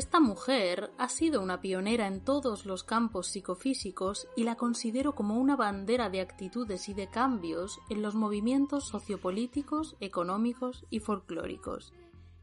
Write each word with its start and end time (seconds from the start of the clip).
Esta 0.00 0.18
mujer 0.18 0.90
ha 0.96 1.10
sido 1.10 1.42
una 1.42 1.60
pionera 1.60 2.06
en 2.06 2.24
todos 2.24 2.64
los 2.64 2.84
campos 2.84 3.26
psicofísicos 3.26 4.28
y 4.34 4.44
la 4.44 4.56
considero 4.56 5.14
como 5.14 5.36
una 5.36 5.56
bandera 5.56 6.08
de 6.08 6.22
actitudes 6.22 6.88
y 6.88 6.94
de 6.94 7.10
cambios 7.10 7.78
en 7.90 8.00
los 8.00 8.14
movimientos 8.14 8.88
sociopolíticos, 8.88 9.96
económicos 10.00 10.86
y 10.88 11.00
folclóricos. 11.00 11.92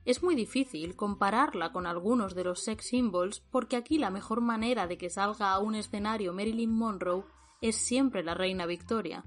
Es 0.05 0.21
muy 0.21 0.35
difícil 0.35 0.95
compararla 0.95 1.71
con 1.71 1.87
algunos 1.87 2.35
de 2.35 2.43
los 2.43 2.59
sex 2.59 2.89
symbols 2.89 3.39
porque 3.49 3.75
aquí 3.75 3.97
la 3.97 4.11
mejor 4.11 4.39
manera 4.41 4.85
de 4.85 4.99
que 4.99 5.09
salga 5.09 5.51
a 5.51 5.57
un 5.57 5.73
escenario 5.73 6.33
Marilyn 6.33 6.69
Monroe 6.71 7.25
es 7.61 7.75
siempre 7.75 8.23
la 8.23 8.35
reina 8.35 8.67
Victoria. 8.67 9.23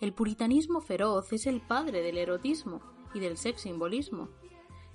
El 0.00 0.12
puritanismo 0.12 0.80
feroz 0.80 1.32
es 1.32 1.48
el 1.48 1.60
padre 1.62 2.00
del 2.02 2.18
erotismo 2.18 2.80
y 3.12 3.18
del 3.18 3.36
sex 3.36 3.62
simbolismo. 3.62 4.28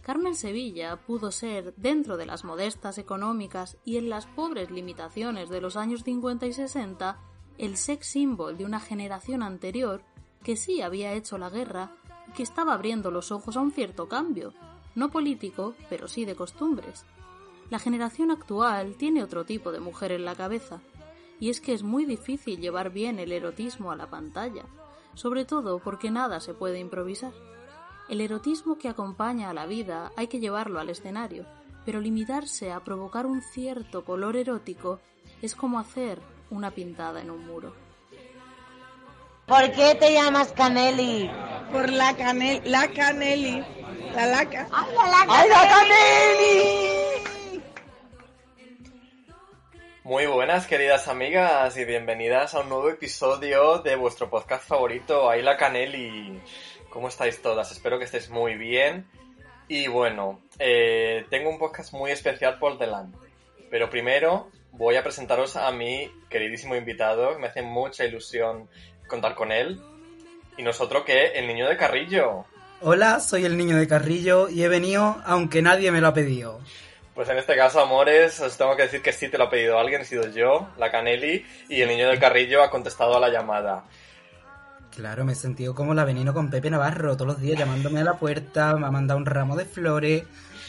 Carmen 0.01 0.33
Sevilla 0.33 0.97
pudo 0.97 1.31
ser, 1.31 1.75
dentro 1.77 2.17
de 2.17 2.25
las 2.25 2.43
modestas 2.43 2.97
económicas 2.97 3.77
y 3.85 3.97
en 3.97 4.09
las 4.09 4.25
pobres 4.25 4.71
limitaciones 4.71 5.49
de 5.49 5.61
los 5.61 5.75
años 5.75 6.03
50 6.03 6.47
y 6.47 6.53
60, 6.53 7.19
el 7.59 7.77
sex 7.77 8.07
symbol 8.07 8.57
de 8.57 8.65
una 8.65 8.79
generación 8.79 9.43
anterior 9.43 10.01
que 10.43 10.55
sí 10.55 10.81
había 10.81 11.13
hecho 11.13 11.37
la 11.37 11.51
guerra 11.51 11.95
y 12.27 12.31
que 12.31 12.41
estaba 12.41 12.73
abriendo 12.73 13.11
los 13.11 13.31
ojos 13.31 13.55
a 13.57 13.61
un 13.61 13.71
cierto 13.71 14.07
cambio, 14.07 14.53
no 14.95 15.11
político, 15.11 15.75
pero 15.87 16.07
sí 16.07 16.25
de 16.25 16.35
costumbres. 16.35 17.05
La 17.69 17.77
generación 17.77 18.31
actual 18.31 18.95
tiene 18.95 19.23
otro 19.23 19.45
tipo 19.45 19.71
de 19.71 19.79
mujer 19.79 20.11
en 20.11 20.25
la 20.25 20.35
cabeza, 20.35 20.81
y 21.39 21.49
es 21.49 21.61
que 21.61 21.73
es 21.73 21.83
muy 21.83 22.05
difícil 22.05 22.59
llevar 22.59 22.89
bien 22.89 23.19
el 23.19 23.31
erotismo 23.31 23.91
a 23.91 23.95
la 23.95 24.09
pantalla, 24.09 24.65
sobre 25.13 25.45
todo 25.45 25.79
porque 25.79 26.09
nada 26.09 26.39
se 26.39 26.55
puede 26.55 26.79
improvisar. 26.79 27.33
El 28.11 28.19
erotismo 28.19 28.77
que 28.77 28.89
acompaña 28.89 29.49
a 29.49 29.53
la 29.53 29.65
vida 29.65 30.11
hay 30.17 30.27
que 30.27 30.41
llevarlo 30.41 30.81
al 30.81 30.89
escenario, 30.89 31.45
pero 31.85 32.01
limitarse 32.01 32.69
a 32.69 32.81
provocar 32.81 33.25
un 33.25 33.41
cierto 33.41 34.03
color 34.03 34.35
erótico 34.35 34.99
es 35.41 35.55
como 35.55 35.79
hacer 35.79 36.19
una 36.49 36.71
pintada 36.71 37.21
en 37.21 37.31
un 37.31 37.47
muro. 37.47 37.73
¿Por 39.45 39.71
qué 39.71 39.95
te 39.95 40.11
llamas 40.11 40.51
Caneli? 40.51 41.31
Por 41.71 41.89
la 41.89 42.13
canel, 42.17 42.61
la 42.65 42.89
Caneli, 42.89 43.63
la 44.13 44.25
laca. 44.25 44.67
¡Ay, 44.73 44.93
la 44.93 45.07
laca! 45.07 45.25
¡Ay, 45.29 45.49
la 45.49 45.69
Caneli! 45.69 47.01
Muy 50.03 50.25
buenas 50.25 50.67
queridas 50.67 51.07
amigas 51.07 51.77
y 51.77 51.85
bienvenidas 51.85 52.55
a 52.55 52.59
un 52.59 52.67
nuevo 52.67 52.89
episodio 52.89 53.79
de 53.79 53.95
vuestro 53.95 54.29
podcast 54.29 54.67
favorito, 54.67 55.29
Ayla 55.29 55.55
Caneli. 55.55 56.41
¿Cómo 56.91 57.07
estáis 57.07 57.41
todas? 57.41 57.71
Espero 57.71 57.97
que 57.97 58.03
estéis 58.03 58.29
muy 58.29 58.55
bien. 58.55 59.07
Y 59.69 59.87
bueno, 59.87 60.41
eh, 60.59 61.25
tengo 61.29 61.49
un 61.49 61.57
podcast 61.57 61.93
muy 61.93 62.11
especial 62.11 62.59
por 62.59 62.77
delante. 62.77 63.17
Pero 63.69 63.89
primero 63.89 64.49
voy 64.73 64.97
a 64.97 65.03
presentaros 65.03 65.55
a 65.55 65.71
mi 65.71 66.11
queridísimo 66.29 66.75
invitado. 66.75 67.39
Me 67.39 67.47
hace 67.47 67.61
mucha 67.61 68.03
ilusión 68.03 68.67
contar 69.07 69.35
con 69.35 69.53
él. 69.53 69.81
Y 70.57 70.63
nosotros 70.63 71.05
que 71.05 71.27
el 71.27 71.47
niño 71.47 71.69
de 71.69 71.77
Carrillo. 71.77 72.43
Hola, 72.81 73.21
soy 73.21 73.45
el 73.45 73.57
niño 73.57 73.77
de 73.77 73.87
Carrillo 73.87 74.49
y 74.49 74.63
he 74.63 74.67
venido 74.67 75.21
aunque 75.25 75.61
nadie 75.61 75.91
me 75.91 76.01
lo 76.01 76.09
ha 76.09 76.13
pedido. 76.13 76.59
Pues 77.15 77.29
en 77.29 77.37
este 77.37 77.55
caso, 77.55 77.79
amores, 77.79 78.41
os 78.41 78.57
tengo 78.57 78.75
que 78.75 78.83
decir 78.83 79.01
que 79.01 79.13
sí 79.13 79.29
te 79.29 79.37
lo 79.37 79.45
ha 79.45 79.49
pedido 79.49 79.79
alguien, 79.79 80.01
he 80.01 80.05
sido 80.05 80.27
yo, 80.29 80.67
la 80.77 80.91
Caneli, 80.91 81.45
y 81.69 81.81
el 81.81 81.87
niño 81.87 82.09
de 82.09 82.19
Carrillo 82.19 82.63
ha 82.63 82.69
contestado 82.69 83.15
a 83.15 83.19
la 83.19 83.29
llamada. 83.29 83.85
Claro, 84.95 85.23
me 85.25 85.33
he 85.33 85.35
sentido 85.35 85.73
como 85.73 85.93
la 85.93 86.03
veneno 86.05 86.33
con 86.33 86.49
Pepe 86.49 86.69
Navarro, 86.69 87.15
todos 87.15 87.27
los 87.27 87.41
días 87.41 87.57
llamándome 87.57 88.01
a 88.01 88.03
la 88.03 88.13
puerta, 88.19 88.75
me 88.75 88.85
ha 88.87 88.91
mandado 88.91 89.17
un 89.19 89.25
ramo 89.25 89.55
de 89.55 89.65
flores, 89.65 90.23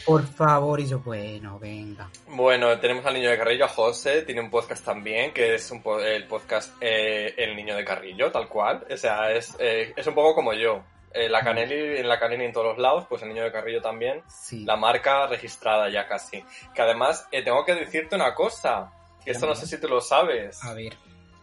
por 0.05 0.23
favor, 0.23 0.79
y 0.79 0.87
yo, 0.87 0.99
bueno, 0.99 1.59
venga. 1.59 2.09
Bueno, 2.27 2.79
tenemos 2.79 3.05
al 3.05 3.13
niño 3.15 3.29
de 3.29 3.37
Carrillo, 3.37 3.65
a 3.65 3.69
José, 3.69 4.23
tiene 4.23 4.41
un 4.41 4.49
podcast 4.49 4.83
también, 4.83 5.33
que 5.33 5.55
es 5.55 5.69
un 5.71 5.81
po- 5.81 5.99
el 5.99 6.25
podcast 6.25 6.73
eh, 6.81 7.33
El 7.37 7.55
niño 7.55 7.75
de 7.75 7.83
Carrillo, 7.85 8.31
tal 8.31 8.47
cual. 8.47 8.85
O 8.89 8.97
sea, 8.97 9.31
es, 9.31 9.55
eh, 9.59 9.93
es 9.95 10.07
un 10.07 10.15
poco 10.15 10.33
como 10.35 10.53
yo. 10.53 10.83
Eh, 11.13 11.29
la 11.29 11.43
Caneli, 11.43 11.99
en 11.99 12.07
la 12.09 12.19
Caneli 12.19 12.45
en 12.45 12.51
todos 12.53 12.65
los 12.67 12.77
lados, 12.79 13.05
pues 13.07 13.21
el 13.21 13.29
niño 13.29 13.43
de 13.43 13.51
Carrillo 13.51 13.81
también. 13.81 14.21
Sí. 14.27 14.65
La 14.65 14.75
marca 14.75 15.27
registrada 15.27 15.89
ya 15.89 16.07
casi. 16.07 16.43
Que 16.73 16.81
además, 16.81 17.27
tengo 17.29 17.63
que 17.63 17.75
decirte 17.75 18.15
una 18.15 18.33
cosa, 18.33 18.91
que 19.23 19.31
esto 19.31 19.45
no 19.45 19.53
sé 19.53 19.67
si 19.67 19.79
tú 19.79 19.87
lo 19.87 20.01
sabes. 20.01 20.63
A 20.63 20.73
ver, 20.73 20.93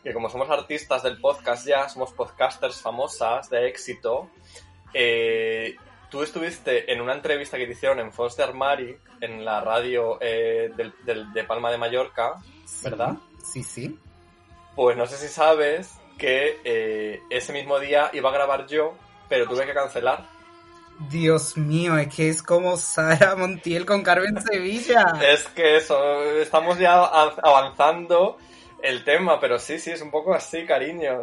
que 0.03 0.12
como 0.15 0.28
somos 0.31 0.49
artistas 0.50 1.03
del 1.03 1.21
podcast 1.21 1.66
ya, 1.66 1.88
somos 1.88 2.12
podcasters 2.12 2.81
famosas 2.81 3.50
de 3.50 3.69
éxito, 3.69 4.28
eh, 4.94 5.77
tú 6.11 6.22
estuviste 6.22 6.93
en 6.93 7.00
una 7.00 7.15
entrevista 7.15 7.56
que 7.56 7.66
te 7.66 7.72
hicieron 7.72 8.00
en 8.00 8.12
Fons 8.12 8.37
de 8.37 8.43
Armari, 8.44 8.97
en 9.21 9.44
la 9.44 9.60
radio 9.60 10.19
eh, 10.21 10.71
del- 10.77 10.94
del- 11.05 11.33
de 11.33 11.44
Palma 11.44 11.71
de 11.71 11.78
Mallorca, 11.78 12.34
sí, 12.65 12.84
¿verdad? 12.84 13.15
Sí, 13.43 13.62
sí. 13.62 13.99
Pues 14.75 14.97
no 14.97 15.06
sé 15.06 15.16
si 15.16 15.28
sabes 15.28 15.94
que 16.19 16.59
eh, 16.65 17.21
ese 17.31 17.53
mismo 17.53 17.78
día 17.78 18.10
iba 18.12 18.31
a 18.31 18.33
grabar 18.33 18.66
yo, 18.66 18.94
pero 19.28 19.47
tuve 19.47 19.66
que 19.66 19.75
cancelar. 19.75 20.27
Dios 21.09 21.56
mío, 21.56 21.97
es 21.97 22.15
que 22.15 22.28
es 22.28 22.43
como 22.43 22.77
Sara 22.77 23.34
Montiel 23.34 23.87
con 23.87 24.03
Carmen 24.03 24.41
Sevilla. 24.43 25.15
Es 25.27 25.44
que 25.49 25.77
eso, 25.78 26.22
estamos 26.34 26.78
ya 26.78 26.93
av- 27.05 27.41
avanzando 27.43 28.37
el 28.82 29.04
tema, 29.04 29.41
pero 29.41 29.58
sí, 29.58 29.78
sí, 29.78 29.91
es 29.91 30.00
un 30.02 30.10
poco 30.10 30.34
así, 30.34 30.64
cariño. 30.66 31.22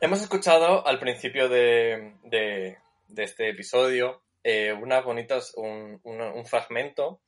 Hemos 0.00 0.20
escuchado 0.20 0.86
al 0.86 0.98
principio 0.98 1.48
de, 1.48 2.14
de- 2.24 2.78
este 3.16 3.48
episodio 3.50 4.22
eh, 4.42 4.72
unas 4.72 5.04
bonitas, 5.04 5.54
un, 5.56 6.00
un- 6.04 6.46
fragmento 6.46 7.20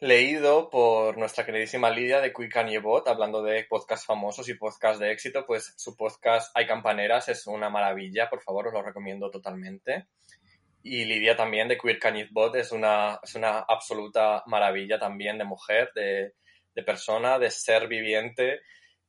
leído 0.00 0.70
por 0.70 1.18
nuestra 1.18 1.44
queridísima 1.44 1.90
Lidia 1.90 2.20
de 2.20 2.32
Quick 2.32 2.80
Bot, 2.82 3.08
hablando 3.08 3.42
de 3.42 3.64
podcast 3.64 4.06
famosos 4.06 4.48
y 4.48 4.54
podcast 4.54 5.00
de 5.00 5.10
éxito, 5.10 5.44
pues 5.44 5.74
su 5.76 5.96
podcast 5.96 6.56
Hay 6.56 6.66
Campaneras 6.66 7.28
es 7.28 7.46
una 7.48 7.68
maravilla, 7.68 8.30
por 8.30 8.40
favor, 8.40 8.68
os 8.68 8.72
lo 8.74 8.82
recomiendo 8.82 9.28
totalmente. 9.30 10.06
Y 10.84 11.04
Lidia 11.04 11.36
también 11.36 11.66
de 11.66 11.76
Queer 11.76 11.98
Bot 12.30 12.54
es 12.54 12.70
una, 12.70 13.18
es 13.22 13.34
una 13.34 13.58
absoluta 13.58 14.44
maravilla 14.46 14.98
también 15.00 15.36
de 15.36 15.44
mujer, 15.44 15.90
de, 15.94 16.34
de 16.78 16.84
persona, 16.84 17.40
de 17.40 17.50
ser 17.50 17.88
viviente 17.88 18.60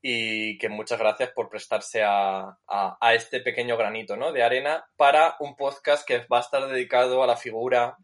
y 0.02 0.57
que 0.57 0.69
muchas 0.69 0.97
gracias 0.97 1.30
por 1.35 1.50
prestarse 1.50 2.02
a, 2.03 2.57
a, 2.68 2.97
a 3.00 3.13
este 3.13 3.41
pequeño 3.41 3.78
granito 3.78 4.18
¿no? 4.18 4.31
de 4.31 4.41
arena 4.41 4.84
para 4.96 5.35
un 5.40 5.56
podcast 5.56 6.03
que 6.07 6.25
va 6.25 6.40
a 6.40 6.41
estar 6.41 6.68
dedicado 6.68 7.22
a 7.22 7.28
la 7.28 7.38
figura 7.38 7.96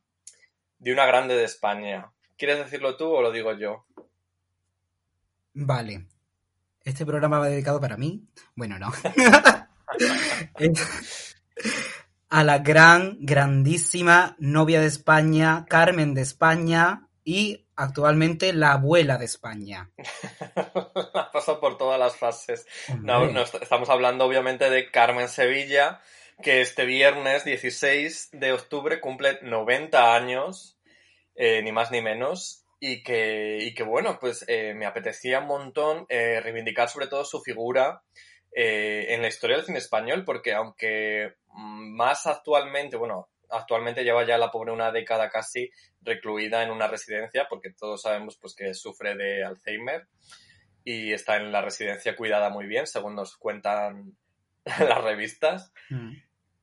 de 0.77 0.93
una 0.93 1.07
grande 1.07 1.35
de 1.35 1.45
España. 1.45 2.11
¿Quieres 2.37 2.59
decirlo 2.59 2.95
tú 2.95 3.07
o 3.07 3.23
lo 3.23 3.31
digo 3.31 3.53
yo? 3.53 3.87
Vale. 5.53 6.05
Este 6.83 7.03
programa 7.03 7.39
va 7.39 7.49
dedicado 7.49 7.81
para 7.81 7.97
mí. 7.97 8.23
Bueno, 8.55 8.77
no. 8.77 8.91
A 12.29 12.43
la 12.43 12.59
gran, 12.59 13.17
grandísima 13.21 14.35
novia 14.37 14.81
de 14.81 14.87
España, 14.87 15.65
Carmen 15.67 16.13
de 16.13 16.21
España 16.21 17.07
y 17.23 17.64
actualmente 17.75 18.53
la 18.53 18.73
abuela 18.73 19.17
de 19.17 19.25
España. 19.25 19.91
Ha 21.13 21.31
pasado 21.31 21.59
por 21.59 21.77
todas 21.77 21.99
las 21.99 22.15
fases. 22.15 22.65
No, 23.01 23.25
estamos 23.41 23.89
hablando 23.89 24.25
obviamente 24.25 24.69
de 24.69 24.89
Carmen 24.89 25.27
Sevilla, 25.27 26.01
que 26.41 26.61
este 26.61 26.85
viernes 26.85 27.43
16 27.43 28.29
de 28.31 28.53
octubre 28.53 29.01
cumple 29.01 29.39
90 29.41 30.15
años, 30.15 30.79
eh, 31.35 31.61
ni 31.61 31.73
más 31.73 31.91
ni 31.91 32.01
menos, 32.01 32.65
y 32.79 33.03
que, 33.03 33.57
y 33.61 33.73
que 33.73 33.83
bueno, 33.83 34.17
pues 34.19 34.45
eh, 34.47 34.73
me 34.73 34.85
apetecía 34.85 35.39
un 35.39 35.47
montón 35.47 36.05
eh, 36.07 36.39
reivindicar 36.41 36.89
sobre 36.89 37.07
todo 37.07 37.25
su 37.25 37.41
figura 37.41 38.03
en 38.57 39.21
la 39.21 39.27
historia 39.27 39.57
del 39.57 39.65
cine 39.65 39.79
español, 39.79 40.23
porque 40.23 40.53
aunque 40.53 41.33
mm, 41.47 41.97
más 41.97 42.25
actualmente, 42.25 42.95
bueno, 42.95 43.27
actualmente 43.49 44.03
lleva 44.03 44.25
ya 44.25 44.37
la 44.37 44.51
pobre 44.51 44.71
una 44.71 44.91
década 44.91 45.29
casi 45.29 45.69
recluida 46.01 46.63
en 46.63 46.71
una 46.71 46.87
residencia, 46.87 47.47
porque 47.49 47.71
todos 47.71 48.01
sabemos 48.01 48.37
pues 48.39 48.55
que 48.55 48.73
sufre 48.73 49.15
de 49.15 49.43
Alzheimer 49.43 50.07
y 50.83 51.13
está 51.13 51.37
en 51.37 51.51
la 51.51 51.61
residencia 51.61 52.15
cuidada 52.15 52.49
muy 52.49 52.67
bien, 52.67 52.85
según 52.87 53.15
nos 53.15 53.35
cuentan 53.37 54.15
las 54.65 55.03
revistas. 55.03 55.71
mm, 55.89 56.13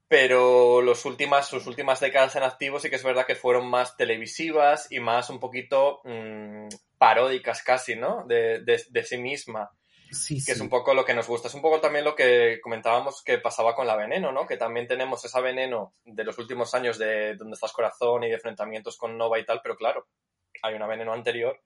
Pero 0.08 0.82
los 0.82 1.04
últimas, 1.04 1.48
sus 1.48 1.66
últimas 1.66 2.00
décadas 2.00 2.36
en 2.36 2.42
activo 2.42 2.78
sí 2.78 2.90
que 2.90 2.96
es 2.96 3.04
verdad 3.04 3.26
que 3.26 3.34
fueron 3.34 3.68
más 3.68 3.96
televisivas 3.96 4.90
y 4.90 5.00
más 5.00 5.30
un 5.30 5.40
poquito 5.40 6.00
mm, 6.04 6.68
paródicas 6.98 7.62
casi, 7.62 7.96
¿no? 7.96 8.24
De, 8.26 8.60
de, 8.60 8.82
de 8.88 9.02
sí 9.04 9.18
misma, 9.18 9.70
sí, 10.12 10.36
que 10.36 10.40
sí. 10.40 10.52
es 10.52 10.60
un 10.60 10.68
poco 10.68 10.94
lo 10.94 11.04
que 11.04 11.14
nos 11.14 11.26
gusta. 11.26 11.48
Es 11.48 11.54
un 11.54 11.62
poco 11.62 11.80
también 11.80 12.04
lo 12.04 12.14
que 12.14 12.60
comentábamos 12.62 13.22
que 13.22 13.38
pasaba 13.38 13.74
con 13.74 13.86
la 13.86 13.96
veneno, 13.96 14.32
¿no? 14.32 14.46
Que 14.46 14.56
también 14.56 14.86
tenemos 14.86 15.24
esa 15.24 15.40
veneno 15.40 15.94
de 16.04 16.24
los 16.24 16.38
últimos 16.38 16.74
años 16.74 16.98
de 16.98 17.34
Donde 17.36 17.54
estás 17.54 17.72
corazón 17.72 18.24
y 18.24 18.28
de 18.28 18.34
enfrentamientos 18.34 18.96
con 18.96 19.16
Nova 19.16 19.38
y 19.38 19.44
tal, 19.44 19.60
pero 19.62 19.76
claro, 19.76 20.06
hay 20.62 20.74
una 20.74 20.86
veneno 20.86 21.12
anterior 21.12 21.60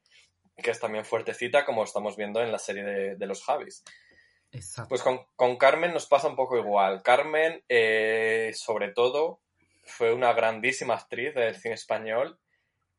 que 0.57 0.71
es 0.71 0.81
también 0.81 1.05
fuertecita, 1.05 1.65
como 1.65 1.85
estamos 1.85 2.17
viendo 2.17 2.41
en 2.41 2.51
la 2.51 2.59
serie 2.59 2.83
de, 2.83 3.17
de 3.17 3.27
los 3.27 3.45
Javis. 3.45 3.85
Exacto. 4.53 4.89
Pues 4.89 5.03
con, 5.03 5.21
con 5.37 5.57
Carmen 5.57 5.93
nos 5.93 6.07
pasa 6.07 6.29
un 6.29 6.37
poco 6.37 6.57
igual. 6.57 7.03
Carmen, 7.03 7.63
eh, 7.69 8.53
sobre 8.55 8.93
todo, 8.93 9.41
fue 9.85 10.15
una 10.15 10.33
grandísima 10.33 10.95
actriz 10.95 11.35
del 11.35 11.57
cine 11.57 11.75
español 11.75 12.39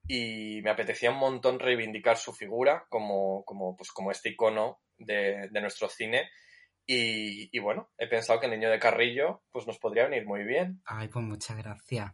y 0.08 0.62
me 0.62 0.70
apetecía 0.70 1.12
un 1.12 1.18
montón 1.18 1.60
reivindicar 1.60 2.18
su 2.18 2.34
figura 2.34 2.86
como, 2.90 3.44
como, 3.46 3.76
pues, 3.76 3.92
como 3.92 4.12
este 4.12 4.30
icono 4.30 4.80
de, 4.98 5.50
de 5.50 5.62
nuestro 5.62 5.90
cine. 5.90 6.30
Y, 6.86 7.50
y, 7.52 7.60
bueno, 7.60 7.90
he 7.98 8.08
pensado 8.08 8.40
que 8.40 8.46
el 8.46 8.54
niño 8.54 8.70
de 8.70 8.80
Carrillo 8.80 9.44
pues 9.52 9.68
nos 9.68 9.78
podría 9.78 10.08
venir 10.08 10.26
muy 10.26 10.44
bien. 10.44 10.82
Ay, 10.86 11.10
pues 11.10 11.26
muchas 11.26 11.58
gracias. 11.58 12.14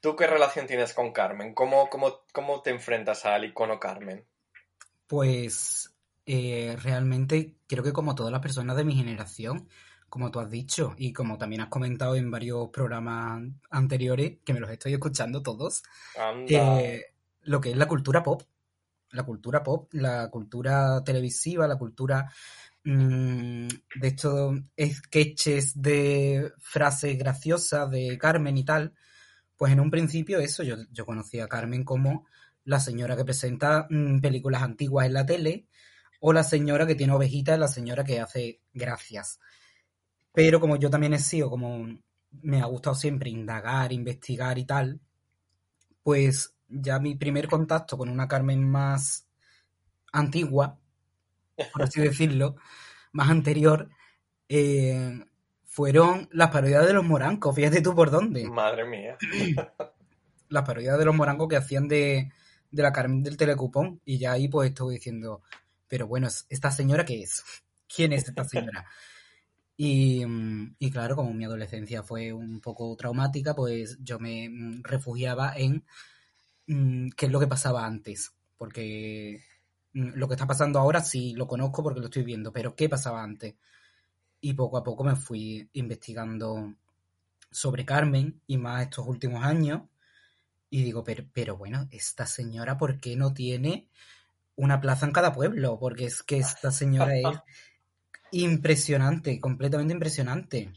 ¿Tú 0.00 0.16
qué 0.16 0.26
relación 0.26 0.66
tienes 0.66 0.92
con 0.94 1.12
Carmen? 1.12 1.54
¿Cómo, 1.54 1.88
cómo, 1.88 2.24
cómo 2.32 2.60
te 2.60 2.70
enfrentas 2.70 3.24
al 3.24 3.44
icono 3.44 3.78
Carmen? 3.78 4.26
Pues 5.06 5.94
eh, 6.26 6.76
realmente 6.82 7.54
creo 7.68 7.84
que 7.84 7.92
como 7.92 8.16
todas 8.16 8.32
las 8.32 8.40
personas 8.40 8.76
de 8.76 8.84
mi 8.84 8.96
generación, 8.96 9.68
como 10.12 10.30
tú 10.30 10.40
has 10.40 10.50
dicho 10.50 10.94
y 10.98 11.10
como 11.10 11.38
también 11.38 11.62
has 11.62 11.68
comentado 11.68 12.16
en 12.16 12.30
varios 12.30 12.68
programas 12.68 13.44
anteriores, 13.70 14.40
que 14.44 14.52
me 14.52 14.60
los 14.60 14.70
estoy 14.70 14.92
escuchando 14.92 15.42
todos, 15.42 15.82
eh, 16.46 17.02
lo 17.44 17.58
que 17.62 17.70
es 17.70 17.76
la 17.78 17.88
cultura 17.88 18.22
pop, 18.22 18.42
la 19.12 19.22
cultura 19.22 19.62
pop, 19.62 19.88
la 19.94 20.28
cultura 20.28 21.02
televisiva, 21.02 21.66
la 21.66 21.78
cultura 21.78 22.30
mmm, 22.84 23.68
de 23.68 24.08
estos 24.08 24.58
sketches 24.78 25.80
de 25.80 26.52
frases 26.58 27.16
graciosas 27.16 27.90
de 27.90 28.18
Carmen 28.18 28.58
y 28.58 28.66
tal, 28.66 28.92
pues 29.56 29.72
en 29.72 29.80
un 29.80 29.90
principio 29.90 30.40
eso, 30.40 30.62
yo, 30.62 30.76
yo 30.90 31.06
conocí 31.06 31.40
a 31.40 31.48
Carmen 31.48 31.84
como 31.84 32.26
la 32.64 32.80
señora 32.80 33.16
que 33.16 33.24
presenta 33.24 33.86
mmm, 33.88 34.20
películas 34.20 34.62
antiguas 34.62 35.06
en 35.06 35.14
la 35.14 35.24
tele 35.24 35.68
o 36.20 36.34
la 36.34 36.44
señora 36.44 36.86
que 36.86 36.96
tiene 36.96 37.14
ovejitas, 37.14 37.58
la 37.58 37.68
señora 37.68 38.04
que 38.04 38.20
hace 38.20 38.60
gracias. 38.74 39.40
Pero 40.32 40.60
como 40.60 40.76
yo 40.76 40.90
también 40.90 41.14
he 41.14 41.18
sido, 41.18 41.50
como 41.50 41.86
me 42.42 42.60
ha 42.60 42.64
gustado 42.64 42.96
siempre 42.96 43.30
indagar, 43.30 43.92
investigar 43.92 44.58
y 44.58 44.64
tal, 44.64 45.00
pues 46.02 46.54
ya 46.68 46.98
mi 46.98 47.14
primer 47.14 47.48
contacto 47.48 47.98
con 47.98 48.08
una 48.08 48.28
Carmen 48.28 48.68
más 48.68 49.26
antigua, 50.12 50.78
por 51.72 51.82
así 51.82 52.00
decirlo, 52.00 52.56
más 53.12 53.30
anterior, 53.30 53.90
eh, 54.48 55.24
fueron 55.64 56.28
las 56.32 56.50
parodias 56.50 56.86
de 56.86 56.92
los 56.92 57.04
morancos. 57.04 57.54
Fíjate 57.54 57.80
tú 57.80 57.94
por 57.94 58.10
dónde. 58.10 58.48
Madre 58.48 58.84
mía. 58.84 59.16
las 60.48 60.64
parodias 60.64 60.98
de 60.98 61.04
los 61.04 61.14
morancos 61.14 61.48
que 61.48 61.56
hacían 61.56 61.88
de, 61.88 62.30
de 62.70 62.82
la 62.82 62.92
Carmen 62.92 63.22
del 63.22 63.36
Telecupón. 63.36 64.00
Y 64.04 64.18
ya 64.18 64.32
ahí 64.32 64.48
pues 64.48 64.70
estuve 64.70 64.94
diciendo, 64.94 65.42
pero 65.88 66.06
bueno, 66.06 66.28
¿esta 66.48 66.70
señora 66.70 67.04
qué 67.04 67.22
es? 67.22 67.42
¿Quién 67.94 68.12
es 68.12 68.28
esta 68.28 68.44
señora? 68.44 68.86
Y, 69.76 70.22
y, 70.78 70.90
claro, 70.90 71.16
como 71.16 71.32
mi 71.32 71.44
adolescencia 71.44 72.02
fue 72.02 72.32
un 72.32 72.60
poco 72.60 72.94
traumática, 72.96 73.54
pues 73.54 73.98
yo 74.00 74.18
me 74.18 74.50
refugiaba 74.82 75.54
en 75.56 75.84
mmm, 76.66 77.08
qué 77.16 77.26
es 77.26 77.32
lo 77.32 77.40
que 77.40 77.46
pasaba 77.46 77.86
antes. 77.86 78.32
Porque 78.58 79.42
lo 79.92 80.28
que 80.28 80.34
está 80.34 80.46
pasando 80.46 80.78
ahora 80.78 81.02
sí 81.02 81.34
lo 81.34 81.46
conozco 81.46 81.82
porque 81.82 82.00
lo 82.00 82.06
estoy 82.06 82.22
viendo, 82.22 82.52
pero 82.52 82.74
¿qué 82.74 82.88
pasaba 82.88 83.22
antes? 83.22 83.54
Y 84.40 84.54
poco 84.54 84.78
a 84.78 84.84
poco 84.84 85.04
me 85.04 85.16
fui 85.16 85.68
investigando 85.72 86.74
sobre 87.50 87.84
Carmen 87.84 88.40
y 88.46 88.58
más 88.58 88.82
estos 88.84 89.06
últimos 89.06 89.44
años. 89.44 89.82
Y 90.70 90.82
digo, 90.84 91.04
pero, 91.04 91.24
pero 91.32 91.56
bueno, 91.56 91.86
esta 91.90 92.26
señora, 92.26 92.78
¿por 92.78 92.98
qué 92.98 93.14
no 93.16 93.34
tiene 93.34 93.88
una 94.56 94.80
plaza 94.80 95.06
en 95.06 95.12
cada 95.12 95.34
pueblo? 95.34 95.78
Porque 95.78 96.06
es 96.06 96.22
que 96.22 96.38
esta 96.38 96.72
señora 96.72 97.16
es 97.16 97.38
impresionante, 98.32 99.40
completamente 99.40 99.94
impresionante. 99.94 100.70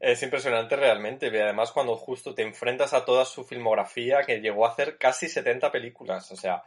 Es 0.00 0.22
impresionante 0.22 0.76
realmente, 0.76 1.26
y 1.26 1.36
además 1.36 1.72
cuando 1.72 1.96
justo 1.96 2.32
te 2.34 2.42
enfrentas 2.42 2.94
a 2.94 3.04
toda 3.04 3.24
su 3.24 3.42
filmografía, 3.44 4.22
que 4.22 4.40
llegó 4.40 4.64
a 4.64 4.70
hacer 4.70 4.96
casi 4.96 5.28
70 5.28 5.72
películas, 5.72 6.30
o 6.30 6.36
sea, 6.36 6.62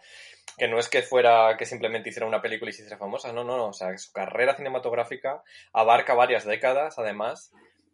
que 0.57 0.67
no 0.67 0.77
es 0.77 0.89
que 0.89 1.01
fuera 1.01 1.55
que 1.57 1.65
simplemente 1.65 2.09
hiciera 2.09 2.27
una 2.27 2.41
película 2.41 2.69
y 2.69 2.73
se 2.73 2.81
hiciera 2.81 2.97
famosa, 2.97 3.31
no, 3.31 3.45
no, 3.45 3.55
no, 3.55 3.67
o 3.67 3.73
sea, 3.73 3.97
su 3.97 4.11
carrera 4.11 4.57
cinematográfica 4.57 5.43
abarca 5.71 6.13
varias 6.13 6.45
décadas, 6.45 6.99
además, 6.99 7.53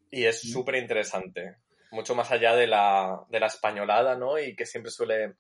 y 0.10 0.25
es 0.25 0.42
súper 0.42 0.75
interesante, 0.75 1.56
mucho 1.92 2.15
más 2.15 2.31
allá 2.31 2.56
de 2.56 2.65
la, 2.65 3.24
de 3.30 3.39
la 3.39 3.48
españolada, 3.48 4.15
¿no? 4.15 4.39
Y 4.39 4.56
que 4.56 4.65
siempre 4.65 4.92
suele 4.92 5.36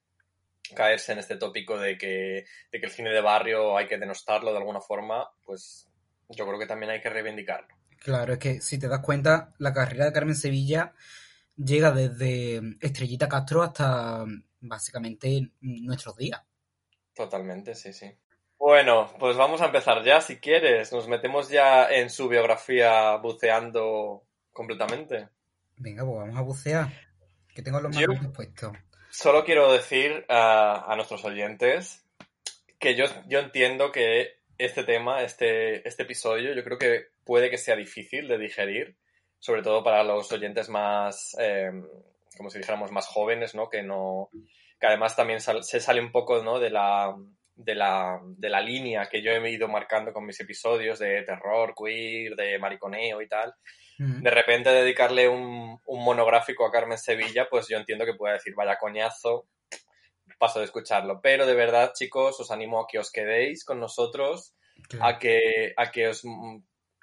caerse 0.75 1.13
en 1.13 1.19
este 1.19 1.37
tópico 1.37 1.79
de 1.79 1.97
que, 1.97 2.45
de 2.71 2.79
que 2.79 2.85
el 2.85 2.91
cine 2.91 3.11
de 3.11 3.21
barrio 3.21 3.77
hay 3.77 3.87
que 3.87 3.97
denostarlo 3.97 4.51
de 4.51 4.57
alguna 4.57 4.81
forma, 4.81 5.29
pues 5.43 5.87
yo 6.29 6.45
creo 6.45 6.59
que 6.59 6.67
también 6.67 6.91
hay 6.91 7.01
que 7.01 7.09
reivindicarlo. 7.09 7.67
Claro, 7.99 8.33
es 8.33 8.39
que 8.39 8.61
si 8.61 8.79
te 8.79 8.87
das 8.87 8.99
cuenta, 9.01 9.53
la 9.57 9.73
carrera 9.73 10.05
de 10.05 10.13
Carmen 10.13 10.35
Sevilla 10.35 10.93
llega 11.55 11.91
desde 11.91 12.77
Estrellita 12.79 13.27
Castro 13.27 13.63
hasta 13.63 14.25
básicamente 14.59 15.51
nuestros 15.61 16.15
días. 16.17 16.41
Totalmente, 17.13 17.73
sí, 17.73 17.93
sí. 17.93 18.11
Bueno, 18.59 19.11
pues 19.19 19.37
vamos 19.37 19.61
a 19.61 19.65
empezar 19.65 20.03
ya, 20.03 20.21
si 20.21 20.37
quieres. 20.37 20.91
Nos 20.91 21.07
metemos 21.07 21.49
ya 21.49 21.89
en 21.89 22.09
su 22.09 22.27
biografía 22.27 23.15
buceando 23.17 24.23
completamente. 24.51 25.29
Venga, 25.77 26.03
pues 26.03 26.17
vamos 26.17 26.37
a 26.37 26.41
bucear. 26.41 26.87
Que 27.53 27.61
tengo 27.61 27.79
los 27.79 27.93
manos 27.93 28.21
dispuestos. 28.21 28.73
Solo 29.11 29.43
quiero 29.43 29.71
decir 29.71 30.25
a, 30.29 30.91
a 30.91 30.95
nuestros 30.95 31.23
oyentes 31.25 32.03
que 32.79 32.95
yo, 32.95 33.05
yo 33.27 33.39
entiendo 33.39 33.91
que 33.91 34.36
este 34.57 34.83
tema, 34.83 35.23
este, 35.23 35.87
este 35.87 36.03
episodio, 36.03 36.53
yo 36.53 36.63
creo 36.63 36.77
que 36.77 37.07
puede 37.23 37.49
que 37.49 37.57
sea 37.57 37.75
difícil 37.75 38.27
de 38.27 38.37
digerir, 38.37 38.95
sobre 39.39 39.61
todo 39.61 39.83
para 39.83 40.03
los 40.03 40.31
oyentes 40.31 40.69
más, 40.69 41.35
eh, 41.39 41.71
como 42.37 42.49
si 42.49 42.59
dijéramos, 42.59 42.91
más 42.91 43.07
jóvenes, 43.07 43.55
¿no? 43.55 43.69
Que 43.69 43.83
no, 43.83 44.29
que 44.79 44.87
además 44.87 45.15
también 45.15 45.41
sal, 45.41 45.63
se 45.63 45.79
sale 45.79 46.01
un 46.01 46.11
poco, 46.11 46.43
¿no? 46.43 46.59
De 46.59 46.69
la, 46.69 47.15
de 47.55 47.75
la, 47.75 48.19
de 48.23 48.49
la 48.49 48.61
línea 48.61 49.07
que 49.09 49.21
yo 49.21 49.31
he 49.31 49.51
ido 49.51 49.67
marcando 49.67 50.13
con 50.13 50.25
mis 50.25 50.39
episodios 50.39 50.99
de 50.99 51.23
terror, 51.23 51.73
queer, 51.75 52.35
de 52.35 52.59
mariconeo 52.59 53.21
y 53.21 53.27
tal. 53.27 53.53
De 53.99 54.29
repente 54.29 54.69
dedicarle 54.69 55.27
un, 55.27 55.79
un 55.83 56.03
monográfico 56.05 56.67
a 56.67 56.71
Carmen 56.71 56.99
Sevilla, 56.99 57.47
pues 57.49 57.67
yo 57.67 57.77
entiendo 57.77 58.05
que 58.05 58.13
pueda 58.13 58.35
decir, 58.35 58.53
vaya 58.55 58.77
coñazo, 58.77 59.47
paso 60.37 60.59
de 60.59 60.65
escucharlo. 60.65 61.19
Pero 61.21 61.45
de 61.45 61.55
verdad, 61.55 61.93
chicos, 61.93 62.39
os 62.39 62.51
animo 62.51 62.79
a 62.79 62.87
que 62.87 62.99
os 62.99 63.11
quedéis 63.11 63.63
con 63.63 63.79
nosotros, 63.79 64.53
a, 64.99 65.17
que, 65.17 65.73
a 65.75 65.91
que 65.91 66.07
os 66.07 66.23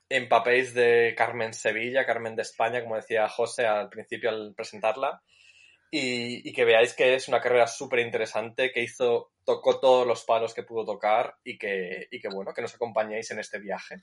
empapéis 0.08 0.75
de 0.75 1.14
Carmen 1.16 1.52
Sevilla, 1.52 2.06
Carmen 2.06 2.36
de 2.36 2.42
España, 2.42 2.82
como 2.82 2.96
decía 2.96 3.28
José 3.28 3.66
al 3.66 3.88
principio 3.88 4.31
al 4.31 4.55
presentarla, 4.55 5.22
y, 5.91 6.48
y 6.48 6.53
que 6.53 6.64
veáis 6.64 6.94
que 6.94 7.14
es 7.14 7.29
una 7.29 7.41
carrera 7.41 7.67
súper 7.67 8.00
interesante, 8.00 8.72
que 8.72 8.82
hizo, 8.82 9.32
tocó 9.44 9.79
todos 9.79 10.06
los 10.06 10.24
palos 10.24 10.53
que 10.53 10.64
pudo 10.64 10.84
tocar 10.84 11.36
y 11.44 11.56
que, 11.56 12.08
y 12.10 12.20
que 12.20 12.29
bueno, 12.29 12.53
que 12.53 12.62
nos 12.62 12.74
acompañéis 12.74 13.31
en 13.31 13.38
este 13.38 13.58
viaje. 13.60 14.00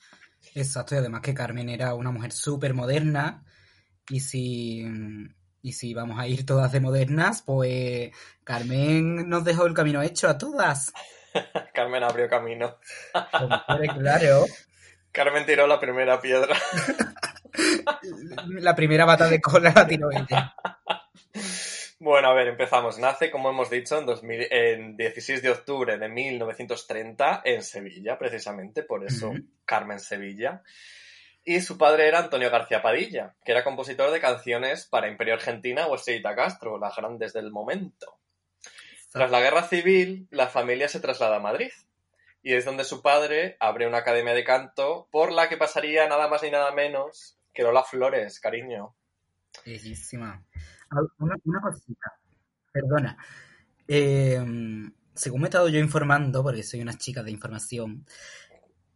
Exacto, 0.54 0.94
y 0.94 0.98
además 0.98 1.20
que 1.20 1.34
Carmen 1.34 1.68
era 1.68 1.94
una 1.94 2.10
mujer 2.10 2.32
súper 2.32 2.72
moderna, 2.72 3.44
y 4.08 4.20
si 4.20 4.84
y 5.62 5.72
si 5.72 5.94
vamos 5.94 6.18
a 6.18 6.26
ir 6.26 6.44
todas 6.44 6.72
de 6.72 6.80
modernas, 6.80 7.42
pues 7.42 8.10
Carmen 8.44 9.28
nos 9.28 9.44
dejó 9.44 9.66
el 9.66 9.74
camino 9.74 10.02
hecho 10.02 10.28
a 10.28 10.36
todas. 10.36 10.92
Carmen 11.74 12.02
abrió 12.02 12.28
camino. 12.28 12.76
claro. 13.94 14.44
Carmen 15.12 15.46
tiró 15.46 15.66
la 15.66 15.78
primera 15.78 16.20
piedra. 16.20 16.56
la 18.48 18.74
primera 18.74 19.04
bata 19.04 19.28
de 19.28 19.40
cola 19.40 19.72
la 19.74 19.86
tiró 19.86 20.10
ella. 20.10 20.54
Bueno, 22.00 22.30
a 22.30 22.34
ver, 22.34 22.48
empezamos. 22.48 22.98
Nace, 22.98 23.30
como 23.30 23.50
hemos 23.50 23.70
dicho, 23.70 23.96
en, 23.96 24.06
2000, 24.06 24.48
en 24.50 24.96
16 24.96 25.40
de 25.40 25.50
octubre 25.50 25.98
de 25.98 26.08
1930 26.08 27.42
en 27.44 27.62
Sevilla, 27.62 28.18
precisamente, 28.18 28.82
por 28.82 29.04
eso 29.06 29.28
uh 29.28 29.34
-huh. 29.34 29.46
Carmen 29.64 30.00
Sevilla. 30.00 30.62
Y 31.44 31.60
su 31.60 31.76
padre 31.76 32.06
era 32.06 32.20
Antonio 32.20 32.50
García 32.50 32.82
Padilla, 32.82 33.34
que 33.44 33.52
era 33.52 33.64
compositor 33.64 34.10
de 34.12 34.20
canciones 34.20 34.86
para 34.86 35.08
Imperio 35.08 35.34
Argentina 35.34 35.86
o 35.86 35.96
Estrellita 35.96 36.36
Castro, 36.36 36.78
las 36.78 36.96
grandes 36.96 37.32
del 37.32 37.50
momento. 37.50 38.18
Tras 39.10 39.30
la 39.30 39.40
guerra 39.40 39.64
civil, 39.64 40.28
la 40.30 40.46
familia 40.46 40.88
se 40.88 41.00
traslada 41.00 41.36
a 41.36 41.40
Madrid. 41.40 41.70
Y 42.44 42.54
es 42.54 42.64
donde 42.64 42.84
su 42.84 43.02
padre 43.02 43.56
abre 43.60 43.86
una 43.86 43.98
academia 43.98 44.34
de 44.34 44.44
canto 44.44 45.08
por 45.10 45.32
la 45.32 45.48
que 45.48 45.56
pasaría 45.56 46.08
nada 46.08 46.28
más 46.28 46.42
ni 46.42 46.50
nada 46.50 46.72
menos 46.72 47.38
que 47.52 47.62
Lola 47.62 47.84
Flores, 47.84 48.40
cariño. 48.40 48.94
Bellísima. 49.64 50.44
Una, 51.18 51.36
una 51.44 51.60
cosita, 51.60 52.18
perdona. 52.72 53.16
Eh, 53.86 54.40
según 55.14 55.40
me 55.40 55.46
he 55.46 55.50
estado 55.50 55.68
yo 55.68 55.78
informando, 55.78 56.42
porque 56.42 56.62
soy 56.62 56.80
una 56.80 56.96
chica 56.96 57.22
de 57.22 57.30
información, 57.30 58.06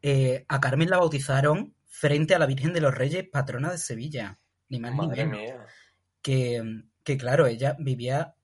eh, 0.03 0.45
a 0.49 0.61
Carmen 0.61 0.91
la 0.91 0.99
bautizaron 0.99 1.76
frente 1.99 2.35
a 2.35 2.39
la 2.39 2.45
Virgen 2.45 2.75
de 2.75 2.83
los 2.83 2.95
Reyes, 2.95 3.27
patrona 3.27 3.71
de 3.71 3.79
Sevilla. 3.79 4.39
Ni 4.69 4.79
más 4.79 4.95
Madre 4.95 5.25
ni 5.25 5.31
menos. 5.31 5.47
Mía. 5.47 5.67
Que, 6.21 6.83
que, 7.03 7.17
claro, 7.17 7.47
ella 7.47 7.75
vivía 7.79 8.35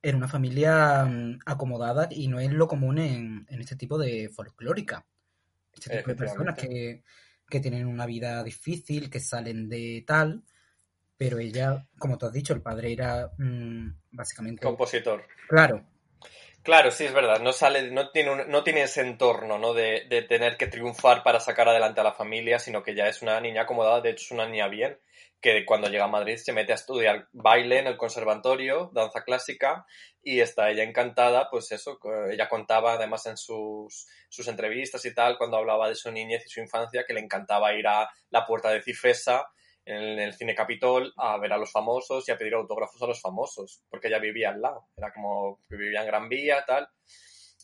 en 0.00 0.16
una 0.16 0.26
familia 0.26 1.04
um, 1.04 1.38
acomodada 1.44 2.08
y 2.10 2.28
no 2.28 2.40
es 2.40 2.50
lo 2.50 2.66
común 2.66 2.98
en, 2.98 3.46
en 3.50 3.60
este 3.60 3.76
tipo 3.76 3.98
de 3.98 4.30
folclórica. 4.30 5.06
Este 5.74 5.98
tipo 5.98 6.10
de 6.10 6.16
personas 6.16 6.54
que, 6.56 7.02
que, 7.50 7.60
tienen 7.60 7.86
una 7.86 8.06
vida 8.06 8.42
difícil, 8.42 9.10
que 9.10 9.20
salen 9.20 9.68
de 9.68 10.02
tal. 10.06 10.42
Pero 11.18 11.38
ella, 11.38 11.86
como 11.98 12.16
tú 12.16 12.26
has 12.26 12.32
dicho, 12.32 12.54
el 12.54 12.62
padre 12.62 12.92
era 12.92 13.30
mm, 13.36 13.88
básicamente... 14.12 14.62
Compositor. 14.62 15.26
Claro, 15.48 15.84
Claro, 16.64 16.90
sí, 16.90 17.04
es 17.04 17.12
verdad. 17.12 17.40
No 17.40 17.52
sale, 17.52 17.90
no 17.90 18.10
tiene, 18.10 18.46
no 18.46 18.64
tiene 18.64 18.82
ese 18.84 19.02
entorno, 19.02 19.58
¿no? 19.58 19.74
De, 19.74 20.06
de 20.08 20.22
tener 20.22 20.56
que 20.56 20.66
triunfar 20.66 21.22
para 21.22 21.38
sacar 21.38 21.68
adelante 21.68 22.00
a 22.00 22.04
la 22.04 22.14
familia, 22.14 22.58
sino 22.58 22.82
que 22.82 22.94
ya 22.94 23.06
es 23.06 23.20
una 23.20 23.38
niña 23.40 23.62
acomodada, 23.62 24.00
de 24.00 24.10
hecho 24.10 24.24
es 24.24 24.30
una 24.30 24.48
niña 24.48 24.68
bien, 24.68 24.98
que 25.42 25.66
cuando 25.66 25.88
llega 25.88 26.04
a 26.04 26.08
Madrid 26.08 26.38
se 26.38 26.54
mete 26.54 26.72
a 26.72 26.76
estudiar 26.76 27.28
baile 27.32 27.80
en 27.80 27.86
el 27.86 27.98
conservatorio, 27.98 28.90
danza 28.94 29.22
clásica, 29.24 29.84
y 30.22 30.40
está 30.40 30.70
ella 30.70 30.84
encantada, 30.84 31.50
pues 31.50 31.70
eso, 31.70 31.98
ella 32.30 32.48
contaba 32.48 32.94
además 32.94 33.26
en 33.26 33.36
sus, 33.36 34.06
sus 34.30 34.48
entrevistas 34.48 35.04
y 35.04 35.14
tal, 35.14 35.36
cuando 35.36 35.58
hablaba 35.58 35.88
de 35.90 35.94
su 35.94 36.10
niñez 36.10 36.46
y 36.46 36.48
su 36.48 36.60
infancia, 36.60 37.04
que 37.06 37.12
le 37.12 37.20
encantaba 37.20 37.74
ir 37.74 37.86
a 37.86 38.08
la 38.30 38.46
puerta 38.46 38.70
de 38.70 38.82
Cifesa, 38.82 39.46
en 39.86 40.18
el 40.18 40.34
cine 40.34 40.54
Capitol, 40.54 41.12
a 41.16 41.38
ver 41.38 41.52
a 41.52 41.58
los 41.58 41.70
famosos 41.70 42.28
y 42.28 42.32
a 42.32 42.38
pedir 42.38 42.54
autógrafos 42.54 43.00
a 43.02 43.06
los 43.06 43.20
famosos, 43.20 43.82
porque 43.88 44.08
ella 44.08 44.18
vivía 44.18 44.50
al 44.50 44.60
lado, 44.60 44.88
era 44.96 45.12
como 45.12 45.60
que 45.68 45.76
vivía 45.76 46.00
en 46.00 46.06
Gran 46.06 46.28
Vía, 46.28 46.64
tal, 46.66 46.88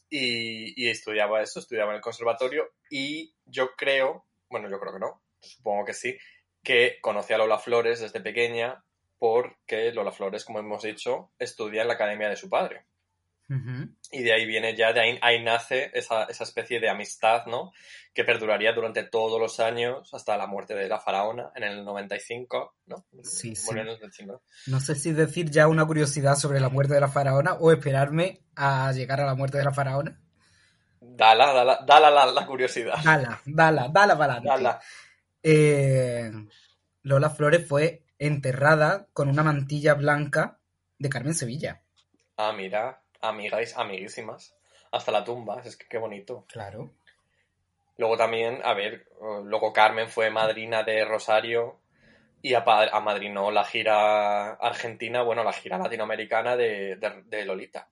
y, 0.08 0.84
y 0.84 0.90
estudiaba 0.90 1.40
eso, 1.40 1.60
estudiaba 1.60 1.92
en 1.92 1.96
el 1.96 2.02
conservatorio, 2.02 2.70
y 2.90 3.34
yo 3.44 3.70
creo, 3.76 4.26
bueno, 4.48 4.68
yo 4.68 4.78
creo 4.78 4.92
que 4.92 5.00
no, 5.00 5.22
supongo 5.40 5.84
que 5.84 5.94
sí, 5.94 6.16
que 6.62 6.98
conocí 7.00 7.32
a 7.32 7.38
Lola 7.38 7.58
Flores 7.58 8.00
desde 8.00 8.20
pequeña, 8.20 8.84
porque 9.18 9.92
Lola 9.92 10.12
Flores, 10.12 10.44
como 10.44 10.58
hemos 10.58 10.82
dicho, 10.82 11.30
estudia 11.38 11.82
en 11.82 11.88
la 11.88 11.94
academia 11.94 12.28
de 12.28 12.36
su 12.36 12.48
padre. 12.48 12.86
Y 14.12 14.22
de 14.22 14.32
ahí 14.32 14.46
viene 14.46 14.76
ya, 14.76 14.92
de 14.92 15.00
ahí, 15.00 15.18
ahí 15.22 15.42
nace 15.42 15.90
esa, 15.94 16.24
esa 16.24 16.44
especie 16.44 16.78
de 16.78 16.88
amistad, 16.88 17.46
¿no? 17.46 17.72
Que 18.14 18.22
perduraría 18.22 18.72
durante 18.72 19.02
todos 19.02 19.40
los 19.40 19.58
años 19.58 20.12
hasta 20.14 20.36
la 20.36 20.46
muerte 20.46 20.74
de 20.74 20.88
la 20.88 21.00
faraona 21.00 21.50
en 21.56 21.64
el 21.64 21.84
95, 21.84 22.74
¿no? 22.86 23.04
Sí, 23.24 23.56
sí. 23.56 23.66
Murió 23.66 23.82
en 23.82 23.88
el 23.88 23.94
95. 23.94 24.42
No 24.68 24.78
sé 24.78 24.94
si 24.94 25.12
decir 25.12 25.50
ya 25.50 25.66
una 25.66 25.84
curiosidad 25.84 26.36
sobre 26.36 26.60
la 26.60 26.68
muerte 26.68 26.94
de 26.94 27.00
la 27.00 27.08
faraona 27.08 27.54
o 27.54 27.72
esperarme 27.72 28.40
a 28.54 28.92
llegar 28.92 29.20
a 29.20 29.26
la 29.26 29.34
muerte 29.34 29.58
de 29.58 29.64
la 29.64 29.72
faraona. 29.72 30.20
Dala, 31.00 31.52
dala, 31.52 31.80
dala 31.84 32.10
la, 32.10 32.26
la 32.26 32.46
curiosidad. 32.46 33.02
Dala, 33.02 33.40
dala, 33.46 33.88
dala 33.88 34.16
para. 34.16 34.40
Dala. 34.40 34.80
Eh, 35.42 36.30
Lola 37.02 37.30
Flores 37.30 37.66
fue 37.66 38.04
enterrada 38.18 39.08
con 39.12 39.28
una 39.28 39.42
mantilla 39.42 39.94
blanca 39.94 40.58
de 40.98 41.08
Carmen 41.08 41.34
Sevilla. 41.34 41.82
Ah, 42.36 42.52
mira, 42.52 43.02
amigas, 43.20 43.74
amiguísimas. 43.76 44.54
Hasta 44.92 45.12
la 45.12 45.24
tumba, 45.24 45.60
es 45.64 45.76
que 45.76 45.86
qué 45.86 45.98
bonito. 45.98 46.44
Claro. 46.48 46.90
Luego 47.96 48.16
también, 48.16 48.60
a 48.64 48.72
ver, 48.74 49.06
luego 49.44 49.72
Carmen 49.72 50.08
fue 50.08 50.30
madrina 50.30 50.82
de 50.82 51.04
Rosario 51.04 51.78
y 52.42 52.54
amadrinó 52.54 53.50
la 53.50 53.64
gira 53.64 54.52
argentina, 54.54 55.22
bueno, 55.22 55.44
la 55.44 55.52
gira 55.52 55.76
latinoamericana 55.78 56.56
de, 56.56 56.96
de- 56.96 57.22
de 57.26 57.44
Lolita. 57.44 57.88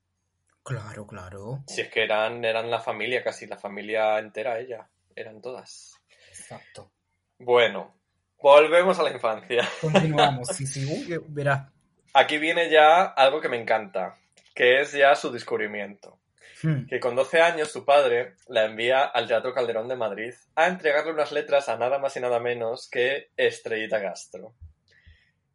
Claro, 0.64 1.06
claro. 1.06 1.62
Si 1.66 1.82
es 1.82 1.88
que 1.90 2.02
eran, 2.04 2.44
eran 2.44 2.70
la 2.70 2.80
familia, 2.80 3.22
casi 3.22 3.46
la 3.46 3.58
familia 3.58 4.18
entera 4.18 4.58
ella, 4.58 4.88
eran 5.14 5.40
todas. 5.42 5.94
Exacto. 6.28 6.90
Bueno, 7.38 7.94
volvemos 8.40 8.98
a 8.98 9.02
la 9.02 9.10
infancia. 9.10 9.68
Continuamos. 9.80 10.48
Sí, 10.56 10.66
sí, 10.66 10.86
verás. 11.28 11.70
Aquí 12.14 12.38
viene 12.38 12.70
ya 12.70 13.04
algo 13.04 13.40
que 13.40 13.48
me 13.50 13.60
encanta, 13.60 14.16
que 14.58 14.80
es 14.80 14.90
ya 14.90 15.14
su 15.14 15.30
descubrimiento. 15.30 16.18
Hmm. 16.60 16.86
que 16.86 16.98
con 16.98 17.14
12 17.14 17.40
años 17.40 17.70
su 17.70 17.84
padre 17.84 18.34
la 18.48 18.64
envía 18.64 19.04
al 19.04 19.28
Teatro 19.28 19.54
Calderón 19.54 19.86
de 19.86 19.94
Madrid 19.94 20.34
a 20.56 20.66
entregarle 20.66 21.12
unas 21.12 21.30
letras 21.30 21.68
a 21.68 21.76
nada 21.76 22.00
más 22.00 22.16
y 22.16 22.20
nada 22.20 22.40
menos 22.40 22.90
que 22.90 23.30
Estrellita 23.36 24.02
Castro. 24.02 24.54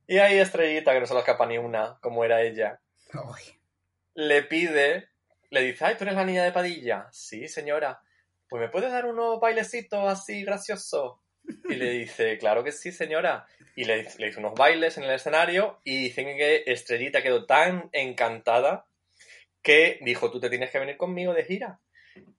Y 0.08 0.20
ahí 0.20 0.40
Estrellita, 0.40 0.94
que 0.94 1.02
no 1.02 1.06
se 1.06 1.14
le 1.14 1.20
escapa 1.20 1.46
ni 1.46 1.58
una, 1.58 1.98
como 2.00 2.24
era 2.24 2.42
ella, 2.42 2.80
le 4.14 4.44
pide, 4.44 5.10
le 5.50 5.64
dice, 5.64 5.84
ay, 5.84 5.96
¿tú 5.98 6.06
eres 6.06 6.16
la 6.16 6.24
niña 6.24 6.46
de 6.46 6.54
Padilla? 6.54 7.10
Sí, 7.12 7.50
señora. 7.50 8.00
Pues 8.48 8.62
me 8.62 8.70
puedes 8.70 8.90
dar 8.90 9.06
unos 9.06 9.42
bailecitos 9.42 10.08
así 10.08 10.46
graciosos. 10.46 11.20
Y 11.68 11.76
le 11.76 11.90
dice, 11.90 12.38
claro 12.38 12.64
que 12.64 12.72
sí, 12.72 12.94
señora. 12.94 13.46
Y 13.76 13.84
le, 13.84 14.08
le 14.18 14.28
hizo 14.30 14.40
unos 14.40 14.54
bailes 14.54 14.98
en 14.98 15.04
el 15.04 15.12
escenario 15.12 15.82
y 15.84 16.04
dicen 16.04 16.38
que 16.38 16.64
Estrellita 16.66 17.22
quedó 17.22 17.46
tan 17.46 17.90
encantada 17.92 18.86
que 19.64 20.00
dijo, 20.02 20.30
tú 20.30 20.40
te 20.40 20.50
tienes 20.50 20.70
que 20.70 20.80
venir 20.80 20.98
conmigo 20.98 21.34
de 21.34 21.46
gira. 21.46 21.80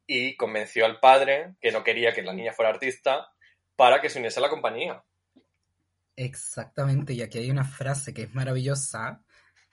Y 0.06 0.36
convenció 0.36 0.84
al 0.84 1.00
padre, 1.00 1.54
que 1.60 1.72
no 1.72 1.82
quería 1.82 2.12
que 2.12 2.22
la 2.22 2.34
niña 2.34 2.52
fuera 2.52 2.70
artista, 2.70 3.26
para 3.74 4.00
que 4.00 4.10
se 4.10 4.18
uniese 4.18 4.38
a 4.38 4.42
la 4.42 4.50
compañía. 4.50 5.02
Exactamente, 6.14 7.14
y 7.14 7.22
aquí 7.22 7.38
hay 7.38 7.50
una 7.50 7.64
frase 7.64 8.14
que 8.14 8.22
es 8.24 8.34
maravillosa, 8.34 9.24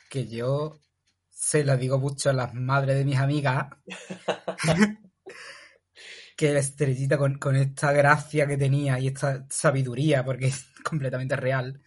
que 0.10 0.28
yo 0.28 0.80
se 1.30 1.64
la 1.64 1.78
digo 1.78 2.00
mucho 2.00 2.30
a 2.30 2.34
las 2.34 2.54
madres 2.54 2.96
de 2.96 3.06
mis 3.06 3.18
amigas, 3.18 3.68
que 6.36 6.54
la 6.54 6.60
estrellita 6.60 7.18
con, 7.18 7.38
con 7.38 7.56
esta 7.56 7.92
gracia 7.92 8.48
que 8.48 8.58
tenía 8.58 8.98
y 9.00 9.08
esta 9.08 9.46
sabiduría, 9.50 10.24
porque 10.24 10.48
es 10.48 10.72
completamente 10.84 11.36
real. 11.36 11.80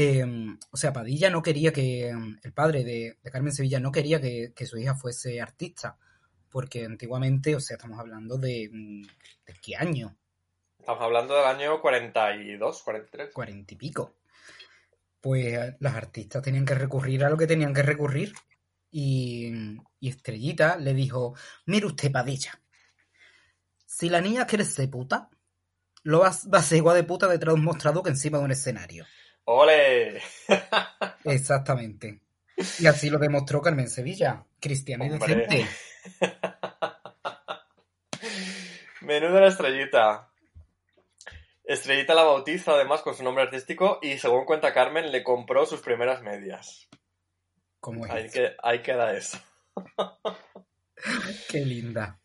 Eh, 0.00 0.24
o 0.70 0.76
sea, 0.76 0.92
Padilla 0.92 1.28
no 1.28 1.42
quería 1.42 1.72
que, 1.72 2.08
el 2.08 2.52
padre 2.52 2.84
de, 2.84 3.18
de 3.20 3.30
Carmen 3.32 3.52
Sevilla 3.52 3.80
no 3.80 3.90
quería 3.90 4.20
que, 4.20 4.52
que 4.54 4.64
su 4.64 4.78
hija 4.78 4.94
fuese 4.94 5.40
artista, 5.40 5.98
porque 6.48 6.84
antiguamente, 6.84 7.56
o 7.56 7.60
sea, 7.60 7.78
estamos 7.78 7.98
hablando 7.98 8.38
de, 8.38 8.70
mm, 8.72 9.02
¿de 9.02 9.54
qué 9.60 9.74
año? 9.74 10.16
Estamos 10.78 11.02
hablando 11.02 11.34
del 11.34 11.46
año 11.46 11.80
42, 11.80 12.80
43. 12.84 13.32
cuarenta 13.32 13.74
y 13.74 13.76
pico. 13.76 14.14
Pues 15.20 15.74
las 15.80 15.94
artistas 15.96 16.44
tenían 16.44 16.64
que 16.64 16.76
recurrir 16.76 17.24
a 17.24 17.30
lo 17.30 17.36
que 17.36 17.48
tenían 17.48 17.74
que 17.74 17.82
recurrir. 17.82 18.34
Y, 18.92 19.52
y 19.98 20.08
Estrellita 20.10 20.76
le 20.76 20.94
dijo, 20.94 21.34
mire 21.66 21.86
usted, 21.86 22.12
Padilla, 22.12 22.62
si 23.84 24.08
la 24.08 24.20
niña 24.20 24.46
quiere 24.46 24.64
ser 24.64 24.88
puta, 24.88 25.28
lo 26.04 26.20
va, 26.20 26.30
va 26.54 26.58
a 26.58 26.62
ser 26.62 26.78
igual 26.78 26.94
de 26.94 27.02
puta 27.02 27.26
detrás 27.26 27.52
de 27.52 27.58
un 27.58 27.64
mostrador 27.64 28.04
que 28.04 28.10
encima 28.10 28.38
de 28.38 28.44
un 28.44 28.52
escenario. 28.52 29.04
¡Ole! 29.50 30.20
Exactamente. 31.24 32.20
Y 32.80 32.86
así 32.86 33.08
lo 33.08 33.18
demostró 33.18 33.62
Carmen 33.62 33.88
Sevilla, 33.88 34.44
cristiana 34.60 35.06
y 35.06 35.08
decente. 35.08 35.66
Menuda 39.00 39.40
la 39.40 39.48
estrellita. 39.48 40.28
Estrellita 41.64 42.14
la 42.14 42.24
bautiza 42.24 42.72
además 42.72 43.00
con 43.00 43.14
su 43.14 43.24
nombre 43.24 43.44
artístico 43.44 44.00
y 44.02 44.18
según 44.18 44.44
cuenta 44.44 44.74
Carmen 44.74 45.10
le 45.10 45.24
compró 45.24 45.64
sus 45.64 45.80
primeras 45.80 46.22
medias. 46.22 46.86
Como 47.80 48.04
es. 48.04 48.12
Ahí, 48.12 48.28
que, 48.28 48.54
ahí 48.62 48.82
queda 48.82 49.16
eso. 49.16 49.38
Qué 51.48 51.64
linda. 51.64 52.20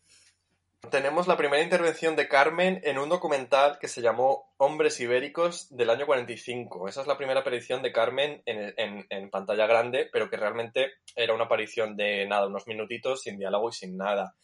Tenemos 0.90 1.28
la 1.28 1.36
primera 1.36 1.62
intervención 1.62 2.16
de 2.16 2.26
Carmen 2.26 2.80
en 2.84 2.98
un 2.98 3.08
documental 3.08 3.78
que 3.78 3.86
se 3.86 4.02
llamó 4.02 4.52
Hombres 4.56 4.98
Ibéricos 4.98 5.68
del 5.70 5.90
año 5.90 6.04
45. 6.04 6.88
Esa 6.88 7.02
es 7.02 7.06
la 7.06 7.16
primera 7.16 7.40
aparición 7.40 7.82
de 7.82 7.92
Carmen 7.92 8.42
en, 8.46 9.30
pantalla 9.30 9.66
grande, 9.66 10.08
pero 10.12 10.28
que 10.28 10.36
realmente 10.36 10.94
era 11.14 11.34
una 11.34 11.44
aparición 11.44 11.96
de 11.96 12.26
nada, 12.26 12.48
unos 12.48 12.66
minutitos, 12.66 13.22
sin 13.22 13.38
diálogo 13.38 13.68
y 13.68 13.72
sin 13.72 13.96
nada. 13.96 14.34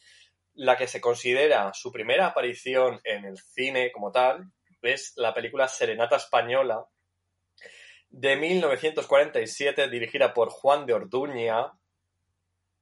La 0.55 0.77
que 0.77 0.87
se 0.87 1.01
considera 1.01 1.73
su 1.75 1.91
primera 1.91 2.27
aparición 2.27 3.01
en 3.05 3.25
el 3.25 3.39
cine 3.39 3.91
como 3.91 4.13
tal 4.13 4.53
es 4.83 5.13
la 5.17 5.35
película 5.35 5.67
Serenata 5.69 6.17
Española 6.17 6.87
de 8.09 8.37
1947, 8.37 9.89
dirigida 9.89 10.33
por 10.33 10.51
Juan 10.51 10.87
de 10.87 10.95
Orduña 10.95 11.73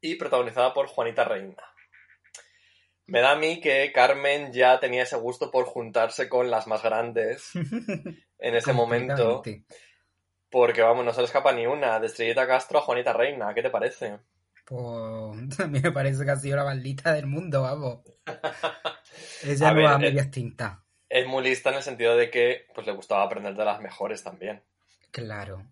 y 0.01 0.17
protagonizada 0.17 0.75
por 0.75 0.87
Juanita 0.87 1.25
Reina. 1.25 1.63
Me 3.09 3.23
da 3.23 3.33
a 3.33 3.37
mí 3.37 3.59
que 3.59 3.91
Carmen 3.91 4.53
ya 4.53 4.79
tenía 4.79 5.03
ese 5.03 5.17
gusto 5.17 5.51
por 5.51 5.65
juntarse 5.65 6.29
con 6.29 6.51
las 6.51 6.67
más 6.67 6.83
grandes 6.83 7.51
en 8.39 8.55
ese 8.55 8.75
momento, 8.75 9.43
porque 10.51 10.83
vamos, 10.83 11.07
no 11.07 11.15
se 11.15 11.21
le 11.23 11.27
escapa 11.27 11.53
ni 11.53 11.67
una, 11.67 11.99
de 12.01 12.07
Estrellita 12.07 12.47
Castro 12.47 12.79
a 12.79 12.83
Juanita 12.83 13.15
Reina, 13.15 13.55
¿qué 13.55 13.63
te 13.63 13.71
parece? 13.71 14.19
Pues 14.67 15.59
a 15.61 15.67
mí 15.67 15.81
me 15.81 15.91
parece 15.91 16.23
que 16.23 16.31
ha 16.31 16.37
sido 16.37 16.59
la 16.59 16.65
maldita 16.65 17.15
del 17.15 17.27
mundo, 17.27 17.63
vamos. 17.63 18.01
Ella 19.43 19.69
A 19.71 19.73
no 19.73 19.83
va 19.83 19.93
a 19.93 19.97
eh, 19.97 19.99
medias 19.99 20.31
tintas. 20.31 20.79
Es 21.09 21.27
muy 21.27 21.43
lista 21.43 21.71
en 21.71 21.77
el 21.77 21.83
sentido 21.83 22.15
de 22.15 22.29
que 22.29 22.67
pues 22.75 22.87
le 22.87 22.93
gustaba 22.93 23.23
aprender 23.23 23.55
de 23.55 23.65
las 23.65 23.81
mejores 23.81 24.23
también. 24.23 24.63
Claro. 25.11 25.65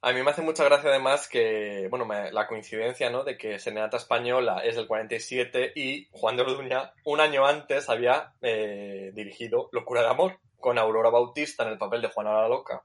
A 0.00 0.12
mí 0.12 0.22
me 0.22 0.30
hace 0.30 0.42
mucha 0.42 0.62
gracia 0.62 0.90
además 0.90 1.28
que, 1.28 1.88
bueno, 1.90 2.06
la 2.30 2.46
coincidencia, 2.46 3.10
¿no? 3.10 3.24
De 3.24 3.36
que 3.36 3.58
Serenata 3.58 3.96
Española 3.96 4.62
es 4.64 4.76
del 4.76 4.86
47 4.86 5.72
y 5.74 6.06
Juan 6.12 6.36
de 6.36 6.42
Orduña 6.42 6.92
un 7.04 7.20
año 7.20 7.44
antes 7.44 7.88
había 7.88 8.32
eh, 8.40 9.10
dirigido 9.12 9.68
Locura 9.72 10.02
de 10.02 10.08
Amor 10.08 10.38
con 10.60 10.78
Aurora 10.78 11.10
Bautista 11.10 11.64
en 11.64 11.70
el 11.70 11.78
papel 11.78 12.02
de 12.02 12.08
Juana 12.08 12.32
la 12.32 12.48
Loca. 12.48 12.84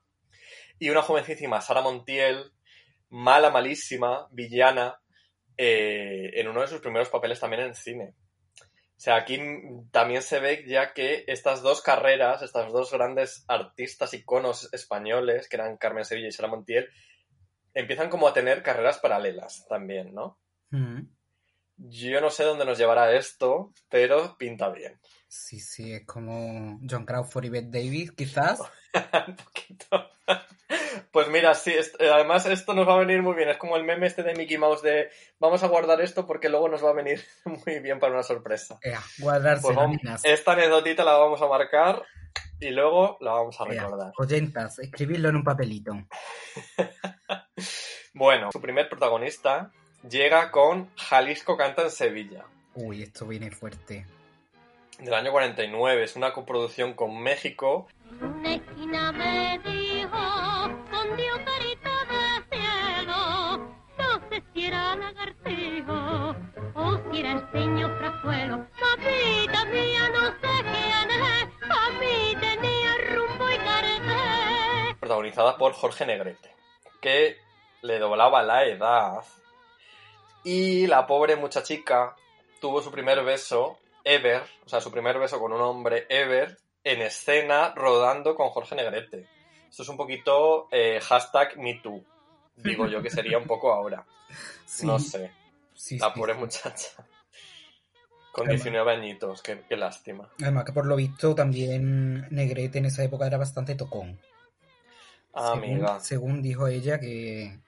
Y 0.79 0.89
una 0.89 1.03
jovencísima 1.03 1.62
Sara 1.62 1.82
Montiel, 1.82 2.51
mala, 3.10 3.51
malísima, 3.51 4.27
villana, 4.32 5.00
eh, 5.55 6.32
en 6.34 6.48
uno 6.48 6.62
de 6.62 6.67
sus 6.67 6.82
primeros 6.82 7.10
papeles 7.10 7.39
también 7.39 7.62
en 7.62 7.75
cine. 7.75 8.15
O 8.95 9.01
sea, 9.03 9.17
aquí 9.17 9.39
también 9.91 10.21
se 10.21 10.39
ve 10.39 10.63
ya 10.67 10.93
que 10.93 11.25
estas 11.27 11.62
dos 11.62 11.81
carreras, 11.81 12.41
estas 12.41 12.71
dos 12.71 12.91
grandes 12.91 13.43
artistas 13.47 14.13
iconos 14.13 14.73
españoles, 14.73 15.50
que 15.50 15.57
eran 15.57 15.77
Carmen 15.77 16.05
Sevilla 16.05 16.27
y 16.27 16.31
Sara 16.31 16.47
Montiel, 16.47 16.88
empiezan 17.73 18.09
como 18.09 18.27
a 18.27 18.33
tener 18.33 18.63
carreras 18.63 19.00
paralelas 19.00 19.65
también, 19.67 20.13
¿no? 20.13 20.39
Mm. 20.69 21.01
Yo 21.75 22.21
no 22.21 22.29
sé 22.29 22.43
dónde 22.43 22.65
nos 22.65 22.77
llevará 22.77 23.13
esto, 23.15 23.73
pero 23.89 24.38
pinta 24.38 24.69
bien. 24.69 25.00
Sí, 25.27 25.59
sí, 25.59 25.93
es 25.93 26.05
como 26.05 26.79
John 26.88 27.05
Crawford 27.05 27.45
y 27.45 27.50
Bette 27.50 27.71
Davis, 27.71 28.12
quizás. 28.12 28.62
Un 29.27 29.35
poquito. 29.35 30.12
Pues 31.12 31.27
mira, 31.27 31.53
sí, 31.53 31.72
eh, 31.72 32.10
además 32.12 32.46
esto 32.46 32.74
nos 32.74 32.88
va 32.88 32.96
a 32.96 33.00
venir 33.00 33.22
muy 33.22 33.36
bien. 33.36 33.50
Es 33.50 33.58
como 33.58 33.75
el 33.77 33.84
meme 33.84 34.08
este 34.08 34.24
de 34.24 34.34
Mickey 34.36 34.58
Mouse 34.58 34.82
de 34.82 35.10
vamos 35.39 35.62
a 35.63 35.68
guardar 35.68 36.01
esto 36.01 36.25
porque 36.25 36.50
luego 36.50 36.70
nos 36.70 36.84
va 36.84 36.89
a 36.89 36.94
venir 36.94 37.24
muy 37.65 37.80
bien 37.80 38.00
para 38.00 38.13
una 38.13 38.24
sorpresa. 38.24 38.80
Ea, 38.82 39.01
guardarse 39.20 39.62
Pues 39.63 39.75
vamos- 39.75 40.00
esta 40.24 40.53
anecdotita 40.53 41.03
la 41.03 41.13
vamos 41.13 41.42
a 41.42 41.48
marcar 41.48 42.03
y 42.60 42.70
luego 42.70 43.18
la 43.22 43.32
vamos 43.34 43.60
a 43.60 43.65
Ea, 43.65 43.84
recordar. 43.84 44.12
oyentas, 44.18 44.80
escribirlo 44.80 45.30
en 45.30 45.36
un 45.38 45.44
papelito. 45.44 45.94
Bueno, 48.15 48.51
su 48.51 48.62
primer 48.62 48.88
protagonista 48.89 49.72
llega 50.08 50.51
con 50.51 50.92
Jalisco 50.96 51.58
canta 51.58 51.82
en 51.82 51.89
Sevilla, 51.92 52.46
Uy, 52.75 53.01
esto 53.03 53.25
viene 53.25 53.50
fuerte. 53.50 54.06
del 55.00 55.13
año 55.15 55.32
49. 55.32 56.03
Es 56.03 56.15
una 56.15 56.32
coproducción 56.32 56.94
con 56.94 57.20
México. 57.22 57.88
Una 58.22 58.53
esquina 58.56 59.12
me 59.12 59.58
de 62.08 62.58
cielo, 62.58 63.67
protagonizada 75.00 75.58
por 75.58 75.74
Jorge 75.74 76.05
Negrete, 76.05 76.55
que 77.01 77.38
le 77.82 78.00
doblaba 78.00 78.41
la 78.43 78.65
edad. 78.65 79.24
Y 80.43 80.88
la 80.88 81.08
pobre 81.08 81.36
muchachica 81.36 82.15
tuvo 82.60 82.82
su 82.82 82.91
primer 82.91 83.24
beso 83.24 83.77
ever, 84.03 84.43
o 84.65 84.70
sea, 84.70 84.82
su 84.82 84.91
primer 84.91 85.20
beso 85.20 85.39
con 85.39 85.53
un 85.53 85.62
hombre 85.62 86.05
ever, 86.10 86.58
en 86.84 87.01
escena 87.01 87.74
rodando 87.75 88.36
con 88.36 88.50
Jorge 88.50 88.75
Negrete. 88.75 89.27
Esto 89.74 89.82
es 89.82 89.89
un 89.89 89.98
poquito 89.98 90.68
eh, 90.70 91.00
hashtag 91.01 91.58
MeToo, 91.58 92.03
digo 92.58 92.86
yo 92.86 93.01
que 93.01 93.10
sería 93.10 93.39
un 93.39 93.46
poco 93.48 93.74
ahora. 93.74 94.06
Sí, 94.68 94.86
No 94.86 95.00
sé, 95.00 95.32
sí, 95.74 95.98
la 95.98 96.13
sí. 96.13 96.20
pobre 96.20 96.36
muchacha. 96.36 96.89
Con 98.32 98.46
Además- 98.46 98.63
19 98.65 98.92
añitos, 98.92 99.42
qué, 99.42 99.63
qué 99.68 99.75
lástima. 99.75 100.30
Además 100.44 100.65
que 100.65 100.74
por 100.74 100.86
lo 100.86 100.96
visto 100.96 101.34
también 101.34 102.27
Negrete 102.30 102.77
en 102.77 102.86
esa 102.86 103.03
época 103.03 103.25
era 103.25 103.39
bastante 103.39 103.74
tocón. 103.74 104.20
Ah, 105.34 105.53
según, 105.56 105.63
amiga. 105.63 106.00
según 106.00 106.42
dijo 106.44 106.68
ella 106.68 107.00
que 107.00 107.60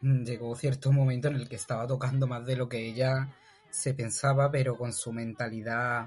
mm, 0.00 0.22
llegó 0.22 0.54
cierto 0.54 0.92
momento 0.92 1.26
en 1.26 1.34
el 1.34 1.48
que 1.48 1.56
estaba 1.56 1.88
tocando 1.88 2.28
más 2.28 2.46
de 2.46 2.54
lo 2.54 2.68
que 2.68 2.86
ella 2.86 3.34
se 3.68 3.94
pensaba, 3.94 4.48
pero 4.52 4.76
con 4.76 4.92
su 4.92 5.12
mentalidad 5.12 6.06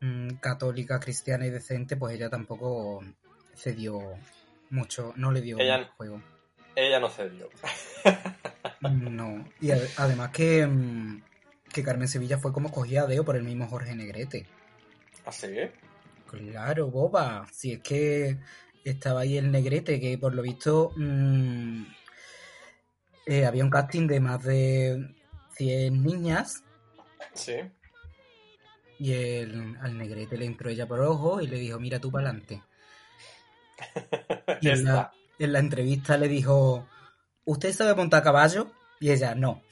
mm, 0.00 0.34
católica, 0.40 1.00
cristiana 1.00 1.46
y 1.46 1.50
decente, 1.50 1.96
pues 1.96 2.14
ella 2.14 2.30
tampoco 2.30 3.02
cedió 3.56 4.14
mucho, 4.72 5.12
no 5.16 5.30
le 5.32 5.40
dio 5.40 5.58
Ella- 5.58 5.78
mucho 5.78 5.90
juego. 5.96 6.22
Ella 6.74 6.98
no 7.00 7.08
cedió. 7.08 7.48
No. 8.80 9.44
Y 9.60 9.68
ade- 9.70 9.90
además 9.96 10.30
que, 10.30 10.66
mm, 10.66 11.22
que 11.72 11.82
Carmen 11.84 12.08
Sevilla 12.08 12.38
fue 12.38 12.52
como 12.52 12.72
cogida 12.72 13.02
a 13.02 13.06
deo 13.06 13.24
por 13.24 13.36
el 13.36 13.44
mismo 13.44 13.68
Jorge 13.68 13.94
Negrete. 13.94 14.46
¿Así? 15.24 15.48
Claro, 16.26 16.88
boba. 16.90 17.46
Si 17.52 17.72
es 17.72 17.80
que 17.80 18.38
estaba 18.84 19.20
ahí 19.20 19.38
el 19.38 19.52
negrete, 19.52 20.00
que 20.00 20.18
por 20.18 20.34
lo 20.34 20.42
visto 20.42 20.92
mm, 20.96 21.84
eh, 23.26 23.46
había 23.46 23.62
un 23.64 23.70
casting 23.70 24.08
de 24.08 24.18
más 24.20 24.42
de 24.42 25.14
100 25.56 26.02
niñas 26.02 26.64
Sí. 27.34 27.54
y 28.98 29.12
el, 29.12 29.76
al 29.80 29.96
negrete 29.96 30.36
le 30.36 30.46
entró 30.46 30.70
ella 30.70 30.86
por 30.88 31.00
ojo 31.00 31.40
y 31.40 31.46
le 31.46 31.58
dijo, 31.58 31.78
mira 31.78 32.00
tú 32.00 32.10
para 32.10 32.28
adelante. 32.28 32.62
Y 34.60 34.68
en 34.68 34.84
la, 34.84 35.12
en 35.38 35.52
la 35.52 35.58
entrevista 35.58 36.16
le 36.16 36.28
dijo, 36.28 36.86
¿usted 37.44 37.72
sabe 37.72 37.94
montar 37.94 38.20
a 38.20 38.24
caballo? 38.24 38.70
Y 39.00 39.10
ella, 39.10 39.34
no. 39.34 39.62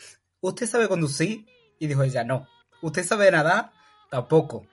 ¿Usted 0.41 0.67
sabe 0.67 0.89
conducir? 0.89 1.47
Y 1.79 1.87
dijo 1.87 2.03
ella, 2.03 2.25
no. 2.25 2.47
¿Usted 2.83 3.05
sabe 3.05 3.31
nadar? 3.31 3.73
Tampoco. 4.11 4.67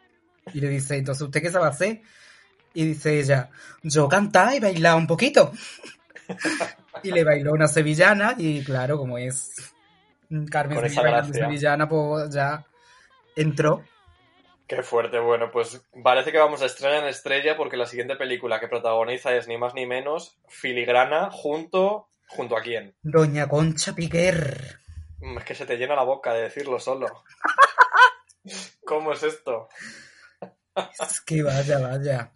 Y 0.53 0.61
le 0.61 0.69
dice, 0.69 0.97
entonces, 0.97 1.21
¿usted 1.21 1.41
qué 1.41 1.51
sabe 1.51 1.67
hacer? 1.67 2.01
Y 2.73 2.85
dice 2.85 3.19
ella, 3.19 3.49
yo 3.83 4.07
cantar 4.07 4.55
y 4.55 4.59
bailar 4.59 4.95
un 4.95 5.07
poquito. 5.07 5.51
y 7.03 7.11
le 7.11 7.23
bailó 7.23 7.53
una 7.53 7.67
sevillana 7.67 8.35
y 8.37 8.63
claro, 8.63 8.97
como 8.97 9.17
es 9.17 9.73
Carmen 10.49 10.77
Con 10.77 10.85
esa 10.85 11.01
Sevilla 11.01 11.23
sevillana, 11.23 11.89
pues 11.89 12.29
ya 12.29 12.65
entró. 13.35 13.83
Qué 14.67 14.84
fuerte, 14.84 15.19
bueno, 15.19 15.49
pues 15.49 15.82
parece 16.03 16.32
que 16.32 16.39
vamos 16.39 16.62
a 16.62 16.65
estrella 16.65 16.99
en 16.99 17.08
estrella 17.08 17.56
porque 17.56 17.77
la 17.77 17.86
siguiente 17.86 18.17
película 18.17 18.60
que 18.60 18.67
protagoniza 18.67 19.34
es 19.34 19.47
ni 19.47 19.58
más 19.58 19.73
ni 19.73 19.86
menos 19.86 20.38
Filigrana 20.47 21.30
junto... 21.32 22.10
¿Junto 22.30 22.58
a 22.58 22.62
quién? 22.62 22.93
Doña 23.01 23.47
Concha 23.47 23.95
Piquer. 23.95 24.80
Mm, 25.19 25.38
Es 25.38 25.45
que 25.45 25.56
se 25.56 25.65
te 25.65 25.77
llena 25.77 25.95
la 25.95 26.03
boca 26.03 26.34
de 26.34 26.41
decirlo 26.41 26.77
solo. 26.77 27.23
¿Cómo 28.86 29.13
es 29.13 29.23
esto? 29.23 29.69
Es 30.99 31.21
que 31.21 31.41
vaya, 31.43 31.80
vaya. 31.80 32.34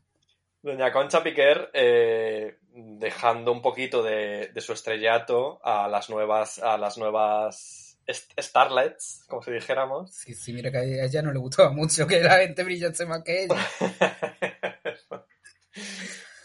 Doña 0.61 0.93
Concha 0.93 1.21
Piquer 1.21 1.69
eh, 1.73 2.57
dejando 2.73 3.51
un 3.51 3.61
poquito 3.61 4.01
de, 4.01 4.51
de 4.53 4.61
su 4.61 4.71
estrellato 4.71 5.59
a 5.63 5.89
las 5.89 6.09
nuevas 6.09 6.59
a 6.59 6.77
las 6.77 6.97
nuevas 6.97 7.80
starlets, 8.13 9.23
como 9.27 9.41
si 9.41 9.51
dijéramos. 9.51 10.11
Sí, 10.21 10.33
sí, 10.33 10.53
mira 10.53 10.71
que 10.71 10.77
a 10.77 10.83
ella 10.83 11.21
no 11.21 11.31
le 11.31 11.39
gustaba 11.39 11.71
mucho 11.71 12.07
que 12.07 12.21
la 12.21 12.39
gente 12.39 12.63
brillase 12.63 13.05
más 13.05 13.23
que 13.23 13.43
ella. 13.43 13.55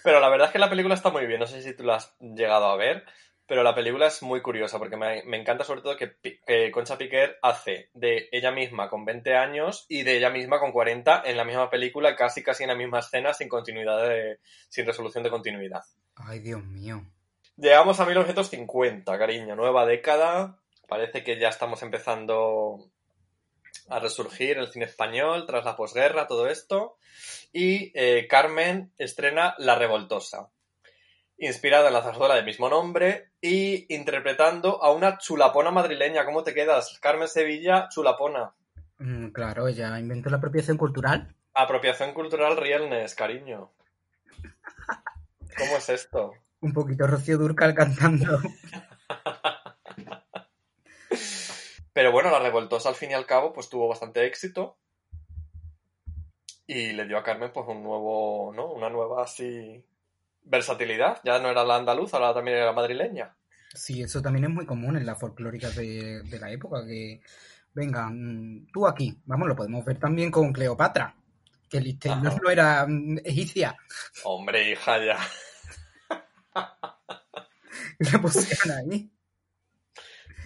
Pero 0.02 0.20
la 0.20 0.28
verdad 0.28 0.46
es 0.46 0.52
que 0.52 0.58
la 0.58 0.70
película 0.70 0.94
está 0.94 1.10
muy 1.10 1.26
bien. 1.26 1.40
No 1.40 1.46
sé 1.46 1.62
si 1.62 1.74
tú 1.74 1.82
la 1.82 1.96
has 1.96 2.16
llegado 2.20 2.66
a 2.66 2.76
ver, 2.76 3.04
pero 3.46 3.62
la 3.62 3.74
película 3.74 4.06
es 4.06 4.22
muy 4.22 4.42
curiosa 4.42 4.78
porque 4.78 4.96
me, 4.96 5.22
me 5.24 5.36
encanta 5.36 5.64
sobre 5.64 5.80
todo 5.80 5.96
que 5.96 6.70
Concha 6.72 6.98
Piquer 6.98 7.38
hace 7.42 7.90
de 7.94 8.28
ella 8.32 8.50
misma 8.50 8.88
con 8.88 9.04
20 9.04 9.36
años 9.36 9.86
y 9.88 10.02
de 10.02 10.16
ella 10.16 10.30
misma 10.30 10.58
con 10.58 10.72
40 10.72 11.22
en 11.26 11.36
la 11.36 11.44
misma 11.44 11.70
película, 11.70 12.16
casi 12.16 12.42
casi 12.42 12.64
en 12.64 12.70
la 12.70 12.74
misma 12.74 13.00
escena, 13.00 13.34
sin 13.34 13.48
continuidad 13.48 14.08
de, 14.08 14.38
sin 14.68 14.86
resolución 14.86 15.22
de 15.22 15.30
continuidad. 15.30 15.82
Ay, 16.16 16.40
Dios 16.40 16.64
mío. 16.64 17.02
Llegamos 17.56 18.00
a 18.00 18.04
1950, 18.04 19.18
cariño, 19.18 19.56
nueva 19.56 19.86
década. 19.86 20.58
Parece 20.86 21.24
que 21.24 21.38
ya 21.38 21.48
estamos 21.48 21.82
empezando 21.82 22.90
a 23.88 23.98
resurgir 23.98 24.58
el 24.58 24.68
cine 24.68 24.84
español 24.84 25.44
tras 25.46 25.64
la 25.64 25.76
posguerra, 25.76 26.26
todo 26.26 26.48
esto. 26.48 26.96
Y 27.52 27.92
eh, 27.94 28.26
Carmen 28.28 28.92
estrena 28.98 29.54
La 29.58 29.76
Revoltosa, 29.76 30.50
inspirada 31.38 31.88
en 31.88 31.94
la 31.94 32.02
zarzuela 32.02 32.34
del 32.34 32.44
mismo 32.44 32.68
nombre 32.68 33.30
y 33.40 33.92
interpretando 33.94 34.82
a 34.82 34.92
una 34.92 35.18
chulapona 35.18 35.70
madrileña. 35.70 36.24
¿Cómo 36.24 36.42
te 36.42 36.54
quedas? 36.54 36.98
Carmen 37.00 37.28
Sevilla, 37.28 37.88
chulapona. 37.88 38.54
Mm, 38.98 39.28
claro, 39.28 39.68
ella 39.68 39.98
inventó 39.98 40.30
la 40.30 40.38
apropiación 40.38 40.76
cultural. 40.76 41.34
Apropiación 41.54 42.12
cultural 42.12 42.56
Rielnes, 42.56 43.14
cariño. 43.14 43.72
¿Cómo 45.56 45.76
es 45.76 45.88
esto? 45.88 46.34
Un 46.60 46.72
poquito 46.72 47.06
Rocío 47.06 47.38
Durcal 47.38 47.74
cantando. 47.74 48.40
Pero 51.92 52.12
bueno, 52.12 52.30
la 52.30 52.40
revoltosa 52.40 52.88
al 52.90 52.94
fin 52.94 53.10
y 53.10 53.14
al 53.14 53.26
cabo 53.26 53.52
pues 53.52 53.68
tuvo 53.68 53.88
bastante 53.88 54.26
éxito 54.26 54.78
y 56.66 56.92
le 56.92 57.06
dio 57.06 57.16
a 57.16 57.22
Carmen 57.22 57.52
pues 57.52 57.66
un 57.68 57.82
nuevo, 57.82 58.52
¿no? 58.54 58.72
Una 58.72 58.90
nueva 58.90 59.22
así 59.22 59.84
versatilidad. 60.42 61.20
Ya 61.24 61.38
no 61.38 61.48
era 61.48 61.64
la 61.64 61.76
andaluza, 61.76 62.16
ahora 62.16 62.34
también 62.34 62.58
era 62.58 62.66
la 62.66 62.72
madrileña. 62.72 63.36
Sí, 63.74 64.02
eso 64.02 64.22
también 64.22 64.44
es 64.44 64.50
muy 64.50 64.66
común 64.66 64.96
en 64.96 65.06
las 65.06 65.18
folclóricas 65.18 65.76
de, 65.76 66.22
de 66.22 66.38
la 66.38 66.50
época, 66.50 66.84
que 66.86 67.20
venga, 67.74 68.08
mm, 68.10 68.68
tú 68.72 68.86
aquí, 68.86 69.16
vamos, 69.26 69.48
lo 69.48 69.56
podemos 69.56 69.84
ver 69.84 69.98
también 69.98 70.30
con 70.30 70.52
Cleopatra, 70.52 71.14
que 71.68 71.78
Ajá. 72.08 72.38
no 72.42 72.50
era 72.50 72.86
mm, 72.86 73.18
egipcia, 73.24 73.76
Hombre, 74.24 74.70
hija, 74.70 75.04
ya. 75.04 75.18
la 77.98 78.18
pusieron 78.20 78.78
ahí. 78.78 79.10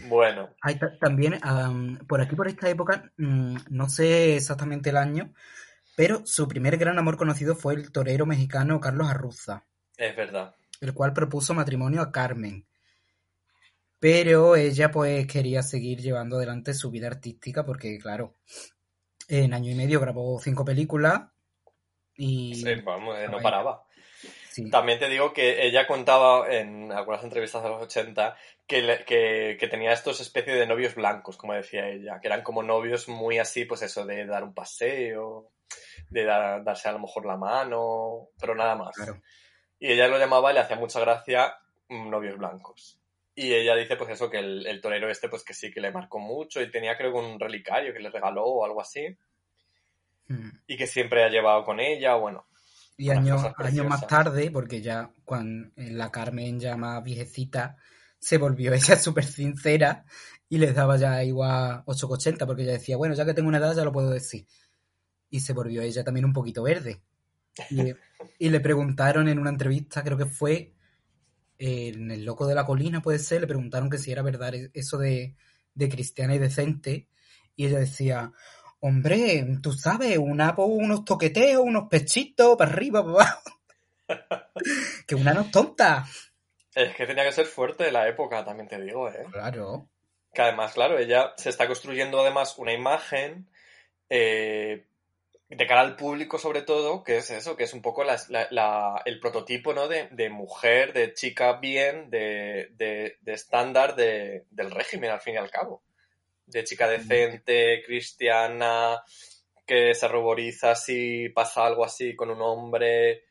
Bueno, 0.09 0.51
Hay 0.63 0.79
ta- 0.79 0.99
también, 0.99 1.39
am, 1.43 1.99
por 2.07 2.21
aquí, 2.21 2.37
por 2.37 2.49
esta 2.49 2.69
época, 2.69 3.13
mm, 3.19 3.57
no 3.71 3.89
sé 3.89 4.37
exactamente 4.37 4.91
el 4.91 4.97
año, 4.97 5.33
pero 5.97 6.27
su 6.27 6.49
primer 6.49 6.77
gran 6.79 6.99
amor 6.99 7.17
conocido 7.17 7.57
fue 7.57 7.75
el 7.75 7.93
torero 7.93 8.27
mexicano 8.27 8.81
Carlos 8.81 9.09
Arruza, 9.09 9.65
es 9.97 10.17
verdad. 10.17 10.55
el 10.81 10.93
cual 10.95 11.13
propuso 11.15 11.55
matrimonio 11.55 12.03
a 12.03 12.13
Carmen. 12.13 12.67
Pero 14.01 14.57
ella 14.57 14.91
pues 14.91 15.27
quería 15.27 15.63
seguir 15.63 16.01
llevando 16.01 16.37
adelante 16.37 16.75
su 16.75 16.91
vida 16.91 17.07
artística 17.09 17.65
porque, 17.65 17.99
claro, 17.99 18.35
En 19.29 19.55
año 19.55 19.71
y 19.73 19.75
medio 19.77 20.01
grabó 20.01 20.41
cinco 20.41 20.65
películas 20.65 21.23
y... 22.17 22.55
Sí, 22.55 22.75
vamos, 22.85 23.17
eh, 23.19 23.29
no 23.31 23.41
paraba. 23.41 23.85
Sí. 24.65 24.71
También 24.71 24.99
te 24.99 25.09
digo 25.09 25.33
que 25.33 25.65
ella 25.67 25.87
contaba 25.87 26.47
en 26.53 26.93
algunas 26.93 27.23
entrevistas 27.25 27.63
de 27.63 27.69
los 27.69 27.83
80 27.83 28.37
que, 28.67 28.83
le- 28.83 29.05
que, 29.05 29.57
que 29.59 29.69
tenía 29.69 29.93
estos 29.93 30.21
especies 30.21 30.57
de 30.59 30.67
novios 30.67 30.95
blancos, 30.95 31.37
como 31.37 31.53
decía 31.55 31.89
ella, 31.89 32.21
que 32.21 32.29
eran 32.29 32.43
como 32.43 32.63
novios 32.63 33.09
muy 33.09 33.39
así, 33.39 33.65
pues 33.65 33.83
eso, 33.83 34.05
de 34.07 34.27
dar 34.27 34.45
un 34.45 34.55
paseo, 34.55 35.51
de 36.09 36.25
dar- 36.25 36.63
darse 36.65 36.89
a 36.89 36.93
lo 36.93 36.99
mejor 37.01 37.27
la 37.27 37.37
mano, 37.37 38.29
pero 38.41 38.55
nada 38.55 38.75
más. 38.77 38.95
Claro. 38.97 39.21
Y 39.79 39.93
ella 39.93 40.09
lo 40.09 40.19
llamaba 40.19 40.51
y 40.51 40.55
le 40.55 40.61
hacía 40.61 40.77
mucha 40.77 41.01
gracia 41.01 41.55
mm, 41.89 42.11
novios 42.11 42.37
blancos. 42.39 42.99
Y 43.35 43.55
ella 43.55 43.75
dice 43.77 43.97
pues 43.97 44.11
eso, 44.11 44.29
que 44.29 44.39
el, 44.39 44.67
el 44.67 44.81
torero 44.81 45.09
este 45.11 45.29
pues 45.29 45.45
que 45.45 45.55
sí 45.55 45.71
que 45.71 45.81
le 45.81 45.93
marcó 45.93 46.19
mucho 46.19 46.61
y 46.61 46.71
tenía 46.71 46.97
creo 46.99 47.13
que 47.13 47.19
un 47.19 47.41
relicario 47.41 47.93
que 47.95 48.01
le 48.01 48.11
regaló 48.11 48.45
o 48.45 48.65
algo 48.65 48.81
así. 48.83 49.17
Mm. 50.29 50.51
Y 50.67 50.77
que 50.77 50.87
siempre 50.87 51.25
ha 51.25 51.29
llevado 51.29 51.65
con 51.65 51.81
ella, 51.81 52.15
bueno. 52.17 52.47
Y 53.01 53.09
años, 53.09 53.43
años 53.57 53.87
más 53.87 54.07
tarde, 54.07 54.51
porque 54.51 54.83
ya 54.83 55.11
cuando 55.25 55.71
la 55.75 56.11
Carmen 56.11 56.61
ya 56.61 56.77
más 56.77 57.03
viejecita, 57.03 57.79
se 58.19 58.37
volvió 58.37 58.75
ella 58.75 58.99
súper 58.99 59.25
sincera 59.25 60.05
y 60.51 60.59
les 60.59 60.75
daba 60.75 60.99
ya 60.99 61.25
igual 61.25 61.83
8,80, 61.87 62.45
porque 62.47 62.65
ella 62.65 62.73
decía, 62.73 62.99
bueno, 62.99 63.15
ya 63.15 63.25
que 63.25 63.33
tengo 63.33 63.49
una 63.49 63.57
edad 63.57 63.75
ya 63.75 63.85
lo 63.85 63.93
puedo 63.93 64.11
decir. 64.11 64.47
Y 65.31 65.41
se 65.41 65.55
volvió 65.55 65.81
ella 65.81 66.05
también 66.05 66.27
un 66.27 66.35
poquito 66.35 66.63
verde. 66.63 67.01
Y, 67.71 67.95
y 68.39 68.51
le 68.51 68.61
preguntaron 68.61 69.29
en 69.29 69.39
una 69.39 69.49
entrevista, 69.49 70.05
creo 70.05 70.19
que 70.19 70.27
fue 70.27 70.75
eh, 71.59 71.93
en 71.95 72.11
El 72.11 72.27
Loco 72.27 72.47
de 72.47 72.55
la 72.55 72.67
Colina, 72.67 73.01
puede 73.01 73.19
ser, 73.19 73.41
le 73.41 73.47
preguntaron 73.47 73.89
que 73.89 73.97
si 73.97 74.13
era 74.13 74.21
verdad 74.21 74.53
eso 74.75 74.99
de, 74.99 75.37
de 75.73 75.89
cristiana 75.89 76.35
y 76.35 76.39
decente. 76.39 77.09
Y 77.57 77.65
ella 77.65 77.79
decía, 77.79 78.31
hombre, 78.81 79.47
tú 79.63 79.73
sabes, 79.73 80.19
una, 80.19 80.55
unos 80.57 81.05
toqueteos, 81.05 81.63
unos 81.63 81.89
pechitos, 81.89 82.57
para 82.57 82.71
arriba, 82.71 83.03
para 83.03 83.13
abajo. 83.15 83.51
que 85.07 85.15
una 85.15 85.33
no 85.35 85.43
es 85.43 85.51
tonta. 85.51 86.07
Es 86.75 86.95
que 86.95 87.07
tenía 87.07 87.25
que 87.25 87.33
ser 87.33 87.47
fuerte 87.47 87.85
de 87.85 87.93
la 87.93 88.09
época, 88.09 88.45
también 88.45 88.69
te 88.69 88.81
digo, 88.81 89.09
¿eh? 89.09 89.25
Claro. 89.33 89.89
Que 90.33 90.43
además, 90.43 90.73
claro, 90.75 90.99
ella 90.99 91.33
se 91.37 91.49
está 91.51 91.67
construyendo 91.67 92.21
además 92.21 92.57
una 92.59 92.73
imagen 92.73 93.49
eh, 94.09 94.87
de 95.49 95.67
cara 95.67 95.81
al 95.81 95.97
público 95.97 96.39
sobre 96.39 96.63
todo, 96.63 97.03
que 97.03 97.17
es 97.19 97.31
eso, 97.31 97.57
que 97.57 97.65
es 97.65 97.75
un 97.75 97.83
poco 97.83 98.05
la- 98.05 98.21
la- 98.29 98.47
la- 98.51 99.03
el 99.05 99.19
prototipo, 99.19 99.73
¿no? 99.75 99.89
De, 99.89 100.09
de 100.13 100.31
mujer, 100.31 100.93
de 100.93 101.13
chica 101.15 101.55
bien, 101.55 102.09
de, 102.11 103.17
estándar 103.27 103.97
de- 103.97 104.45
del 104.51 104.71
régimen, 104.71 105.11
al 105.11 105.21
fin 105.21 105.35
y 105.35 105.39
al 105.39 105.51
cabo. 105.51 105.83
De 106.51 106.65
chica 106.65 106.89
decente, 106.89 107.83
cristiana, 107.85 109.03
que 109.67 109.95
se 109.95 110.09
ruboriza 110.09 110.75
si 110.75 111.29
pasa 111.29 111.65
algo 111.65 111.85
así 111.85 112.17
con 112.17 112.31
un 112.31 112.43
hombre. 112.43 113.25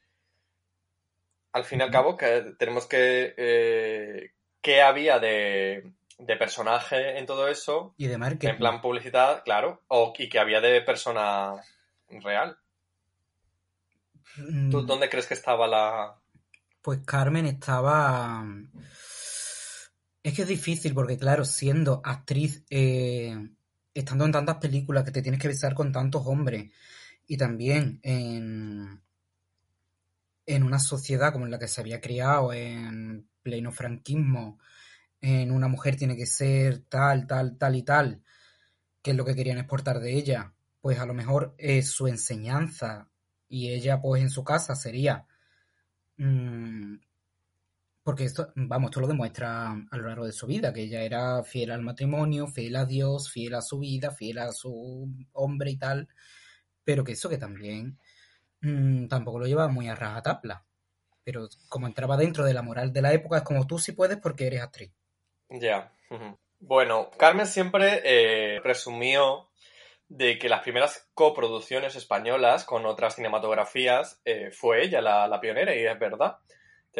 Al 1.52 1.66
fin 1.66 1.80
y 1.80 1.84
al 1.84 1.92
cabo, 1.92 2.16
que 2.16 2.54
tenemos 2.58 2.88
que... 2.88 3.34
eh, 3.36 4.32
¿Qué 4.62 4.82
había 4.82 5.20
de, 5.20 5.94
de 6.18 6.36
personaje 6.36 7.18
en 7.18 7.26
todo 7.26 7.48
eso? 7.48 7.94
Y 7.98 8.08
de 8.08 8.18
marketing. 8.18 8.50
En 8.50 8.58
plan 8.58 8.82
publicidad, 8.82 9.42
claro. 9.44 9.84
O, 9.88 10.14
y 10.18 10.28
que 10.28 10.38
había 10.38 10.60
de 10.60 10.82
persona 10.82 11.56
real. 12.10 12.58
Mm, 14.38 14.70
¿Tú 14.70 14.82
dónde 14.86 15.10
crees 15.10 15.28
que 15.28 15.34
estaba 15.34 15.66
la...? 15.68 16.16
Pues 16.82 17.00
Carmen 17.06 17.46
estaba... 17.46 18.46
Es 20.24 20.34
que 20.34 20.42
es 20.44 20.48
difícil 20.48 20.94
porque, 20.94 21.18
claro, 21.18 21.46
siendo 21.46 22.02
actriz, 22.04 22.64
eh, 22.70 23.36
estando 23.94 24.26
en 24.26 24.32
tantas 24.32 24.58
películas 24.58 25.04
que 25.04 25.12
te 25.12 25.22
tienes 25.22 25.40
que 25.42 25.48
besar 25.48 25.74
con 25.74 25.92
tantos 25.92 26.26
hombres 26.26 26.72
y 27.28 27.38
también 27.38 28.00
en, 28.04 29.02
en 30.46 30.64
una 30.64 30.80
sociedad 30.80 31.32
como 31.32 31.46
en 31.46 31.52
la 31.52 31.60
que 31.60 31.68
se 31.68 31.82
había 31.82 32.02
criado, 32.02 32.52
en 32.54 33.30
pleno 33.42 33.72
franquismo, 33.72 34.60
en 35.22 35.52
una 35.52 35.68
mujer 35.68 35.96
tiene 35.98 36.18
que 36.18 36.26
ser 36.26 36.80
tal, 36.90 37.28
tal, 37.28 37.58
tal 37.58 37.76
y 37.76 37.84
tal, 37.84 38.24
que 39.02 39.12
es 39.12 39.18
lo 39.18 39.26
que 39.26 39.36
querían 39.36 39.60
exportar 39.60 40.00
de 40.00 40.14
ella, 40.14 40.54
pues 40.82 41.00
a 41.00 41.06
lo 41.06 41.14
mejor 41.14 41.56
eh, 41.58 41.84
su 41.84 42.08
enseñanza 42.08 43.10
y 43.50 43.70
ella 43.72 44.02
pues 44.02 44.22
en 44.24 44.30
su 44.30 44.44
casa 44.44 44.76
sería 44.76 45.28
Mm, 46.20 47.00
porque 48.10 48.24
esto, 48.24 48.52
vamos, 48.56 48.90
esto 48.90 49.02
lo 49.02 49.08
demuestra 49.08 49.70
a 49.70 49.98
lo 49.98 50.08
largo 50.08 50.26
de 50.26 50.32
su 50.32 50.48
vida, 50.48 50.74
que 50.74 50.82
ella 50.82 51.04
era 51.04 51.44
fiel 51.44 51.70
al 51.70 51.84
matrimonio, 51.84 52.48
fiel 52.48 52.76
a 52.76 52.86
Dios, 52.86 53.32
fiel 53.32 53.54
a 53.54 53.62
su 53.62 53.78
vida, 53.78 54.10
fiel 54.10 54.40
a 54.40 54.52
su 54.52 55.08
hombre 55.34 55.70
y 55.70 55.78
tal, 55.78 56.08
pero 56.84 57.04
que 57.04 57.12
eso 57.12 57.30
que 57.30 57.38
también 57.38 58.00
mm, 58.62 59.10
tampoco 59.10 59.38
lo 59.38 59.46
llevaba 59.46 59.68
muy 59.68 59.90
a 59.90 59.94
rajatabla. 59.94 60.66
Pero 61.24 61.50
como 61.68 61.86
entraba 61.86 62.18
dentro 62.18 62.44
de 62.46 62.56
la 62.56 62.64
moral 62.64 62.92
de 62.92 63.04
la 63.04 63.14
época, 63.14 63.38
es 63.38 63.44
como 63.44 63.68
tú 63.68 63.78
sí 63.78 63.92
puedes 63.92 64.18
porque 64.18 64.48
eres 64.48 64.64
actriz. 64.64 64.92
Ya. 65.48 65.94
Bueno, 66.60 67.12
Carmen 67.16 67.46
siempre 67.46 68.02
eh, 68.04 68.60
presumió 68.64 69.52
de 70.08 70.40
que 70.40 70.50
las 70.50 70.64
primeras 70.64 71.08
coproducciones 71.14 71.96
españolas 71.96 72.66
con 72.66 72.88
otras 72.88 73.18
cinematografías 73.18 74.20
eh, 74.26 74.50
fue 74.50 74.84
ella 74.84 75.00
la, 75.00 75.28
la 75.28 75.40
pionera, 75.40 75.76
y 75.76 75.86
es 75.86 76.00
verdad. 76.00 76.40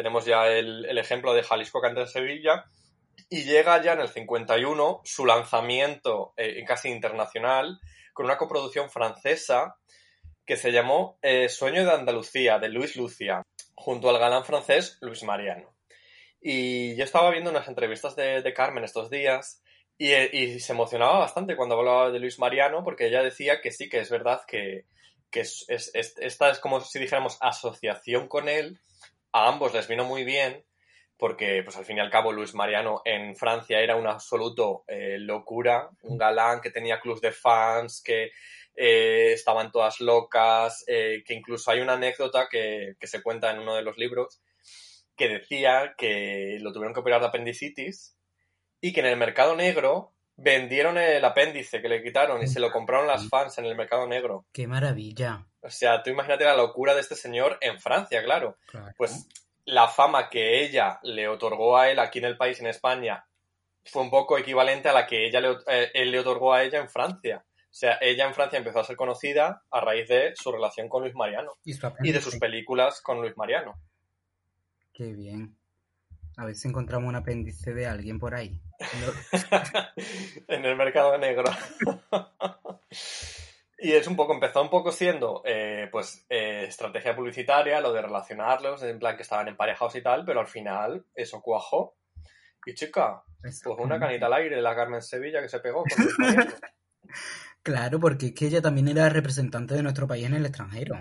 Tenemos 0.00 0.24
ya 0.24 0.46
el, 0.48 0.86
el 0.86 0.96
ejemplo 0.96 1.34
de 1.34 1.42
Jalisco 1.42 1.82
Canta 1.82 2.00
en 2.00 2.06
Sevilla, 2.08 2.64
y 3.28 3.42
llega 3.44 3.82
ya 3.82 3.92
en 3.92 4.00
el 4.00 4.08
51 4.08 5.02
su 5.04 5.26
lanzamiento 5.26 6.32
eh, 6.38 6.64
casi 6.66 6.88
internacional 6.88 7.78
con 8.14 8.24
una 8.24 8.38
coproducción 8.38 8.88
francesa 8.88 9.76
que 10.46 10.56
se 10.56 10.72
llamó 10.72 11.18
eh, 11.20 11.50
Sueño 11.50 11.84
de 11.84 11.92
Andalucía, 11.92 12.58
de 12.58 12.70
Luis 12.70 12.96
Lucia, 12.96 13.42
junto 13.74 14.08
al 14.08 14.18
galán 14.18 14.46
francés 14.46 14.96
Luis 15.02 15.22
Mariano. 15.22 15.74
Y 16.40 16.96
yo 16.96 17.04
estaba 17.04 17.30
viendo 17.30 17.50
unas 17.50 17.68
entrevistas 17.68 18.16
de, 18.16 18.40
de 18.40 18.54
Carmen 18.54 18.84
estos 18.84 19.10
días 19.10 19.62
y, 19.98 20.12
eh, 20.12 20.30
y 20.32 20.58
se 20.60 20.72
emocionaba 20.72 21.18
bastante 21.18 21.56
cuando 21.56 21.76
hablaba 21.78 22.10
de 22.10 22.20
Luis 22.20 22.38
Mariano 22.38 22.82
porque 22.82 23.08
ella 23.08 23.22
decía 23.22 23.60
que 23.60 23.70
sí, 23.70 23.90
que 23.90 23.98
es 24.00 24.08
verdad 24.08 24.40
que, 24.48 24.86
que 25.30 25.40
es- 25.40 25.66
es- 25.68 25.92
esta 26.18 26.48
es 26.50 26.58
como 26.58 26.80
si 26.80 26.98
dijéramos 26.98 27.36
asociación 27.42 28.26
con 28.28 28.48
él. 28.48 28.80
A 29.32 29.48
ambos 29.48 29.74
les 29.74 29.88
vino 29.88 30.04
muy 30.04 30.24
bien 30.24 30.64
porque 31.20 31.62
pues 31.62 31.76
al 31.76 31.84
fin 31.84 31.98
y 31.98 32.00
al 32.00 32.10
cabo 32.10 32.32
Luis 32.32 32.54
Mariano 32.54 33.02
en 33.04 33.36
Francia 33.36 33.78
era 33.80 33.94
un 33.94 34.06
absoluto 34.06 34.84
eh, 34.88 35.18
locura, 35.18 35.90
un 36.02 36.16
galán 36.16 36.62
que 36.62 36.70
tenía 36.70 36.98
clubs 36.98 37.20
de 37.20 37.30
fans, 37.30 38.02
que 38.02 38.30
eh, 38.74 39.32
estaban 39.34 39.70
todas 39.70 40.00
locas, 40.00 40.82
eh, 40.86 41.22
que 41.26 41.34
incluso 41.34 41.70
hay 41.70 41.80
una 41.80 41.92
anécdota 41.92 42.48
que, 42.50 42.94
que 42.98 43.06
se 43.06 43.22
cuenta 43.22 43.50
en 43.50 43.58
uno 43.58 43.74
de 43.74 43.82
los 43.82 43.98
libros 43.98 44.40
que 45.14 45.28
decía 45.28 45.94
que 45.98 46.56
lo 46.60 46.72
tuvieron 46.72 46.94
que 46.94 47.00
operar 47.00 47.20
de 47.20 47.26
apendicitis 47.26 48.16
y 48.80 48.94
que 48.94 49.00
en 49.00 49.06
el 49.06 49.18
mercado 49.18 49.54
negro 49.54 50.14
vendieron 50.36 50.96
el 50.96 51.22
apéndice 51.22 51.82
que 51.82 51.90
le 51.90 52.02
quitaron 52.02 52.42
y 52.42 52.46
se 52.46 52.60
lo 52.60 52.72
compraron 52.72 53.06
las 53.06 53.28
fans 53.28 53.58
en 53.58 53.66
el 53.66 53.76
mercado 53.76 54.06
negro. 54.06 54.46
¡Qué 54.52 54.66
maravilla! 54.66 55.49
O 55.62 55.70
sea, 55.70 56.02
tú 56.02 56.10
imagínate 56.10 56.44
la 56.44 56.56
locura 56.56 56.94
de 56.94 57.00
este 57.00 57.14
señor 57.14 57.58
en 57.60 57.78
Francia, 57.78 58.22
claro. 58.22 58.56
Claro. 58.66 58.92
Pues 58.96 59.28
la 59.64 59.88
fama 59.88 60.28
que 60.28 60.64
ella 60.64 60.98
le 61.02 61.28
otorgó 61.28 61.76
a 61.76 61.90
él 61.90 61.98
aquí 61.98 62.18
en 62.18 62.24
el 62.24 62.36
país, 62.36 62.60
en 62.60 62.66
España, 62.66 63.26
fue 63.84 64.02
un 64.02 64.10
poco 64.10 64.38
equivalente 64.38 64.88
a 64.88 64.92
la 64.92 65.06
que 65.06 65.26
ella 65.26 65.40
le, 65.40 65.56
eh, 65.66 65.90
él 65.94 66.10
le 66.10 66.20
otorgó 66.20 66.52
a 66.52 66.62
ella 66.62 66.80
en 66.80 66.88
Francia. 66.88 67.44
O 67.46 67.72
sea, 67.72 67.98
ella 68.00 68.26
en 68.26 68.34
Francia 68.34 68.58
empezó 68.58 68.80
a 68.80 68.84
ser 68.84 68.96
conocida 68.96 69.62
a 69.70 69.80
raíz 69.80 70.08
de 70.08 70.32
su 70.34 70.50
relación 70.50 70.88
con 70.88 71.02
Luis 71.02 71.14
Mariano 71.14 71.52
Y, 71.64 71.74
y 72.02 72.12
de 72.12 72.20
sus 72.20 72.36
películas 72.36 73.00
con 73.00 73.20
Luis 73.20 73.36
Mariano. 73.36 73.80
Qué 74.92 75.12
bien. 75.12 75.56
A 76.36 76.46
ver 76.46 76.56
si 76.56 76.68
encontramos 76.68 77.08
un 77.08 77.16
apéndice 77.16 77.74
de 77.74 77.86
alguien 77.86 78.18
por 78.18 78.34
ahí. 78.34 78.60
En 80.48 80.64
el 80.64 80.76
mercado 80.76 81.16
negro. 81.18 81.44
y 83.80 83.92
es 83.92 84.06
un 84.06 84.16
poco, 84.16 84.34
empezó 84.34 84.62
un 84.62 84.70
poco 84.70 84.92
siendo, 84.92 85.42
eh, 85.44 85.88
pues, 85.90 86.26
eh, 86.28 86.64
estrategia 86.68 87.16
publicitaria, 87.16 87.80
lo 87.80 87.92
de 87.92 88.02
relacionarlos, 88.02 88.82
en 88.82 88.98
plan 88.98 89.16
que 89.16 89.22
estaban 89.22 89.48
emparejados 89.48 89.96
y 89.96 90.02
tal, 90.02 90.24
pero 90.24 90.40
al 90.40 90.46
final 90.46 91.04
eso 91.14 91.40
cuajó. 91.40 91.96
Y 92.66 92.74
chica, 92.74 93.22
pues 93.40 93.62
una 93.78 93.98
canita 93.98 94.26
al 94.26 94.34
aire 94.34 94.60
la 94.60 94.76
Carmen 94.76 95.00
Sevilla 95.00 95.40
que 95.40 95.48
se 95.48 95.60
pegó 95.60 95.84
con. 95.84 96.08
Claro, 97.62 98.00
porque 98.00 98.26
es 98.26 98.34
que 98.34 98.46
ella 98.46 98.62
también 98.62 98.88
era 98.88 99.10
representante 99.10 99.74
de 99.74 99.82
nuestro 99.82 100.08
país 100.08 100.24
en 100.24 100.32
el 100.32 100.46
extranjero. 100.46 100.98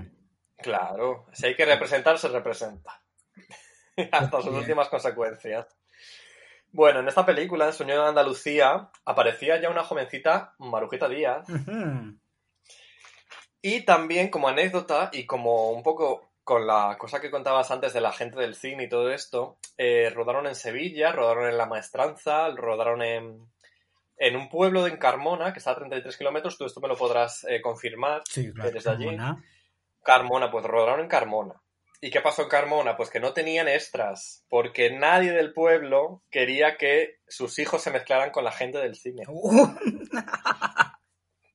Claro, 0.57 1.25
si 1.31 1.45
hay 1.45 1.55
que 1.55 1.63
representar, 1.63 2.17
se 2.17 2.27
representa. 2.27 3.01
Hasta 4.11 4.41
sus 4.41 4.53
últimas 4.53 4.89
consecuencias. 4.89 5.67
Bueno, 6.71 6.99
en 6.99 7.07
esta 7.07 7.25
película, 7.25 7.67
en 7.67 7.73
Sueño 7.73 8.01
de 8.01 8.09
Andalucía, 8.09 8.91
aparecía 9.05 9.59
ya 9.61 9.69
una 9.69 9.83
jovencita, 9.83 10.53
Marujita 10.59 11.07
Díaz. 11.07 11.47
Y 13.61 13.81
también 13.81 14.29
como 14.29 14.47
anécdota 14.47 15.09
y 15.11 15.25
como 15.25 15.71
un 15.71 15.83
poco 15.83 16.29
con 16.43 16.65
la 16.65 16.97
cosa 16.97 17.19
que 17.19 17.29
contabas 17.29 17.69
antes 17.69 17.93
de 17.93 18.01
la 18.01 18.11
gente 18.11 18.39
del 18.39 18.55
cine 18.55 18.85
y 18.85 18.89
todo 18.89 19.11
esto, 19.11 19.57
eh, 19.77 20.09
rodaron 20.09 20.47
en 20.47 20.55
Sevilla, 20.55 21.11
rodaron 21.11 21.47
en 21.47 21.57
La 21.57 21.67
Maestranza, 21.67 22.49
rodaron 22.49 23.03
en, 23.03 23.47
en 24.17 24.35
un 24.35 24.49
pueblo 24.49 24.87
en 24.87 24.97
Carmona, 24.97 25.53
que 25.53 25.59
está 25.59 25.71
a 25.71 25.75
33 25.75 26.17
kilómetros, 26.17 26.57
tú 26.57 26.65
esto 26.65 26.81
me 26.81 26.87
lo 26.87 26.97
podrás 26.97 27.45
eh, 27.47 27.61
confirmar, 27.61 28.23
Sí, 28.27 28.51
claro. 28.51 28.69
¿Eres 28.71 28.83
de 28.83 28.89
allí? 28.89 29.05
Carmona. 29.05 29.43
Carmona, 30.03 30.51
pues 30.51 30.65
rodaron 30.65 31.01
en 31.01 31.07
Carmona. 31.07 31.61
¿Y 32.01 32.09
qué 32.11 32.21
pasó 32.21 32.43
en 32.43 32.49
Carmona? 32.49 32.95
Pues 32.95 33.09
que 33.09 33.19
no 33.19 33.33
tenían 33.33 33.67
extras, 33.67 34.45
porque 34.49 34.89
nadie 34.89 35.31
del 35.31 35.53
pueblo 35.53 36.23
quería 36.31 36.77
que 36.77 37.19
sus 37.27 37.59
hijos 37.59 37.81
se 37.83 37.91
mezclaran 37.91 38.31
con 38.31 38.43
la 38.43 38.51
gente 38.51 38.77
del 38.77 38.95
cine. 38.95 39.23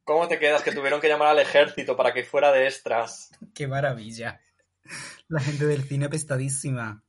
¿Cómo 0.04 0.28
te 0.28 0.38
quedas 0.38 0.62
que 0.62 0.72
tuvieron 0.72 1.00
que 1.00 1.08
llamar 1.08 1.28
al 1.28 1.38
ejército 1.38 1.96
para 1.96 2.12
que 2.12 2.24
fuera 2.24 2.52
de 2.52 2.66
extras? 2.66 3.30
¡Qué 3.54 3.66
maravilla! 3.66 4.38
La 5.28 5.40
gente 5.40 5.66
del 5.66 5.82
cine 5.84 6.06
apestadísima. 6.06 7.02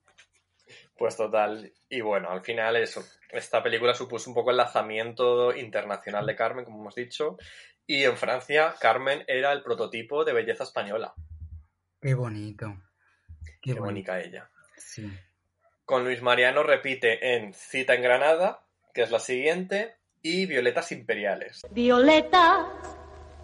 Pues 0.98 1.18
total. 1.18 1.74
Y 1.90 2.00
bueno, 2.00 2.30
al 2.32 2.42
final 2.42 2.78
eso. 2.78 3.04
Esta 3.30 3.62
película 3.62 3.94
supuso 3.94 4.30
un 4.30 4.34
poco 4.34 4.52
el 4.52 4.58
lanzamiento 4.58 5.54
internacional 5.54 6.26
de 6.26 6.38
Carmen, 6.38 6.64
como 6.64 6.80
hemos 6.80 6.96
dicho. 6.96 7.38
Y 7.86 8.04
en 8.04 8.16
Francia, 8.16 8.74
Carmen 8.80 9.26
era 9.28 9.52
el 9.52 9.62
prototipo 9.62 10.24
de 10.24 10.32
belleza 10.32 10.64
española. 10.64 11.14
Qué 12.02 12.14
bonito. 12.14 12.78
Qué, 13.62 13.74
Qué 13.74 13.80
bonita 13.80 14.22
ella. 14.22 14.50
Sí. 14.78 15.12
Con 15.84 16.06
Luis 16.06 16.22
Mariano 16.22 16.64
repite 16.64 17.36
en 17.36 17.54
Cita 17.54 17.94
en 17.94 18.02
Granada, 18.02 18.66
que 18.94 19.02
es 19.02 19.12
la 19.12 19.20
siguiente, 19.20 19.98
y 20.26 20.48
Violetas 20.48 20.92
Imperiales. 20.92 21.62
Violeta, 21.70 22.68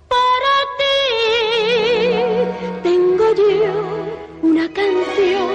para 0.09 0.53
ti 0.79 0.97
tengo 2.81 3.35
yo 3.35 4.09
una 4.41 4.67
canción, 4.73 5.51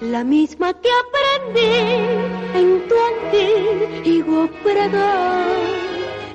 la 0.00 0.22
misma 0.22 0.72
que 0.80 0.88
aprendí 1.02 1.74
en 2.54 2.88
tu 2.88 2.94
antiguo 3.12 4.48
pradal. 4.62 5.48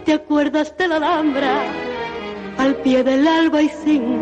¿Te 0.04 0.14
acuerdas 0.16 0.76
de 0.78 0.90
la 0.90 0.98
Alhambra 0.98 1.64
al 2.58 2.76
pie 2.82 3.06
del 3.06 3.26
albaicín? 3.26 4.20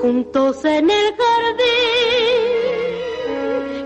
Juntos 0.00 0.64
en 0.64 0.88
el 0.88 1.14
jardín 1.20 2.40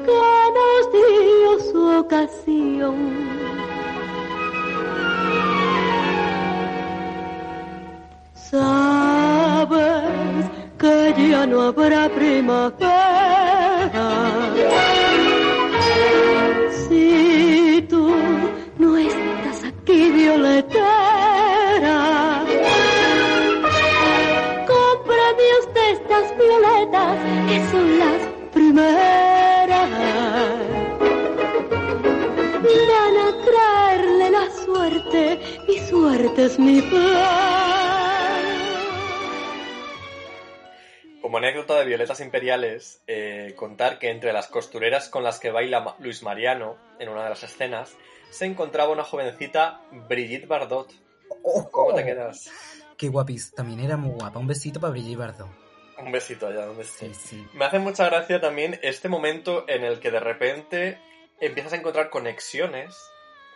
que 0.07 0.21
nos 0.55 0.93
dio 0.93 1.73
su 1.73 1.99
ocasión. 1.99 3.34
Sabes 8.55 10.47
que 10.79 11.29
ya 11.29 11.45
no 11.45 11.63
habrá 11.63 12.09
primavera. 12.09 14.07
Si 16.87 17.85
tú 17.91 18.15
no 18.79 18.97
estás 18.97 19.65
aquí, 19.71 20.11
violetera. 20.13 21.99
Cómprame 24.71 25.47
usted 25.63 25.87
estas 25.99 26.27
violetas 26.39 27.17
que 27.49 27.57
son 27.73 27.99
las 27.99 28.21
primeras. 28.53 29.91
Van 32.91 33.17
a 33.27 33.29
traerle 33.49 34.27
la 34.31 34.47
suerte, 34.65 35.23
mi 35.67 35.77
suerte 35.89 36.45
es 36.45 36.57
mi 36.57 36.81
plan. 36.83 38.04
Como 41.35 41.45
anécdota 41.45 41.81
de 41.81 41.85
Violetas 41.87 42.21
Imperiales, 42.21 43.03
eh, 43.09 43.55
contar 43.57 43.99
que 43.99 44.09
entre 44.11 44.33
las 44.33 44.47
costureras 44.47 45.09
con 45.09 45.25
las 45.25 45.41
que 45.41 45.51
baila 45.51 45.97
Luis 45.99 46.23
Mariano 46.23 46.77
en 47.01 47.09
una 47.09 47.25
de 47.25 47.31
las 47.31 47.43
escenas, 47.43 47.97
se 48.31 48.45
encontraba 48.47 48.93
una 48.93 49.03
jovencita 49.03 49.81
Brigitte 50.09 50.47
Bardot. 50.47 50.93
¿Cómo 51.73 51.93
te 51.93 52.05
quedas? 52.05 52.53
Qué 52.97 53.09
guapis. 53.09 53.53
También 53.53 53.81
era 53.81 53.97
muy 53.97 54.13
guapa. 54.13 54.39
Un 54.39 54.47
besito 54.47 54.79
para 54.79 54.93
Brigitte 54.93 55.17
Bardot. 55.19 55.49
Un 55.99 56.13
besito 56.13 56.47
allá 56.47 56.67
donde 56.67 56.85
Sí, 56.85 57.07
estés. 57.07 57.17
sí. 57.17 57.45
Me 57.53 57.65
hace 57.65 57.81
mucha 57.81 58.05
gracia 58.09 58.41
también 58.41 58.79
este 58.85 59.09
momento 59.09 59.65
en 59.67 59.83
el 59.83 59.99
que 59.99 60.13
de 60.13 60.21
repente 60.21 61.01
empiezas 61.41 61.73
a 61.73 61.77
encontrar 61.79 62.11
conexiones 62.11 62.95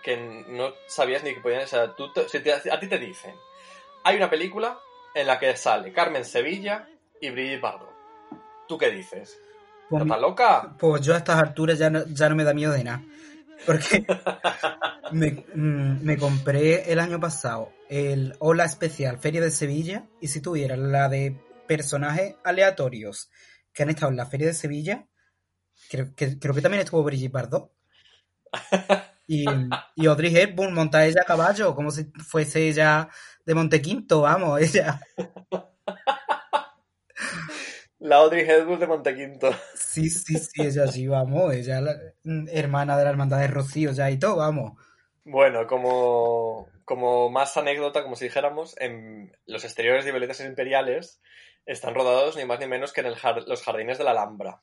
que 0.03 0.17
no 0.49 0.73
sabías 0.89 1.23
ni 1.23 1.33
que 1.33 1.41
podían. 1.41 1.63
O 1.63 1.67
sea, 1.69 1.95
tú 1.95 2.13
te- 2.13 2.29
si 2.29 2.41
te- 2.41 2.53
a 2.55 2.81
ti 2.81 2.89
te 2.89 2.99
dicen, 2.99 3.37
hay 4.03 4.17
una 4.17 4.29
película 4.29 4.81
en 5.15 5.29
la 5.29 5.39
que 5.39 5.57
sale 5.57 5.93
Carmen 5.93 6.25
Sevilla 6.25 6.89
y 7.21 7.31
Brigitte 7.31 7.61
Bardot. 7.61 7.91
¿Tú 8.67 8.79
qué 8.79 8.91
dices? 8.91 9.39
Pues, 9.89 10.03
¿Estás 10.03 10.21
loca? 10.21 10.77
pues 10.79 11.03
yo 11.03 11.15
a 11.15 11.19
estas 11.19 11.39
alturas 11.39 11.79
ya 11.79 11.89
no, 11.89 12.05
ya 12.07 12.29
no 12.29 12.37
me 12.37 12.45
da 12.45 12.53
miedo 12.53 12.73
de 12.73 12.85
nada. 12.85 13.03
Porque 13.67 14.05
me, 15.13 15.45
mm, 15.55 16.05
me 16.05 16.17
compré 16.17 16.93
el 16.93 17.01
año 17.01 17.19
pasado 17.19 17.73
el 17.89 18.35
Hola 18.39 18.65
Especial 18.65 19.19
Feria 19.19 19.41
de 19.41 19.51
Sevilla 19.51 20.07
y 20.21 20.29
si 20.29 20.41
tuviera 20.41 20.77
la 20.77 21.09
de 21.09 21.41
personajes 21.67 22.37
aleatorios 22.45 23.31
que 23.73 23.83
han 23.83 23.91
estado 23.91 24.11
en 24.11 24.17
la 24.17 24.27
Feria 24.27 24.49
de 24.49 24.55
Sevilla, 24.55 25.07
creo 25.91 26.15
que, 26.15 26.39
creo 26.39 26.55
que 26.55 26.63
también 26.63 26.83
estuvo 26.83 27.03
Brigitte 27.03 27.33
Bardot. 27.33 27.73
Y, 29.31 29.45
y 29.95 30.07
Audrey 30.07 30.35
Hepburn 30.35 30.73
monta 30.73 31.05
ella 31.05 31.21
a 31.21 31.27
caballo, 31.27 31.75
como 31.75 31.91
si 31.91 32.11
fuese 32.27 32.67
ella 32.67 33.11
de 33.45 33.55
Montequinto, 33.55 34.23
vamos, 34.23 34.59
ella. 34.59 34.99
La 38.01 38.17
Audrey 38.17 38.49
Hepburn 38.49 38.79
de 38.81 38.87
Montequinto. 38.87 39.51
Sí, 39.75 40.09
sí, 40.09 40.39
sí, 40.39 40.63
ella 40.63 40.87
sí, 40.87 41.07
vamos, 41.09 41.53
ella 41.53 41.81
la, 41.81 41.97
mm, 42.23 42.47
hermana 42.53 42.97
de 42.97 43.05
la 43.05 43.11
hermandad 43.11 43.41
de 43.41 43.49
Rocío 43.49 43.91
ya 43.93 44.11
y 44.11 44.19
todo, 44.19 44.37
vamos. 44.37 44.73
Bueno, 45.25 45.67
como, 45.67 46.69
como 46.85 47.29
más 47.29 47.57
anécdota, 47.57 48.03
como 48.03 48.15
si 48.17 48.27
dijéramos, 48.27 48.77
en 48.81 49.37
los 49.47 49.65
exteriores 49.65 50.05
de 50.05 50.13
Violetas 50.13 50.41
Imperiales 50.41 51.21
están 51.67 51.95
rodados 51.95 52.37
ni 52.37 52.45
más 52.45 52.61
ni 52.61 52.67
menos 52.67 52.93
que 52.93 53.01
en 53.01 53.09
el 53.09 53.17
jar- 53.17 53.45
los 53.47 53.63
jardines 53.63 53.99
de 53.99 54.05
la 54.05 54.13
Alhambra. 54.13 54.63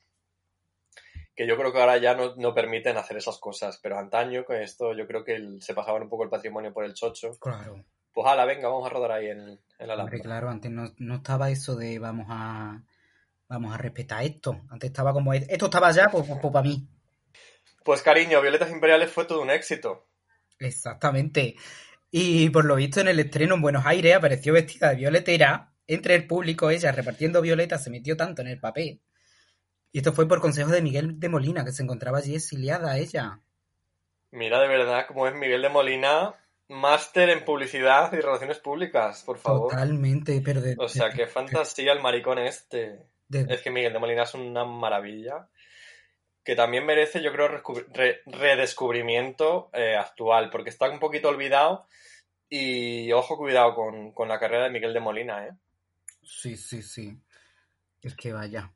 Que 1.36 1.46
yo 1.46 1.56
creo 1.58 1.72
que 1.72 1.78
ahora 1.80 1.98
ya 1.98 2.14
no, 2.14 2.34
no 2.36 2.54
permiten 2.54 2.96
hacer 2.96 3.18
esas 3.18 3.38
cosas, 3.38 3.78
pero 3.82 3.98
antaño 3.98 4.44
con 4.44 4.56
esto 4.56 4.94
yo 4.94 5.06
creo 5.06 5.22
que 5.22 5.34
el- 5.36 5.60
se 5.62 5.74
pasaban 5.74 6.02
un 6.02 6.08
poco 6.08 6.24
el 6.24 6.30
patrimonio 6.30 6.72
por 6.72 6.84
el 6.84 6.94
chocho. 6.94 7.32
Claro. 7.38 7.84
Pues 8.16 8.26
ala, 8.28 8.46
venga, 8.46 8.68
vamos 8.68 8.86
a 8.86 8.88
rodar 8.88 9.12
ahí 9.12 9.26
en, 9.26 9.60
en 9.78 9.86
la 9.86 9.92
Alhambra. 9.92 10.18
claro, 10.20 10.48
antes 10.48 10.70
no, 10.70 10.90
no 10.96 11.16
estaba 11.16 11.50
eso 11.50 11.76
de 11.76 11.98
vamos 11.98 12.24
a 12.30 12.82
vamos 13.46 13.74
a 13.74 13.76
respetar 13.76 14.24
esto. 14.24 14.62
Antes 14.70 14.88
estaba 14.88 15.12
como 15.12 15.34
esto 15.34 15.66
estaba 15.66 15.90
ya, 15.92 16.08
pues, 16.08 16.24
pues, 16.26 16.40
para 16.40 16.62
mí. 16.62 16.88
Pues 17.84 18.00
cariño, 18.00 18.40
Violetas 18.40 18.70
Imperiales 18.70 19.10
fue 19.12 19.26
todo 19.26 19.42
un 19.42 19.50
éxito. 19.50 20.08
Exactamente. 20.58 21.56
Y 22.10 22.48
por 22.48 22.64
lo 22.64 22.76
visto 22.76 23.00
en 23.00 23.08
el 23.08 23.20
estreno 23.20 23.56
en 23.56 23.60
Buenos 23.60 23.84
Aires 23.84 24.16
apareció 24.16 24.54
vestida 24.54 24.88
de 24.88 24.96
violetera. 24.96 25.74
Entre 25.86 26.14
el 26.14 26.26
público, 26.26 26.70
ella 26.70 26.92
repartiendo 26.92 27.42
violetas 27.42 27.84
se 27.84 27.90
metió 27.90 28.16
tanto 28.16 28.40
en 28.40 28.48
el 28.48 28.58
papel. 28.58 29.02
Y 29.92 29.98
esto 29.98 30.14
fue 30.14 30.26
por 30.26 30.40
consejo 30.40 30.70
de 30.70 30.80
Miguel 30.80 31.20
de 31.20 31.28
Molina, 31.28 31.66
que 31.66 31.72
se 31.72 31.82
encontraba 31.82 32.16
allí 32.16 32.34
exiliada 32.34 32.96
ella. 32.96 33.42
Mira 34.30 34.58
de 34.62 34.68
verdad 34.68 35.04
cómo 35.06 35.28
es 35.28 35.34
Miguel 35.34 35.60
de 35.60 35.68
Molina, 35.68 36.34
máster 36.68 37.28
en 37.30 37.44
publicidad 37.44 38.12
y 38.12 38.16
relaciones 38.20 38.58
públicas, 38.58 39.22
por 39.24 39.38
favor. 39.38 39.70
Totalmente, 39.70 40.40
pero 40.44 40.60
de, 40.60 40.74
O 40.78 40.88
sea, 40.88 41.08
de- 41.08 41.14
qué 41.16 41.26
fantasía 41.26 41.92
el 41.92 42.00
maricón 42.02 42.38
este. 42.38 43.06
de- 43.28 43.46
Es 43.48 43.62
que 43.62 43.70
Miguel 43.70 43.92
de 43.92 43.98
Molina 43.98 44.22
es 44.24 44.34
una 44.34 44.64
maravilla. 44.64 45.48
Que 46.44 46.54
también 46.54 46.86
merece, 46.86 47.20
yo 47.22 47.32
creo, 47.32 47.48
re- 47.48 48.22
redescubrimiento 48.26 49.68
eh, 49.72 49.96
actual, 49.96 50.48
porque 50.50 50.70
está 50.70 50.88
un 50.88 51.00
poquito 51.00 51.28
olvidado. 51.28 51.86
Y 52.48 53.10
ojo, 53.12 53.36
cuidado 53.36 53.74
con, 53.74 54.12
con 54.12 54.28
la 54.28 54.38
carrera 54.38 54.64
de 54.64 54.70
Miguel 54.70 54.92
de 54.94 55.00
Molina, 55.00 55.44
¿eh? 55.46 55.50
Sí, 56.22 56.56
sí, 56.56 56.82
sí. 56.82 57.18
Es 58.02 58.14
que 58.14 58.32
vaya. 58.32 58.72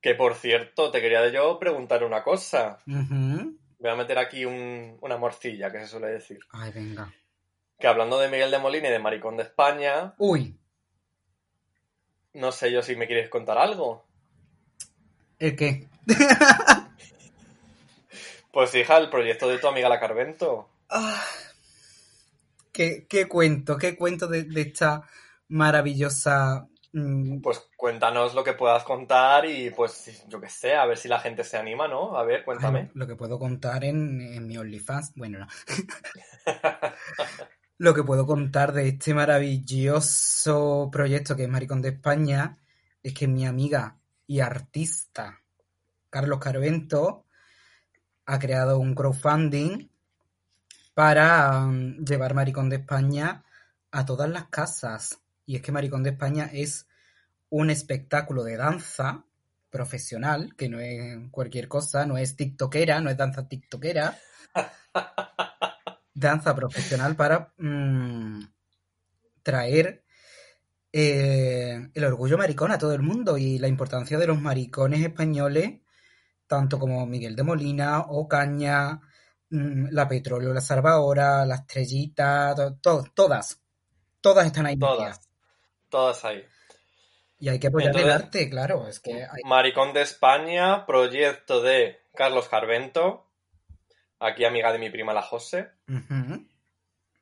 Que 0.00 0.14
por 0.14 0.34
cierto, 0.36 0.90
te 0.92 1.00
quería 1.00 1.28
yo 1.30 1.58
preguntar 1.58 2.04
una 2.04 2.22
cosa. 2.22 2.78
Ujú. 2.86 3.56
Voy 3.80 3.90
a 3.90 3.96
meter 3.96 4.18
aquí 4.18 4.44
un- 4.44 4.96
una 5.00 5.16
morcilla, 5.16 5.72
que 5.72 5.80
se 5.80 5.88
suele 5.88 6.08
decir. 6.08 6.38
Ay, 6.52 6.70
venga. 6.72 7.12
Que 7.80 7.86
hablando 7.88 8.18
de 8.18 8.28
Miguel 8.28 8.50
de 8.50 8.58
Molina 8.58 8.88
y 8.88 8.92
de 8.92 8.98
Maricón 9.00 9.36
de 9.36 9.42
España, 9.42 10.14
Uy, 10.18 10.56
no 12.34 12.52
sé 12.52 12.70
yo 12.72 12.82
si 12.82 12.94
me 12.96 13.06
quieres 13.06 13.28
contar 13.30 13.58
algo. 13.58 14.04
¿el 15.38 15.56
qué? 15.56 15.88
Pues 18.52 18.74
hija, 18.74 18.98
el 18.98 19.10
proyecto 19.10 19.48
de 19.48 19.58
tu 19.58 19.68
amiga 19.68 19.88
la 19.88 20.00
Carvento. 20.00 20.68
Ah, 20.88 21.22
¿Qué, 22.72 23.06
qué 23.08 23.28
cuento? 23.28 23.76
¿Qué 23.76 23.96
cuento 23.96 24.26
de, 24.26 24.44
de 24.44 24.60
esta 24.62 25.02
maravillosa... 25.48 26.66
mm, 26.92 27.40
Pues 27.42 27.68
cuéntanos 27.76 28.34
lo 28.34 28.44
que 28.44 28.54
puedas 28.54 28.84
contar 28.84 29.46
y 29.46 29.70
pues 29.70 30.24
yo 30.28 30.40
qué 30.40 30.48
sé, 30.48 30.74
a 30.74 30.86
ver 30.86 30.98
si 30.98 31.08
la 31.08 31.20
gente 31.20 31.44
se 31.44 31.56
anima, 31.56 31.88
¿no? 31.88 32.16
A 32.16 32.24
ver, 32.24 32.44
cuéntame. 32.44 32.80
Ay, 32.80 32.90
lo 32.94 33.06
que 33.06 33.16
puedo 33.16 33.38
contar 33.38 33.84
en, 33.84 34.20
en 34.20 34.46
mi 34.46 34.56
OnlyFans, 34.56 35.12
bueno, 35.14 35.38
no. 35.38 35.46
lo 37.80 37.94
que 37.94 38.04
puedo 38.04 38.26
contar 38.26 38.74
de 38.74 38.88
este 38.88 39.14
maravilloso 39.14 40.90
proyecto 40.92 41.34
que 41.34 41.44
es 41.44 41.48
Maricón 41.48 41.80
de 41.80 41.88
España 41.88 42.58
es 43.02 43.14
que 43.14 43.26
mi 43.26 43.46
amiga 43.46 43.96
y 44.26 44.40
artista 44.40 45.40
Carlos 46.10 46.40
Carvento 46.40 47.24
ha 48.26 48.38
creado 48.38 48.78
un 48.78 48.94
crowdfunding 48.94 49.88
para 50.92 51.60
mm, 51.62 52.04
llevar 52.04 52.34
Maricón 52.34 52.68
de 52.68 52.76
España 52.76 53.44
a 53.90 54.04
todas 54.04 54.28
las 54.28 54.48
casas. 54.48 55.18
Y 55.46 55.56
es 55.56 55.62
que 55.62 55.72
Maricón 55.72 56.02
de 56.02 56.10
España 56.10 56.50
es 56.52 56.86
un 57.48 57.70
espectáculo 57.70 58.44
de 58.44 58.58
danza 58.58 59.24
profesional, 59.70 60.54
que 60.54 60.68
no 60.68 60.80
es 60.80 61.30
cualquier 61.30 61.66
cosa, 61.66 62.04
no 62.04 62.18
es 62.18 62.36
tiktokera, 62.36 63.00
no 63.00 63.08
es 63.08 63.16
danza 63.16 63.48
tiktokera. 63.48 64.18
danza 66.20 66.54
profesional 66.54 67.16
para 67.16 67.52
mm, 67.58 68.42
traer 69.42 70.04
eh, 70.92 71.88
el 71.94 72.04
orgullo 72.04 72.36
maricón 72.38 72.72
a 72.72 72.78
todo 72.78 72.92
el 72.94 73.02
mundo 73.02 73.38
y 73.38 73.58
la 73.58 73.68
importancia 73.68 74.18
de 74.18 74.26
los 74.26 74.40
maricones 74.40 75.00
españoles, 75.02 75.80
tanto 76.46 76.78
como 76.78 77.06
Miguel 77.06 77.36
de 77.36 77.42
Molina, 77.44 78.00
Ocaña, 78.00 79.00
mm, 79.50 79.88
la 79.90 80.08
Petróleo, 80.08 80.52
la 80.52 80.60
Salvadora, 80.60 81.44
la 81.46 81.56
Estrellita, 81.56 82.54
to- 82.54 82.74
to- 82.80 83.04
todas, 83.14 83.60
todas 84.20 84.46
están 84.46 84.66
ahí. 84.66 84.76
metidas. 84.76 84.96
Todas. 84.98 85.28
Todas 85.88 86.24
ahí. 86.24 86.44
Y 87.38 87.48
hay 87.48 87.58
que 87.58 87.68
apoyar 87.68 87.96
el 87.96 88.10
arte, 88.10 88.50
claro, 88.50 88.86
es 88.86 89.00
que 89.00 89.24
hay- 89.24 89.42
Maricón 89.46 89.92
de 89.94 90.02
España, 90.02 90.84
proyecto 90.86 91.62
de 91.62 91.98
Carlos 92.14 92.48
Carvento, 92.48 93.29
aquí 94.20 94.44
amiga 94.44 94.72
de 94.72 94.78
mi 94.78 94.90
prima 94.90 95.12
la 95.12 95.22
José. 95.22 95.70
Ujú. 95.88 96.46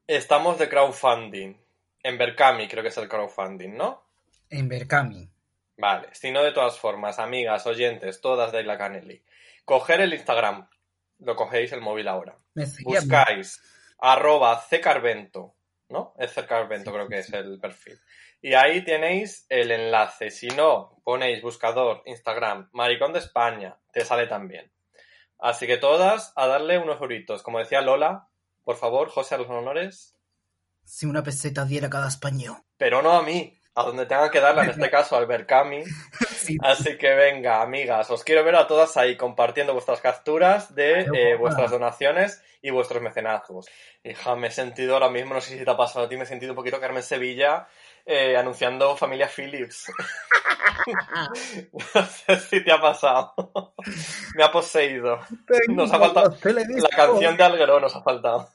Estamos 0.06 0.58
de 0.58 0.68
crowdfunding. 0.68 1.54
En 2.02 2.18
Berkami 2.18 2.68
creo 2.68 2.82
que 2.82 2.88
es 2.90 2.96
el 2.98 3.08
crowdfunding, 3.08 3.76
¿no? 3.76 4.06
en 4.50 4.68
Berkami. 4.68 5.28
Vale, 5.76 6.08
si 6.12 6.30
no 6.30 6.42
de 6.42 6.52
todas 6.52 6.78
formas, 6.78 7.18
amigas, 7.18 7.66
oyentes, 7.66 8.20
todas 8.20 8.50
de 8.50 8.62
la 8.64 8.78
Canelli. 8.78 9.22
Coger 9.64 10.00
el 10.00 10.14
Instagram, 10.14 10.68
lo 11.20 11.36
cogéis 11.36 11.72
el 11.72 11.80
móvil 11.80 12.08
ahora. 12.08 12.36
Buscáis 12.82 13.60
arroba 13.98 14.64
ccarvento, 14.82 15.54
¿no? 15.90 16.14
Es 16.18 16.32
ccarvento 16.32 16.90
Sí, 16.90 16.94
creo 16.94 17.06
sí, 17.06 17.10
que 17.12 17.22
sí. 17.22 17.32
es 17.32 17.38
el 17.44 17.60
perfil. 17.60 18.00
Y 18.40 18.54
ahí 18.54 18.82
tenéis 18.84 19.46
el 19.48 19.70
enlace. 19.70 20.30
Si 20.30 20.48
no, 20.48 21.00
ponéis 21.04 21.42
buscador 21.42 22.02
Instagram 22.06 22.70
Maricón 22.72 23.12
de 23.12 23.18
España, 23.18 23.76
te 23.92 24.04
sale 24.04 24.26
también. 24.26 24.70
Así 25.38 25.66
que 25.66 25.76
todas 25.76 26.32
a 26.36 26.46
darle 26.46 26.78
unos 26.78 27.00
euritos. 27.00 27.42
Como 27.42 27.58
decía 27.58 27.80
Lola, 27.80 28.28
por 28.64 28.76
favor, 28.76 29.08
José, 29.08 29.34
a 29.34 29.38
los 29.38 29.48
honores. 29.48 30.16
Si 30.84 31.06
una 31.06 31.22
peseta 31.22 31.64
diera 31.64 31.90
cada 31.90 32.08
español. 32.08 32.56
Pero 32.76 33.02
no 33.02 33.12
a 33.12 33.22
mí, 33.22 33.57
a 33.78 33.84
donde 33.84 34.06
tengan 34.06 34.30
que 34.30 34.40
darla, 34.40 34.64
en 34.64 34.70
este 34.70 34.90
caso 34.90 35.16
al 35.16 35.26
Berkami. 35.26 35.84
Sí. 36.28 36.56
Así 36.62 36.96
que 36.96 37.14
venga, 37.14 37.62
amigas, 37.62 38.10
os 38.10 38.24
quiero 38.24 38.44
ver 38.44 38.56
a 38.56 38.66
todas 38.66 38.96
ahí 38.96 39.16
compartiendo 39.16 39.72
vuestras 39.72 40.00
capturas 40.00 40.74
de 40.74 41.06
eh, 41.12 41.36
vuestras 41.36 41.70
donaciones 41.70 42.42
y 42.62 42.70
vuestros 42.70 43.02
mecenazgos. 43.02 43.66
Hija, 44.02 44.34
me 44.36 44.48
he 44.48 44.50
sentido 44.50 44.94
ahora 44.94 45.10
mismo, 45.10 45.34
no 45.34 45.40
sé 45.40 45.58
si 45.58 45.64
te 45.64 45.70
ha 45.70 45.76
pasado 45.76 46.06
a 46.06 46.08
ti, 46.08 46.16
me 46.16 46.24
he 46.24 46.26
sentido 46.26 46.52
un 46.52 46.56
poquito 46.56 46.80
Carmen 46.80 47.02
Sevilla 47.02 47.68
eh, 48.06 48.36
anunciando 48.36 48.96
Familia 48.96 49.28
Phillips. 49.28 49.92
no 51.94 52.06
sé 52.06 52.40
si 52.40 52.64
te 52.64 52.72
ha 52.72 52.80
pasado. 52.80 53.34
me 54.34 54.44
ha 54.44 54.50
poseído. 54.50 55.20
Nos 55.68 55.92
ha 55.92 55.98
faltado 55.98 56.36
La 56.42 56.88
canción 56.88 57.36
de 57.36 57.44
Alguero 57.44 57.80
nos 57.80 57.94
ha 57.94 58.02
faltado. 58.02 58.48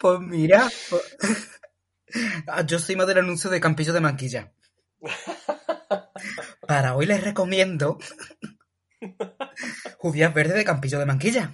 Pues 0.00 0.18
mira, 0.20 0.68
pues- 0.90 1.59
yo 2.66 2.78
soy 2.78 2.96
más 2.96 3.06
del 3.06 3.18
anuncio 3.18 3.50
de 3.50 3.60
Campillo 3.60 3.92
de 3.92 4.00
Manquilla. 4.00 4.52
Para 6.66 6.94
hoy 6.94 7.06
les 7.06 7.22
recomiendo 7.22 7.98
judías 9.98 10.32
verdes 10.34 10.54
de 10.54 10.64
Campillo 10.64 10.98
de 10.98 11.06
Manquilla. 11.06 11.52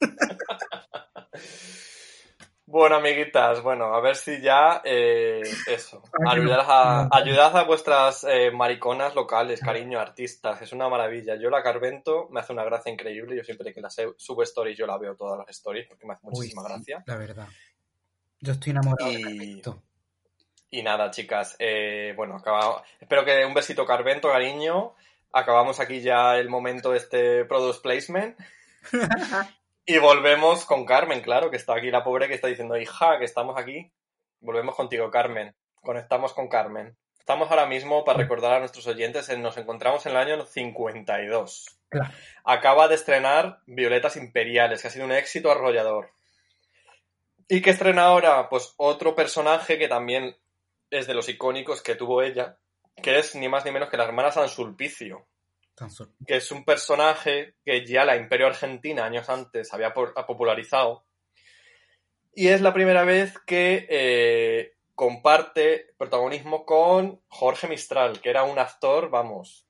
Bueno, 2.70 2.96
amiguitas, 2.96 3.62
bueno, 3.62 3.94
a 3.94 4.00
ver 4.02 4.14
si 4.14 4.42
ya 4.42 4.82
eh, 4.84 5.40
eso. 5.68 6.02
Ay, 6.12 6.38
Ayudad 6.38 6.66
a, 6.68 7.08
ayudad 7.10 7.56
a 7.56 7.64
vuestras 7.64 8.24
eh, 8.24 8.50
mariconas 8.50 9.14
locales, 9.14 9.60
cariño, 9.60 9.98
artistas, 9.98 10.60
es 10.60 10.74
una 10.74 10.86
maravilla. 10.86 11.36
Yo 11.36 11.48
la 11.48 11.62
Carvento 11.62 12.28
me 12.30 12.40
hace 12.40 12.52
una 12.52 12.64
gracia 12.64 12.92
increíble. 12.92 13.38
Yo 13.38 13.42
siempre 13.42 13.72
que 13.72 13.80
la 13.80 13.88
subo 13.88 14.42
stories, 14.42 14.76
yo 14.76 14.86
la 14.86 14.98
veo 14.98 15.16
todas 15.16 15.38
las 15.38 15.48
stories 15.48 15.86
porque 15.88 16.06
me 16.06 16.12
hace 16.12 16.26
Uy, 16.26 16.32
muchísima 16.32 16.60
sí, 16.60 16.68
gracia. 16.68 17.04
La 17.06 17.16
verdad. 17.16 17.48
Yo 18.40 18.52
estoy 18.52 18.72
enamorado 18.72 19.10
de. 19.12 19.62
Y 20.70 20.82
nada, 20.82 21.10
chicas, 21.10 21.56
eh, 21.58 22.12
bueno, 22.16 22.36
acabamos. 22.36 22.82
Espero 23.00 23.24
que 23.24 23.44
un 23.44 23.54
besito 23.54 23.86
Carvento, 23.86 24.28
cariño. 24.30 24.94
Acabamos 25.32 25.80
aquí 25.80 26.00
ya 26.00 26.36
el 26.36 26.48
momento 26.48 26.92
de 26.92 26.98
este 26.98 27.44
product 27.44 27.82
placement. 27.82 28.38
y 29.86 29.98
volvemos 29.98 30.64
con 30.66 30.84
Carmen, 30.84 31.20
claro, 31.22 31.50
que 31.50 31.56
está 31.56 31.74
aquí 31.74 31.90
la 31.90 32.04
pobre 32.04 32.28
que 32.28 32.34
está 32.34 32.48
diciendo, 32.48 32.76
hija, 32.76 33.18
que 33.18 33.24
estamos 33.24 33.58
aquí. 33.58 33.90
Volvemos 34.40 34.74
contigo, 34.74 35.10
Carmen. 35.10 35.54
Conectamos 35.80 36.34
con 36.34 36.48
Carmen. 36.48 36.96
Estamos 37.18 37.50
ahora 37.50 37.66
mismo, 37.66 38.04
para 38.04 38.18
recordar 38.18 38.54
a 38.54 38.58
nuestros 38.60 38.86
oyentes, 38.86 39.28
en- 39.28 39.42
nos 39.42 39.56
encontramos 39.58 40.04
en 40.06 40.12
el 40.12 40.18
año 40.18 40.44
52. 40.44 41.78
Claro. 41.88 42.10
Acaba 42.44 42.88
de 42.88 42.94
estrenar 42.94 43.60
Violetas 43.66 44.16
Imperiales, 44.16 44.82
que 44.82 44.88
ha 44.88 44.90
sido 44.90 45.04
un 45.06 45.12
éxito 45.12 45.50
arrollador. 45.50 46.10
¿Y 47.48 47.62
qué 47.62 47.70
estrena 47.70 48.04
ahora? 48.04 48.48
Pues 48.50 48.74
otro 48.76 49.14
personaje 49.14 49.78
que 49.78 49.88
también 49.88 50.36
es 50.90 51.06
de 51.06 51.14
los 51.14 51.28
icónicos 51.28 51.82
que 51.82 51.94
tuvo 51.94 52.22
ella, 52.22 52.58
que 53.02 53.18
es 53.18 53.34
ni 53.34 53.48
más 53.48 53.64
ni 53.64 53.70
menos 53.70 53.88
que 53.88 53.96
la 53.96 54.04
hermana 54.04 54.30
San 54.30 54.48
Sulpicio, 54.48 55.26
Tan 55.74 55.90
que 56.26 56.36
es 56.36 56.50
un 56.50 56.64
personaje 56.64 57.54
que 57.64 57.86
ya 57.86 58.04
la 58.04 58.16
Imperio 58.16 58.48
Argentina 58.48 59.04
años 59.04 59.28
antes 59.28 59.72
había 59.72 59.94
popularizado. 59.94 61.04
Y 62.34 62.48
es 62.48 62.60
la 62.60 62.72
primera 62.72 63.04
vez 63.04 63.38
que 63.46 63.86
eh, 63.88 64.74
comparte 64.94 65.94
protagonismo 65.96 66.64
con 66.64 67.20
Jorge 67.28 67.68
Mistral, 67.68 68.20
que 68.20 68.30
era 68.30 68.42
un 68.42 68.58
actor, 68.58 69.10
vamos, 69.10 69.68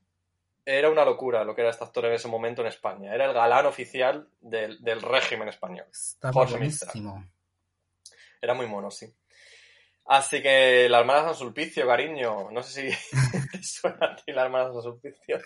era 0.65 0.91
una 0.91 1.05
locura 1.05 1.45
lo 1.45 1.55
que 1.55 1.63
era 1.63 1.71
este 1.71 1.85
actor 1.85 2.05
en 2.07 2.13
ese 2.13 2.29
momento 2.29 2.61
en 2.61 2.69
España. 2.69 3.15
Era 3.15 3.25
el 3.25 3.33
galán 3.33 3.65
oficial 3.65 4.29
del, 4.41 4.83
del 4.83 5.01
régimen 5.01 5.49
español. 5.49 5.87
Está 5.91 6.31
Jorge 6.31 6.59
Mistral. 6.59 7.27
Era 8.41 8.55
muy 8.55 8.67
mono, 8.67 8.91
sí. 8.91 9.11
Así 10.11 10.41
que 10.41 10.89
la 10.89 11.01
hermana 11.01 11.25
San 11.27 11.35
Sulpicio, 11.35 11.87
cariño. 11.87 12.51
No 12.51 12.63
sé 12.63 12.91
si 12.91 13.17
te 13.53 13.63
suena 13.63 13.99
a 14.07 14.17
ti 14.17 14.33
la 14.33 14.45
hermana 14.47 14.73
San 14.73 14.83
Sulpicio. 14.83 15.39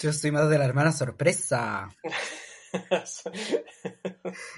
Yo 0.00 0.12
soy 0.12 0.30
más 0.30 0.48
de 0.48 0.58
la 0.58 0.64
hermana 0.64 0.92
sorpresa. 0.92 1.88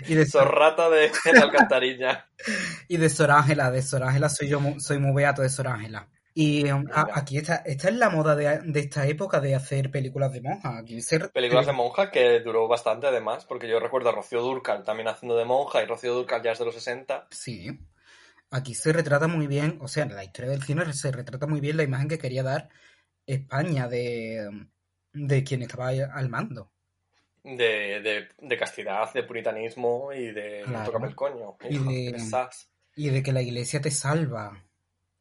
Y 0.06 0.14
de, 0.14 0.24
Sor, 0.24 0.44
Sorrata 0.44 0.88
de 0.88 1.10
la 1.32 1.40
alcantarilla. 1.42 2.28
y 2.88 2.96
de 2.96 3.08
Sor 3.08 3.32
Ángela. 3.32 3.72
De 3.72 3.82
Sor 3.82 4.04
Ángela 4.04 4.28
soy 4.28 4.48
yo 4.48 4.60
soy 4.78 4.98
muy 4.98 5.12
beato 5.14 5.42
de 5.42 5.50
Sor 5.50 5.66
Ángela. 5.66 6.08
Y 6.32 6.70
um, 6.70 6.84
a- 6.92 7.08
aquí 7.14 7.38
está, 7.38 7.56
esta 7.66 7.88
es 7.88 7.94
la 7.96 8.10
moda 8.10 8.36
de, 8.36 8.60
de 8.64 8.80
esta 8.80 9.06
época 9.06 9.40
de 9.40 9.54
hacer 9.54 9.90
películas 9.90 10.32
de 10.32 10.42
monjas. 10.42 10.78
Aquí 10.80 11.00
ser 11.00 11.30
Películas 11.30 11.66
de 11.66 11.72
monja 11.72 12.10
que 12.10 12.40
duró 12.40 12.66
bastante 12.68 13.06
además, 13.08 13.44
porque 13.46 13.68
yo 13.68 13.78
recuerdo 13.80 14.08
a 14.10 14.12
Rocío 14.12 14.40
Durcal 14.42 14.84
también 14.84 15.08
haciendo 15.08 15.36
de 15.36 15.44
monja 15.44 15.82
y 15.82 15.86
Rocío 15.86 16.14
Durcal 16.14 16.42
ya 16.42 16.52
es 16.52 16.58
de 16.58 16.64
los 16.66 16.74
60. 16.74 17.26
Sí. 17.30 17.78
Aquí 18.56 18.72
se 18.72 18.92
retrata 18.92 19.26
muy 19.26 19.48
bien, 19.48 19.78
o 19.80 19.88
sea, 19.88 20.04
en 20.04 20.14
la 20.14 20.22
historia 20.22 20.52
del 20.52 20.62
cine 20.62 20.92
se 20.92 21.10
retrata 21.10 21.48
muy 21.48 21.60
bien 21.60 21.76
la 21.76 21.82
imagen 21.82 22.06
que 22.08 22.18
quería 22.18 22.44
dar 22.44 22.68
España 23.26 23.88
de, 23.88 24.68
de 25.12 25.42
quien 25.42 25.62
estaba 25.62 25.88
al 25.88 26.28
mando. 26.28 26.70
De, 27.42 28.00
de, 28.00 28.28
de 28.40 28.56
castidad, 28.56 29.12
de 29.12 29.24
puritanismo 29.24 30.12
y 30.12 30.30
de 30.30 30.62
Claro. 30.66 30.84
tócame 30.86 31.08
el 31.08 31.16
coño. 31.16 31.56
Y 31.68 31.78
de-. 31.78 32.16
Y 32.94 33.08
de 33.08 33.22
que 33.24 33.32
la 33.32 33.42
iglesia 33.42 33.80
te 33.80 33.90
salva. 33.90 34.64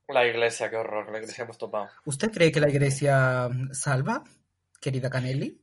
La 0.09 0.27
iglesia, 0.27 0.69
qué 0.69 0.75
horror, 0.75 1.11
la 1.11 1.17
iglesia 1.17 1.43
hemos 1.43 1.57
topado. 1.57 1.89
¿Usted 2.05 2.31
cree 2.31 2.51
que 2.51 2.59
la 2.59 2.69
iglesia 2.69 3.49
salva, 3.71 4.23
querida 4.79 5.09
Canelli? 5.09 5.59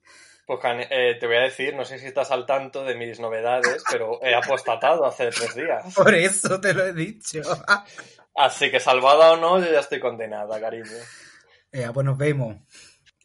Pues 0.50 0.88
eh, 0.90 1.16
te 1.20 1.28
voy 1.28 1.36
a 1.36 1.42
decir, 1.42 1.76
no 1.76 1.84
sé 1.84 2.00
si 2.00 2.06
estás 2.06 2.32
al 2.32 2.44
tanto 2.44 2.82
de 2.82 2.96
mis 2.96 3.20
novedades, 3.20 3.84
pero 3.88 4.20
he 4.20 4.34
apostatado 4.34 5.06
hace 5.06 5.30
tres 5.30 5.54
días. 5.54 5.94
Por 5.94 6.12
eso 6.12 6.60
te 6.60 6.74
lo 6.74 6.84
he 6.86 6.92
dicho. 6.92 7.40
Así 8.34 8.68
que 8.68 8.80
salvada 8.80 9.34
o 9.34 9.36
no, 9.36 9.60
yo 9.60 9.70
ya 9.70 9.78
estoy 9.78 10.00
condenada, 10.00 10.60
cariño. 10.60 10.90
Eh, 11.70 11.86
pues 11.94 12.04
nos 12.04 12.18
vemos. 12.18 12.56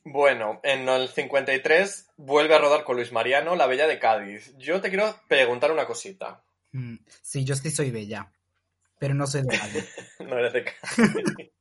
Bueno, 0.03 0.59
en 0.61 0.87
el 0.87 1.09
53 1.09 2.11
vuelve 2.17 2.53
a 2.53 2.59
rodar 2.59 2.83
con 2.83 2.97
Luis 2.97 3.11
Mariano 3.11 3.55
La 3.55 3.65
Bella 3.65 3.87
de 3.87 3.97
Cádiz. 3.97 4.53
Yo 4.59 4.79
te 4.79 4.89
quiero 4.89 5.19
preguntar 5.27 5.71
una 5.71 5.87
cosita. 5.87 6.43
Mm, 6.73 6.97
Sí, 7.23 7.43
yo 7.43 7.55
sí 7.55 7.71
soy 7.71 7.89
bella, 7.89 8.31
pero 8.99 9.15
no 9.15 9.25
soy 9.25 9.41
de 9.41 9.57
Cádiz. 9.57 9.95
No 10.19 10.37
eres 10.37 10.53
de 10.53 10.63
Cádiz. 10.63 11.51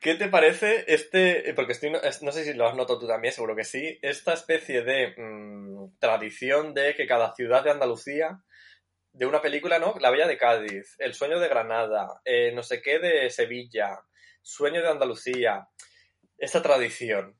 ¿Qué 0.00 0.14
te 0.14 0.28
parece 0.28 0.84
este, 0.88 1.52
porque 1.54 1.72
estoy, 1.72 1.90
no 1.90 2.32
sé 2.32 2.44
si 2.44 2.54
lo 2.54 2.68
has 2.68 2.76
notado 2.76 2.98
tú 2.98 3.06
también, 3.06 3.32
seguro 3.32 3.56
que 3.56 3.64
sí, 3.64 3.98
esta 4.02 4.34
especie 4.34 4.82
de 4.82 5.14
mm, 5.16 5.98
tradición 5.98 6.74
de 6.74 6.94
que 6.94 7.06
cada 7.06 7.34
ciudad 7.34 7.64
de 7.64 7.70
Andalucía, 7.70 8.42
de 9.12 9.26
una 9.26 9.40
película, 9.40 9.78
¿no? 9.78 9.94
La 9.98 10.10
Bella 10.10 10.26
de 10.26 10.36
Cádiz, 10.36 10.94
El 10.98 11.14
Sueño 11.14 11.40
de 11.40 11.48
Granada, 11.48 12.20
eh, 12.24 12.52
no 12.54 12.62
sé 12.62 12.82
qué 12.82 12.98
de 12.98 13.30
Sevilla, 13.30 14.00
Sueño 14.42 14.82
de 14.82 14.90
Andalucía, 14.90 15.68
esta 16.36 16.62
tradición. 16.62 17.34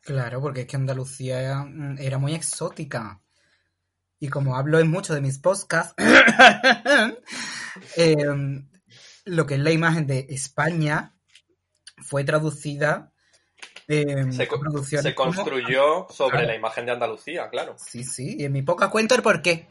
Claro, 0.00 0.42
porque 0.42 0.62
es 0.62 0.66
que 0.66 0.76
Andalucía 0.76 1.40
era, 1.40 1.66
era 1.98 2.18
muy 2.18 2.34
exótica. 2.34 3.22
y 4.20 4.28
como 4.28 4.56
hablo 4.56 4.78
en 4.78 4.90
mucho 4.90 5.14
de 5.14 5.22
mis 5.22 5.38
podcasts, 5.38 5.94
eh, 7.96 8.16
lo 9.24 9.46
que 9.46 9.54
es 9.54 9.60
la 9.60 9.70
imagen 9.70 10.06
de 10.06 10.26
España 10.30 11.14
fue 12.02 12.24
traducida 12.24 13.12
en 13.88 14.32
Se, 14.32 14.46
se 14.46 15.14
como- 15.14 15.34
construyó 15.34 16.06
sobre 16.10 16.32
Claro. 16.38 16.46
la 16.48 16.56
imagen 16.56 16.86
de 16.86 16.92
Andalucía, 16.92 17.48
claro. 17.48 17.76
Sí, 17.78 18.04
sí, 18.04 18.36
y 18.38 18.44
en 18.44 18.52
mi 18.52 18.62
poca 18.62 18.88
cuento 18.90 19.14
el 19.14 19.22
por 19.22 19.42
qué. 19.42 19.66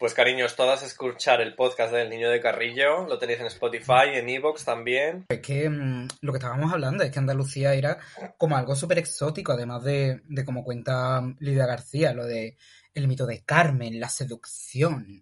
Pues 0.00 0.14
cariños, 0.14 0.54
todas 0.54 0.84
escuchar 0.84 1.40
el 1.40 1.56
podcast 1.56 1.92
del 1.92 2.08
Niño 2.08 2.30
de 2.30 2.40
Carrillo, 2.40 3.08
lo 3.08 3.18
tenéis 3.18 3.40
en 3.40 3.46
Spotify, 3.46 4.10
en 4.14 4.28
Evox 4.28 4.64
también. 4.64 5.26
Es 5.28 5.40
que 5.40 5.68
mm, 5.68 6.06
lo 6.20 6.32
que 6.32 6.38
estábamos 6.38 6.72
hablando 6.72 7.02
es 7.02 7.10
que 7.10 7.18
Andalucía 7.18 7.74
era 7.74 7.98
como 8.36 8.56
algo 8.56 8.76
súper 8.76 8.98
exótico, 8.98 9.50
además 9.52 9.82
de, 9.82 10.22
de 10.28 10.44
como 10.44 10.62
cuenta 10.62 11.20
Lidia 11.40 11.66
García, 11.66 12.12
lo 12.12 12.26
de 12.26 12.56
el 12.94 13.08
mito 13.08 13.26
de 13.26 13.42
Carmen, 13.44 13.98
la 13.98 14.08
seducción, 14.08 15.20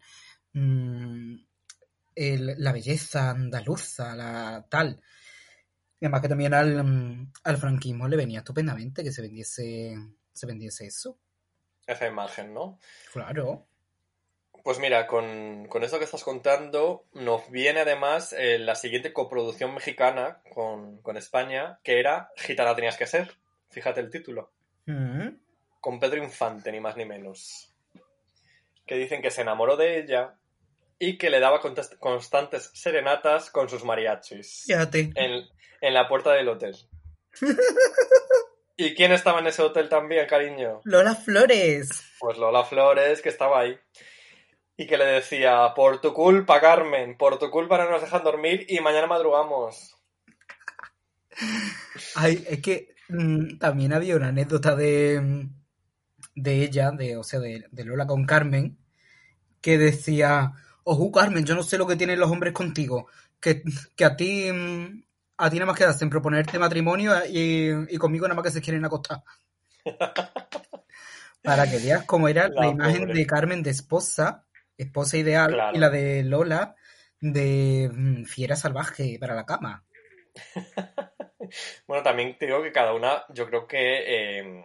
mm, 0.53 1.37
el- 2.17 2.55
la 2.59 2.73
belleza 2.73 3.31
andaluza, 3.31 4.17
la 4.17 4.67
tal. 4.69 5.01
Y 6.01 6.07
además 6.07 6.23
que 6.23 6.29
también 6.29 6.55
al, 6.55 6.83
mm, 6.83 7.33
al 7.45 7.57
franquismo 7.59 8.09
le 8.09 8.17
venía 8.17 8.41
estupendamente 8.41 9.05
que 9.05 9.13
se 9.13 9.23
vendiese, 9.23 9.97
se 10.33 10.47
vendiese 10.47 10.87
eso. 10.87 11.19
Esa 11.87 12.07
imagen, 12.09 12.53
¿no? 12.53 12.81
Claro. 13.13 13.69
Pues 14.65 14.81
mira, 14.81 15.07
con, 15.07 15.67
con 15.69 15.85
esto 15.85 15.99
que 15.99 16.05
estás 16.07 16.25
contando, 16.25 17.07
nos 17.13 17.49
viene 17.51 17.81
además 17.81 18.33
eh, 18.37 18.59
la 18.59 18.75
siguiente 18.75 19.13
coproducción 19.13 19.73
mexicana 19.73 20.43
con, 20.53 21.01
con 21.03 21.17
España, 21.17 21.79
que 21.85 22.01
era 22.01 22.31
Gitana 22.37 22.75
tenías 22.75 22.97
que 22.97 23.07
ser. 23.07 23.37
Fíjate 23.71 24.01
el 24.01 24.11
título. 24.11 24.53
Mm. 24.87 25.29
Con 25.81 26.01
Pedro 26.01 26.23
Infante, 26.23 26.73
ni 26.73 26.81
más 26.81 26.97
ni 26.97 27.05
menos. 27.05 27.73
Que 28.87 28.97
dicen 28.97 29.23
que 29.23 29.31
se 29.31 29.43
enamoró 29.43 29.77
de 29.77 30.01
ella 30.01 30.37
y 30.99 31.19
que 31.19 31.31
le 31.31 31.41
daba 31.41 31.61
constantes 31.99 32.71
serenatas 32.75 33.51
con 33.51 33.69
sus 33.69 33.85
mariachis. 33.85 34.65
Fíjate. 34.67 35.13
En, 35.15 35.45
en 35.81 35.95
la 35.95 36.09
puerta 36.09 36.33
del 36.33 36.49
hotel. 36.49 36.77
¿Y 38.77 38.95
quién 38.95 39.13
estaba 39.13 39.41
en 39.41 39.47
ese 39.47 39.63
hotel 39.63 39.89
también, 39.89 40.27
cariño? 40.27 40.81
Lola 40.85 41.15
Flores. 41.15 41.89
Pues 42.19 42.37
Lola 42.37 42.65
Flores, 42.65 43.23
que 43.23 43.31
estaba 43.31 43.61
ahí. 43.61 43.79
Y 44.77 44.87
que 44.87 44.99
le 44.99 45.07
decía, 45.07 45.73
por 45.75 46.01
tu 46.03 46.13
culpa, 46.13 46.61
Carmen, 46.61 47.17
por 47.17 47.39
tu 47.39 47.51
culpa 47.51 47.79
no 47.79 47.91
nos 47.91 48.03
dejan 48.03 48.23
dormir 48.23 48.67
y 48.69 48.81
mañana 48.81 49.07
madrugamos. 49.07 49.97
Ay, 52.15 52.45
es 52.49 52.61
que 52.61 52.95
mm, 53.09 53.59
también 53.59 53.95
había 53.95 54.17
una 54.17 54.29
anécdota 54.29 54.77
de, 54.77 55.21
mm, 55.23 55.55
de 56.35 56.63
ella, 56.63 56.91
de, 56.91 57.17
o 57.17 57.25
sea, 57.25 57.41
de, 57.41 57.65
de 57.71 57.85
Lola 57.85 58.07
con 58.07 58.27
Carmen, 58.27 58.77
que 59.63 59.79
decía, 59.79 60.53
ojo 60.89 61.11
Carmen, 61.13 61.45
yo 61.45 61.55
no 61.55 61.63
sé 61.63 61.77
lo 61.79 61.87
que 61.87 61.97
tienen 61.97 62.19
los 62.21 62.31
hombres 62.31 62.53
contigo, 62.53 63.09
que, 63.41 63.63
que 63.97 64.05
a 64.05 64.17
ti, 64.17 64.51
mm, 64.53 65.03
a 65.39 65.51
ti 65.51 65.57
nada 65.57 65.67
más 65.67 65.77
que 65.77 65.85
hacen 65.85 66.09
proponerte 66.11 66.59
matrimonio 66.59 67.13
y, 67.29 67.71
y 67.95 67.99
conmigo 67.99 68.27
nada 68.27 68.37
más 68.37 68.45
que 68.45 68.51
se 68.53 68.63
quieren 68.63 68.85
acostar. 68.85 69.23
Para 71.43 71.69
que 71.71 71.79
veas 71.79 72.05
cómo 72.05 72.29
era 72.29 72.49
la, 72.49 72.63
La 72.63 72.67
imagen 72.69 73.03
pobre. 73.03 73.15
de 73.15 73.27
Carmen 73.27 73.63
de 73.63 73.71
esposa, 73.71 74.45
esposa 74.77 75.17
ideal, 75.17 75.53
Claro. 75.53 75.77
y 75.77 75.81
la 75.81 75.91
de 75.91 76.23
Lola 76.25 76.75
de 77.21 77.91
mm, 77.93 78.25
fiera 78.25 78.57
salvaje 78.57 79.17
para 79.21 79.35
la 79.35 79.45
cama. 79.47 79.85
Bueno, 81.87 82.03
también 82.03 82.37
te 82.37 82.47
digo 82.47 82.61
que 82.61 82.73
cada 82.73 82.93
una, 82.93 83.25
yo 83.29 83.47
creo 83.47 83.69
que 83.69 84.41
eh, 84.41 84.65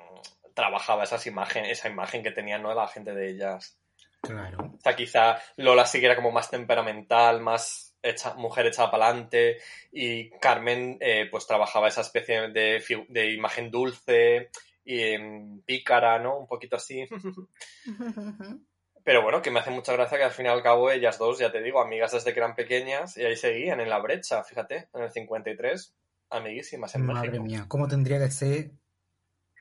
trabajaba 0.56 1.04
esas 1.04 1.28
imagen, 1.28 1.66
esa 1.66 1.90
imagen 1.90 2.24
que 2.24 2.32
tenían 2.32 2.64
¿no? 2.64 2.74
la 2.74 2.88
gente 2.88 3.14
de 3.14 3.30
ellas. 3.30 3.78
Claro. 4.22 4.76
O 4.78 4.80
sea, 4.82 4.96
quizá 4.96 5.38
Lola 5.58 5.86
sí 5.86 6.00
que 6.00 6.06
era 6.06 6.16
como 6.16 6.32
más 6.32 6.50
temperamental, 6.50 7.42
más 7.42 7.96
hecha, 8.02 8.36
mujer 8.36 8.68
echada 8.68 8.92
para 8.92 9.08
adelante, 9.08 9.58
y 9.92 10.30
Carmen 10.40 10.98
eh, 11.00 11.28
pues 11.30 11.48
trabajaba 11.48 11.88
esa 11.88 12.02
especie 12.02 12.50
de, 12.50 12.84
de 13.10 13.34
imagen 13.34 13.72
dulce 13.72 14.50
y 14.84 15.18
pícara, 15.66 16.20
¿no? 16.20 16.38
Un 16.38 16.48
poquito 16.48 16.76
así. 16.76 17.08
Pero 19.04 19.24
bueno, 19.24 19.42
que 19.42 19.50
me 19.50 19.60
hace 19.60 19.72
mucha 19.72 19.94
gracia 19.94 20.18
que 20.18 20.24
al 20.26 20.32
fin 20.32 20.46
y 20.46 20.50
al 20.50 20.62
cabo 20.62 20.92
ellas 20.92 21.18
dos, 21.18 21.40
ya 21.40 21.52
te 21.52 21.62
digo, 21.62 21.82
amigas 21.82 22.12
desde 22.12 22.34
que 22.34 22.40
eran 22.40 22.56
pequeñas, 22.56 23.18
y 23.18 23.26
ahí 23.26 23.36
seguían 23.36 23.80
en 23.80 23.90
la 23.90 24.00
brecha, 24.00 24.44
fíjate, 24.44 24.90
en 24.94 25.02
el 25.02 25.12
53, 25.12 25.96
amiguísimas 26.30 26.94
en 26.94 27.06
Madre 27.08 27.30
México. 27.30 27.44
mía, 27.44 27.66
cómo 27.68 27.88
tendría 27.88 28.20
que 28.20 28.30
ser 28.30 28.72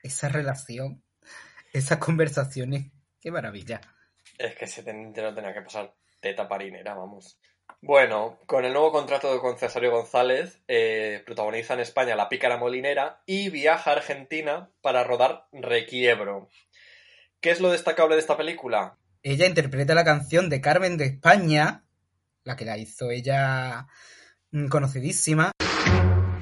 esa 0.03 0.29
relación, 0.29 1.03
esas 1.73 1.97
conversaciones. 1.97 2.91
Qué 3.19 3.31
maravilla. 3.31 3.81
Es 4.43 4.55
que 4.55 4.67
se 4.67 4.83
ten- 4.83 5.13
te 5.13 5.21
lo 5.21 5.33
tenía 5.33 5.53
que 5.53 5.61
pasar 5.61 5.93
teta 6.19 6.47
parinera, 6.47 6.93
vamos. 6.95 7.39
Bueno, 7.81 8.39
con 8.45 8.65
el 8.65 8.73
nuevo 8.73 8.91
contrato 8.91 9.39
con 9.41 9.57
Cesario 9.57 9.91
González, 9.91 10.61
eh, 10.67 11.23
protagoniza 11.25 11.73
en 11.73 11.79
España 11.81 12.15
La 12.15 12.29
Pícara 12.29 12.57
Molinera 12.57 13.21
y 13.25 13.49
viaja 13.49 13.91
a 13.91 13.93
Argentina 13.95 14.69
para 14.81 15.03
rodar 15.03 15.45
Requiebro. 15.51 16.49
¿Qué 17.39 17.51
es 17.51 17.59
lo 17.59 17.71
destacable 17.71 18.15
de 18.15 18.21
esta 18.21 18.37
película? 18.37 18.97
Ella 19.23 19.45
interpreta 19.47 19.93
la 19.95 20.03
canción 20.03 20.49
de 20.49 20.61
Carmen 20.61 20.97
de 20.97 21.05
España, 21.05 21.83
la 22.43 22.55
que 22.55 22.65
la 22.65 22.77
hizo 22.77 23.09
ella 23.11 23.87
mm, 24.51 24.67
conocidísima. 24.67 25.51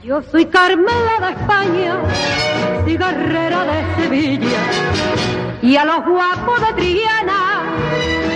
Yo 0.04 0.22
soy 0.24 0.46
Carmela 0.48 1.20
de 1.22 1.32
España, 1.42 2.86
cigarrera 2.86 3.64
de 3.66 3.96
Sevilla, 4.04 4.72
y 5.62 5.76
a 5.76 5.86
los 5.86 6.06
guapos 6.06 6.62
de 6.68 6.74
Triana 6.82 7.49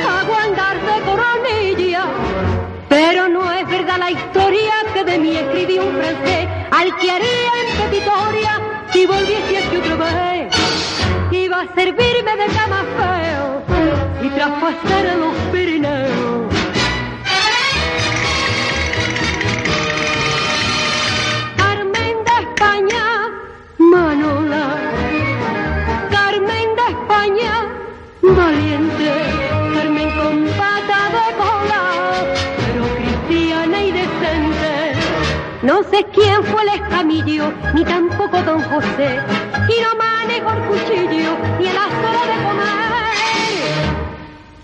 hago 0.07 0.35
andar 0.35 0.77
de 0.89 1.01
coronilla. 1.09 2.05
Pero 2.89 3.27
no 3.29 3.51
es 3.51 3.67
verdad 3.67 3.97
la 3.99 4.11
historia 4.11 4.73
que 4.93 5.03
de 5.03 5.17
mí 5.17 5.35
escribió 5.35 5.85
un 5.85 5.95
francés, 5.95 6.47
al 6.71 6.97
que 6.97 7.11
haría 7.11 7.51
en 7.61 7.77
Pepitoria 7.81 8.61
si 8.91 9.05
volviese 9.05 9.57
aquí 9.57 9.77
otra 9.77 9.95
vez. 9.95 10.53
Iba 11.31 11.61
a 11.61 11.75
servirme 11.75 12.35
de 12.41 12.47
cama 12.57 12.85
feo 12.97 13.63
y 14.21 14.29
traspasar 14.29 15.07
a 15.07 15.15
los. 15.15 15.33
No 35.63 35.81
sé 35.83 36.05
quién 36.13 36.43
fue 36.43 36.61
el 36.63 36.69
escamillo, 36.81 37.53
ni 37.73 37.85
tampoco 37.85 38.41
don 38.43 38.61
José. 38.63 39.17
Y 39.69 39.81
no 39.81 39.95
manejo 39.95 40.51
el 40.51 40.63
cuchillo, 40.67 41.37
ni 41.57 41.67
a 41.67 41.73
las 41.73 41.93
horas 42.03 42.27
de 42.27 42.37
comer. 42.43 42.83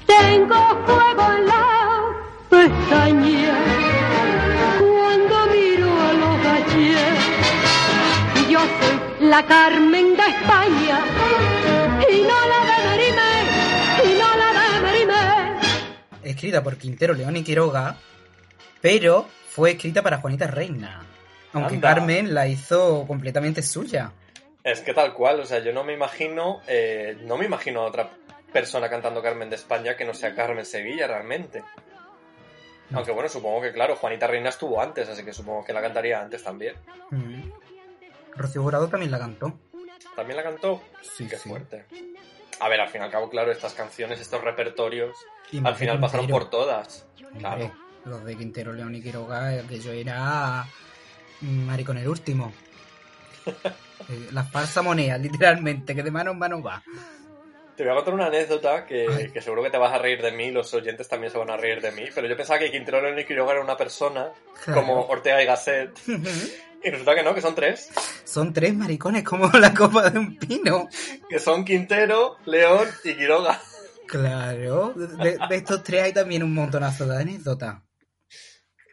Tengo 0.06 0.60
fuego 0.86 1.24
en 1.38 1.46
la 1.48 1.66
pestaña 2.50 3.58
cuando 4.78 5.36
miro 5.54 5.90
a 6.02 6.14
los 6.14 6.44
gachés. 6.44 7.18
Yo 8.50 8.60
soy 8.60 9.28
la 9.30 9.46
Carmen 9.46 10.18
de 10.18 10.24
España 10.24 11.00
y 12.12 12.22
no 12.24 12.38
la 12.52 12.60
de 12.70 12.78
Merime, 12.90 13.32
y 14.04 14.08
no 14.20 14.30
la 14.36 14.50
de 14.52 14.82
Merime. 14.82 15.22
Escrita 16.24 16.62
por 16.62 16.76
Quintero 16.76 17.14
León 17.14 17.38
y 17.38 17.44
Quiroga, 17.44 17.96
pero 18.82 19.28
fue 19.60 19.72
escrita 19.72 20.02
para 20.02 20.20
Juanita 20.20 20.48
Reina. 20.48 21.06
Aunque 21.52 21.76
Anda. 21.76 21.90
Carmen 21.90 22.34
la 22.34 22.48
hizo 22.48 23.06
completamente 23.06 23.62
suya. 23.62 24.14
Es 24.64 24.80
que 24.80 24.94
tal 24.94 25.14
cual, 25.14 25.42
o 25.42 25.46
sea, 25.46 25.60
yo 25.60 25.74
no 25.74 25.84
me 25.84 25.92
imagino, 25.94 26.62
eh, 26.66 27.18
no 27.26 27.36
me 27.36 27.44
imagino 27.44 27.82
a 27.82 27.88
otra 27.88 28.10
persona 28.54 28.90
cantando 28.90 29.22
Carmen 29.22 29.50
de 29.50 29.58
España 29.58 29.98
que 29.98 30.06
no 30.06 30.14
sea 30.14 30.34
Carmen 30.34 30.66
Sevilla 30.66 31.08
realmente. 31.08 31.62
No. 32.90 33.00
Aunque 33.00 33.12
bueno, 33.12 33.28
supongo 33.28 33.62
que 33.62 33.74
claro, 33.74 33.98
Juanita 33.98 34.28
Reina 34.28 34.48
estuvo 34.48 34.82
antes, 34.82 35.10
así 35.10 35.26
que 35.26 35.34
supongo 35.34 35.66
que 35.66 35.74
la 35.74 35.82
cantaría 35.82 36.22
antes 36.22 36.42
también. 36.42 36.76
Mm. 37.12 37.50
Rocío 38.38 38.64
Jurado 38.64 38.88
también 38.88 39.12
la 39.12 39.20
cantó. 39.20 39.60
¿También 40.16 40.38
la 40.38 40.44
cantó? 40.44 40.82
Sí, 41.02 41.28
Qué 41.28 41.36
sí. 41.36 41.50
fuerte. 41.50 41.84
A 42.62 42.70
ver, 42.70 42.80
al 42.80 42.88
fin 42.88 43.02
y 43.02 43.04
al 43.04 43.12
cabo, 43.12 43.30
claro, 43.30 43.52
estas 43.52 43.74
canciones, 43.74 44.22
estos 44.22 44.42
repertorios, 44.42 45.18
al 45.66 45.76
final 45.76 46.00
pasaron 46.00 46.28
por 46.28 46.50
todas. 46.50 47.06
Claro. 47.38 47.89
Los 48.06 48.24
de 48.26 48.36
Quintero 48.36 48.74
León 48.74 48.96
y 48.96 49.02
Quiroga, 49.02 49.62
que 49.68 49.80
yo 49.80 49.92
era 49.92 50.66
mm, 51.42 51.66
maricón 51.66 51.98
el 51.98 52.08
último. 52.08 52.54
Eh, 54.08 54.30
La 54.32 54.44
falsa 54.46 54.82
moneda, 54.82 55.18
literalmente, 55.20 55.94
que 55.94 56.02
de 56.02 56.10
mano 56.10 56.32
en 56.32 56.40
mano 56.40 56.64
va. 56.64 56.82
Te 57.76 57.84
voy 57.84 57.92
a 57.92 57.96
contar 57.96 58.14
una 58.14 58.26
anécdota 58.28 58.86
que, 58.86 59.30
que 59.32 59.42
seguro 59.42 59.62
que 59.62 59.70
te 59.70 59.78
vas 59.78 59.94
a 59.94 59.98
reír 60.00 60.22
de 60.22 60.32
mí, 60.32 60.52
los 60.52 60.74
oyentes 60.74 61.08
también 61.08 61.32
se 61.32 61.38
van 61.38 61.50
a 61.50 61.58
reír 61.58 61.80
de 61.82 61.92
mí, 61.92 62.04
pero 62.16 62.28
yo 62.28 62.36
pensaba 62.36 62.58
que 62.60 62.72
Quintero 62.72 63.02
León 63.02 63.20
y 63.20 63.26
Quiroga 63.26 63.52
era 63.54 63.62
una 63.62 63.78
persona, 63.78 64.30
Claro. 64.64 64.82
como 64.82 65.02
Ortega 65.06 65.44
y 65.44 65.46
Gasset, 65.46 65.92
y 66.84 66.90
resulta 66.90 67.14
que 67.14 67.24
no, 67.24 67.36
que 67.36 67.42
son 67.42 67.54
tres, 67.56 67.90
Son 68.24 68.52
tres 68.54 68.74
maricones 68.74 69.24
como 69.24 69.48
la 69.60 69.74
copa 69.74 70.10
de 70.10 70.18
un 70.20 70.38
pino. 70.38 70.88
que 71.30 71.38
son 71.40 71.64
Quintero, 71.66 72.38
León 72.46 72.88
y 73.04 73.14
Quiroga. 73.16 73.62
Claro, 74.08 74.94
de, 74.96 75.38
de 75.38 75.56
estos 75.56 75.84
tres 75.84 76.04
hay 76.04 76.14
también 76.14 76.42
un 76.42 76.54
montonazo 76.54 77.06
de 77.06 77.22
anécdotas. 77.22 77.78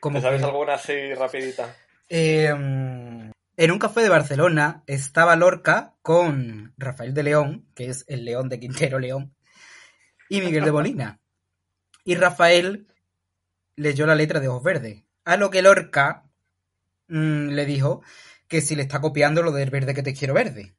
Como 0.00 0.18
¿Te 0.18 0.22
sabes 0.22 0.40
que- 0.40 0.46
alguna 0.46 0.74
así 0.74 1.14
rapidita? 1.14 1.74
Eh, 2.08 2.46
en 2.48 3.70
un 3.70 3.78
café 3.78 4.02
de 4.02 4.08
Barcelona 4.08 4.82
estaba 4.86 5.34
Lorca 5.36 5.94
con 6.02 6.74
Rafael 6.76 7.14
de 7.14 7.22
León, 7.22 7.66
que 7.74 7.86
es 7.88 8.04
el 8.08 8.24
león 8.24 8.48
de 8.48 8.60
Quintero 8.60 8.98
León, 8.98 9.34
y 10.28 10.40
Miguel 10.40 10.64
de 10.64 10.72
Molina. 10.72 11.20
Y 12.04 12.14
Rafael 12.14 12.86
leyó 13.76 14.06
la 14.06 14.14
letra 14.14 14.40
de 14.40 14.48
Ojos 14.48 14.62
Verdes. 14.62 15.02
A 15.24 15.36
lo 15.36 15.50
que 15.50 15.62
Lorca 15.62 16.24
mm, 17.08 17.48
le 17.48 17.64
dijo 17.64 18.02
que 18.48 18.60
si 18.60 18.76
le 18.76 18.82
está 18.82 19.00
copiando 19.00 19.42
lo 19.42 19.50
del 19.52 19.70
verde 19.70 19.94
que 19.94 20.02
te 20.02 20.14
quiero 20.14 20.34
verde. 20.34 20.76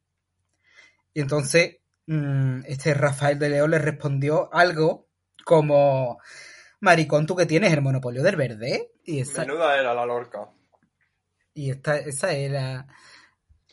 Y 1.13 1.19
entonces 1.21 1.77
mm, 2.05 2.61
este 2.67 2.93
Rafael 2.93 3.39
de 3.39 3.49
León 3.49 3.71
le 3.71 3.79
respondió 3.79 4.53
algo 4.53 5.07
como 5.43 6.19
Maricón, 6.79 7.25
tú 7.25 7.35
que 7.35 7.45
tienes 7.45 7.73
el 7.73 7.81
monopolio 7.81 8.23
del 8.23 8.35
verde. 8.35 8.91
Y 9.03 9.19
esa, 9.19 9.41
Menuda 9.41 9.77
era 9.77 9.93
la 9.93 10.05
Lorca. 10.05 10.49
y 11.53 11.71
esta, 11.71 11.97
esa 11.97 12.33
era 12.33 12.87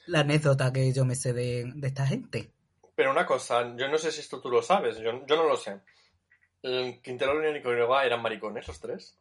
la 0.06 0.20
anécdota 0.20 0.72
que 0.72 0.92
yo 0.92 1.04
me 1.04 1.14
sé 1.14 1.32
de, 1.32 1.70
de 1.74 1.88
esta 1.88 2.06
gente. 2.06 2.50
Pero 2.94 3.10
una 3.10 3.26
cosa, 3.26 3.74
yo 3.76 3.88
no 3.88 3.98
sé 3.98 4.12
si 4.12 4.20
esto 4.20 4.40
tú 4.40 4.48
lo 4.50 4.62
sabes, 4.62 4.98
yo, 4.98 5.26
yo 5.26 5.36
no 5.36 5.48
lo 5.48 5.56
sé. 5.56 5.80
El 6.62 7.02
Quintero 7.02 7.38
León 7.40 7.56
y 7.56 8.06
eran 8.06 8.22
maricones 8.22 8.66
los 8.66 8.80
tres. 8.80 9.18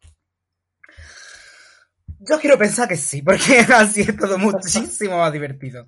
Yo 2.20 2.40
quiero 2.40 2.58
pensar 2.58 2.88
que 2.88 2.96
sí, 2.96 3.22
porque 3.22 3.60
así 3.76 4.02
es 4.02 4.16
todo 4.16 4.38
muchísimo 4.38 5.18
más 5.18 5.34
divertido. 5.34 5.88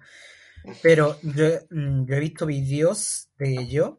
Pero 0.82 1.18
yo, 1.22 1.46
mm, 1.70 2.06
yo 2.06 2.16
he 2.16 2.20
visto 2.20 2.46
vídeos 2.46 3.30
de 3.38 3.52
ellos 3.52 3.93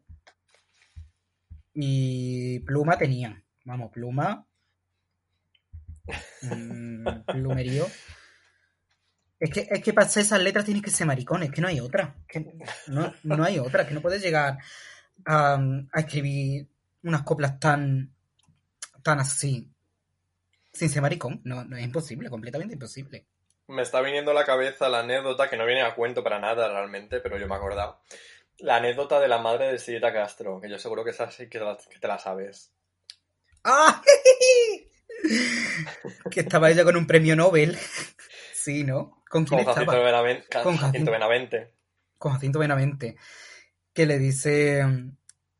y 1.72 2.60
Pluma 2.60 2.98
tenía. 2.98 3.42
Vamos, 3.66 3.90
Pluma. 3.90 4.46
mm, 6.42 7.06
plumerío. 7.26 7.84
Es 9.40 9.50
que, 9.50 9.66
es 9.68 9.82
que 9.82 9.92
para 9.92 10.06
hacer 10.06 10.22
esas 10.22 10.40
letras 10.40 10.64
tienes 10.64 10.84
que 10.84 10.90
ser 10.90 11.06
maricón, 11.06 11.42
es 11.42 11.50
que 11.50 11.60
no 11.60 11.66
hay 11.66 11.80
otra. 11.80 12.14
Que 12.28 12.46
no, 12.86 13.12
no 13.24 13.44
hay 13.44 13.58
otra, 13.58 13.86
que 13.86 13.92
no 13.92 14.00
puedes 14.00 14.22
llegar 14.22 14.58
a, 15.26 15.58
escribir 15.94 16.68
unas 17.02 17.22
coplas 17.24 17.58
tan, 17.58 18.14
tan 19.02 19.18
así, 19.18 19.68
sin 20.72 20.88
ser 20.88 21.02
maricón. 21.02 21.40
No, 21.42 21.64
no 21.64 21.76
es 21.76 21.84
imposible, 21.84 22.30
completamente 22.30 22.74
imposible. 22.74 23.26
Me 23.66 23.82
está 23.82 24.00
viniendo 24.00 24.30
a 24.30 24.34
la 24.34 24.44
cabeza 24.44 24.88
la 24.88 25.00
anécdota, 25.00 25.50
que 25.50 25.56
no 25.56 25.66
viene 25.66 25.82
a 25.82 25.96
cuento 25.96 26.22
para 26.22 26.38
nada 26.38 26.68
realmente, 26.68 27.18
pero 27.18 27.36
yo 27.36 27.48
me 27.48 27.54
he 27.54 27.58
acordado. 27.58 28.00
La 28.58 28.76
anécdota 28.76 29.18
de 29.18 29.26
la 29.26 29.38
madre 29.38 29.72
de 29.72 29.80
Sirita 29.80 30.12
Castro, 30.12 30.60
que 30.60 30.70
yo 30.70 30.78
seguro 30.78 31.02
que 31.02 31.10
esa 31.10 31.28
sí 31.32 31.48
que 31.48 31.58
te 31.58 32.08
la 32.08 32.18
sabes. 32.20 32.75
¡Ah! 33.68 34.00
que 36.30 36.40
estaba 36.40 36.70
ella 36.70 36.84
con 36.84 36.96
un 36.96 37.06
premio 37.06 37.34
Nobel. 37.34 37.76
Sí, 38.54 38.84
¿no? 38.84 39.22
¿Con 39.28 39.44
quién 39.44 39.64
Con 39.64 39.66
Jacinto 39.74 39.92
estaba? 39.92 40.04
Benavente. 40.06 40.46
Con 40.62 40.76
Jacinto. 40.76 41.10
Benavente. 41.10 41.72
Con 42.18 42.32
Jacinto 42.32 42.58
Benavente. 42.60 43.16
Que 43.92 44.06
le 44.06 44.18
dice 44.18 44.84
mm, 44.84 45.16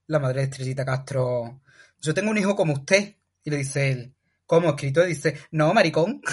la 0.07 0.18
madre 0.20 0.38
de 0.40 0.44
Estrellita 0.44 0.84
Castro, 0.84 1.61
yo 2.00 2.14
tengo 2.14 2.30
un 2.30 2.38
hijo 2.38 2.54
como 2.54 2.74
usted. 2.74 3.14
Y 3.42 3.50
le 3.50 3.57
dice 3.59 3.90
él, 3.90 4.14
¿cómo 4.46 4.70
escrito? 4.70 5.04
Y 5.04 5.09
dice, 5.09 5.38
no, 5.50 5.72
maricón. 5.74 6.20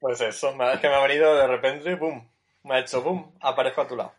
Pues 0.00 0.20
eso, 0.20 0.54
me- 0.54 0.74
es 0.74 0.80
que 0.80 0.88
me 0.88 0.94
ha 0.94 1.02
venido 1.02 1.34
de 1.36 1.46
repente, 1.48 1.96
¡pum! 1.96 2.24
Me 2.62 2.76
ha 2.76 2.78
hecho 2.78 3.02
¡pum! 3.02 3.32
Aparezco 3.40 3.80
a 3.80 3.88
tu 3.88 3.96
lado. 3.96 4.14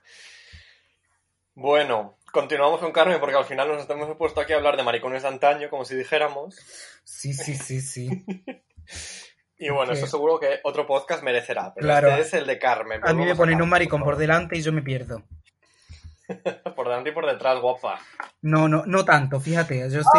Bueno, 1.55 2.18
continuamos 2.32 2.80
con 2.80 2.92
Carmen 2.92 3.20
porque 3.20 3.36
al 3.36 3.46
final 3.46 3.68
nos 3.68 3.90
hemos 3.90 4.16
puesto 4.18 4.42
aquí 4.42 4.54
a 4.54 4.58
hablar 4.58 4.78
de 4.78 4.84
maricones 4.84 5.24
de 5.24 5.30
antaño, 5.30 5.70
como 5.70 5.86
si 5.86 5.96
dijéramos. 5.96 6.56
Sí, 7.04 7.34
sí, 7.34 7.56
sí, 7.56 7.82
sí. 7.82 8.10
Y 9.62 9.70
bueno, 9.72 9.92
eso 9.92 10.08
seguro 10.08 10.40
que 10.40 10.62
otro 10.64 10.88
podcast 10.88 11.22
merecerá. 11.22 11.74
Pero 11.74 11.86
Claro. 11.86 12.08
este 12.12 12.22
es 12.22 12.34
el 12.36 12.48
de 12.48 12.58
Carmen. 12.58 13.02
A 13.04 13.12
mí 13.12 13.26
me 13.26 13.36
ponen 13.36 13.56
un 13.56 13.60
Carmen, 13.60 13.70
maricón 13.72 14.04
por 14.04 14.16
delante 14.16 14.58
y 14.58 14.62
yo 14.62 14.72
me 14.72 14.82
pierdo. 14.82 15.24
Por 16.76 16.88
delante 16.88 17.10
y 17.10 17.14
por 17.14 17.26
detrás, 17.26 17.60
guapa. 17.60 18.00
No, 18.42 18.70
no, 18.70 18.86
no 18.86 19.04
tanto, 19.04 19.40
fíjate. 19.42 19.90
Yo. 19.90 20.00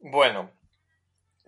Bueno, 0.00 0.50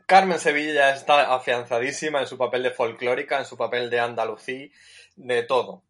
Carmen 0.07 0.39
Sevilla 0.39 0.75
ya 0.75 0.91
está 0.91 1.35
afianzadísima 1.35 2.21
en 2.21 2.27
su 2.27 2.37
papel 2.39 2.63
de 2.63 2.71
folclórica, 2.71 3.39
en 3.39 3.45
su 3.45 3.57
papel 3.57 3.89
de 3.91 4.01
andalucí, 4.01 4.73
de 5.17 5.43
todo. 5.43 5.83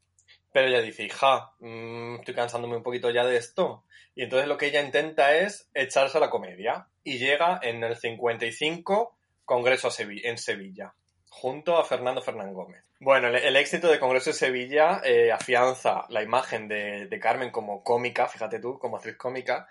Pero 0.53 0.69
ella 0.69 0.81
dice, 0.81 1.05
hija, 1.05 1.53
mm, 1.61 2.17
estoy 2.21 2.35
cansándome 2.35 2.77
un 2.77 2.83
poquito 2.83 3.11
ya 3.11 3.25
de 3.25 3.37
esto. 3.37 3.85
Y 4.15 4.23
entonces 4.25 4.49
lo 4.49 4.57
que 4.57 4.67
ella 4.67 4.83
intenta 4.83 5.35
es 5.37 5.69
echarse 5.75 6.17
a 6.19 6.21
la 6.21 6.31
comedia. 6.31 6.89
Y 7.05 7.19
llega 7.19 7.61
en 7.63 7.85
el 7.85 7.97
55 7.97 9.17
Congreso 9.45 9.89
en 9.99 10.37
Sevilla, 10.37 10.95
junto 11.31 11.79
a 11.79 11.85
Fernando 11.85 12.21
Fernán 12.21 12.53
Gómez. 12.53 12.85
Bueno, 13.01 13.29
el, 13.29 13.57
éxito 13.57 13.89
de 13.89 13.99
Congreso 13.99 14.31
de 14.31 14.35
Sevilla 14.35 15.01
eh, 15.05 15.33
afianza 15.33 16.05
la 16.11 16.23
imagen 16.23 16.69
de, 16.69 17.07
de 17.07 17.19
Carmen 17.21 17.51
como 17.51 17.83
cómica, 17.83 18.29
fíjate 18.29 18.59
tú, 18.59 18.79
como 18.79 18.97
actriz 18.97 19.17
cómica, 19.17 19.67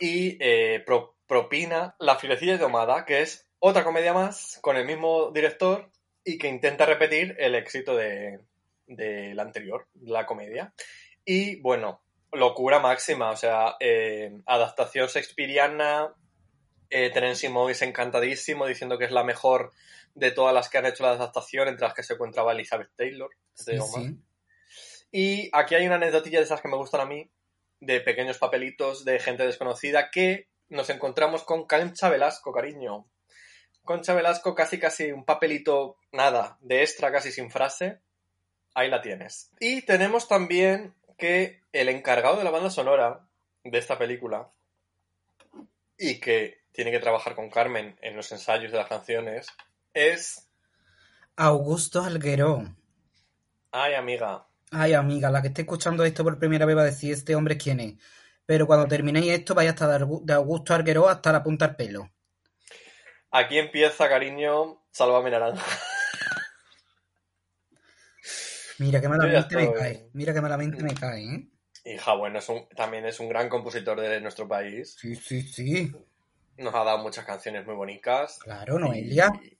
y 0.00 0.36
eh, 0.40 0.82
pro- 0.84 1.14
propina 1.26 1.94
La 2.00 2.16
filecilla 2.16 2.58
domada, 2.58 3.04
que 3.04 3.20
es 3.20 3.46
otra 3.60 3.84
comedia 3.84 4.12
más 4.12 4.58
con 4.62 4.76
el 4.76 4.84
mismo 4.86 5.30
director 5.30 5.90
y 6.24 6.38
que 6.38 6.48
intenta 6.48 6.86
repetir 6.86 7.36
el 7.38 7.54
éxito 7.54 7.94
de, 7.94 8.40
de 8.90 9.34
la 9.34 9.42
anterior, 9.42 9.88
la 10.02 10.26
comedia. 10.26 10.74
Y 11.24 11.60
bueno, 11.60 12.02
locura 12.32 12.78
máxima, 12.78 13.30
o 13.30 13.36
sea, 13.36 13.76
eh, 13.80 14.40
adaptación 14.46 15.08
shakespeariana, 15.08 16.14
eh, 16.90 17.10
Terence 17.10 17.48
Mois 17.48 17.80
encantadísimo 17.82 18.66
diciendo 18.66 18.98
que 18.98 19.04
es 19.04 19.12
la 19.12 19.24
mejor 19.24 19.72
de 20.14 20.32
todas 20.32 20.52
las 20.52 20.68
que 20.68 20.78
han 20.78 20.86
hecho 20.86 21.04
la 21.04 21.12
adaptación, 21.12 21.68
entre 21.68 21.86
las 21.86 21.94
que 21.94 22.02
se 22.02 22.14
encontraba 22.14 22.52
Elizabeth 22.52 22.90
Taylor. 22.96 23.30
Sí. 23.54 23.78
Y 25.12 25.50
aquí 25.52 25.74
hay 25.74 25.86
una 25.86 25.96
anécdotilla 25.96 26.38
de 26.38 26.44
esas 26.44 26.60
que 26.60 26.68
me 26.68 26.76
gustan 26.76 27.00
a 27.00 27.06
mí, 27.06 27.30
de 27.80 28.00
pequeños 28.00 28.38
papelitos 28.38 29.04
de 29.04 29.18
gente 29.18 29.46
desconocida, 29.46 30.10
que 30.10 30.48
nos 30.68 30.90
encontramos 30.90 31.44
con 31.44 31.66
Concha 31.66 32.08
Velasco, 32.08 32.52
cariño. 32.52 33.06
Concha 33.82 34.14
Velasco, 34.14 34.54
casi 34.54 34.78
casi 34.78 35.10
un 35.10 35.24
papelito, 35.24 35.96
nada, 36.12 36.58
de 36.60 36.82
extra, 36.82 37.10
casi 37.10 37.32
sin 37.32 37.50
frase. 37.50 38.00
Ahí 38.74 38.88
la 38.88 39.02
tienes. 39.02 39.50
Y 39.60 39.82
tenemos 39.82 40.28
también 40.28 40.94
que 41.18 41.60
el 41.72 41.88
encargado 41.88 42.36
de 42.36 42.44
la 42.44 42.50
banda 42.50 42.70
sonora 42.70 43.26
de 43.64 43.78
esta 43.78 43.98
película, 43.98 44.50
y 45.98 46.18
que 46.18 46.60
tiene 46.72 46.90
que 46.90 46.98
trabajar 47.00 47.34
con 47.34 47.50
Carmen 47.50 47.98
en 48.00 48.16
los 48.16 48.32
ensayos 48.32 48.72
de 48.72 48.78
las 48.78 48.88
canciones, 48.88 49.48
es... 49.92 50.48
Augusto 51.36 52.02
Algueró. 52.02 52.74
Ay, 53.72 53.94
amiga, 53.94 54.46
Ay, 54.72 54.94
amiga, 54.94 55.30
la 55.30 55.42
que 55.42 55.48
esté 55.48 55.62
escuchando 55.62 56.04
esto 56.04 56.22
por 56.22 56.38
primera 56.38 56.64
vez 56.64 56.76
va 56.76 56.82
a 56.82 56.86
decir 56.86 57.12
este 57.12 57.34
hombre 57.34 57.56
quién 57.58 57.80
es. 57.80 57.94
Pero 58.46 58.66
cuando 58.66 58.86
terminéis 58.86 59.32
esto, 59.32 59.54
vaya 59.54 59.70
hasta 59.70 59.98
de 59.98 60.32
Augusto 60.32 60.74
Argueró 60.74 61.08
hasta 61.08 61.32
la 61.32 61.42
punta 61.42 61.66
del 61.66 61.76
pelo. 61.76 62.10
aquí 63.32 63.58
empieza, 63.58 64.08
cariño, 64.08 64.80
Sálvame 64.92 65.30
Naranja. 65.30 65.64
Mira 68.80 69.00
qué 69.00 69.08
malamente 69.08 69.56
me 69.56 69.72
cae. 69.72 70.10
Mira 70.14 70.32
qué 70.34 70.40
malamente 70.40 70.82
me 70.82 70.94
cae, 70.94 71.24
¿eh? 71.24 71.48
Hija, 71.84 72.14
bueno, 72.14 72.38
es 72.38 72.48
un- 72.48 72.68
también 72.70 73.04
es 73.06 73.20
un 73.20 73.28
gran 73.28 73.48
compositor 73.48 74.00
de 74.00 74.20
nuestro 74.20 74.48
país. 74.48 74.96
Sí, 74.98 75.14
sí, 75.16 75.42
sí. 75.42 75.92
Nos 76.56 76.74
ha 76.74 76.84
dado 76.84 76.98
muchas 76.98 77.24
canciones 77.24 77.64
muy 77.66 77.74
bonitas. 77.74 78.38
Claro, 78.38 78.78
Noelia. 78.78 79.30
Y- 79.42 79.56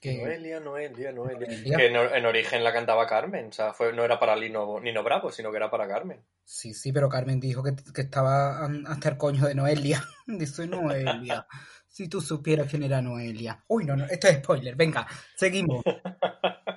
Que... 0.00 0.18
Noelia, 0.18 0.60
Noelia, 0.60 1.12
Noelia. 1.12 1.46
Noelia. 1.48 1.76
Que 1.78 1.86
en, 1.86 1.96
en 1.96 2.26
origen 2.26 2.62
la 2.62 2.72
cantaba 2.72 3.06
Carmen. 3.06 3.46
O 3.46 3.52
sea, 3.52 3.72
fue, 3.72 3.92
no 3.92 4.04
era 4.04 4.18
para 4.20 4.36
Lino, 4.36 4.78
Nino 4.80 5.02
Bravo, 5.02 5.32
sino 5.32 5.50
que 5.50 5.56
era 5.56 5.70
para 5.70 5.88
Carmen. 5.88 6.20
Sí, 6.44 6.74
sí, 6.74 6.92
pero 6.92 7.08
Carmen 7.08 7.40
dijo 7.40 7.62
que, 7.62 7.74
que 7.94 8.02
estaba 8.02 8.66
hasta 8.88 9.08
el 9.08 9.16
coño 9.16 9.46
de 9.46 9.54
Noelia. 9.54 10.04
Dice 10.26 10.66
Noelia. 10.66 11.46
Si 11.88 12.08
tú 12.08 12.20
supieras 12.20 12.68
quién 12.68 12.82
era 12.82 13.00
Noelia. 13.00 13.64
Uy, 13.68 13.84
no, 13.84 13.96
no, 13.96 14.04
esto 14.06 14.28
es 14.28 14.36
spoiler. 14.38 14.74
Venga, 14.76 15.06
seguimos. 15.36 15.82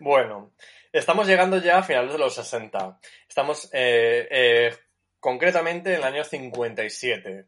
Bueno, 0.00 0.52
estamos 0.98 1.26
llegando 1.26 1.58
ya 1.58 1.78
a 1.78 1.82
finales 1.82 2.12
de 2.12 2.18
los 2.18 2.34
60. 2.36 3.00
Estamos 3.28 3.68
eh, 3.72 4.28
eh, 4.30 4.76
concretamente 5.18 5.90
en 5.90 5.96
el 5.96 6.04
año 6.04 6.24
57. 6.24 7.46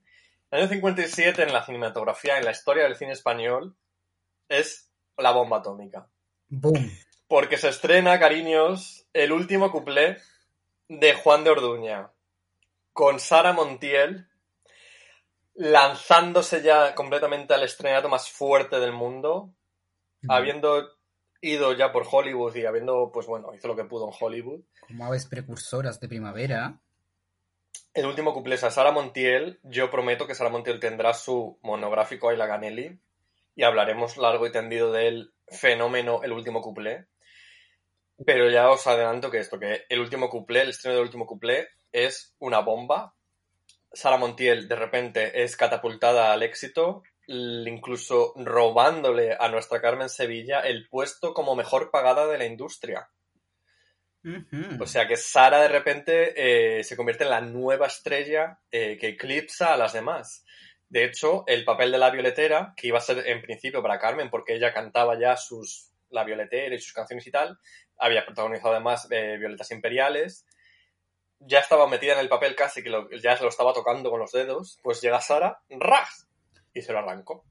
El 0.50 0.58
año 0.58 0.68
57 0.68 1.42
en 1.42 1.52
la 1.52 1.64
cinematografía, 1.64 2.38
en 2.38 2.44
la 2.44 2.50
historia 2.50 2.84
del 2.84 2.96
cine 2.96 3.12
español, 3.12 3.76
es 4.48 4.90
la 5.16 5.30
bomba 5.30 5.58
atómica. 5.58 6.08
Boom. 6.48 6.90
Porque 7.28 7.56
se 7.56 7.68
estrena, 7.68 8.18
cariños, 8.18 9.06
el 9.12 9.32
último 9.32 9.70
cuplé 9.70 10.18
de 10.88 11.14
Juan 11.14 11.44
de 11.44 11.50
Orduña, 11.50 12.10
con 12.92 13.20
Sara 13.20 13.52
Montiel, 13.52 14.28
lanzándose 15.54 16.62
ya 16.62 16.94
completamente 16.94 17.54
al 17.54 17.62
estrenato 17.62 18.08
más 18.08 18.28
fuerte 18.28 18.78
del 18.78 18.92
mundo, 18.92 19.52
habiendo 20.28 20.95
ido 21.46 21.72
ya 21.72 21.92
por 21.92 22.06
Hollywood 22.10 22.54
y 22.56 22.66
habiendo, 22.66 23.10
pues 23.12 23.26
bueno, 23.26 23.54
hizo 23.54 23.68
lo 23.68 23.76
que 23.76 23.84
pudo 23.84 24.08
en 24.08 24.14
Hollywood. 24.18 24.60
Como 24.86 25.06
aves 25.06 25.26
precursoras 25.26 26.00
de 26.00 26.08
primavera. 26.08 26.80
el 27.94 28.06
último 28.06 28.34
cuplé, 28.34 28.56
o 28.56 28.58
sea, 28.58 28.70
Sara 28.70 28.92
Montiel, 28.92 29.58
yo 29.62 29.90
prometo 29.90 30.26
que 30.26 30.34
Sara 30.34 30.50
Montiel 30.50 30.80
tendrá 30.80 31.14
su 31.14 31.58
monográfico 31.62 32.28
Ayla 32.28 32.46
Ganelli 32.46 32.98
y 33.54 33.62
hablaremos 33.62 34.16
largo 34.18 34.46
y 34.46 34.52
tendido 34.52 34.92
del 34.92 35.32
fenómeno 35.48 36.22
El 36.22 36.32
último 36.32 36.60
cuplé. 36.60 37.06
Pero 38.24 38.50
ya 38.50 38.70
os 38.70 38.86
adelanto 38.86 39.30
que 39.30 39.38
esto, 39.38 39.58
que 39.58 39.84
el 39.88 40.00
último 40.00 40.28
cuplé, 40.28 40.62
el 40.62 40.70
estreno 40.70 40.96
del 40.96 41.04
último 41.04 41.26
cuplé, 41.26 41.68
es 41.92 42.34
una 42.38 42.60
bomba. 42.60 43.14
Sara 43.92 44.18
Montiel 44.18 44.68
de 44.68 44.76
repente 44.76 45.42
es 45.42 45.56
catapultada 45.56 46.32
al 46.32 46.42
éxito, 46.42 47.02
incluso 47.26 48.32
robándole 48.36 49.36
a 49.38 49.48
nuestra 49.48 49.80
Carmen 49.80 50.08
Sevilla 50.08 50.60
el 50.60 50.88
puesto 50.88 51.34
como 51.34 51.56
mejor 51.56 51.90
pagada 51.90 52.26
de 52.26 52.38
la 52.38 52.46
industria. 52.46 53.08
O 54.80 54.86
sea 54.86 55.06
que 55.06 55.16
Sara 55.16 55.60
de 55.60 55.68
repente 55.68 56.78
eh, 56.78 56.84
se 56.84 56.96
convierte 56.96 57.24
en 57.24 57.30
la 57.30 57.40
nueva 57.40 57.86
estrella 57.86 58.60
eh, 58.70 58.96
que 59.00 59.08
eclipsa 59.08 59.72
a 59.74 59.76
las 59.76 59.92
demás. 59.92 60.44
De 60.88 61.04
hecho, 61.04 61.44
el 61.46 61.64
papel 61.64 61.90
de 61.92 61.98
la 61.98 62.10
violetera, 62.10 62.72
que 62.76 62.88
iba 62.88 62.98
a 62.98 63.02
ser 63.02 63.26
en 63.26 63.42
principio 63.42 63.82
para 63.82 63.98
Carmen, 63.98 64.30
porque 64.30 64.54
ella 64.54 64.72
cantaba 64.72 65.18
ya 65.18 65.36
sus 65.36 65.90
la 66.10 66.22
violetera 66.24 66.74
y 66.74 66.78
sus 66.78 66.92
canciones 66.92 67.26
y 67.26 67.30
tal, 67.32 67.58
había 67.98 68.24
protagonizado 68.24 68.74
además 68.74 69.08
eh, 69.10 69.36
Violetas 69.38 69.70
Imperiales, 69.72 70.46
ya 71.40 71.58
estaba 71.58 71.88
metida 71.88 72.12
en 72.14 72.20
el 72.20 72.28
papel 72.28 72.54
casi 72.54 72.82
que 72.82 72.90
lo- 72.90 73.10
ya 73.10 73.36
se 73.36 73.42
lo 73.42 73.48
estaba 73.48 73.72
tocando 73.72 74.10
con 74.10 74.20
los 74.20 74.30
dedos, 74.32 74.78
pues 74.82 75.00
llega 75.02 75.20
Sara, 75.20 75.60
¡ras! 75.68 76.25
Y 76.76 76.82
se 76.82 76.92
lo 76.92 76.98
arrancó. 76.98 77.44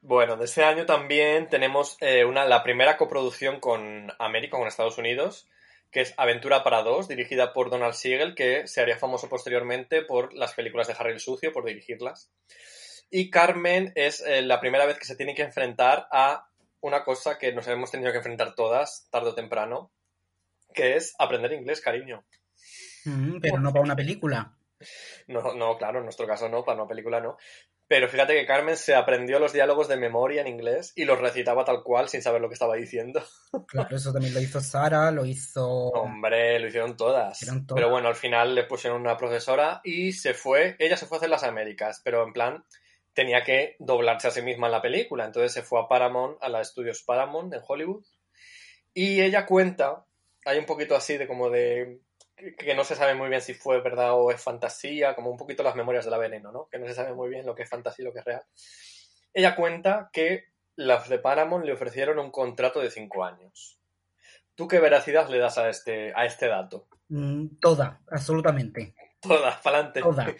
Bueno, 0.00 0.36
de 0.36 0.44
ese 0.44 0.64
año 0.64 0.86
también 0.86 1.48
tenemos 1.48 1.96
eh, 2.00 2.24
una, 2.24 2.44
la 2.44 2.62
primera 2.62 2.96
coproducción 2.96 3.60
con 3.60 4.12
América, 4.18 4.56
con 4.56 4.68
Estados 4.68 4.98
Unidos, 4.98 5.48
que 5.90 6.02
es 6.02 6.14
Aventura 6.16 6.62
para 6.62 6.82
dos, 6.82 7.08
dirigida 7.08 7.52
por 7.52 7.70
Donald 7.70 7.94
Siegel, 7.94 8.34
que 8.34 8.66
se 8.66 8.80
haría 8.80 8.96
famoso 8.96 9.28
posteriormente 9.28 10.02
por 10.02 10.34
las 10.34 10.54
películas 10.54 10.86
de 10.86 10.94
Harry 10.98 11.12
el 11.12 11.20
Sucio, 11.20 11.52
por 11.52 11.64
dirigirlas. 11.64 12.30
Y 13.10 13.30
Carmen 13.30 13.92
es 13.94 14.20
eh, 14.20 14.42
la 14.42 14.60
primera 14.60 14.86
vez 14.86 14.98
que 14.98 15.06
se 15.06 15.16
tiene 15.16 15.34
que 15.34 15.42
enfrentar 15.42 16.06
a 16.12 16.48
una 16.80 17.04
cosa 17.04 17.38
que 17.38 17.52
nos 17.52 17.66
hemos 17.66 17.90
tenido 17.90 18.12
que 18.12 18.18
enfrentar 18.18 18.54
todas, 18.54 19.08
tarde 19.10 19.30
o 19.30 19.34
temprano, 19.34 19.90
que 20.74 20.96
es 20.96 21.14
aprender 21.18 21.52
inglés, 21.52 21.80
cariño. 21.80 22.24
Mm, 23.04 23.40
pero 23.40 23.58
no 23.58 23.72
para 23.72 23.84
una 23.84 23.96
película. 23.96 24.54
No, 25.26 25.54
no, 25.54 25.76
claro, 25.76 25.98
en 25.98 26.04
nuestro 26.04 26.26
caso 26.26 26.48
no, 26.48 26.64
para 26.64 26.80
una 26.80 26.88
película 26.88 27.20
no. 27.20 27.36
Pero 27.88 28.06
fíjate 28.08 28.34
que 28.34 28.44
Carmen 28.44 28.76
se 28.76 28.94
aprendió 28.94 29.38
los 29.38 29.54
diálogos 29.54 29.88
de 29.88 29.96
memoria 29.96 30.42
en 30.42 30.46
inglés 30.46 30.92
y 30.94 31.06
los 31.06 31.18
recitaba 31.18 31.64
tal 31.64 31.82
cual 31.82 32.10
sin 32.10 32.20
saber 32.20 32.42
lo 32.42 32.48
que 32.48 32.54
estaba 32.54 32.76
diciendo. 32.76 33.22
Claro, 33.66 33.96
eso 33.96 34.12
también 34.12 34.34
lo 34.34 34.40
hizo 34.40 34.60
Sara, 34.60 35.10
lo 35.10 35.24
hizo... 35.24 35.66
Hombre, 35.88 36.58
lo 36.58 36.68
hicieron 36.68 36.96
todas. 36.98 37.40
Hicieron 37.40 37.66
todas. 37.66 37.80
Pero 37.80 37.90
bueno, 37.90 38.08
al 38.08 38.14
final 38.14 38.54
le 38.54 38.64
pusieron 38.64 39.00
una 39.00 39.16
profesora 39.16 39.80
y 39.84 40.12
se 40.12 40.34
fue. 40.34 40.76
Ella 40.78 40.98
se 40.98 41.06
fue 41.06 41.16
a 41.16 41.18
hacer 41.18 41.30
las 41.30 41.44
Américas, 41.44 42.02
pero 42.04 42.22
en 42.24 42.34
plan 42.34 42.64
tenía 43.14 43.42
que 43.42 43.76
doblarse 43.78 44.28
a 44.28 44.30
sí 44.30 44.42
misma 44.42 44.66
en 44.66 44.72
la 44.72 44.82
película. 44.82 45.24
Entonces 45.24 45.52
se 45.52 45.62
fue 45.62 45.80
a 45.80 45.88
Paramount, 45.88 46.36
a 46.42 46.48
la 46.50 46.60
estudios 46.60 47.02
Paramount 47.02 47.52
en 47.54 47.60
Hollywood. 47.66 48.04
Y 48.92 49.22
ella 49.22 49.46
cuenta, 49.46 50.04
hay 50.44 50.58
un 50.58 50.66
poquito 50.66 50.94
así 50.94 51.16
de 51.16 51.26
como 51.26 51.48
de 51.48 52.00
que- 52.58 52.74
no 52.74 52.84
se 52.84 52.94
sabe 52.94 53.14
muy 53.14 53.28
bien 53.28 53.40
si 53.40 53.54
fue 53.54 53.80
verdad 53.80 54.12
o 54.14 54.30
es 54.30 54.42
fantasía, 54.42 55.14
como 55.14 55.30
un 55.30 55.36
poquito 55.36 55.62
las 55.62 55.74
memorias 55.76 56.04
de 56.04 56.10
la 56.10 56.18
veneno, 56.18 56.52
¿no? 56.52 56.68
Que 56.70 56.78
no 56.78 56.86
se 56.86 56.94
sabe 56.94 57.14
muy 57.14 57.28
bien 57.28 57.46
lo 57.46 57.54
que 57.54 57.62
es 57.64 57.68
fantasía 57.68 58.02
y 58.02 58.06
lo 58.06 58.12
que 58.12 58.20
es 58.20 58.24
real. 58.24 58.42
Ella 59.32 59.54
cuenta 59.56 60.10
que 60.12 60.46
las 60.76 61.08
de 61.08 61.18
Paramount 61.18 61.64
le 61.64 61.72
ofrecieron 61.72 62.18
un 62.18 62.30
contrato 62.30 62.80
de 62.80 62.90
cinco 62.90 63.24
años. 63.24 63.78
¿Tú 64.54 64.66
qué 64.68 64.80
veracidad 64.80 65.28
le 65.28 65.38
das 65.38 65.58
a 65.58 65.68
este, 65.68 66.12
a 66.14 66.24
este 66.24 66.48
dato? 66.48 66.88
Mm, 67.08 67.58
toda, 67.60 68.00
absolutamente. 68.10 68.94
Toda, 69.20 69.60
pa'lante. 69.62 70.00
Toda. 70.00 70.34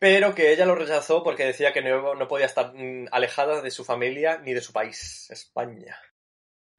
Pero 0.00 0.34
que 0.34 0.52
ella 0.52 0.64
lo 0.64 0.74
rechazó 0.74 1.22
porque 1.22 1.44
decía 1.44 1.72
que 1.74 1.82
no, 1.82 2.14
no 2.14 2.26
podía 2.26 2.46
estar 2.46 2.72
mm, 2.74 3.08
alejada 3.12 3.60
de 3.60 3.70
su 3.70 3.84
familia 3.84 4.38
ni 4.38 4.54
de 4.54 4.62
su 4.62 4.72
país, 4.72 5.30
España. 5.30 5.98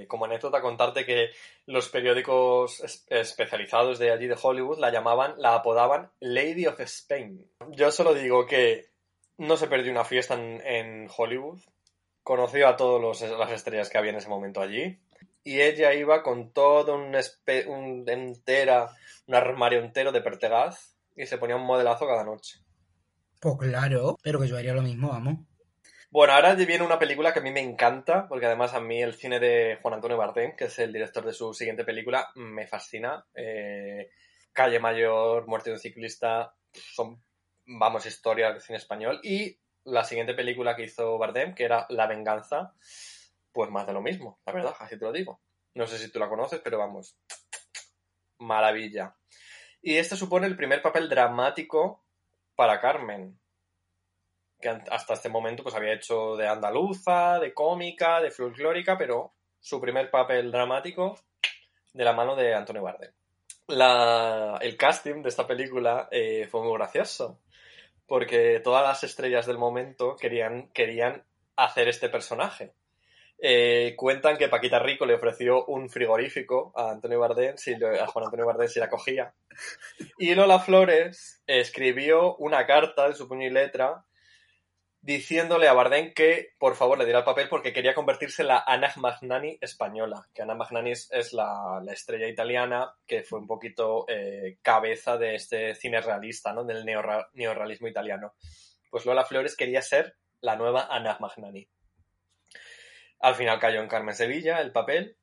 Como 0.08 0.26
anécdota, 0.26 0.62
contarte 0.62 1.06
que 1.06 1.30
los 1.66 1.90
periódicos 1.90 2.80
es- 2.82 3.06
especializados 3.10 4.00
de 4.00 4.12
allí 4.12 4.28
de 4.28 4.38
Hollywood 4.42 4.80
la 4.80 4.92
llamaban, 4.92 5.36
la 5.38 5.56
apodaban 5.56 6.12
Lady 6.20 6.66
of 6.66 6.80
Spain. 6.80 7.50
Yo 7.70 7.92
solo 7.92 8.14
digo 8.14 8.46
que 8.46 8.92
no 9.38 9.58
se 9.58 9.68
perdió 9.68 9.92
una 9.92 10.06
fiesta 10.06 10.36
en, 10.36 11.10
Hollywood, 11.16 11.60
conoció 12.24 12.68
a 12.68 12.78
todas 12.78 13.22
las 13.22 13.52
estrellas 13.52 13.90
que 13.90 13.98
había 13.98 14.12
en 14.12 14.18
ese 14.18 14.30
momento 14.30 14.62
allí, 14.62 15.00
y 15.44 15.62
ella 15.62 15.94
iba 15.94 16.22
con 16.22 16.52
todo 16.52 16.96
un 16.96 17.16
entera, 18.08 18.90
un 19.28 19.36
armario 19.36 19.80
entero 19.80 20.12
de 20.12 20.22
pertegaz 20.22 20.96
y 21.16 21.26
se 21.26 21.38
ponía 21.38 21.56
un 21.56 21.66
modelazo 21.66 22.06
cada 22.06 22.24
noche. 22.24 22.60
Pues 23.40 23.58
claro, 23.58 24.18
pero 24.22 24.40
que 24.40 24.48
yo 24.48 24.58
haría 24.58 24.74
lo 24.74 24.84
mismo, 24.84 25.10
vamos. 25.10 25.40
Bueno, 26.14 26.34
ahora 26.34 26.56
viene 26.56 26.84
una 26.84 27.00
película 27.00 27.32
que 27.32 27.40
a 27.40 27.42
mí 27.42 27.52
me 27.52 27.62
encanta, 27.62 28.28
porque 28.28 28.46
además 28.46 28.74
a 28.74 28.82
mí 28.82 29.02
el 29.02 29.14
cine 29.14 29.40
de 29.40 29.80
Juan 29.82 29.94
Antonio 29.94 30.18
Bardem, 30.18 30.58
que 30.58 30.66
es 30.66 30.78
el 30.80 30.92
director 30.92 31.26
de 31.26 31.32
su 31.32 31.54
siguiente 31.54 31.86
película, 31.86 32.34
me 32.36 32.68
fascina. 32.68 33.26
Eh, 33.34 34.10
Calle 34.52 34.82
Mayor, 34.82 35.48
Muerte 35.48 35.70
de 35.70 35.76
un 35.76 35.80
ciclista, 35.80 36.54
son, 36.74 37.24
vamos, 37.66 38.06
historias 38.06 38.52
del 38.52 38.62
cine 38.62 38.78
español. 38.78 39.22
Y 39.24 39.58
la 39.86 40.04
siguiente 40.04 40.34
película 40.34 40.76
que 40.76 40.84
hizo 40.84 41.18
Bardem, 41.18 41.56
que 41.56 41.64
era 41.64 41.86
La 41.88 42.08
Venganza, 42.08 42.74
pues 43.54 43.70
más 43.70 43.88
de 43.88 43.94
lo 43.94 44.02
mismo, 44.02 44.42
la 44.46 44.52
verdad, 44.52 44.76
así 44.80 45.00
te 45.00 45.06
lo 45.06 45.14
digo. 45.14 45.40
No 45.76 45.88
sé 45.88 45.98
si 45.98 46.12
tú 46.12 46.20
la 46.20 46.28
conoces, 46.28 46.60
pero 46.62 46.78
vamos, 46.78 47.16
maravilla. 48.38 49.16
Y 49.82 49.96
este 49.96 50.18
supone 50.18 50.48
el 50.48 50.58
primer 50.58 50.82
papel 50.82 51.08
dramático 51.08 52.04
para 52.58 52.82
Carmen 52.82 53.41
que 54.62 54.70
hasta 54.70 55.14
este 55.16 55.30
momento 55.30 55.64
pues 55.64 55.76
había 55.76 55.94
hecho 55.94 56.36
de 56.38 56.48
andaluza, 56.48 57.40
de 57.40 57.54
cómica, 57.54 58.22
de 58.22 58.32
folclórica, 58.32 58.98
pero 58.98 59.34
su 59.60 59.82
primer 59.82 60.10
papel 60.10 60.52
dramático 60.52 61.20
de 61.94 62.06
la 62.06 62.14
mano 62.14 62.36
de 62.36 62.54
Antonio 62.54 62.84
Bardem. 62.84 63.12
El 63.68 64.78
casting 64.78 65.22
de 65.22 65.30
esta 65.30 65.48
película 65.48 66.08
eh, 66.12 66.48
fue 66.50 66.62
muy 66.62 66.78
gracioso, 66.78 67.40
porque 68.06 68.60
todas 68.64 68.84
las 68.84 69.04
estrellas 69.04 69.46
del 69.46 69.58
momento 69.58 70.16
querían, 70.16 70.70
querían 70.74 71.24
hacer 71.56 71.88
este 71.88 72.10
personaje. 72.10 72.74
Eh, 73.44 73.96
cuentan 73.98 74.38
que 74.38 74.50
Paquita 74.50 74.78
Rico 74.78 75.06
le 75.06 75.16
ofreció 75.16 75.66
un 75.66 75.90
frigorífico 75.90 76.72
a 76.76 76.92
Antonio 76.92 77.20
Bardem, 77.20 77.58
si 77.58 77.74
a 77.74 78.06
Juan 78.06 78.26
Antonio 78.26 78.46
Bardem 78.46 78.68
si 78.68 78.80
la 78.80 78.90
cogía. 78.90 79.34
Y 80.20 80.36
Lola 80.36 80.60
Flores 80.60 81.42
escribió 81.48 82.36
una 82.36 82.68
carta 82.68 83.08
de 83.08 83.16
su 83.16 83.28
puño 83.28 83.48
y 83.48 83.50
letra 83.50 84.06
diciéndole 85.02 85.68
a 85.68 85.74
Bardem 85.74 86.14
que 86.14 86.54
por 86.60 86.76
favor 86.76 86.98
le 86.98 87.06
diera 87.06 87.20
el 87.20 87.26
papel 87.26 87.50
porque 87.50 87.74
quería 87.74 87.96
convertirse 87.96 88.44
en 88.44 88.50
la 88.50 88.64
Anna 88.66 88.94
Magnani 88.98 89.58
española, 89.60 90.28
que 90.34 90.44
Anna 90.44 90.54
Magnani 90.54 90.92
es, 90.92 91.34
la, 91.34 91.82
la 91.84 91.92
estrella 91.92 92.28
italiana 92.28 92.94
que 93.06 93.24
fue 93.24 93.40
un 93.40 93.48
poquito 93.48 94.06
eh, 94.08 94.58
cabeza 94.62 95.18
de 95.18 95.36
este 95.36 95.74
cine 95.76 96.02
realista, 96.02 96.54
¿no? 96.54 96.64
del 96.64 96.86
neorrealismo 96.86 97.88
italiano. 97.88 98.36
Pues 98.90 99.06
Lola 99.06 99.26
Flores 99.26 99.56
quería 99.56 99.82
ser 99.82 100.16
la 100.42 100.56
nueva 100.56 100.88
Anna 100.90 101.18
Magnani. 101.20 101.68
Al 103.20 103.36
final 103.36 103.60
cayó 103.60 103.82
en 103.82 103.88
Carmen 103.88 104.16
Sevilla 104.16 104.62
el 104.62 104.72
papel, 104.72 105.16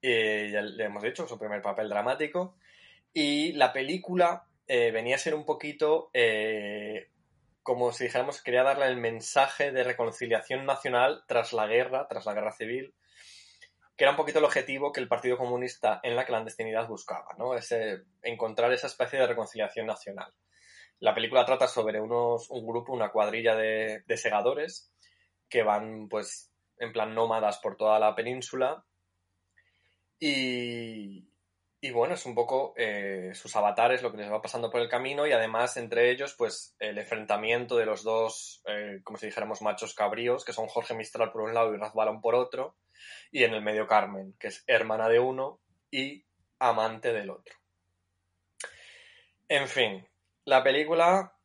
eh, 0.00 0.50
ya 0.52 0.62
le 0.62 0.84
hemos 0.84 1.02
dicho, 1.02 1.28
su 1.28 1.38
primer 1.38 1.62
papel 1.62 1.88
dramático, 1.88 2.56
y 3.12 3.52
la 3.52 3.72
película 3.72 4.46
eh, 4.66 4.90
venía 4.90 5.16
a 5.16 5.18
ser 5.18 5.34
un 5.34 5.44
poquito 5.44 6.10
eh, 6.14 7.10
como 7.62 7.92
si 7.92 8.04
dijéramos, 8.04 8.42
quería 8.42 8.62
darle 8.62 8.86
el 8.86 8.96
mensaje 8.96 9.72
de 9.72 9.84
reconciliación 9.84 10.66
nacional 10.66 11.24
tras 11.26 11.52
la 11.52 11.66
guerra, 11.66 12.06
tras 12.08 12.26
la 12.26 12.34
guerra 12.34 12.52
civil, 12.52 12.94
que 13.96 14.04
era 14.04 14.10
un 14.10 14.16
poquito 14.16 14.38
el 14.38 14.44
objetivo 14.44 14.92
que 14.92 15.00
el 15.00 15.08
Partido 15.08 15.36
Comunista 15.36 16.00
en 16.02 16.16
la 16.16 16.24
clandestinidad 16.24 16.88
buscaba, 16.88 17.34
¿no? 17.38 17.54
Ese, 17.54 18.02
encontrar 18.22 18.72
esa 18.72 18.86
especie 18.86 19.18
de 19.18 19.26
reconciliación 19.26 19.86
nacional. 19.86 20.32
La 20.98 21.14
película 21.14 21.44
trata 21.44 21.68
sobre 21.68 22.00
unos, 22.00 22.50
un 22.50 22.66
grupo, 22.66 22.92
una 22.92 23.10
cuadrilla 23.10 23.54
de, 23.54 24.02
de 24.06 24.16
segadores 24.16 24.92
que 25.48 25.62
van, 25.62 26.08
pues, 26.08 26.52
en 26.78 26.92
plan 26.92 27.14
nómadas 27.14 27.58
por 27.58 27.76
toda 27.76 27.98
la 27.98 28.14
península 28.14 28.84
y, 30.18 31.31
y 31.84 31.90
bueno, 31.90 32.14
es 32.14 32.24
un 32.26 32.36
poco 32.36 32.74
eh, 32.76 33.32
sus 33.34 33.56
avatares, 33.56 34.02
lo 34.02 34.12
que 34.12 34.18
les 34.18 34.30
va 34.30 34.40
pasando 34.40 34.70
por 34.70 34.80
el 34.80 34.88
camino 34.88 35.26
y 35.26 35.32
además 35.32 35.76
entre 35.76 36.12
ellos, 36.12 36.32
pues 36.38 36.76
el 36.78 36.96
enfrentamiento 36.96 37.76
de 37.76 37.86
los 37.86 38.04
dos, 38.04 38.62
eh, 38.68 39.00
como 39.02 39.18
si 39.18 39.26
dijéramos, 39.26 39.62
machos 39.62 39.92
cabríos, 39.92 40.44
que 40.44 40.52
son 40.52 40.68
Jorge 40.68 40.94
Mistral 40.94 41.32
por 41.32 41.42
un 41.42 41.54
lado 41.54 41.74
y 41.74 41.78
Raz 41.78 41.92
Balón 41.92 42.20
por 42.20 42.36
otro, 42.36 42.76
y 43.32 43.42
en 43.42 43.52
el 43.52 43.62
medio 43.62 43.88
Carmen, 43.88 44.36
que 44.38 44.46
es 44.46 44.62
hermana 44.68 45.08
de 45.08 45.18
uno 45.18 45.58
y 45.90 46.24
amante 46.60 47.12
del 47.12 47.30
otro. 47.30 47.56
En 49.48 49.66
fin, 49.66 50.06
la 50.44 50.62
película, 50.62 51.36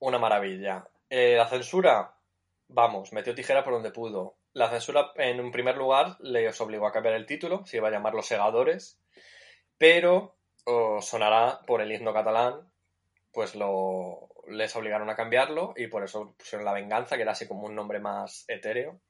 una 0.00 0.18
maravilla. 0.18 0.86
Eh, 1.08 1.34
la 1.34 1.48
censura, 1.48 2.14
vamos, 2.68 3.10
metió 3.14 3.34
tijera 3.34 3.64
por 3.64 3.72
donde 3.72 3.90
pudo. 3.90 4.36
La 4.52 4.68
censura, 4.68 5.12
en 5.14 5.40
un 5.40 5.50
primer 5.50 5.78
lugar, 5.78 6.18
les 6.20 6.60
obligó 6.60 6.86
a 6.86 6.92
cambiar 6.92 7.14
el 7.14 7.24
título, 7.24 7.64
se 7.64 7.78
iba 7.78 7.88
a 7.88 7.90
llamar 7.90 8.12
Los 8.12 8.26
Segadores, 8.26 9.00
pero 9.78 10.36
sonará 11.00 11.60
por 11.66 11.80
el 11.80 11.92
himno 11.92 12.12
catalán, 12.12 12.70
pues 13.32 13.54
lo, 13.54 14.28
les 14.48 14.74
obligaron 14.76 15.10
a 15.10 15.16
cambiarlo 15.16 15.74
y 15.76 15.88
por 15.88 16.04
eso 16.04 16.34
pusieron 16.36 16.64
La 16.64 16.72
Venganza, 16.72 17.16
que 17.16 17.22
era 17.22 17.32
así 17.32 17.46
como 17.46 17.66
un 17.66 17.74
nombre 17.74 18.00
más 18.00 18.44
etéreo. 18.48 19.00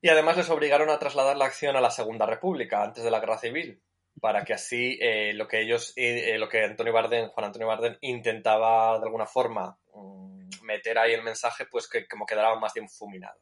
Y 0.00 0.08
además 0.08 0.36
les 0.36 0.50
obligaron 0.50 0.90
a 0.90 0.98
trasladar 0.98 1.36
la 1.36 1.46
acción 1.46 1.76
a 1.76 1.80
la 1.80 1.90
Segunda 1.90 2.26
República, 2.26 2.82
antes 2.82 3.04
de 3.04 3.10
la 3.10 3.20
Guerra 3.20 3.38
Civil, 3.38 3.80
para 4.20 4.44
que 4.44 4.54
así 4.54 4.98
eh, 5.00 5.32
lo 5.32 5.48
que 5.48 5.62
ellos, 5.62 5.92
eh, 5.96 6.36
lo 6.38 6.48
que 6.48 6.62
Antonio 6.62 6.92
Barden, 6.92 7.28
Juan 7.28 7.46
Antonio 7.46 7.68
Barden 7.68 7.96
intentaba 8.02 8.98
de 8.98 9.04
alguna 9.04 9.26
forma 9.26 9.78
mm, 9.94 10.48
meter 10.62 10.98
ahí 10.98 11.14
el 11.14 11.22
mensaje, 11.22 11.66
pues 11.66 11.88
que 11.88 12.06
como 12.06 12.26
quedara 12.26 12.54
más 12.56 12.74
difuminado. 12.74 13.38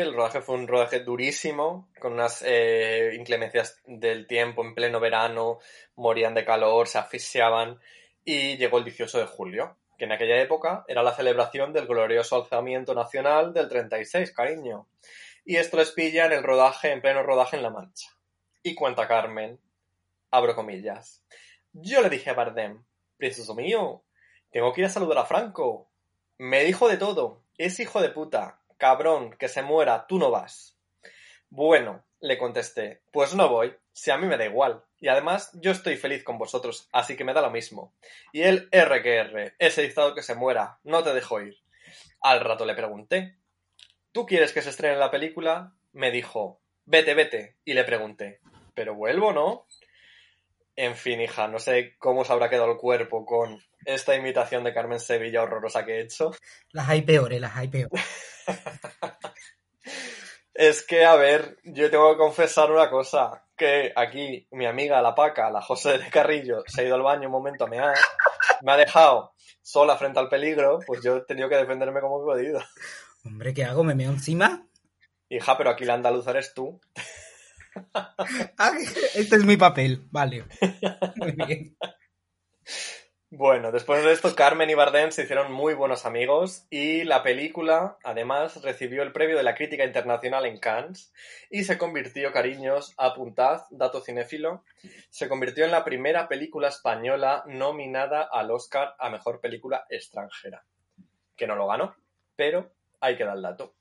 El 0.00 0.14
rodaje 0.14 0.42
fue 0.42 0.54
un 0.54 0.68
rodaje 0.68 1.00
durísimo, 1.00 1.88
con 1.98 2.12
unas 2.12 2.44
eh, 2.46 3.16
inclemencias 3.16 3.82
del 3.84 4.28
tiempo 4.28 4.62
en 4.62 4.72
pleno 4.72 5.00
verano, 5.00 5.58
morían 5.96 6.34
de 6.34 6.44
calor, 6.44 6.86
se 6.86 6.98
asfixiaban 6.98 7.80
y 8.24 8.56
llegó 8.58 8.78
el 8.78 8.84
18 8.84 9.18
de 9.18 9.26
julio, 9.26 9.76
que 9.98 10.04
en 10.04 10.12
aquella 10.12 10.40
época 10.40 10.84
era 10.86 11.02
la 11.02 11.16
celebración 11.16 11.72
del 11.72 11.88
glorioso 11.88 12.36
alzamiento 12.36 12.94
nacional 12.94 13.52
del 13.52 13.68
36, 13.68 14.30
cariño. 14.30 14.86
Y 15.44 15.56
esto 15.56 15.76
les 15.76 15.90
pilla 15.90 16.26
en 16.26 16.32
el 16.32 16.44
rodaje, 16.44 16.92
en 16.92 17.00
pleno 17.00 17.24
rodaje 17.24 17.56
en 17.56 17.64
La 17.64 17.70
Mancha. 17.70 18.08
Y 18.62 18.76
cuenta 18.76 19.08
Carmen, 19.08 19.58
abro 20.30 20.54
comillas. 20.54 21.24
Yo 21.72 22.02
le 22.02 22.08
dije 22.08 22.30
a 22.30 22.34
Bardem, 22.34 22.84
precioso 23.16 23.56
mío, 23.56 24.04
tengo 24.52 24.72
que 24.72 24.82
ir 24.82 24.86
a 24.86 24.90
saludar 24.90 25.18
a 25.18 25.26
Franco. 25.26 25.90
Me 26.38 26.62
dijo 26.62 26.88
de 26.88 26.98
todo, 26.98 27.42
es 27.56 27.80
hijo 27.80 28.00
de 28.00 28.10
puta, 28.10 28.60
cabrón, 28.78 29.36
que 29.38 29.48
se 29.48 29.62
muera, 29.62 30.06
tú 30.06 30.18
no 30.18 30.30
vas. 30.30 30.78
Bueno, 31.50 32.04
le 32.20 32.38
contesté, 32.38 33.02
pues 33.12 33.34
no 33.34 33.48
voy, 33.48 33.76
si 33.92 34.10
a 34.10 34.16
mí 34.16 34.26
me 34.26 34.36
da 34.38 34.46
igual. 34.46 34.82
Y 35.00 35.08
además 35.08 35.50
yo 35.54 35.70
estoy 35.70 35.96
feliz 35.96 36.24
con 36.24 36.38
vosotros, 36.38 36.88
así 36.92 37.16
que 37.16 37.24
me 37.24 37.34
da 37.34 37.40
lo 37.40 37.50
mismo. 37.50 37.94
Y 38.32 38.42
él, 38.42 38.68
R 38.72 39.02
que 39.02 39.16
R, 39.16 39.54
ese 39.58 39.82
dictador 39.82 40.14
que 40.14 40.22
se 40.22 40.34
muera, 40.34 40.78
no 40.84 41.02
te 41.02 41.14
dejo 41.14 41.40
ir. 41.40 41.56
Al 42.20 42.40
rato 42.40 42.64
le 42.64 42.74
pregunté, 42.74 43.36
¿tú 44.12 44.26
quieres 44.26 44.52
que 44.52 44.62
se 44.62 44.70
estrene 44.70 44.96
la 44.96 45.10
película? 45.10 45.74
Me 45.92 46.10
dijo, 46.10 46.60
vete, 46.84 47.14
vete. 47.14 47.56
Y 47.64 47.74
le 47.74 47.84
pregunté, 47.84 48.40
¿pero 48.74 48.94
vuelvo, 48.94 49.32
no? 49.32 49.66
En 50.80 50.94
fin, 50.94 51.20
hija, 51.20 51.48
no 51.48 51.58
sé 51.58 51.96
cómo 51.98 52.24
se 52.24 52.32
habrá 52.32 52.48
quedado 52.48 52.70
el 52.70 52.76
cuerpo 52.76 53.26
con 53.26 53.60
esta 53.84 54.14
imitación 54.14 54.62
de 54.62 54.72
Carmen 54.72 55.00
Sevilla 55.00 55.42
horrorosa 55.42 55.84
que 55.84 55.96
he 55.96 56.02
hecho. 56.02 56.30
Las 56.70 56.88
hay 56.88 57.02
peores, 57.02 57.40
las 57.40 57.56
hay 57.56 57.66
peores. 57.66 58.00
Es 60.54 60.84
que, 60.84 61.04
a 61.04 61.14
ver, 61.14 61.56
yo 61.62 61.88
tengo 61.88 62.10
que 62.10 62.18
confesar 62.18 62.72
una 62.72 62.90
cosa, 62.90 63.44
que 63.56 63.92
aquí 63.94 64.48
mi 64.50 64.66
amiga 64.66 65.00
la 65.00 65.14
Paca, 65.14 65.50
la 65.50 65.62
José 65.62 65.98
de 65.98 66.10
Carrillo, 66.10 66.64
se 66.66 66.80
ha 66.80 66.84
ido 66.84 66.96
al 66.96 67.02
baño 67.02 67.28
un 67.28 67.32
momento 67.32 67.64
a 67.64 67.68
mear, 67.68 67.94
me 68.62 68.72
ha 68.72 68.76
dejado 68.76 69.34
sola 69.62 69.96
frente 69.96 70.18
al 70.18 70.28
peligro, 70.28 70.80
pues 70.84 71.00
yo 71.00 71.18
he 71.18 71.24
tenido 71.26 71.48
que 71.48 71.54
defenderme 71.56 72.00
como 72.00 72.20
he 72.20 72.24
podido. 72.24 72.60
Hombre, 73.24 73.54
¿qué 73.54 73.64
hago? 73.64 73.84
¿Me 73.84 73.94
meo 73.94 74.10
encima? 74.10 74.66
Hija, 75.28 75.56
pero 75.56 75.70
aquí 75.70 75.84
la 75.84 75.94
andaluza 75.94 76.30
eres 76.30 76.52
tú. 76.54 76.80
Ah, 78.58 78.72
este 79.14 79.36
es 79.36 79.44
mi 79.44 79.56
papel, 79.56 80.06
vale. 80.10 80.44
Muy 81.16 81.32
bien. 81.32 81.76
Bueno, 83.30 83.72
después 83.72 84.02
de 84.02 84.12
esto, 84.12 84.34
Carmen 84.34 84.70
y 84.70 84.74
Bardem 84.74 85.10
se 85.10 85.24
hicieron 85.24 85.52
muy 85.52 85.74
buenos 85.74 86.06
amigos 86.06 86.66
y 86.70 87.04
la 87.04 87.22
película, 87.22 87.98
además, 88.02 88.62
recibió 88.62 89.02
el 89.02 89.12
premio 89.12 89.36
de 89.36 89.42
la 89.42 89.54
crítica 89.54 89.84
internacional 89.84 90.46
en 90.46 90.58
Cannes 90.58 91.12
y 91.50 91.64
se 91.64 91.76
convirtió, 91.76 92.32
cariños, 92.32 92.94
apuntad, 92.96 93.64
dato 93.68 94.00
cinéfilo, 94.00 94.64
se 95.10 95.28
convirtió 95.28 95.66
en 95.66 95.72
la 95.72 95.84
primera 95.84 96.26
película 96.26 96.68
española 96.68 97.44
nominada 97.46 98.22
al 98.22 98.50
Oscar 98.50 98.94
a 98.98 99.10
Mejor 99.10 99.42
Película 99.42 99.84
Extranjera. 99.90 100.64
Que 101.36 101.46
no 101.46 101.54
lo 101.54 101.66
ganó, 101.66 101.94
pero 102.34 102.72
ahí 102.98 103.14
queda 103.18 103.34
el 103.34 103.42
dato. 103.42 103.74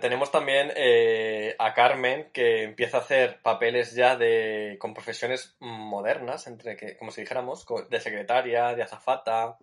Tenemos 0.00 0.30
también 0.30 0.70
eh, 0.76 1.56
a 1.58 1.72
Carmen 1.72 2.30
que 2.32 2.62
empieza 2.62 2.98
a 2.98 3.00
hacer 3.00 3.40
papeles 3.42 3.94
ya 3.94 4.16
de 4.16 4.76
con 4.78 4.92
profesiones 4.92 5.56
modernas, 5.60 6.46
entre 6.46 6.76
que, 6.76 6.96
como 6.96 7.10
si 7.10 7.22
dijéramos, 7.22 7.66
de 7.88 8.00
secretaria, 8.00 8.74
de 8.74 8.82
azafata, 8.82 9.56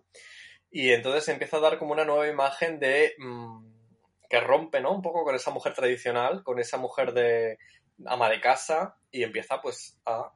y 0.70 0.90
entonces 0.90 1.28
empieza 1.28 1.58
a 1.58 1.60
dar 1.60 1.78
como 1.78 1.92
una 1.92 2.04
nueva 2.04 2.26
imagen 2.28 2.80
de 2.80 3.14
mm, 3.18 3.66
que 4.28 4.40
rompe, 4.40 4.80
¿no? 4.80 4.92
Un 4.92 5.02
poco 5.02 5.22
con 5.22 5.34
esa 5.34 5.50
mujer 5.50 5.74
tradicional, 5.74 6.42
con 6.42 6.58
esa 6.58 6.78
mujer 6.78 7.12
de 7.12 7.58
ama 8.06 8.30
de 8.30 8.40
casa, 8.40 8.96
y 9.10 9.22
empieza 9.22 9.60
pues 9.60 10.00
a 10.06 10.32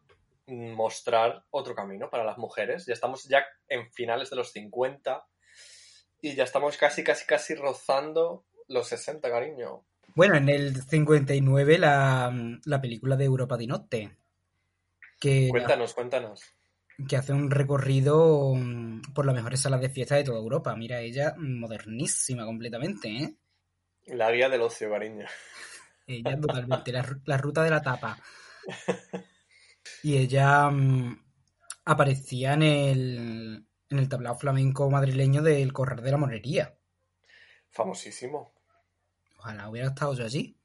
mostrar 0.47 1.45
otro 1.51 1.74
camino 1.74 2.11
para 2.11 2.24
las 2.24 2.39
mujeres. 2.39 2.87
Ya 2.87 2.93
estamos 2.93 3.24
ya 3.24 3.45
en 3.68 3.91
finales 3.93 4.31
de 4.31 4.37
los 4.37 4.53
50 4.53 5.27
y 6.20 6.35
ya 6.35 6.45
estamos 6.45 6.77
casi, 6.77 7.03
casi, 7.03 7.27
casi 7.27 7.55
rozando 7.55 8.45
los 8.68 8.88
60, 8.88 9.28
cariño. 9.30 9.84
Bueno, 10.14 10.36
en 10.36 10.48
el 10.48 10.82
59 10.82 11.78
la, 11.78 12.32
la 12.64 12.80
película 12.80 13.16
de 13.16 13.24
Europa 13.24 13.56
di 13.56 13.66
Notte, 13.66 14.16
que, 15.20 15.48
Cuéntanos, 15.50 15.94
cuéntanos. 15.94 16.42
que 17.08 17.16
hace 17.16 17.32
un 17.32 17.50
recorrido 17.50 18.54
mm, 18.54 19.12
por 19.14 19.26
las 19.26 19.34
mejores 19.34 19.60
salas 19.60 19.80
de 19.80 19.90
fiesta 19.90 20.16
de 20.16 20.24
toda 20.24 20.38
Europa. 20.38 20.74
Mira, 20.76 21.00
ella 21.00 21.34
modernísima 21.38 22.44
completamente, 22.44 23.08
¿eh? 23.08 23.36
La 24.06 24.30
guía 24.30 24.48
del 24.48 24.62
ocio, 24.62 24.90
cariño. 24.90 25.26
Ella 26.06 26.36
totalmente, 26.40 26.92
la, 26.92 27.04
la 27.24 27.36
ruta 27.36 27.62
de 27.62 27.70
la 27.70 27.82
tapa. 27.82 28.18
Y 30.02 30.16
ella 30.18 30.68
mm, 30.70 31.24
aparecía 31.84 32.54
en 32.54 32.62
el, 32.62 33.66
en 33.88 33.98
el 33.98 34.08
tablao 34.08 34.34
flamenco 34.36 34.90
madrileño 34.90 35.42
del 35.42 35.72
Corral 35.72 36.02
de 36.02 36.10
la 36.10 36.16
Morería. 36.16 36.76
Famosísimo. 37.70 38.52
Ojalá 39.37 39.68
hubiera 39.68 39.89
estado 39.89 40.14
yo 40.14 40.24
allí. 40.24 40.57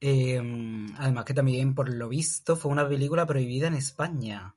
Eh, 0.00 0.40
además 0.98 1.24
que 1.24 1.34
también, 1.34 1.74
por 1.74 1.88
lo 1.88 2.08
visto, 2.08 2.56
fue 2.56 2.70
una 2.70 2.88
película 2.88 3.26
prohibida 3.26 3.66
en 3.66 3.74
España, 3.74 4.54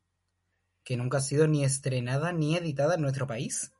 que 0.83 0.97
nunca 0.97 1.19
ha 1.19 1.21
sido 1.21 1.47
ni 1.47 1.63
estrenada 1.63 2.33
ni 2.33 2.55
editada 2.55 2.95
en 2.95 3.01
nuestro 3.01 3.25
país. 3.27 3.73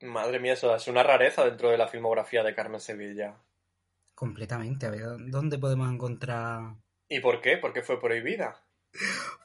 Madre 0.00 0.38
mía, 0.40 0.54
eso 0.54 0.74
es 0.74 0.88
una 0.88 1.02
rareza 1.02 1.44
dentro 1.44 1.70
de 1.70 1.78
la 1.78 1.88
filmografía 1.88 2.42
de 2.42 2.54
Carmen 2.54 2.80
Sevilla. 2.80 3.36
Completamente. 4.14 4.86
A 4.86 4.90
ver, 4.90 5.02
¿dónde 5.30 5.58
podemos 5.58 5.92
encontrar...? 5.92 6.74
¿Y 7.08 7.20
por 7.20 7.40
qué? 7.40 7.58
¿Por 7.58 7.72
qué 7.72 7.82
fue 7.82 8.00
prohibida? 8.00 8.62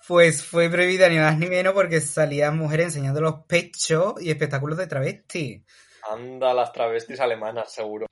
Pues 0.07 0.43
fue 0.43 0.69
prohibida 0.69 1.09
ni 1.09 1.17
más 1.17 1.37
ni 1.37 1.47
menos 1.47 1.73
porque 1.73 1.99
salían 1.99 2.57
mujeres 2.57 2.87
enseñando 2.87 3.21
los 3.21 3.45
pechos 3.45 4.21
y 4.21 4.29
espectáculos 4.29 4.77
de 4.77 4.87
travesti. 4.87 5.65
Anda, 6.11 6.53
las 6.53 6.71
travestis 6.71 7.19
alemanas, 7.19 7.73
seguro. 7.73 8.05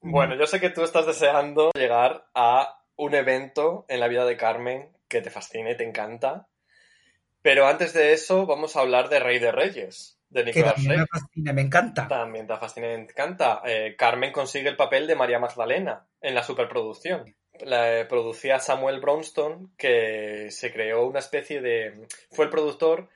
Bueno, 0.00 0.36
yo 0.36 0.46
sé 0.46 0.60
que 0.60 0.70
tú 0.70 0.82
estás 0.82 1.06
deseando 1.06 1.70
llegar 1.74 2.26
a 2.34 2.80
un 2.96 3.14
evento 3.14 3.84
en 3.88 4.00
la 4.00 4.08
vida 4.08 4.24
de 4.24 4.36
Carmen 4.36 4.90
que 5.08 5.20
te 5.20 5.30
fascine, 5.30 5.74
te 5.74 5.84
encanta. 5.84 6.46
Pero 7.42 7.66
antes 7.66 7.92
de 7.92 8.12
eso, 8.12 8.46
vamos 8.46 8.76
a 8.76 8.80
hablar 8.80 9.08
de 9.08 9.20
Rey 9.20 9.38
de 9.38 9.52
Reyes, 9.52 10.18
de 10.30 10.44
Que 10.44 10.52
Nicolas 10.52 10.74
también 10.74 10.90
Rey. 10.90 10.98
me 11.00 11.06
fascina, 11.06 11.52
me 11.52 11.62
encanta. 11.62 12.08
También 12.08 12.46
te 12.46 12.56
fascina 12.56 12.92
y 12.92 13.06
te 13.06 13.12
encanta. 13.12 13.62
Eh, 13.64 13.94
Carmen 13.96 14.32
consigue 14.32 14.68
el 14.68 14.76
papel 14.76 15.06
de 15.06 15.14
María 15.14 15.38
Magdalena 15.38 16.06
en 16.20 16.34
la 16.34 16.42
superproducción. 16.42 17.34
La 17.60 18.00
eh, 18.00 18.04
producía 18.04 18.58
Samuel 18.58 19.00
Bronston, 19.00 19.72
que 19.76 20.50
se 20.50 20.72
creó 20.72 21.06
una 21.06 21.20
especie 21.20 21.60
de... 21.60 22.06
Fue 22.30 22.46
el 22.46 22.50
productor 22.50 23.08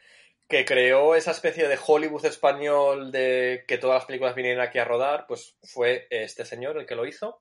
que 0.51 0.65
creó 0.65 1.15
esa 1.15 1.31
especie 1.31 1.69
de 1.69 1.79
Hollywood 1.87 2.27
español 2.27 3.13
de 3.13 3.65
que 3.69 3.79
todas 3.79 3.99
las 3.99 4.05
películas 4.05 4.35
vinieran 4.35 4.67
aquí 4.67 4.81
a 4.81 4.85
rodar, 4.85 5.27
pues 5.29 5.57
fue 5.63 6.09
este 6.11 6.45
señor 6.45 6.77
el 6.77 6.87
que 6.87 6.97
lo 6.97 7.07
hizo. 7.07 7.41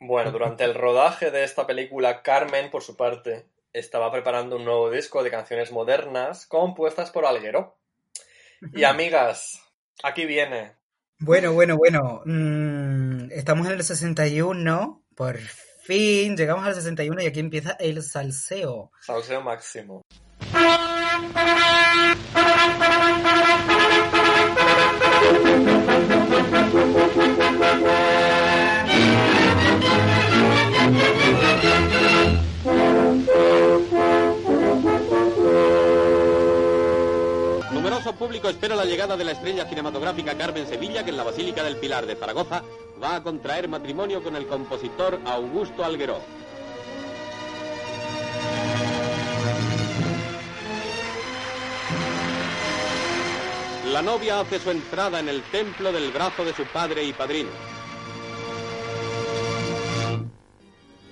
Bueno, 0.00 0.32
durante 0.32 0.64
el 0.64 0.74
rodaje 0.74 1.30
de 1.30 1.44
esta 1.44 1.68
película, 1.68 2.22
Carmen, 2.22 2.68
por 2.70 2.82
su 2.82 2.96
parte, 2.96 3.46
estaba 3.72 4.10
preparando 4.10 4.56
un 4.56 4.64
nuevo 4.64 4.90
disco 4.90 5.22
de 5.22 5.30
canciones 5.30 5.70
modernas 5.70 6.46
compuestas 6.46 7.12
por 7.12 7.26
Alguero. 7.26 7.78
Y 8.74 8.82
amigas, 8.82 9.62
aquí 10.02 10.26
viene. 10.26 10.72
Bueno, 11.20 11.52
bueno, 11.52 11.76
bueno. 11.76 12.22
mm, 12.24 13.30
estamos 13.30 13.68
en 13.68 13.74
el 13.74 13.84
61. 13.84 15.04
Por 15.14 15.38
fin 15.38 16.36
llegamos 16.36 16.66
al 16.66 16.74
61 16.74 17.22
y 17.22 17.26
aquí 17.26 17.38
empieza 17.38 17.76
el 17.78 18.02
salseo. 18.02 18.90
Salseo 19.00 19.42
máximo. 19.42 20.02
Público 38.18 38.48
espera 38.48 38.74
la 38.74 38.84
llegada 38.84 39.16
de 39.16 39.24
la 39.24 39.32
estrella 39.32 39.64
cinematográfica 39.64 40.36
Carmen 40.36 40.66
Sevilla, 40.66 41.04
que 41.04 41.10
en 41.10 41.16
la 41.16 41.22
Basílica 41.22 41.62
del 41.62 41.76
Pilar 41.76 42.04
de 42.04 42.16
Zaragoza 42.16 42.62
va 43.02 43.16
a 43.16 43.22
contraer 43.22 43.68
matrimonio 43.68 44.22
con 44.22 44.34
el 44.34 44.46
compositor 44.46 45.20
Augusto 45.24 45.84
Algueró. 45.84 46.37
La 53.98 54.02
novia 54.02 54.38
hace 54.38 54.60
su 54.60 54.70
entrada 54.70 55.18
en 55.18 55.28
el 55.28 55.42
templo 55.50 55.90
del 55.90 56.12
brazo 56.12 56.44
de 56.44 56.54
su 56.54 56.62
padre 56.66 57.02
y 57.02 57.12
padrino. 57.12 57.50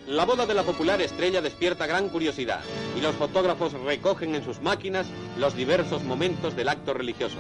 La 0.07 0.25
boda 0.25 0.47
de 0.47 0.55
la 0.55 0.63
popular 0.63 1.03
estrella 1.03 1.43
despierta 1.43 1.89
gran 1.89 2.09
curiosidad 2.11 2.61
y 2.97 3.01
los 3.01 3.17
fotógrafos 3.17 3.73
recogen 3.73 4.37
en 4.37 4.45
sus 4.45 4.61
máquinas 4.61 5.09
los 5.37 5.57
diversos 5.57 6.05
momentos 6.05 6.55
del 6.55 6.69
acto 6.69 6.95
religioso. 6.95 7.39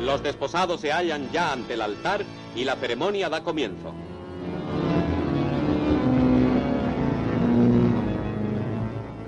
Los 0.00 0.24
desposados 0.24 0.80
se 0.80 0.90
hallan 0.90 1.30
ya 1.30 1.52
ante 1.52 1.74
el 1.74 1.82
altar 1.82 2.24
y 2.56 2.64
la 2.64 2.74
ceremonia 2.74 3.28
da 3.28 3.44
comienzo. 3.44 3.94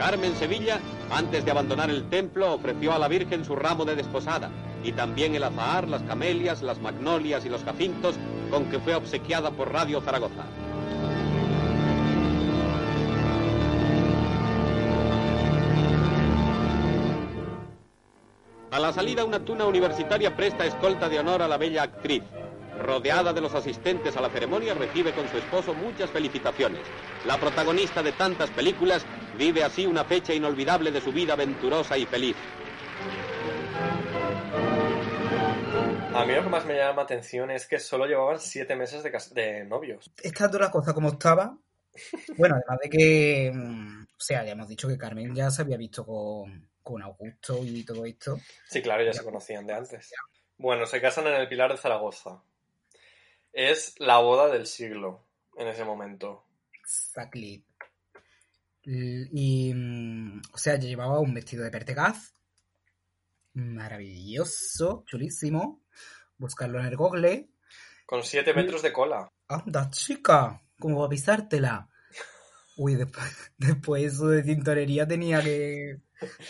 Carmen 0.05 0.37
Sevilla, 0.37 0.81
antes 1.11 1.47
de 1.47 1.51
abandonar 1.51 1.89
el 1.89 2.11
templo, 2.11 2.53
ofreció 2.53 2.93
a 2.93 2.99
la 2.99 3.09
Virgen 3.09 3.43
su 3.43 3.57
ramo 3.57 3.87
de 3.87 3.97
desposada 3.97 4.51
y 4.83 4.93
también 4.93 5.35
el 5.35 5.43
azahar, 5.43 5.89
las 5.89 6.03
camelias, 6.03 6.61
las 6.61 6.79
magnolias 6.79 7.47
y 7.47 7.49
los 7.49 7.65
jacintos 7.65 8.17
con 8.51 8.67
que 8.67 8.79
fue 8.81 8.95
obsequiada 8.95 9.51
por 9.51 9.73
Radio 9.73 10.03
Zaragoza. 10.03 10.45
A 18.73 18.79
la 18.79 18.93
salida, 18.93 19.25
una 19.25 19.39
tuna 19.39 19.65
universitaria 19.65 20.37
presta 20.37 20.67
escolta 20.67 21.09
de 21.09 21.19
honor 21.19 21.41
a 21.41 21.49
la 21.49 21.57
bella 21.57 21.83
actriz. 21.83 22.25
Rodeada 22.79 23.33
de 23.33 23.41
los 23.41 23.55
asistentes 23.55 24.17
a 24.17 24.21
la 24.21 24.31
ceremonia, 24.31 24.75
recibe 24.75 25.13
con 25.13 25.29
su 25.29 25.39
esposo 25.39 25.75
muchas 25.75 26.11
felicitaciones. 26.11 26.81
La 27.27 27.39
protagonista 27.39 28.03
de 28.03 28.13
tantas 28.13 28.51
películas 28.51 29.05
vive 29.39 29.63
así 29.63 29.87
una 29.87 30.05
fecha 30.05 30.35
inolvidable 30.35 30.91
de 30.91 31.01
su 31.01 31.13
vida 31.13 31.35
aventurosa 31.35 31.97
y 31.97 32.07
feliz. 32.07 32.37
A 36.15 36.25
mí 36.25 36.33
lo 36.33 36.45
que 36.45 36.49
más 36.49 36.65
me 36.65 36.77
llama 36.77 36.97
la 36.97 37.03
atención 37.03 37.51
es 37.51 37.67
que 37.67 37.79
solo 37.79 38.07
llevaban 38.07 38.39
siete 38.39 38.77
meses 38.77 39.03
de, 39.03 39.13
de 39.33 39.65
novios. 39.65 40.13
Estando 40.23 40.59
la 40.59 40.71
cosa 40.71 40.95
como 40.95 41.09
estaba, 41.09 41.57
bueno, 42.37 42.57
además 42.57 42.79
de 42.83 42.91
que, 42.91 43.53
mm, 43.55 44.03
o 44.03 44.21
sea, 44.21 44.45
ya 44.45 44.53
hemos 44.53 44.69
dicho 44.69 44.89
que 44.89 44.99
Carmen 44.99 45.35
ya 45.35 45.51
se 45.51 45.63
había 45.63 45.77
visto 45.77 46.05
con, 46.05 46.69
con 46.83 47.03
Augusto 47.03 47.59
y 47.63 47.85
todo 47.85 48.05
esto. 48.05 48.39
Sí, 48.69 48.83
claro, 48.83 49.05
ya 49.05 49.13
se 49.13 49.25
conocían 49.25 49.67
de 49.67 49.75
antes. 49.75 50.13
Bueno, 50.57 50.87
se 50.87 51.01
casan 51.01 51.27
en 51.27 51.35
el 51.35 51.49
Pilar 51.49 51.73
de 51.73 51.79
Zaragoza. 51.79 52.43
Es 53.55 53.95
la 54.01 54.19
boda 54.19 54.49
del 54.53 54.67
siglo 54.67 55.25
en 55.57 55.69
ese 55.69 55.85
momento. 55.85 56.45
Exactly. 56.73 57.65
L- 58.83 59.29
Y, 59.33 59.73
mm, 59.73 60.43
o 60.53 60.59
sea, 60.59 60.77
yo 60.77 60.87
llevaba 60.89 61.21
un 61.21 61.33
vestido 61.33 61.65
de 61.65 61.71
Pertegaz. 61.71 62.35
Maravilloso, 63.55 65.05
chulísimo. 65.07 65.83
Buscarlo 66.37 66.81
en 66.81 66.87
el 66.87 66.97
Google. 66.97 67.49
Con 68.07 68.23
siete 68.23 68.53
metros 68.53 68.83
de 68.83 68.93
cola. 68.93 69.29
Anda, 69.49 69.89
chica, 69.91 70.61
¿cómo 70.79 71.01
va 71.01 71.07
a 71.07 71.11
pisártela? 71.11 71.89
Uy, 72.77 72.97
después, 72.97 73.25
después 73.59 74.13
eso 74.13 74.27
de 74.29 74.43
tintorería 74.43 75.07
tenía 75.07 75.41
que, 75.43 76.01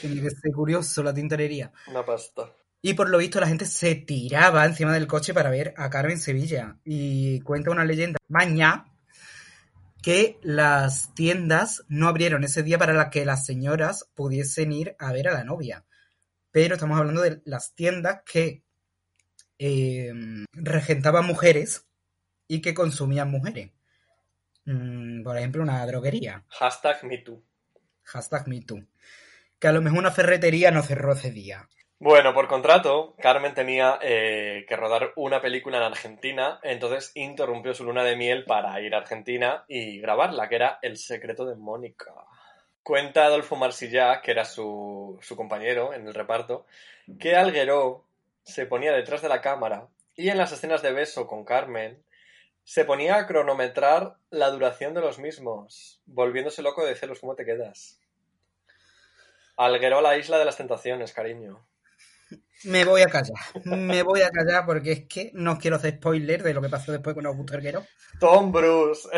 tenía 0.01 0.23
que 0.23 0.31
ser 0.31 0.53
curioso 0.55 1.03
la 1.03 1.13
tintorería. 1.13 1.73
Una 1.89 2.05
pasta. 2.05 2.51
Y 2.87 2.93
por 2.93 3.09
lo 3.09 3.17
visto 3.17 3.41
la 3.41 3.47
gente 3.47 3.65
se 3.65 3.95
tiraba 3.95 4.63
encima 4.67 4.93
del 4.93 5.07
coche 5.07 5.33
para 5.33 5.49
ver 5.49 5.73
a 5.79 5.89
Carmen 5.89 6.19
Sevilla. 6.19 6.77
Y 6.85 7.41
cuenta 7.41 7.71
una 7.71 7.87
leyenda 7.87 8.19
maña 8.29 8.93
que 10.03 10.39
las 10.43 11.15
tiendas 11.15 11.83
no 11.89 12.09
abrieron 12.09 12.45
ese 12.45 12.63
día 12.63 12.77
para 12.77 12.93
la 12.93 13.09
que 13.09 13.25
las 13.25 13.47
señoras 13.47 14.11
pudiesen 14.15 14.71
ir 14.71 14.97
a 14.99 15.13
ver 15.13 15.29
a 15.29 15.33
la 15.33 15.45
novia. 15.45 15.87
Pero 16.51 16.75
estamos 16.75 16.99
hablando 16.99 17.23
de 17.23 17.41
las 17.47 17.75
tiendas 17.75 18.21
que 18.31 18.63
eh, 19.59 20.13
regentaban 20.53 21.25
mujeres 21.25 21.87
y 22.47 22.61
que 22.61 22.75
consumían 22.75 23.31
mujeres. 23.31 23.71
Mm, 24.67 25.23
por 25.23 25.39
ejemplo, 25.39 25.63
una 25.63 25.87
droguería. 25.87 26.45
Hashtag 26.49 27.03
MeToo. 27.05 27.43
Hashtag 28.03 28.47
MeToo. 28.47 28.85
Que 29.59 29.69
a 29.69 29.73
lo 29.73 29.81
mejor 29.81 30.01
una 30.01 30.11
ferretería 30.11 30.71
no 30.71 30.83
cerró 30.83 31.15
ese 31.15 31.31
día. 31.31 31.67
Bueno, 32.01 32.35
por 32.35 32.49
contrato, 32.49 33.15
Carmen 33.19 33.55
tenía 33.55 33.99
eh, 34.03 34.67
que 34.69 34.77
rodar 34.77 35.13
una 35.17 35.41
película 35.41 35.79
en 35.79 35.85
Argentina, 35.85 36.59
entonces 36.63 37.13
interrumpió 37.15 37.73
su 37.73 37.85
luna 37.85 38.03
de 38.03 38.17
miel 38.17 38.45
para 38.45 38.81
ir 38.81 38.95
a 38.95 38.99
Argentina 38.99 39.65
y 39.69 40.01
grabarla, 40.01 40.49
que 40.49 40.57
era 40.57 40.79
El 40.83 40.97
secreto 40.99 41.47
de 41.47 41.55
Mónica. 41.55 42.13
Cuenta 42.83 43.25
Adolfo 43.25 43.57
Marsillá, 43.57 44.21
que 44.21 44.33
era 44.33 44.45
su, 44.45 45.19
su 45.23 45.37
compañero 45.37 45.95
en 45.95 46.07
el 46.07 46.15
reparto, 46.15 46.67
que 47.19 47.37
Alguero 47.37 48.05
se 48.43 48.67
ponía 48.67 48.93
detrás 48.93 49.23
de 49.23 49.29
la 49.29 49.41
cámara 49.41 49.89
y 50.17 50.29
en 50.29 50.37
las 50.37 50.53
escenas 50.53 50.83
de 50.83 50.93
beso 50.93 51.27
con 51.27 51.45
Carmen 51.45 52.03
se 52.65 52.85
ponía 52.85 53.17
a 53.17 53.27
cronometrar 53.27 54.17
la 54.31 54.51
duración 54.51 54.95
de 54.95 55.01
los 55.01 55.19
mismos, 55.19 56.03
volviéndose 56.07 56.63
loco 56.63 56.85
de 56.85 56.97
celos, 56.97 57.21
¿cómo 57.21 57.35
te 57.35 57.45
quedas? 57.45 58.01
Alguero 59.57 59.99
a 59.99 60.03
la 60.03 60.17
isla 60.17 60.39
de 60.39 60.45
las 60.45 60.57
tentaciones, 60.57 61.13
cariño. 61.13 61.65
Me 62.65 62.85
voy 62.85 63.03
a 63.03 63.07
callar. 63.07 63.37
Me 63.65 64.03
voy 64.03 64.23
a 64.23 64.31
callar 64.31 64.65
porque 64.65 64.93
es 64.93 65.05
que 65.07 65.31
no 65.35 65.59
quiero 65.59 65.77
hacer 65.77 65.97
spoiler 65.97 66.43
de 66.43 66.55
lo 66.55 66.63
que 66.63 66.69
pasó 66.69 66.93
después 66.93 67.15
con 67.15 67.27
Augusto 67.27 67.55
Arguero. 67.55 67.85
Tom 68.19 68.53
Bruce. 68.53 69.09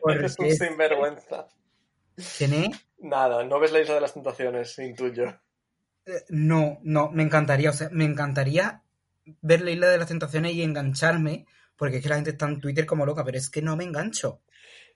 Porque 0.00 0.18
Eres 0.18 0.36
un 0.38 0.50
sinvergüenza. 0.50 1.46
¿Quién 2.38 2.54
es? 2.54 2.86
Nada, 2.98 3.44
no 3.44 3.60
ves 3.60 3.72
la 3.72 3.80
isla 3.80 3.94
de 3.94 4.00
las 4.00 4.14
tentaciones, 4.14 4.78
intuyo. 4.78 5.40
Eh, 6.06 6.24
No, 6.30 6.78
no, 6.82 7.10
me 7.10 7.22
encantaría, 7.22 7.70
o 7.70 7.72
sea, 7.72 7.88
me 7.90 8.04
encantaría 8.04 8.82
ver 9.40 9.62
la 9.62 9.70
Isla 9.70 9.88
de 9.88 9.98
las 9.98 10.08
Tentaciones 10.08 10.52
y 10.52 10.62
engancharme, 10.62 11.46
porque 11.76 11.96
es 11.96 12.02
que 12.02 12.08
la 12.08 12.16
gente 12.16 12.30
está 12.30 12.46
en 12.46 12.60
Twitter 12.60 12.86
como 12.86 13.06
loca, 13.06 13.24
pero 13.24 13.38
es 13.38 13.48
que 13.50 13.62
no 13.62 13.76
me 13.76 13.84
engancho. 13.84 14.42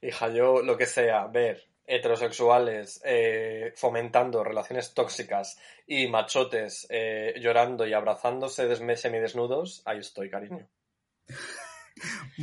Hija, 0.03 0.29
yo 0.29 0.63
lo 0.63 0.77
que 0.77 0.87
sea, 0.87 1.27
ver 1.27 1.69
heterosexuales 1.89 3.01
eh, 3.03 3.73
fomentando 3.75 4.45
relaciones 4.45 4.93
tóxicas 4.93 5.59
y 5.87 6.07
machotes 6.07 6.87
eh, 6.91 7.33
llorando 7.41 7.87
y 7.87 7.95
abrazándose 7.95 8.77
semidesnudos, 8.97 9.83
ahí 9.87 9.99
estoy, 9.99 10.31
cariño. 10.31 10.69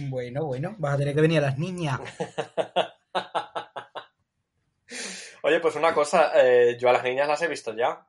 Bueno, 0.10 0.44
bueno, 0.44 0.76
vas 0.80 0.96
a 0.96 0.98
tener 0.98 1.16
que 1.16 1.22
venir 1.22 1.38
a 1.38 1.44
las 1.44 1.58
niñas. 1.58 2.02
Oye, 5.44 5.62
pues 5.62 5.78
una 5.78 5.94
cosa, 5.94 6.34
eh, 6.36 6.76
yo 6.78 6.90
a 6.90 6.92
las 6.92 7.06
niñas 7.06 7.26
las 7.26 7.42
he 7.42 7.48
visto 7.48 7.74
ya. 7.74 8.06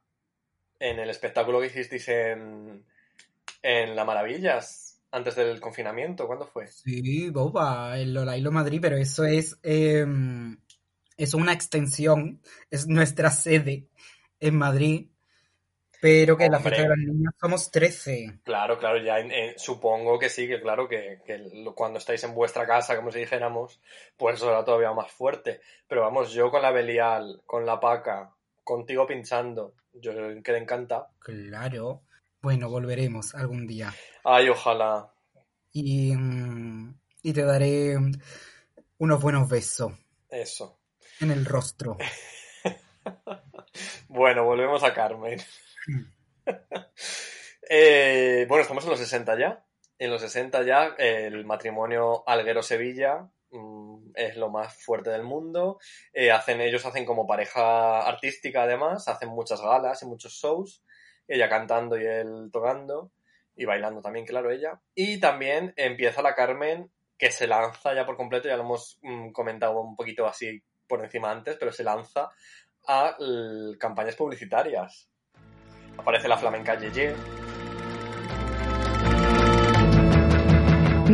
En 0.80 0.98
el 0.98 1.08
espectáculo 1.08 1.60
que 1.60 1.66
hicisteis 1.66 2.08
en, 2.08 2.84
en 3.62 3.94
La 3.94 4.04
Maravillas, 4.04 5.00
antes 5.12 5.36
del 5.36 5.60
confinamiento, 5.60 6.26
¿cuándo 6.26 6.46
fue? 6.46 6.66
Sí, 6.66 7.30
boba, 7.30 7.96
el 7.96 8.12
Lolailo 8.12 8.50
Madrid, 8.50 8.80
pero 8.82 8.96
eso 8.96 9.24
es, 9.24 9.56
eh, 9.62 10.04
es 11.16 11.34
una 11.34 11.52
extensión, 11.52 12.40
es 12.70 12.86
nuestra 12.86 13.30
sede 13.30 13.86
en 14.40 14.56
Madrid, 14.56 15.06
pero 16.00 16.36
que 16.36 16.44
en 16.44 16.52
la 16.52 16.60
fiesta 16.60 16.82
de 16.82 16.88
las 16.88 16.98
niñas 16.98 17.34
somos 17.40 17.70
13. 17.70 18.40
Claro, 18.44 18.78
claro, 18.78 18.98
ya 18.98 19.16
supongo 19.56 20.18
que 20.18 20.28
sí, 20.28 20.46
que 20.46 20.60
claro, 20.60 20.88
que, 20.88 21.20
que 21.26 21.50
cuando 21.74 21.98
estáis 21.98 22.22
en 22.24 22.34
vuestra 22.34 22.66
casa, 22.66 22.96
como 22.96 23.10
si 23.10 23.20
dijéramos, 23.20 23.80
pues 24.16 24.36
eso 24.36 24.50
era 24.50 24.64
todavía 24.64 24.92
más 24.92 25.10
fuerte. 25.10 25.60
Pero 25.88 26.02
vamos, 26.02 26.32
yo 26.32 26.50
con 26.50 26.62
la 26.62 26.70
Belial, 26.70 27.42
con 27.46 27.64
la 27.64 27.80
Paca, 27.80 28.30
contigo 28.62 29.06
pinchando, 29.06 29.74
yo 29.94 30.12
quedé 30.42 30.58
encantado. 30.58 31.08
Claro. 31.18 32.02
Bueno, 32.42 32.68
volveremos 32.68 33.34
algún 33.34 33.66
día. 33.66 33.92
Ay, 34.22 34.48
ojalá. 34.48 35.10
Y, 35.72 36.14
mm, 36.14 36.94
y 37.22 37.32
te 37.32 37.42
daré 37.42 37.96
unos 38.98 39.20
buenos 39.20 39.48
besos 39.48 39.92
Eso. 40.30 40.78
En 41.20 41.30
el 41.30 41.44
rostro. 41.44 41.96
Bueno, 44.08 44.44
volvemos 44.44 44.82
a 44.82 44.94
Carmen. 44.94 45.40
Eh, 47.68 48.46
bueno, 48.48 48.62
estamos 48.62 48.84
en 48.84 48.90
los 48.90 49.00
60 49.00 49.36
ya. 49.40 49.66
En 49.98 50.08
los 50.08 50.20
60 50.20 50.62
ya 50.62 50.94
el 50.98 51.44
matrimonio 51.44 52.22
Alguero-Sevilla 52.24 53.28
mm, 53.50 54.12
es 54.14 54.36
lo 54.36 54.50
más 54.50 54.72
fuerte 54.84 55.10
del 55.10 55.24
mundo. 55.24 55.80
Eh, 56.12 56.30
hacen, 56.30 56.60
ellos 56.60 56.86
hacen 56.86 57.04
como 57.04 57.26
pareja 57.26 58.06
artística 58.06 58.62
además, 58.62 59.08
hacen 59.08 59.30
muchas 59.30 59.60
galas 59.60 60.00
y 60.00 60.06
muchos 60.06 60.34
shows. 60.34 60.84
Ella 61.26 61.48
cantando 61.48 61.98
y 61.98 62.06
él 62.06 62.50
tocando 62.52 63.10
y 63.56 63.64
bailando 63.64 64.00
también, 64.00 64.26
claro, 64.26 64.52
ella. 64.52 64.80
Y 64.94 65.18
también 65.18 65.74
empieza 65.76 66.22
la 66.22 66.36
Carmen 66.36 66.92
que 67.18 67.32
se 67.32 67.48
lanza 67.48 67.94
ya 67.94 68.06
por 68.06 68.16
completo, 68.16 68.46
ya 68.46 68.56
lo 68.56 68.62
hemos 68.62 69.00
mm, 69.02 69.32
comentado 69.32 69.80
un 69.80 69.96
poquito 69.96 70.24
así 70.26 70.62
por 70.88 71.04
encima 71.04 71.30
antes, 71.30 71.56
pero 71.58 71.72
se 71.72 71.84
lanza 71.84 72.30
a 72.88 73.16
campañas 73.78 74.14
publicitarias. 74.16 75.08
Aparece 75.98 76.28
la 76.28 76.36
flamenca 76.36 76.78
Yeye, 76.78 77.14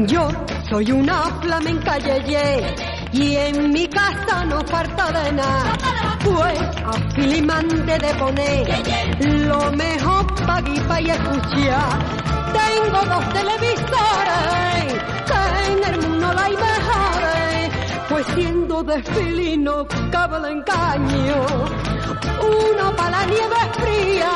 Yo 0.07 0.29
soy 0.71 0.91
una 0.91 1.25
flamenca 1.43 1.99
yeye 1.99 2.75
y 3.13 3.37
en 3.37 3.71
mi 3.71 3.87
casa 3.89 4.45
no 4.47 4.61
falta 4.65 5.13
de 5.13 5.33
nada. 5.33 6.19
Pues 6.25 6.59
a 6.59 6.93
Filimante 7.15 7.99
de 7.99 8.15
poner 8.15 9.47
lo 9.47 9.71
mejor 9.73 10.27
para 10.47 10.63
guipa 10.63 11.01
y 11.01 11.11
escuchar. 11.11 11.99
Tengo 12.53 13.05
dos 13.05 13.29
televisores 13.35 14.95
que 15.27 15.73
en 15.73 15.95
el 15.95 16.01
mundo 16.01 16.33
no 16.33 16.41
hay 16.41 16.57
mejores. 16.57 18.09
Pues 18.09 18.27
siendo 18.35 18.52
de 18.85 19.03
filino 19.03 19.87
cabe 20.11 20.39
el 20.39 20.45
engaño. 20.57 21.45
Uno 22.41 22.97
para 22.97 23.11
la 23.11 23.27
nieve 23.27 23.63
fría 23.79 24.33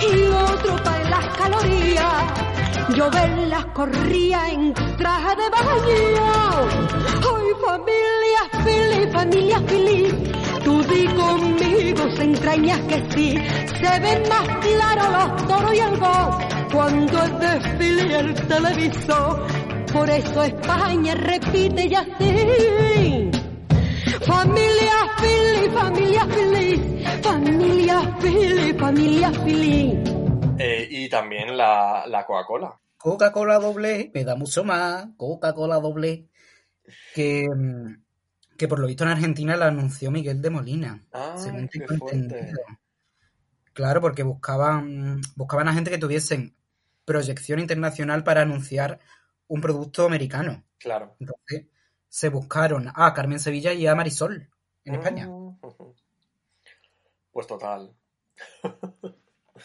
y 0.00 0.26
otro 0.26 0.76
para 0.82 1.10
las 1.10 1.36
calorías. 1.36 2.24
Yo 2.96 3.10
verlas 3.10 3.66
corría 3.66 4.48
en 4.50 4.74
traje 4.74 5.36
de 5.36 5.50
baño. 5.50 6.32
Ay, 7.30 7.48
familia 7.66 8.64
feliz, 8.64 9.12
familia 9.12 9.60
feliz. 9.60 10.14
Tú 10.64 10.82
di 10.82 11.06
conmigo, 11.14 12.10
se 12.16 12.24
entrañas 12.24 12.80
que 12.80 13.04
sí. 13.10 13.38
Se 13.80 14.00
ven 14.00 14.22
más 14.28 14.48
claros 14.58 15.08
los 15.12 15.46
toros 15.46 15.74
y 15.74 15.78
el 15.78 15.96
voz 15.98 16.36
cuando 16.72 17.22
es 17.22 17.38
desfile 17.38 18.18
el 18.18 18.34
televisor. 18.34 19.46
Por 19.92 20.08
eso 20.08 20.42
España 20.42 21.14
repite 21.14 21.86
y 21.86 21.94
así. 21.94 23.21
Familia 24.20 25.08
feliz, 25.18 25.72
familia 25.72 26.26
feliz. 26.26 26.80
Familia 27.22 28.16
feliz, 28.20 28.76
familia 28.78 29.32
feliz. 29.32 29.94
Eh, 30.58 30.88
y 30.90 31.08
también 31.08 31.56
la, 31.56 32.04
la 32.06 32.26
Coca-Cola. 32.26 32.78
Coca-Cola 32.98 33.58
doble, 33.58 34.10
me 34.14 34.24
da 34.24 34.36
mucho 34.36 34.64
más. 34.64 35.06
Coca-Cola 35.16 35.76
doble. 35.76 36.28
Que, 37.14 37.46
mm, 37.48 38.02
que 38.58 38.68
por 38.68 38.78
lo 38.78 38.86
visto 38.86 39.04
en 39.04 39.10
Argentina 39.10 39.56
la 39.56 39.68
anunció 39.68 40.10
Miguel 40.10 40.42
de 40.42 40.50
Molina. 40.50 41.06
Ah, 41.12 41.34
según 41.36 41.68
qué 41.68 41.80
tengo 41.80 42.06
fuerte. 42.06 42.18
entendido. 42.18 42.60
Claro, 43.72 44.02
porque 44.02 44.22
buscaban, 44.22 45.22
buscaban 45.36 45.68
a 45.68 45.72
gente 45.72 45.90
que 45.90 45.98
tuviesen 45.98 46.54
proyección 47.06 47.58
internacional 47.58 48.24
para 48.24 48.42
anunciar 48.42 49.00
un 49.48 49.62
producto 49.62 50.04
americano. 50.04 50.64
Claro. 50.78 51.16
Entonces 51.18 51.71
se 52.12 52.28
buscaron 52.28 52.92
a 52.94 53.14
Carmen 53.14 53.40
Sevilla 53.40 53.72
y 53.72 53.86
a 53.86 53.94
Marisol 53.94 54.46
en 54.84 54.94
España. 54.96 55.30
Pues 57.30 57.46
total. 57.46 57.96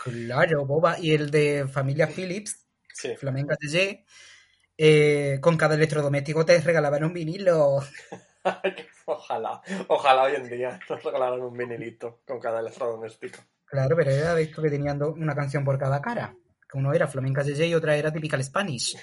Claro, 0.02 0.66
boba. 0.66 0.98
Y 0.98 1.12
el 1.12 1.30
de 1.30 1.68
Familia 1.68 2.08
Phillips, 2.08 2.66
Sí. 2.94 3.18
Flamenca 3.18 3.58
TG, 3.58 4.06
eh, 4.78 5.40
con 5.42 5.58
cada 5.58 5.76
electrodoméstico 5.76 6.46
te 6.46 6.62
regalaban 6.62 7.04
un 7.04 7.14
vinilo. 7.14 7.80
ojalá, 9.06 9.62
ojalá 9.90 10.24
hoy 10.24 10.36
en 10.36 10.50
día 10.50 10.80
nos 10.90 11.04
regalaran 11.04 11.42
un 11.42 11.56
vinilito 11.56 12.22
con 12.26 12.40
cada 12.40 12.62
electrodoméstico. 12.62 13.40
Claro, 13.66 13.94
pero 13.98 14.10
era 14.10 14.34
de 14.34 14.44
esto 14.44 14.62
que 14.62 14.70
tenían 14.70 15.04
una 15.04 15.36
canción 15.36 15.66
por 15.66 15.78
cada 15.78 16.02
cara. 16.02 16.34
Que 16.72 16.78
uno 16.78 16.94
era 16.94 17.08
Flamenca 17.08 17.44
TG 17.44 17.66
y 17.66 17.76
otra 17.76 17.98
era 17.98 18.10
Typical 18.10 18.42
Spanish. 18.42 18.98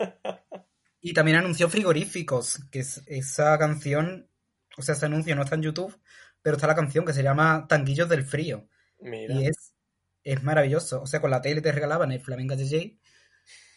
Y 1.00 1.12
también 1.12 1.38
anunció 1.38 1.68
Frigoríficos, 1.68 2.60
que 2.70 2.80
es 2.80 3.02
esa 3.06 3.56
canción, 3.58 4.28
o 4.76 4.82
sea, 4.82 4.94
ese 4.94 5.06
anuncio 5.06 5.36
no 5.36 5.42
está 5.42 5.54
en 5.54 5.62
YouTube, 5.62 5.96
pero 6.42 6.56
está 6.56 6.66
la 6.66 6.74
canción 6.74 7.04
que 7.04 7.12
se 7.12 7.22
llama 7.22 7.66
Tanguillos 7.68 8.08
del 8.08 8.24
Frío. 8.24 8.68
Mira. 9.00 9.34
Y 9.34 9.46
es, 9.46 9.74
es 10.24 10.42
maravilloso. 10.42 11.00
O 11.02 11.06
sea, 11.06 11.20
con 11.20 11.30
la 11.30 11.40
tele 11.40 11.60
te 11.60 11.72
regalaban 11.72 12.12
el 12.12 12.20
Flamenca 12.20 12.56
JJ 12.56 12.98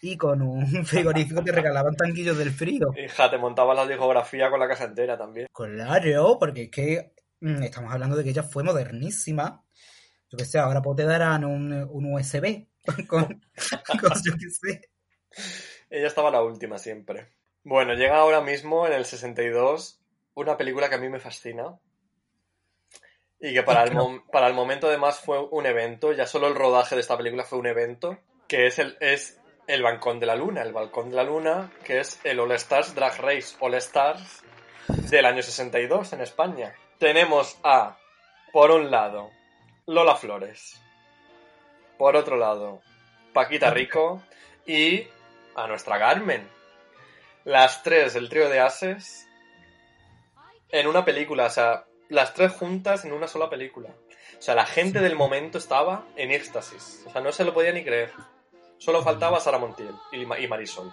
y 0.01 0.17
con 0.17 0.41
un 0.41 0.65
frigorífico 0.85 1.43
te 1.43 1.51
regalaban 1.51 1.95
tanquillos 1.95 2.37
del 2.37 2.51
frío. 2.51 2.91
Hija, 2.97 3.29
te 3.29 3.37
montaba 3.37 3.73
la 3.73 3.87
discografía 3.87 4.49
con 4.49 4.59
la 4.59 4.67
casa 4.67 4.85
entera 4.85 5.17
también. 5.17 5.47
Claro, 5.53 6.37
porque 6.39 6.63
es 6.63 6.71
que 6.71 7.13
mm, 7.39 7.63
estamos 7.63 7.93
hablando 7.93 8.15
de 8.17 8.23
que 8.23 8.31
ella 8.31 8.43
fue 8.43 8.63
modernísima. 8.63 9.63
Yo 10.29 10.37
qué 10.37 10.45
sé, 10.45 10.59
ahora 10.59 10.81
pues 10.81 10.97
te 10.97 11.03
darán 11.03 11.45
un, 11.45 11.73
un 11.73 12.13
USB 12.13 12.67
con, 13.07 13.25
con 13.25 14.11
yo 14.23 14.33
qué 14.39 14.49
sé. 14.49 14.89
Ella 15.91 16.07
estaba 16.07 16.31
la 16.31 16.41
última 16.41 16.79
siempre. 16.79 17.27
Bueno, 17.63 17.93
llega 17.93 18.17
ahora 18.17 18.41
mismo 18.41 18.87
en 18.87 18.93
el 18.93 19.05
62 19.05 19.99
una 20.33 20.57
película 20.57 20.89
que 20.89 20.95
a 20.95 20.99
mí 20.99 21.09
me 21.09 21.19
fascina. 21.19 21.77
Y 23.39 23.53
que 23.53 23.63
para 23.63 23.83
el, 23.83 23.91
mom- 23.93 24.23
para 24.31 24.47
el 24.47 24.53
momento 24.53 24.87
además 24.87 25.19
fue 25.19 25.39
un 25.39 25.65
evento, 25.65 26.11
ya 26.13 26.25
solo 26.27 26.47
el 26.47 26.55
rodaje 26.55 26.95
de 26.95 27.01
esta 27.01 27.17
película 27.17 27.43
fue 27.43 27.57
un 27.59 27.65
evento, 27.67 28.17
que 28.47 28.67
es 28.67 28.77
el, 28.79 28.97
es 28.99 29.39
el 29.67 29.81
Balcón 29.83 30.19
de 30.19 30.27
la 30.27 30.35
Luna. 30.35 30.61
El 30.61 30.73
Balcón 30.73 31.09
de 31.09 31.15
la 31.15 31.23
Luna, 31.23 31.71
que 31.83 31.99
es 31.99 32.19
el 32.23 32.39
All 32.39 32.51
Stars 32.53 32.93
Drag 32.95 33.17
Race 33.19 33.55
All 33.59 33.73
Stars 33.75 34.43
del 35.09 35.25
año 35.25 35.41
62 35.41 36.13
en 36.13 36.21
España. 36.21 36.73
Tenemos 36.99 37.57
a, 37.63 37.97
por 38.53 38.71
un 38.71 38.91
lado, 38.91 39.31
Lola 39.87 40.15
Flores. 40.15 40.79
Por 41.97 42.15
otro 42.15 42.37
lado, 42.37 42.81
Paquita 43.33 43.71
Rico 43.71 44.21
y 44.65 45.07
a 45.55 45.67
nuestra 45.67 45.99
Carmen. 45.99 46.47
Las 47.43 47.83
tres, 47.83 48.15
el 48.15 48.29
trío 48.29 48.49
de 48.49 48.59
ases, 48.59 49.27
en 50.69 50.87
una 50.87 51.03
película, 51.03 51.45
o 51.45 51.49
sea, 51.49 51.85
las 52.09 52.33
tres 52.33 52.51
juntas 52.51 53.03
en 53.05 53.13
una 53.13 53.27
sola 53.27 53.49
película. 53.49 53.89
O 53.89 54.41
sea, 54.41 54.55
la 54.55 54.65
gente 54.65 54.99
del 54.99 55.15
momento 55.15 55.57
estaba 55.57 56.05
en 56.15 56.31
éxtasis. 56.31 57.03
O 57.07 57.11
sea, 57.11 57.21
no 57.21 57.31
se 57.31 57.43
lo 57.45 57.53
podía 57.53 57.71
ni 57.71 57.83
creer. 57.83 58.11
Solo 58.77 59.03
faltaba 59.03 59.39
Sara 59.39 59.59
Montiel 59.59 59.93
y, 60.11 60.25
Ma- 60.25 60.39
y 60.39 60.47
Marisol 60.47 60.91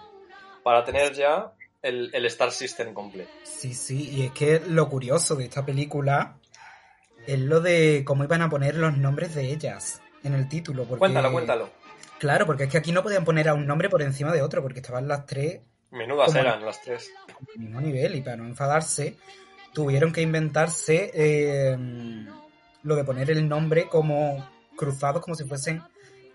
para 0.63 0.83
tener 0.85 1.13
ya 1.13 1.53
el, 1.81 2.11
el 2.13 2.25
Star 2.27 2.51
System 2.51 2.93
completo. 2.93 3.31
Sí, 3.43 3.73
sí, 3.73 4.09
y 4.09 4.25
es 4.25 4.31
que 4.33 4.59
lo 4.67 4.87
curioso 4.89 5.35
de 5.35 5.45
esta 5.45 5.65
película 5.65 6.37
es 7.25 7.39
lo 7.39 7.61
de 7.61 8.03
cómo 8.05 8.23
iban 8.23 8.41
a 8.43 8.49
poner 8.49 8.75
los 8.75 8.95
nombres 8.97 9.33
de 9.33 9.51
ellas 9.51 10.01
en 10.23 10.35
el 10.35 10.47
título. 10.47 10.83
Porque, 10.83 10.99
Cuéntalo, 10.99 11.31
cuéntalo. 11.31 11.69
Claro, 12.19 12.45
porque 12.45 12.65
es 12.65 12.69
que 12.69 12.77
aquí 12.77 12.91
no 12.91 13.01
podían 13.03 13.25
poner 13.25 13.49
a 13.49 13.53
un 13.53 13.65
nombre 13.65 13.89
por 13.89 14.01
encima 14.01 14.31
de 14.31 14.41
otro, 14.41 14.61
porque 14.61 14.79
estaban 14.79 15.07
las 15.07 15.25
tres 15.25 15.61
Menudas 15.91 16.35
eran 16.35 16.63
las 16.63 16.81
tres. 16.81 17.11
al 17.27 17.59
mismo 17.59 17.81
nivel 17.81 18.15
y 18.15 18.21
para 18.21 18.37
no 18.37 18.45
enfadarse 18.45 19.15
tuvieron 19.73 20.13
que 20.13 20.21
inventarse 20.21 21.09
eh, 21.13 21.75
lo 22.83 22.95
de 22.95 23.03
poner 23.03 23.31
el 23.31 23.47
nombre 23.47 23.87
como 23.87 24.47
cruzados 24.75 25.21
como 25.23 25.33
si 25.35 25.45
fuesen 25.45 25.81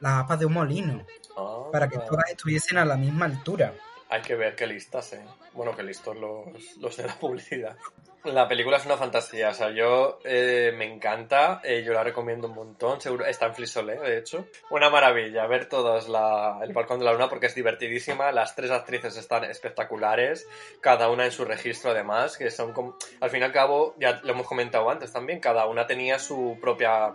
las 0.01 0.25
apas 0.25 0.41
de 0.41 0.47
un 0.47 0.55
molino 0.55 1.07
Ah, 1.37 1.65
para 1.73 1.89
que 1.89 1.99
todas 1.99 2.31
estuviesen 2.31 2.79
a 2.79 2.85
la 2.85 2.97
misma 2.97 3.27
altura. 3.27 3.75
Hay 4.09 4.23
que 4.23 4.35
ver 4.35 4.55
qué 4.55 4.67
listas, 4.67 5.13
¿eh? 5.15 5.25
Bueno, 5.53 5.75
qué 5.75 5.83
listos 5.83 6.17
los, 6.17 6.77
los 6.79 6.97
de 6.97 7.07
la 7.07 7.15
publicidad. 7.19 7.77
La 8.25 8.49
película 8.49 8.79
es 8.79 8.87
una 8.87 8.97
fantasía, 8.97 9.51
o 9.51 9.55
sea, 9.55 9.71
yo 9.71 10.19
eh, 10.25 10.73
me 10.75 10.87
encanta, 10.87 11.61
eh, 11.63 11.83
yo 11.85 11.93
la 11.93 12.03
recomiendo 12.03 12.49
un 12.49 12.55
montón, 12.55 12.99
seguro, 12.99 13.27
está 13.27 13.47
en 13.47 13.55
Flisolé, 13.55 13.97
de 13.99 14.17
hecho. 14.17 14.47
Una 14.71 14.89
maravilla 14.89 15.47
ver 15.47 15.69
todas 15.69 16.09
la, 16.09 16.59
el 16.63 16.73
Balcón 16.73 17.01
de 17.01 17.05
la 17.05 17.13
Luna 17.13 17.29
porque 17.29 17.47
es 17.47 17.55
divertidísima, 17.55 18.33
las 18.33 18.57
tres 18.57 18.71
actrices 18.71 19.19
están 19.19 19.45
espectaculares, 19.45 20.49
cada 20.81 21.11
una 21.11 21.27
en 21.27 21.33
su 21.33 21.45
registro 21.45 21.91
además, 21.91 22.39
que 22.39 22.51
son 22.51 22.73
como, 22.73 22.97
al 23.21 23.29
fin 23.29 23.41
y 23.41 23.45
al 23.45 23.53
cabo, 23.53 23.95
ya 23.99 24.21
lo 24.23 24.33
hemos 24.33 24.47
comentado 24.47 24.89
antes 24.89 25.13
también, 25.13 25.39
cada 25.39 25.67
una 25.67 25.87
tenía 25.87 26.19
su 26.19 26.57
propia 26.63 27.15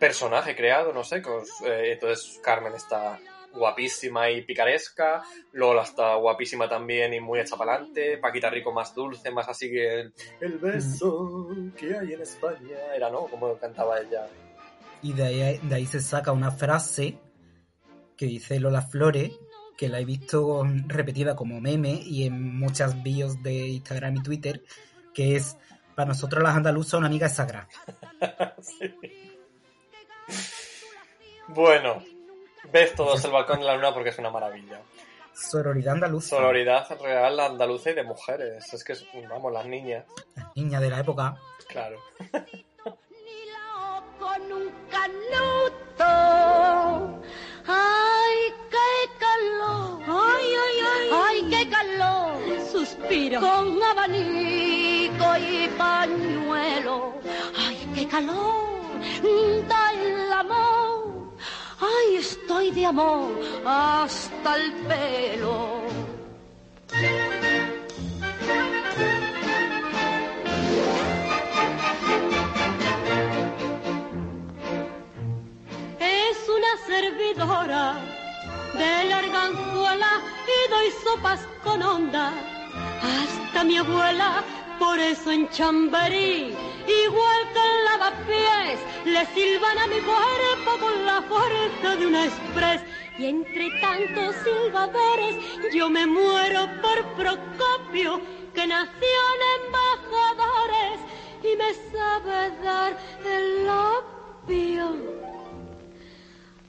personaje 0.00 0.56
creado, 0.56 0.92
no 0.92 1.04
sé, 1.04 1.22
cos- 1.22 1.64
eh, 1.64 1.92
entonces 1.92 2.40
Carmen 2.42 2.74
está 2.74 3.20
guapísima 3.54 4.30
y 4.30 4.42
picaresca, 4.42 5.22
Lola 5.52 5.82
está 5.82 6.14
guapísima 6.16 6.68
también 6.68 7.14
y 7.14 7.20
muy 7.20 7.40
adelante, 7.40 8.18
Paquita 8.18 8.50
Rico 8.50 8.72
más 8.72 8.94
dulce, 8.94 9.30
más 9.30 9.48
así 9.48 9.70
que 9.70 10.00
el, 10.00 10.14
el 10.40 10.58
beso 10.58 11.48
que 11.76 11.96
hay 11.96 12.14
en 12.14 12.22
España, 12.22 12.94
era, 12.94 13.10
¿no? 13.10 13.26
Como 13.26 13.56
cantaba 13.58 14.00
ella. 14.00 14.28
Y 15.02 15.12
de 15.12 15.22
ahí, 15.24 15.60
de 15.62 15.74
ahí 15.74 15.86
se 15.86 16.00
saca 16.00 16.32
una 16.32 16.50
frase 16.50 17.18
que 18.16 18.26
dice 18.26 18.60
Lola 18.60 18.82
Flores, 18.82 19.32
que 19.76 19.88
la 19.88 20.00
he 20.00 20.04
visto 20.04 20.64
repetida 20.86 21.34
como 21.34 21.60
meme 21.60 22.00
y 22.04 22.24
en 22.24 22.56
muchas 22.56 23.02
bios 23.02 23.42
de 23.42 23.68
Instagram 23.68 24.16
y 24.16 24.22
Twitter, 24.22 24.62
que 25.12 25.36
es, 25.36 25.56
para 25.96 26.08
nosotros 26.08 26.42
las 26.42 26.54
andaluzas 26.54 26.94
una 26.94 27.08
amiga 27.08 27.26
es 27.26 27.34
sagrada. 27.34 27.68
Sí. 28.62 28.94
Bueno, 31.48 32.04
ves 32.70 32.94
todos 32.94 33.24
el 33.24 33.30
balcón 33.30 33.60
de 33.60 33.66
la 33.66 33.74
luna 33.74 33.92
porque 33.94 34.10
es 34.10 34.18
una 34.18 34.30
maravilla. 34.30 34.80
Sororidad 35.34 35.94
andaluza. 35.94 36.36
Sororidad 36.36 36.86
real 37.00 37.40
andaluza 37.40 37.90
y 37.90 37.94
de 37.94 38.02
mujeres. 38.02 38.72
Es 38.72 38.84
que, 38.84 38.92
es- 38.92 39.06
vamos, 39.30 39.52
las 39.52 39.64
niñas. 39.66 40.04
Las 40.36 40.54
niñas 40.56 40.80
de 40.82 40.90
la 40.90 41.00
época. 41.00 41.36
Claro. 41.68 41.98
Ni 42.20 43.46
la 43.50 43.98
O 43.98 44.02
con 44.18 44.52
un 44.52 44.70
canuto. 44.90 46.04
Ay, 47.66 48.52
qué 48.70 49.18
calor. 49.18 50.00
Ay, 50.06 50.54
ay, 50.64 50.80
ay. 50.92 51.10
Ay, 51.24 51.46
qué 51.50 51.70
calor. 51.70 52.36
Suspiro. 52.70 53.40
Con 53.40 53.82
abanico 53.82 55.36
y 55.38 55.68
pañuelo. 55.78 57.14
Ay, 57.56 57.90
qué 57.94 58.06
calor. 58.08 58.70
Da 59.68 59.92
el 59.92 60.32
amor 60.32 60.91
ay, 61.82 62.16
estoy 62.16 62.70
de 62.70 62.86
amor 62.86 63.32
hasta 63.64 64.56
el 64.56 64.72
pelo. 64.88 65.82
Es 75.98 76.38
una 76.48 76.72
servidora 76.86 77.94
de 78.74 79.04
larganzuela 79.08 80.12
y 80.46 80.70
doy 80.70 80.88
sopas 81.04 81.40
con 81.64 81.82
onda. 81.82 82.32
Hasta 83.02 83.64
mi 83.64 83.76
abuela 83.76 84.44
por 84.78 84.98
eso 84.98 85.30
en 85.30 85.48
Chamberí, 85.50 86.54
igual 87.04 87.52
que 87.52 87.60
en 87.60 87.84
lavapiés, 87.84 88.80
le 89.04 89.26
silban 89.34 89.78
a 89.78 89.86
mi 89.86 90.00
cuerpo 90.00 90.78
con 90.80 91.06
la 91.06 91.22
fuerza 91.22 91.96
de 91.96 92.06
una 92.06 92.24
express. 92.24 92.82
Y 93.18 93.26
entre 93.26 93.70
tantos 93.80 94.34
silbadores, 94.42 95.36
yo 95.74 95.88
me 95.90 96.06
muero 96.06 96.68
por 96.80 97.04
Procopio, 97.14 98.20
que 98.54 98.66
nació 98.66 99.18
en 99.34 99.64
embajadores 99.66 101.00
y 101.42 101.56
me 101.56 101.74
sabe 101.90 102.50
dar 102.62 102.96
el 103.24 103.68
opio. 103.68 104.96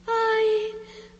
Ay, 0.06 0.74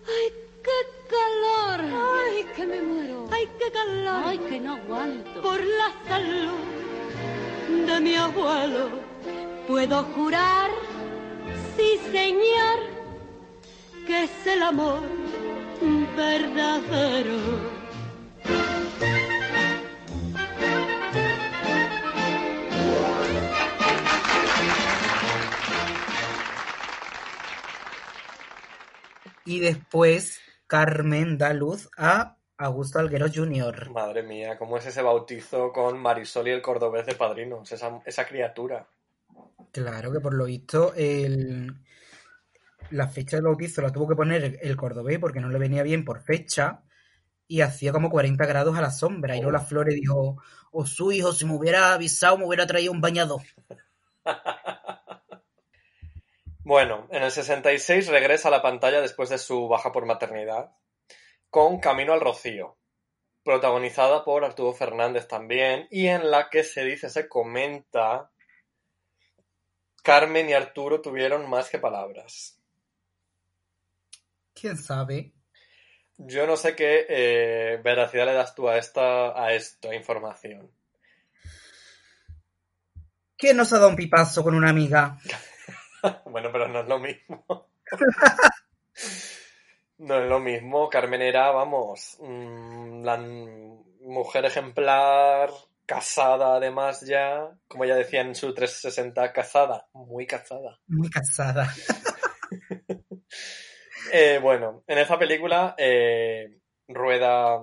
ay, 0.06 0.43
qué 0.64 0.78
calor. 1.14 1.78
Ay, 2.16 2.46
que 2.56 2.66
me 2.66 2.80
muero. 2.82 3.28
Ay, 3.30 3.48
qué 3.58 3.70
calor. 3.70 4.22
Ay, 4.26 4.38
que 4.38 4.60
no 4.60 4.74
aguanto. 4.74 5.42
Por 5.42 5.60
la 5.60 5.90
salud 6.08 6.58
de 7.86 8.00
mi 8.00 8.14
abuelo, 8.16 8.90
puedo 9.68 10.02
jurar, 10.14 10.70
sí 11.76 12.00
señor, 12.10 12.78
que 14.06 14.24
es 14.24 14.46
el 14.46 14.62
amor 14.62 15.02
verdadero. 16.16 17.74
Y 29.46 29.58
después 29.58 30.43
Carmen 30.74 31.38
da 31.38 31.52
luz 31.52 31.88
a 31.96 32.36
Augusto 32.58 32.98
Alguero 32.98 33.26
Jr. 33.32 33.90
Madre 33.90 34.24
mía, 34.24 34.58
¿cómo 34.58 34.76
es 34.76 34.84
ese 34.84 35.02
bautizo 35.02 35.72
con 35.72 35.96
Marisol 36.00 36.48
y 36.48 36.50
el 36.50 36.62
cordobés 36.62 37.06
de 37.06 37.14
padrinos? 37.14 37.70
Esa, 37.70 38.02
esa 38.04 38.26
criatura. 38.26 38.84
Claro 39.70 40.10
que 40.10 40.18
por 40.18 40.34
lo 40.34 40.46
visto 40.46 40.92
el... 40.96 41.72
la 42.90 43.06
fecha 43.06 43.36
del 43.36 43.44
bautizo 43.44 43.82
la 43.82 43.92
tuvo 43.92 44.08
que 44.08 44.16
poner 44.16 44.58
el, 44.60 44.76
cordobés 44.76 45.20
porque 45.20 45.38
no 45.38 45.48
le 45.48 45.60
venía 45.60 45.84
bien 45.84 46.04
por 46.04 46.22
fecha 46.22 46.82
y 47.46 47.60
hacía 47.60 47.92
como 47.92 48.10
40 48.10 48.44
grados 48.44 48.76
a 48.76 48.80
la 48.80 48.90
sombra. 48.90 49.36
Y 49.36 49.42
Lola 49.42 49.60
Flores 49.60 49.94
dijo, 49.94 50.42
o 50.72 50.86
su 50.86 51.12
hijo, 51.12 51.32
si 51.32 51.44
me 51.44 51.54
hubiera 51.54 51.94
avisado, 51.94 52.36
me 52.36 52.46
hubiera 52.46 52.66
traído 52.66 52.90
un 52.90 53.00
bañador. 53.00 53.42
Bueno, 56.64 57.06
en 57.10 57.22
el 57.22 57.30
66 57.30 58.08
regresa 58.08 58.48
a 58.48 58.50
la 58.50 58.62
pantalla 58.62 59.02
después 59.02 59.28
de 59.28 59.36
su 59.36 59.68
baja 59.68 59.92
por 59.92 60.06
maternidad 60.06 60.72
con 61.50 61.78
Camino 61.78 62.14
al 62.14 62.22
Rocío, 62.22 62.78
protagonizada 63.44 64.24
por 64.24 64.44
Arturo 64.44 64.72
Fernández 64.72 65.28
también, 65.28 65.86
y 65.90 66.06
en 66.06 66.30
la 66.30 66.48
que 66.48 66.64
se 66.64 66.82
dice, 66.84 67.10
se 67.10 67.28
comenta, 67.28 68.30
Carmen 70.02 70.48
y 70.48 70.54
Arturo 70.54 71.02
tuvieron 71.02 71.48
más 71.48 71.68
que 71.68 71.78
palabras. 71.78 72.58
¿Quién 74.54 74.78
sabe? 74.78 75.32
Yo 76.16 76.46
no 76.46 76.56
sé 76.56 76.74
qué 76.74 77.06
eh, 77.08 77.80
veracidad 77.84 78.24
le 78.24 78.32
das 78.32 78.54
tú 78.54 78.70
a 78.70 78.78
esta, 78.78 79.38
a 79.38 79.52
esta 79.52 79.94
información. 79.94 80.70
¿Quién 83.36 83.58
nos 83.58 83.70
ha 83.74 83.76
dado 83.76 83.90
un 83.90 83.96
pipazo 83.96 84.42
con 84.42 84.54
una 84.54 84.70
amiga? 84.70 85.18
bueno, 86.26 86.50
pero 86.52 86.68
no 86.68 86.80
es 86.80 86.88
lo 86.88 86.98
mismo. 86.98 87.68
no 89.98 90.18
es 90.22 90.28
lo 90.28 90.40
mismo. 90.40 90.88
Carmen 90.88 91.22
era, 91.22 91.50
vamos, 91.50 92.16
mm, 92.20 93.02
la 93.04 93.16
mujer 94.00 94.44
ejemplar, 94.44 95.50
casada 95.86 96.56
además 96.56 97.02
ya, 97.02 97.50
como 97.68 97.84
ya 97.84 97.94
decía 97.94 98.20
en 98.20 98.34
su 98.34 98.54
360, 98.54 99.32
casada, 99.32 99.88
muy 99.92 100.26
casada. 100.26 100.78
Muy 100.86 101.10
casada. 101.10 101.72
Eh, 104.12 104.38
bueno, 104.40 104.84
en 104.86 104.98
esa 104.98 105.18
película 105.18 105.74
eh, 105.78 106.58
rueda 106.88 107.58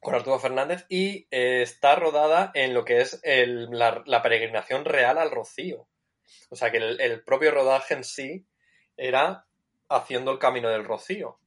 con 0.00 0.14
Arturo 0.14 0.38
Fernández 0.38 0.86
y 0.88 1.26
eh, 1.30 1.62
está 1.62 1.94
rodada 1.96 2.50
en 2.54 2.74
lo 2.74 2.84
que 2.84 3.00
es 3.02 3.20
el- 3.22 3.68
la, 3.70 4.02
la 4.06 4.22
peregrinación 4.22 4.84
real 4.84 5.18
al 5.18 5.30
Rocío. 5.30 5.86
O 6.50 6.56
sea 6.56 6.70
que 6.70 6.78
el, 6.78 7.00
el 7.00 7.22
propio 7.22 7.50
rodaje 7.50 7.94
en 7.94 8.04
sí 8.04 8.46
era 8.96 9.46
haciendo 9.88 10.30
el 10.32 10.38
camino 10.38 10.68
del 10.68 10.84
Rocío. 10.84 11.38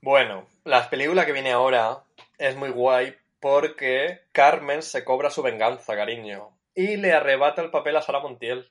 Bueno, 0.00 0.46
la 0.64 0.90
película 0.90 1.24
que 1.24 1.32
viene 1.32 1.52
ahora 1.52 2.04
es 2.38 2.56
muy 2.56 2.70
guay 2.70 3.16
porque 3.40 4.20
Carmen 4.32 4.82
se 4.82 5.04
cobra 5.04 5.30
su 5.30 5.42
venganza, 5.42 5.94
cariño, 5.94 6.56
y 6.74 6.96
le 6.96 7.12
arrebata 7.12 7.62
el 7.62 7.70
papel 7.70 7.96
a 7.96 8.02
Sara 8.02 8.20
Montiel. 8.20 8.70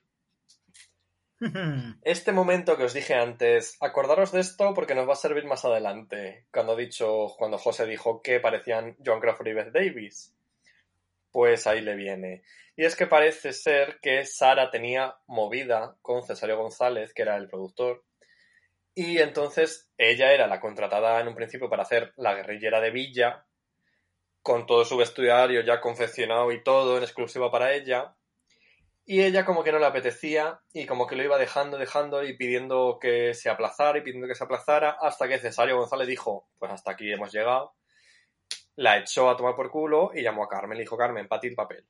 Este 2.02 2.32
momento 2.32 2.76
que 2.76 2.84
os 2.84 2.94
dije 2.94 3.14
antes, 3.14 3.76
acordaros 3.80 4.32
de 4.32 4.40
esto 4.40 4.72
porque 4.74 4.94
nos 4.94 5.08
va 5.08 5.14
a 5.14 5.16
servir 5.16 5.44
más 5.44 5.64
adelante, 5.64 6.46
cuando 6.52 6.76
dicho, 6.76 7.34
cuando 7.36 7.58
José 7.58 7.86
dijo 7.86 8.22
que 8.22 8.40
parecían 8.40 8.96
John 9.04 9.20
Crawford 9.20 9.48
y 9.48 9.52
Beth 9.52 9.72
Davis. 9.72 10.34
Pues 11.30 11.66
ahí 11.66 11.80
le 11.80 11.96
viene. 11.96 12.42
Y 12.76 12.84
es 12.84 12.96
que 12.96 13.06
parece 13.06 13.52
ser 13.52 14.00
que 14.00 14.24
Sara 14.24 14.70
tenía 14.70 15.16
movida 15.26 15.96
con 16.02 16.22
Cesario 16.22 16.56
González, 16.56 17.14
que 17.14 17.22
era 17.22 17.36
el 17.36 17.48
productor, 17.48 18.04
y 18.94 19.18
entonces 19.18 19.90
ella 19.98 20.32
era 20.32 20.46
la 20.46 20.60
contratada 20.60 21.20
en 21.20 21.26
un 21.26 21.34
principio 21.34 21.68
para 21.68 21.82
hacer 21.82 22.12
la 22.16 22.34
guerrillera 22.34 22.80
de 22.80 22.90
Villa, 22.90 23.44
con 24.40 24.66
todo 24.66 24.84
su 24.84 24.96
vestuario 24.96 25.62
ya 25.62 25.80
confeccionado 25.80 26.52
y 26.52 26.62
todo 26.62 26.96
en 26.96 27.02
exclusiva 27.02 27.50
para 27.50 27.72
ella. 27.72 28.14
Y 29.04 29.22
ella 29.22 29.44
como 29.44 29.64
que 29.64 29.72
no 29.72 29.78
le 29.78 29.86
apetecía 29.86 30.60
y 30.72 30.86
como 30.86 31.06
que 31.06 31.16
lo 31.16 31.24
iba 31.24 31.38
dejando, 31.38 31.76
dejando 31.76 32.22
y 32.22 32.36
pidiendo 32.36 32.98
que 33.00 33.34
se 33.34 33.50
aplazara 33.50 33.98
y 33.98 34.02
pidiendo 34.02 34.28
que 34.28 34.34
se 34.34 34.44
aplazara 34.44 34.96
hasta 35.00 35.28
que 35.28 35.38
Cesario 35.38 35.76
González 35.76 36.06
dijo, 36.06 36.48
pues 36.58 36.72
hasta 36.72 36.92
aquí 36.92 37.12
hemos 37.12 37.32
llegado. 37.32 37.74
La 38.76 38.98
echó 38.98 39.28
a 39.28 39.36
tomar 39.36 39.56
por 39.56 39.70
culo 39.70 40.12
y 40.14 40.22
llamó 40.22 40.44
a 40.44 40.48
Carmen, 40.48 40.78
le 40.78 40.84
dijo 40.84 40.96
Carmen, 40.96 41.26
para 41.26 41.40
el 41.42 41.54
papel. 41.54 41.86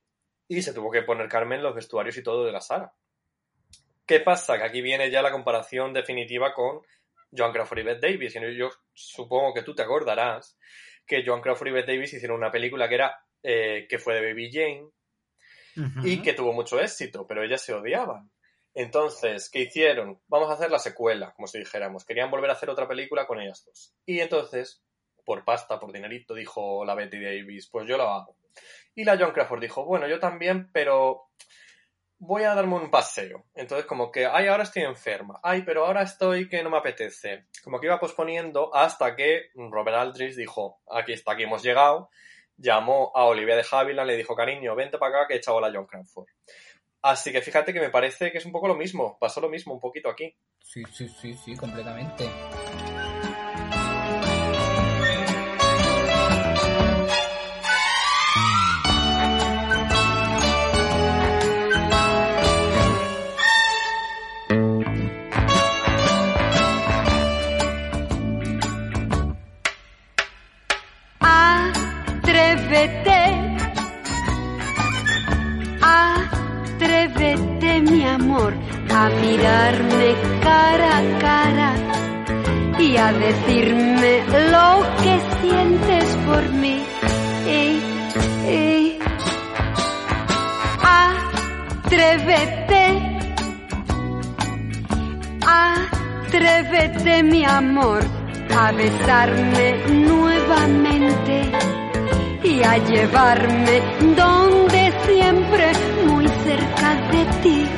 Y 0.49 0.63
se 0.63 0.75
tuvo 0.75 0.91
que 0.91 1.03
poner 1.03 1.29
Carmen 1.29 1.63
los 1.63 1.75
vestuarios 1.75 2.17
y 2.17 2.23
todo 2.23 2.45
de 2.45 2.53
la 2.53 2.61
Sara. 2.61 2.93
¿Qué 4.07 4.21
pasa? 4.21 4.59
Que 4.59 4.65
aquí 4.65 4.83
viene 4.83 5.11
ya 5.11 5.23
la 5.23 5.33
comparación 5.33 5.93
definitiva 5.93 6.53
con 6.53 6.83
Joan 7.37 7.53
Crawford 7.53 7.79
y 7.79 7.83
Bette 7.83 8.09
Davis. 8.09 8.37
Y 8.37 8.57
yo 8.57 8.71
supongo 8.93 9.55
que 9.55 9.63
tú 9.63 9.75
te 9.75 9.83
acordarás 9.83 10.59
que 11.07 11.25
Joan 11.25 11.41
Crawford 11.41 11.69
y 11.69 11.73
Bette 11.73 11.93
Davis 11.93 12.13
hicieron 12.13 12.39
una 12.39 12.51
película 12.51 12.89
que 12.89 12.95
era 12.95 13.25
eh, 13.43 13.87
que 13.89 13.99
fue 13.99 14.15
de 14.15 14.29
Baby 14.29 14.51
Jane 14.53 14.89
y 16.05 16.23
que 16.23 16.35
tuvo 16.35 16.53
mucho 16.53 16.81
éxito, 16.81 17.27
pero 17.27 17.43
ellas 17.43 17.61
se 17.61 17.75
odiaban. 17.75 18.31
Entonces, 18.75 19.51
¿qué 19.51 19.61
hicieron? 19.61 20.21
Vamos 20.29 20.51
a 20.51 20.55
hacer 20.55 20.71
la 20.71 20.79
secuela, 20.79 21.33
como 21.35 21.47
si 21.47 21.59
dijéramos. 21.59 22.05
Querían 22.05 22.31
volver 22.31 22.51
a 22.51 22.55
hacer 22.55 22.71
otra 22.71 22.89
película 22.89 23.27
con 23.27 23.41
ellas 23.41 23.65
dos. 23.65 23.95
Y 24.07 24.21
entonces, 24.21 24.83
por 25.25 25.45
pasta, 25.45 25.79
por 25.79 25.93
dinerito, 25.93 26.35
dijo 26.35 26.85
la 26.85 26.95
Betty 26.95 27.21
Davis, 27.21 27.69
pues 27.71 27.87
yo 27.89 27.97
lo 27.97 28.09
hago. 28.09 28.37
Y 28.95 29.05
la 29.05 29.17
John 29.19 29.33
Crawford 29.33 29.61
dijo, 29.61 29.85
bueno, 29.85 30.07
yo 30.07 30.21
también, 30.21 30.71
pero 30.73 31.29
voy 32.19 32.45
a 32.45 32.55
darme 32.55 32.77
un 32.77 32.91
paseo. 32.91 33.47
Entonces, 33.55 33.87
como 33.87 34.11
que, 34.11 34.27
ay, 34.27 34.47
ahora 34.47 34.63
estoy 34.63 34.83
enferma. 34.83 35.41
Ay, 35.43 35.63
pero 35.63 35.87
ahora 35.87 36.03
estoy 36.03 36.49
que 36.49 36.63
no 36.63 36.71
me 36.71 36.79
apetece. 36.79 37.47
Como 37.63 37.81
que 37.81 37.87
iba 37.87 38.01
posponiendo 38.01 38.75
hasta 38.75 39.15
que 39.15 39.51
Robert 39.55 39.97
Aldrich 39.97 40.35
dijo, 40.35 40.81
aquí 40.91 41.13
está, 41.13 41.33
aquí 41.33 41.43
hemos 41.43 41.63
llegado. 41.63 42.11
Llamó 42.57 43.11
a 43.15 43.25
Olivia 43.25 43.57
de 43.57 43.67
Havilland, 43.69 44.07
le 44.07 44.17
dijo, 44.17 44.37
cariño, 44.37 44.77
vente 44.77 44.99
para 44.99 45.19
acá 45.19 45.29
que 45.29 45.35
he 45.35 45.37
echado 45.39 45.59
a 45.59 45.69
la 45.69 45.73
John 45.77 45.87
Crawford. 45.87 46.29
Así 47.03 47.33
que 47.33 47.43
fíjate 47.43 47.75
que 47.75 47.81
me 47.81 47.91
parece 47.91 48.33
que 48.33 48.39
es 48.39 48.47
un 48.47 48.53
poco 48.53 48.69
lo 48.69 48.77
mismo. 48.77 49.19
Pasó 49.19 49.41
lo 49.41 49.51
mismo 49.51 49.75
un 49.75 49.81
poquito 49.81 50.09
aquí. 50.09 50.35
Sí, 50.61 50.83
sí, 50.91 51.09
sí, 51.09 51.35
sí, 51.35 51.57
completamente. 51.57 52.31
A 82.97 83.13
decirme 83.13 84.23
lo 84.51 84.83
que 85.03 85.21
sientes 85.41 86.05
por 86.27 86.49
mí. 86.53 86.83
Y, 87.47 87.81
y, 88.51 88.99
atrévete, 91.87 93.15
Atrévete, 95.47 97.23
mi 97.23 97.45
amor, 97.45 98.03
a 98.57 98.73
besarme 98.73 99.87
nuevamente 99.89 101.43
y 102.43 102.63
a 102.63 102.77
llevarme 102.79 103.81
donde 104.17 104.93
siempre, 105.07 105.73
muy 106.07 106.27
cerca 106.27 106.95
de 107.13 107.25
ti. 107.43 107.69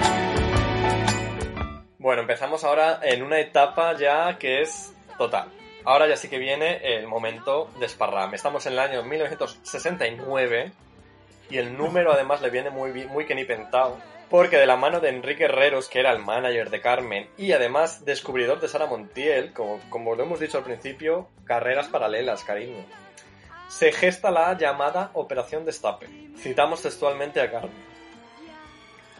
Bueno, 1.98 2.22
empezamos 2.22 2.64
ahora 2.64 3.00
en 3.02 3.22
una 3.22 3.40
etapa 3.40 3.94
ya 3.98 4.38
que 4.38 4.62
es 4.62 4.95
total. 5.18 5.50
Ahora 5.84 6.08
ya 6.08 6.16
sí 6.16 6.28
que 6.28 6.38
viene 6.38 6.80
el 6.82 7.06
momento 7.06 7.70
de 7.78 7.88
Sparram. 7.88 8.34
Estamos 8.34 8.66
en 8.66 8.72
el 8.72 8.80
año 8.80 9.02
1969 9.04 10.72
y 11.48 11.58
el 11.58 11.76
número 11.76 12.12
además 12.12 12.42
le 12.42 12.50
viene 12.50 12.70
muy, 12.70 12.92
muy 13.06 13.24
que 13.24 13.34
ni 13.34 13.44
pentado. 13.44 13.96
Porque 14.28 14.56
de 14.56 14.66
la 14.66 14.76
mano 14.76 14.98
de 14.98 15.10
Enrique 15.10 15.44
Herreros, 15.44 15.88
que 15.88 16.00
era 16.00 16.10
el 16.10 16.18
manager 16.18 16.70
de 16.70 16.80
Carmen 16.80 17.30
y 17.38 17.52
además 17.52 18.04
descubridor 18.04 18.60
de 18.60 18.66
Sara 18.66 18.86
Montiel, 18.86 19.52
como, 19.52 19.78
como 19.88 20.16
lo 20.16 20.24
hemos 20.24 20.40
dicho 20.40 20.58
al 20.58 20.64
principio, 20.64 21.28
carreras 21.44 21.86
paralelas, 21.86 22.42
cariño. 22.42 22.84
Se 23.68 23.92
gesta 23.92 24.32
la 24.32 24.56
llamada 24.58 25.10
Operación 25.14 25.64
Destape. 25.64 26.08
Citamos 26.36 26.82
textualmente 26.82 27.40
a 27.40 27.50
Carmen. 27.50 27.84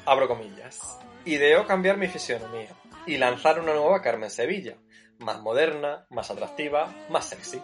Abro 0.05 0.27
comillas. 0.27 0.98
Ideó 1.24 1.64
cambiar 1.66 1.97
mi 1.97 2.09
fisionomía 2.09 2.70
y 3.06 3.16
lanzar 3.18 3.60
una 3.60 3.73
nueva 3.73 4.02
Carmen 4.02 4.31
Sevilla, 4.31 4.74
más 5.18 5.40
moderna, 5.40 6.06
más 6.10 6.30
atractiva, 6.30 6.93
más 7.10 7.26
sexy. 7.26 7.62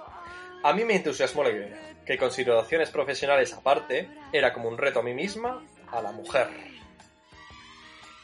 A 0.62 0.72
mí 0.72 0.84
me 0.84 0.96
entusiasmó 0.96 1.42
la 1.42 1.50
idea, 1.50 1.96
que 2.06 2.18
consideraciones 2.18 2.90
profesionales 2.90 3.52
aparte, 3.52 4.08
era 4.32 4.52
como 4.52 4.68
un 4.68 4.78
reto 4.78 5.00
a 5.00 5.02
mí 5.02 5.14
misma, 5.14 5.62
a 5.90 6.00
la 6.00 6.12
mujer. 6.12 6.48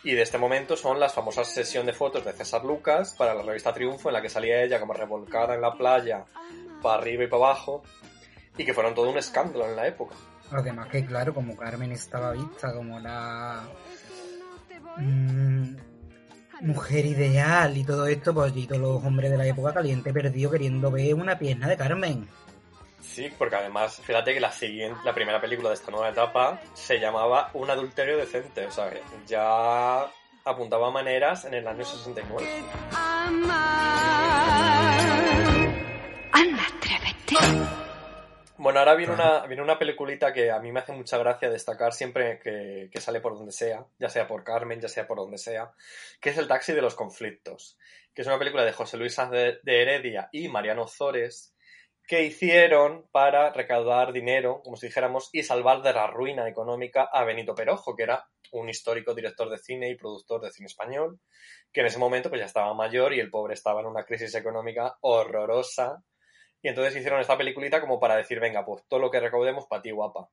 Y 0.05 0.13
de 0.15 0.23
este 0.23 0.39
momento 0.39 0.77
son 0.77 1.01
las 1.01 1.13
famosas 1.13 1.53
sesión 1.53 1.85
de 1.85 1.93
fotos 1.93 2.25
de 2.25 2.33
César 2.33 2.65
Lucas 2.65 3.15
para 3.19 3.35
la 3.35 3.43
revista 3.43 3.73
Triunfo, 3.73 4.09
en 4.09 4.15
la 4.15 4.23
que 4.23 4.29
salía 4.29 4.63
ella 4.63 4.79
como 4.79 4.93
revolcada 4.93 5.55
en 5.55 5.61
la 5.61 5.75
playa, 5.75 6.25
para 6.81 7.01
arriba 7.01 7.25
y 7.25 7.27
para 7.27 7.45
abajo, 7.47 7.83
y 8.57 8.65
que 8.65 8.73
fueron 8.73 8.95
todo 8.95 9.11
un 9.11 9.19
escándalo 9.19 9.67
en 9.67 9.77
la 9.77 9.87
época. 9.87 10.15
Además 10.51 10.89
que, 10.89 11.05
claro, 11.05 11.35
como 11.35 11.57
Carmen 11.57 11.93
estaba 11.93 12.33
vista 12.33 12.73
como 12.73 12.99
la 13.01 13.69
mm, 14.97 15.75
mujer 16.61 17.07
ideal 17.07 17.77
y 17.77 17.85
todo 17.85 18.07
esto, 18.07 18.35
pues 18.35 18.57
y 18.57 18.67
todos 18.67 18.81
los 18.81 19.05
hombres 19.05 19.31
de 19.31 19.39
la 19.39 19.47
época 19.47 19.75
caliente 19.75 20.13
perdido 20.13 20.51
queriendo 20.51 20.91
ver 20.91 21.15
una 21.15 21.39
pierna 21.39 21.69
de 21.69 21.77
Carmen. 21.77 22.29
Sí, 23.01 23.31
porque 23.37 23.57
además, 23.57 24.01
fíjate 24.03 24.35
que 24.35 24.41
la 24.41 24.53
siguiente, 24.53 24.99
la 25.05 25.15
primera 25.15 25.41
película 25.41 25.71
de 25.71 25.77
esta 25.77 25.91
nueva 25.91 26.11
etapa 26.11 26.61
se 26.75 26.99
llamaba 26.99 27.51
Un 27.55 27.71
adulterio 27.71 28.17
decente, 28.17 28.67
o 28.67 28.71
sea, 28.71 28.91
que 28.91 29.01
ya 29.27 30.07
apuntaba 30.45 30.91
maneras 30.91 31.45
en 31.45 31.55
el 31.55 31.67
año 31.67 31.85
69. 31.85 32.47
Anda, 36.33 36.63
atrévete. 36.63 37.78
Bueno, 38.59 38.81
ahora 38.81 38.97
viene 38.97 39.13
una, 39.13 39.47
viene 39.47 39.63
una 39.63 39.79
peliculita 39.79 40.33
que 40.33 40.51
a 40.51 40.59
mí 40.59 40.73
me 40.73 40.81
hace 40.81 40.93
mucha 40.93 41.17
gracia 41.17 41.49
destacar 41.49 41.93
siempre 41.93 42.41
que, 42.41 42.91
que 42.91 43.01
sale 43.01 43.21
por 43.21 43.37
donde 43.37 43.53
sea, 43.53 43.87
ya 44.01 44.09
sea 44.09 44.27
por 44.27 44.43
Carmen, 44.43 44.81
ya 44.81 44.89
sea 44.89 45.07
por 45.07 45.19
donde 45.19 45.39
sea, 45.39 45.73
que 46.21 46.31
es 46.31 46.39
El 46.39 46.49
taxi 46.49 46.73
de 46.73 46.83
los 46.83 46.97
conflictos, 46.97 47.79
que 48.13 48.23
es 48.23 48.27
una 48.27 48.39
película 48.39 48.65
de 48.65 48.73
José 48.73 48.97
Luis 48.97 49.15
Sanz 49.15 49.31
de, 49.31 49.61
de 49.63 49.83
Heredia 49.83 50.29
y 50.33 50.49
Mariano 50.49 50.89
Zores, 50.89 51.55
que 52.09 52.25
hicieron 52.25 53.07
para 53.13 53.53
recaudar 53.53 54.13
dinero, 54.13 54.61
como 54.65 54.77
si 54.77 54.87
dijéramos, 54.87 55.29
y 55.33 55.45
salvar 55.45 55.83
de 55.83 55.93
la 55.93 56.09
ruina 56.09 56.49
económica 56.49 57.05
a 57.05 57.23
Benito 57.23 57.55
Perojo, 57.55 57.95
que 57.95 58.03
era 58.03 58.27
un 58.51 58.69
histórico 58.69 59.15
director 59.15 59.49
de 59.51 59.59
cine 59.59 59.89
y 59.89 59.95
productor 59.95 60.41
de 60.41 60.51
cine 60.51 60.67
español, 60.67 61.21
que 61.73 61.83
en 61.83 61.87
ese 61.87 61.99
momento 61.99 62.29
pues 62.29 62.41
ya 62.41 62.47
estaba 62.47 62.75
mayor 62.75 63.15
y 63.15 63.21
el 63.21 63.31
pobre 63.31 63.55
estaba 63.55 63.83
en 63.83 63.87
una 63.87 64.05
crisis 64.05 64.35
económica 64.35 64.97
horrorosa. 65.03 66.03
Y 66.63 66.69
entonces 66.69 66.97
hicieron 66.97 67.21
esta 67.21 67.39
peliculita 67.39 67.81
como 67.81 68.01
para 68.01 68.17
decir, 68.17 68.41
venga, 68.41 68.65
pues 68.65 68.85
todo 68.89 69.01
lo 69.01 69.11
que 69.11 69.21
recaudemos 69.21 69.67
para 69.67 69.83
ti, 69.83 69.91
guapa. 69.91 70.29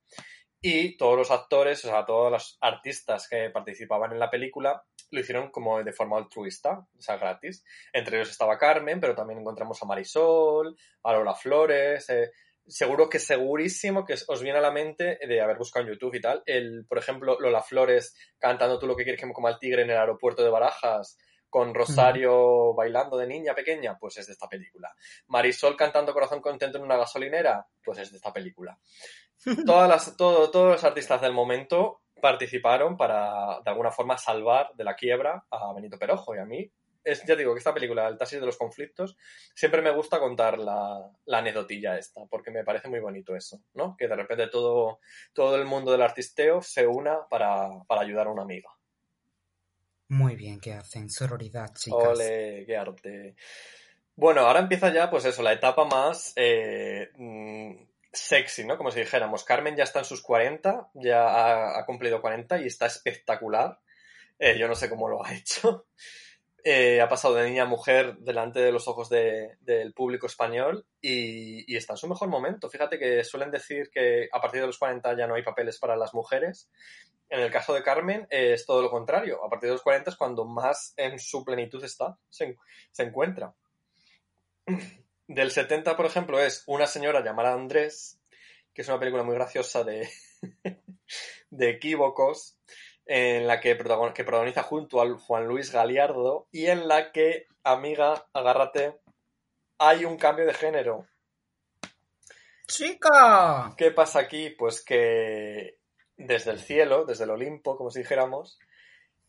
Y 0.62 0.98
todos 0.98 1.18
los 1.18 1.32
actores, 1.32 1.84
o 1.86 1.90
sea, 1.90 2.06
todos 2.06 2.32
los 2.32 2.58
artistas 2.62 3.28
que 3.30 3.52
participaban 3.52 4.12
en 4.12 4.20
la 4.20 4.32
película, 4.32 4.84
lo 5.12 5.20
hicieron 5.20 5.52
como 5.52 5.84
de 5.84 5.94
forma 5.94 6.18
altruista, 6.18 6.80
o 6.98 7.02
sea, 7.02 7.18
gratis. 7.18 7.64
Entre 7.94 8.18
ellos 8.18 8.32
estaba 8.32 8.58
Carmen, 8.58 9.00
pero 9.00 9.14
también 9.14 9.40
encontramos 9.40 9.82
a 9.82 9.86
Marisol, 9.86 10.76
a 11.04 11.14
Lola 11.14 11.36
Flores. 11.36 12.10
eh, 12.10 12.32
seguro 12.68 13.10
que 13.10 13.20
segurísimo 13.20 14.06
que 14.06 14.16
os 14.28 14.42
viene 14.42 14.58
a 14.58 14.62
la 14.62 14.72
mente 14.72 15.20
de 15.28 15.42
haber 15.42 15.58
buscado 15.58 15.86
en 15.86 15.94
YouTube 15.94 16.16
y 16.16 16.22
tal. 16.22 16.42
El, 16.46 16.86
por 16.88 16.98
ejemplo, 16.98 17.38
Lola 17.40 17.62
Flores 17.62 18.16
cantando 18.40 18.80
Tú 18.80 18.88
lo 18.88 18.96
que 18.96 19.04
quieres 19.04 19.20
que 19.20 19.28
me 19.28 19.34
coma 19.34 19.52
el 19.52 19.60
tigre 19.60 19.84
en 19.84 19.92
el 19.92 19.98
aeropuerto 19.98 20.44
de 20.44 20.50
Barajas, 20.50 21.18
con 21.50 21.74
Rosario 21.74 22.74
bailando 22.74 23.18
de 23.18 23.28
niña 23.28 23.54
pequeña, 23.56 23.98
pues 23.98 24.18
es 24.18 24.28
de 24.28 24.34
esta 24.34 24.48
película. 24.50 24.94
Marisol 25.28 25.76
cantando 25.76 26.14
Corazón 26.14 26.42
Contento 26.42 26.78
en 26.78 26.84
una 26.84 26.98
gasolinera, 26.98 27.66
pues 27.84 28.00
es 28.00 28.12
de 28.12 28.18
esta 28.18 28.34
película. 28.34 28.78
Todas 29.66 29.88
las, 29.90 30.18
todo- 30.18 30.50
todos 30.52 30.72
los 30.72 30.84
artistas 30.84 31.22
del 31.22 31.34
momento 31.34 32.02
participaron 32.22 32.98
para, 32.98 33.60
de 33.64 33.70
alguna 33.70 33.92
forma, 33.92 34.18
salvar 34.18 34.72
de 34.76 34.84
la 34.84 34.96
quiebra 34.96 35.46
a 35.50 35.74
Benito 35.74 36.00
Perojo. 36.00 36.34
Y 36.36 36.40
a 36.40 36.46
mí, 36.46 36.72
es, 37.04 37.24
ya 37.26 37.36
digo 37.36 37.54
que 37.54 37.60
esta 37.60 37.74
película, 37.74 38.08
El 38.08 38.18
taxi 38.18 38.38
de 38.40 38.46
los 38.46 38.58
conflictos, 38.58 39.16
siempre 39.54 39.82
me 39.82 39.92
gusta 39.92 40.20
contar 40.20 40.58
la, 40.58 41.08
la 41.26 41.38
anecdotilla 41.38 41.98
esta, 42.00 42.26
porque 42.28 42.50
me 42.52 42.64
parece 42.64 42.88
muy 42.88 43.00
bonito 43.00 43.36
eso, 43.36 43.60
¿no? 43.76 43.96
Que 43.96 44.08
de 44.08 44.16
repente 44.16 44.48
todo, 44.48 45.00
todo 45.34 45.56
el 45.58 45.66
mundo 45.66 45.92
del 45.92 46.02
artisteo 46.02 46.62
se 46.64 46.88
una 46.88 47.28
para, 47.30 47.70
para 47.88 48.02
ayudar 48.02 48.28
a 48.28 48.32
una 48.32 48.42
amiga. 48.42 48.70
Muy 50.08 50.36
bien, 50.36 50.60
que 50.60 50.74
hacen 50.74 51.10
sororidad, 51.10 51.74
chicas. 51.74 52.20
Ole, 52.20 52.64
qué 52.66 52.78
arte. 52.78 53.36
Bueno, 54.16 54.42
ahora 54.42 54.60
empieza 54.60 54.94
ya, 54.94 55.10
pues 55.10 55.26
eso, 55.26 55.42
la 55.42 55.54
etapa 55.54 55.86
más 55.86 56.32
eh, 56.36 57.10
mm, 57.16 57.76
sexy, 58.14 58.64
¿no? 58.64 58.78
Como 58.78 58.92
si 58.92 59.00
dijéramos, 59.00 59.44
Carmen 59.44 59.76
ya 59.76 59.84
está 59.84 60.00
en 60.00 60.06
sus 60.06 60.22
40, 60.22 60.90
ya 60.94 61.78
ha, 61.78 61.86
cumplido 61.86 62.22
40 62.22 62.62
y 62.62 62.68
está 62.68 62.86
espectacular. 62.86 63.80
Eh, 64.40 64.58
yo 64.58 64.68
no 64.68 64.76
sé 64.76 64.90
cómo 64.90 65.10
lo 65.10 65.26
ha 65.26 65.34
hecho. 65.36 65.88
Eh, 66.68 67.00
ha 67.00 67.08
pasado 67.08 67.36
de 67.36 67.48
niña 67.48 67.62
a 67.64 67.68
mujer 67.68 68.18
delante 68.18 68.60
de 68.60 68.72
los 68.72 68.88
ojos 68.88 69.08
de- 69.08 69.56
del 69.62 69.94
público 69.94 70.26
español 70.26 70.88
y, 71.00 71.72
y 71.72 71.78
está 71.78 71.94
en 71.94 71.98
su 71.98 72.08
mejor 72.08 72.28
momento. 72.28 72.72
Fíjate 72.72 72.98
que 72.98 73.24
suelen 73.24 73.52
decir 73.52 73.92
que 73.92 74.28
a 74.32 74.42
partir 74.42 74.62
de 74.62 74.68
los 74.68 74.80
40 74.80 75.16
ya 75.16 75.28
no 75.28 75.36
hay 75.36 75.44
papeles 75.44 75.78
para 75.78 75.96
las 75.96 76.16
mujeres. 76.16 76.68
En 77.30 77.40
el 77.42 77.52
caso 77.52 77.72
de 77.76 77.84
Carmen 77.84 78.26
eh, 78.32 78.54
es 78.54 78.66
todo 78.66 78.82
lo 78.82 78.90
contrario. 78.90 79.44
A 79.46 79.50
partir 79.50 79.70
de 79.70 79.74
los 79.74 79.84
40 79.84 80.10
es 80.10 80.16
cuando 80.16 80.44
más 80.46 80.96
en 80.98 81.20
su 81.20 81.46
plenitud 81.46 81.84
está, 81.84 82.18
se, 82.30 82.58
se 82.92 83.04
encuentra. 83.04 83.54
Del 85.28 85.52
70, 85.52 85.96
por 85.96 86.08
ejemplo, 86.08 86.40
es 86.40 86.64
Una 86.66 86.88
señora 86.88 87.24
llamada 87.24 87.54
Andrés, 87.54 88.20
que 88.74 88.82
es 88.82 88.88
una 88.88 89.00
película 89.00 89.22
muy 89.24 89.36
graciosa 89.36 89.84
de, 89.84 90.10
de 91.52 91.70
equívocos, 91.70 92.58
en 93.06 93.48
la 93.48 93.60
que, 93.60 93.78
protagon- 93.78 94.14
que 94.14 94.24
protagoniza 94.24 94.64
junto 94.64 95.02
al 95.02 95.16
Juan 95.16 95.46
Luis 95.48 95.72
Galiardo 95.72 96.48
y 96.52 96.68
en 96.68 96.88
la 96.88 97.12
que, 97.12 97.48
amiga, 97.64 98.26
agárrate, 98.34 99.00
hay 99.78 100.06
un 100.06 100.18
cambio 100.18 100.46
de 100.46 100.54
género. 100.54 101.06
¡Chica! 102.68 103.74
¿Qué 103.78 103.92
pasa 103.92 104.20
aquí? 104.20 104.50
Pues 104.50 104.84
que 104.84 105.78
desde 106.18 106.52
el 106.52 106.60
cielo, 106.60 107.06
desde 107.06 107.26
el 107.26 107.30
Olimpo, 107.32 107.78
como 107.78 107.92
si 107.92 108.00
dijéramos, 108.00 108.58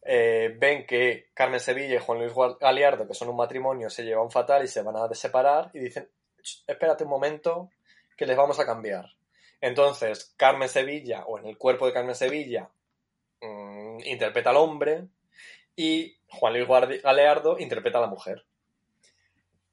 eh, 0.02 0.54
ven 0.58 0.86
que 0.86 1.30
Carmen 1.34 1.60
Sevilla 1.60 1.96
y 1.96 1.98
Juan 1.98 2.18
Luis 2.18 2.32
Galiardo, 2.60 3.06
que 3.06 3.14
son 3.14 3.28
un 3.28 3.36
matrimonio, 3.36 3.90
se 3.90 4.04
llevan 4.04 4.30
fatal 4.30 4.64
y 4.64 4.68
se 4.68 4.82
van 4.82 4.96
a 4.96 5.12
separar 5.14 5.70
y 5.74 5.80
dicen, 5.80 6.08
"Ch, 6.42 6.64
espérate 6.66 7.04
un 7.04 7.10
momento, 7.10 7.70
que 8.16 8.24
les 8.24 8.36
vamos 8.36 8.58
a 8.58 8.64
cambiar. 8.64 9.04
Entonces, 9.60 10.32
Carmen 10.36 10.68
Sevilla, 10.68 11.24
o 11.26 11.38
en 11.38 11.46
el 11.46 11.58
cuerpo 11.58 11.86
de 11.86 11.92
Carmen 11.92 12.14
Sevilla, 12.14 12.70
mm, 13.40 14.00
interpreta 14.04 14.50
al 14.50 14.56
hombre 14.56 15.08
y 15.74 16.16
Juan 16.28 16.54
Luis 16.54 17.02
Galeardo 17.02 17.58
interpreta 17.58 17.98
a 17.98 18.02
la 18.02 18.06
mujer. 18.06 18.44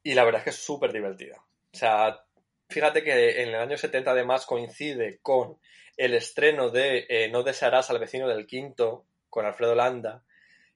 Y 0.02 0.14
la 0.14 0.24
verdad 0.24 0.40
es 0.40 0.44
que 0.44 0.50
es 0.50 0.56
súper 0.56 0.92
divertida. 0.92 1.36
O 1.38 1.76
sea, 1.76 2.24
fíjate 2.68 3.02
que 3.02 3.42
en 3.42 3.48
el 3.48 3.56
año 3.56 3.76
70 3.76 4.10
además 4.10 4.46
coincide 4.46 5.18
con 5.22 5.58
el 5.96 6.14
estreno 6.14 6.70
de 6.70 7.06
eh, 7.08 7.30
No 7.30 7.42
desearás 7.42 7.90
al 7.90 7.98
vecino 7.98 8.28
del 8.28 8.46
quinto, 8.46 9.06
con 9.30 9.46
Alfredo 9.46 9.74
Landa, 9.74 10.22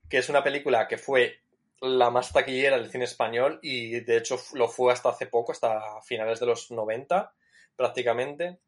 que 0.08 0.18
es 0.18 0.28
una 0.28 0.42
película 0.42 0.88
que 0.88 0.98
fue 0.98 1.40
la 1.80 2.10
más 2.10 2.32
taquillera 2.32 2.76
del 2.76 2.90
cine 2.90 3.04
español 3.04 3.60
y 3.62 4.00
de 4.00 4.16
hecho 4.16 4.36
lo 4.54 4.68
fue 4.68 4.92
hasta 4.92 5.10
hace 5.10 5.26
poco, 5.26 5.52
hasta 5.52 6.02
finales 6.02 6.40
de 6.40 6.46
los 6.46 6.70
90 6.70 7.32
prácticamente. 7.76 8.58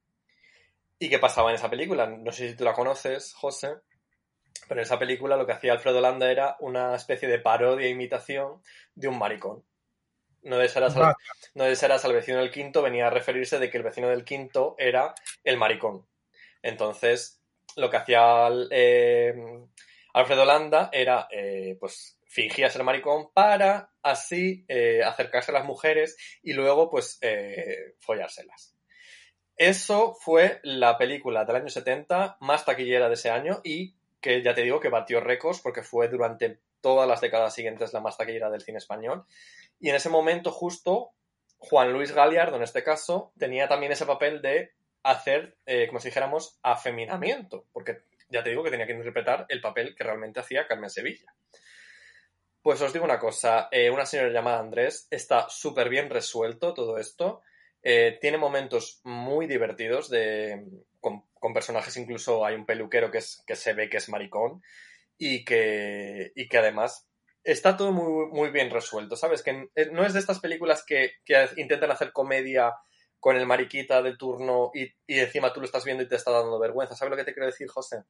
¿Y 0.99 1.09
qué 1.09 1.19
pasaba 1.19 1.51
en 1.51 1.57
esa 1.57 1.71
película? 1.71 2.07
No 2.07 2.31
sé 2.31 2.51
si 2.51 2.57
tú 2.57 2.65
la 2.65 2.75
conoces, 2.75 3.33
José, 3.35 3.77
pero 4.69 4.81
en 4.81 4.85
esa 4.85 4.99
película 4.99 5.37
lo 5.37 5.47
que 5.47 5.53
hacía 5.53 5.73
Alfredo 5.73 6.01
Landa 6.01 6.31
era 6.31 6.57
una 6.61 6.95
especie 6.95 7.29
de 7.29 7.39
parodia 7.39 7.87
e 7.87 7.91
imitación 7.91 8.63
de 8.95 9.09
un 9.09 9.19
maricón. 9.19 9.65
No 10.43 10.59
desearás 10.59 10.97
al, 10.97 11.03
Vaya. 11.03 11.17
no 11.55 11.65
desearás 11.65 12.05
al 12.05 12.15
vecino 12.15 12.39
del 12.39 12.51
quinto 12.51 12.81
venía 12.81 13.09
a 13.09 13.11
referirse 13.11 13.59
de 13.59 13.69
que 13.69 13.77
el 13.77 13.83
vecino 13.83 14.09
del 14.09 14.25
quinto 14.25 14.75
era 14.79 15.15
el 15.45 15.57
maricón. 15.57 16.07
Entonces, 16.63 17.41
lo 17.77 17.91
que 17.91 17.97
hacía 17.97 18.49
eh, 18.71 19.35
Alfredo 20.15 20.45
Landa 20.45 20.91
era, 20.93 21.29
eh, 21.31 21.77
pues, 21.79 22.19
fingía 22.27 22.71
ser 22.71 22.85
maricón 22.85 23.33
para 23.33 23.91
así 24.03 24.65
eh, 24.69 25.03
acercarse 25.05 25.51
a 25.51 25.55
las 25.55 25.65
mujeres 25.65 26.17
y 26.43 26.53
luego 26.53 26.89
pues 26.89 27.19
follárselas. 27.99 28.77
Eso 29.57 30.15
fue 30.15 30.61
la 30.63 30.97
película 30.97 31.45
del 31.45 31.57
año 31.57 31.69
70 31.69 32.39
más 32.41 32.65
taquillera 32.65 33.09
de 33.09 33.15
ese 33.15 33.31
año 33.31 33.61
y 33.65 33.97
que 34.21 34.43
ya 34.43 34.55
te 34.55 34.63
digo 34.63 34.81
que 34.81 34.89
batió 34.89 35.21
récords 35.21 35.61
porque 35.61 35.83
fue 35.83 36.09
durante 36.09 36.61
todas 36.81 37.09
las 37.09 37.21
décadas 37.21 37.55
siguientes 37.55 37.93
la 37.93 38.01
más 38.01 38.17
taquillera 38.17 38.51
del 38.51 38.63
cine 38.63 38.79
español. 38.79 39.25
Y 39.79 39.89
en 39.89 39.97
ese 39.97 40.09
momento 40.09 40.51
justo 40.51 41.13
Juan 41.59 41.93
Luis 41.93 42.13
Galiardo, 42.13 42.57
en 42.57 42.63
este 42.63 42.83
caso, 42.83 43.33
tenía 43.39 43.69
también 43.69 43.93
ese 43.93 44.07
papel 44.07 44.41
de 44.41 44.73
hacer, 45.03 45.57
eh, 45.67 45.87
como 45.89 46.01
si 46.01 46.09
dijéramos, 46.09 46.59
afeminamiento, 46.63 47.67
porque 47.73 48.03
ya 48.31 48.43
te 48.43 48.51
digo 48.51 48.65
que 48.65 48.71
tenía 48.71 48.87
que 48.87 48.95
interpretar 48.95 49.45
el 49.49 49.61
papel 49.61 49.95
que 49.95 50.05
realmente 50.05 50.41
hacía 50.41 50.67
Carmen 50.67 50.89
Sevilla. 50.89 51.35
Pues 52.63 52.81
os 52.81 52.93
digo 52.93 53.05
una 53.05 53.19
cosa, 53.19 53.69
eh, 53.71 53.91
una 53.91 54.07
señora 54.07 54.31
llamada 54.31 54.59
Andrés 54.59 55.07
está 55.11 55.49
súper 55.49 55.89
bien 55.89 56.09
resuelto 56.09 56.73
todo 56.73 56.99
esto, 56.99 57.43
eh, 57.83 58.19
tiene 58.21 58.39
momentos 58.39 59.01
muy 59.05 59.47
divertidos 59.47 60.11
de, 60.11 60.65
con, 61.01 61.25
con, 61.35 61.55
personajes, 61.55 61.97
incluso 61.97 62.45
hay 62.45 62.55
un 62.55 62.67
peluquero 62.67 63.11
que, 63.11 63.19
es, 63.19 63.43
que 63.47 63.57
se 63.57 63.73
ve 63.73 63.89
que 63.89 63.97
es 63.97 64.09
maricón 64.09 64.63
y 65.17 65.45
que, 65.45 66.33
y 66.35 66.49
que 66.49 66.59
además 66.59 67.09
está 67.43 67.77
todo 67.77 67.93
muy, 67.93 68.27
muy 68.29 68.51
bien 68.51 68.71
resuelto, 68.71 69.17
¿sabes? 69.17 69.43
Que 69.43 69.69
no 69.93 70.05
es 70.05 70.13
de 70.13 70.19
estas 70.19 70.41
películas 70.41 70.85
que, 70.87 71.13
que 71.25 71.49
intentan 71.57 71.91
hacer 71.91 72.13
comedia 72.13 72.75
con 73.19 73.37
el 73.37 73.47
mariquita 73.47 74.03
de 74.03 74.17
turno 74.17 74.71
y, 74.75 74.85
y, 75.07 75.19
encima 75.19 75.53
tú 75.53 75.61
lo 75.61 75.67
estás 75.67 75.85
viendo 75.85 76.03
y 76.03 76.09
te 76.09 76.17
está 76.17 76.31
dando 76.31 76.59
vergüenza. 76.59 76.97
¿Sabes 76.97 77.11
lo 77.11 77.17
que 77.17 77.25
te 77.25 77.35
quiero 77.35 77.47
decir, 77.47 77.69
José? 77.69 78.05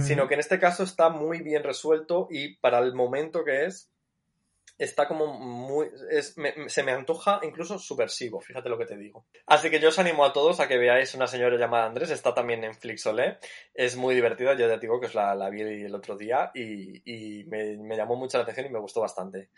Sino 0.00 0.28
que 0.28 0.34
en 0.34 0.40
este 0.40 0.60
caso 0.60 0.82
está 0.82 1.08
muy 1.08 1.40
bien 1.40 1.62
resuelto 1.62 2.28
y 2.30 2.56
para 2.58 2.80
el 2.80 2.94
momento 2.94 3.44
que 3.44 3.64
es, 3.64 3.90
está 4.80 5.06
como 5.06 5.26
muy... 5.26 5.90
Es, 6.10 6.38
me, 6.38 6.68
se 6.68 6.82
me 6.82 6.92
antoja 6.92 7.38
incluso 7.42 7.78
subversivo, 7.78 8.40
fíjate 8.40 8.70
lo 8.70 8.78
que 8.78 8.86
te 8.86 8.96
digo. 8.96 9.26
Así 9.46 9.68
que 9.70 9.78
yo 9.78 9.90
os 9.90 9.98
animo 9.98 10.24
a 10.24 10.32
todos 10.32 10.58
a 10.58 10.66
que 10.66 10.78
veáis 10.78 11.14
una 11.14 11.26
señora 11.26 11.58
llamada 11.58 11.84
Andrés, 11.84 12.10
está 12.10 12.32
también 12.32 12.64
en 12.64 12.74
Flixolé, 12.74 13.38
es 13.74 13.96
muy 13.96 14.14
divertida, 14.14 14.54
yo 14.54 14.66
ya 14.66 14.74
te 14.74 14.80
digo 14.80 14.98
que 14.98 15.06
os 15.06 15.14
la, 15.14 15.34
la 15.34 15.50
vi 15.50 15.60
el 15.60 15.94
otro 15.94 16.16
día 16.16 16.50
y, 16.54 17.44
me, 17.46 17.96
llamó 17.96 18.16
mucho 18.16 18.38
la 18.38 18.44
atención 18.44 18.66
y 18.66 18.70
me 18.70 18.78
gustó 18.78 19.02
bastante. 19.02 19.50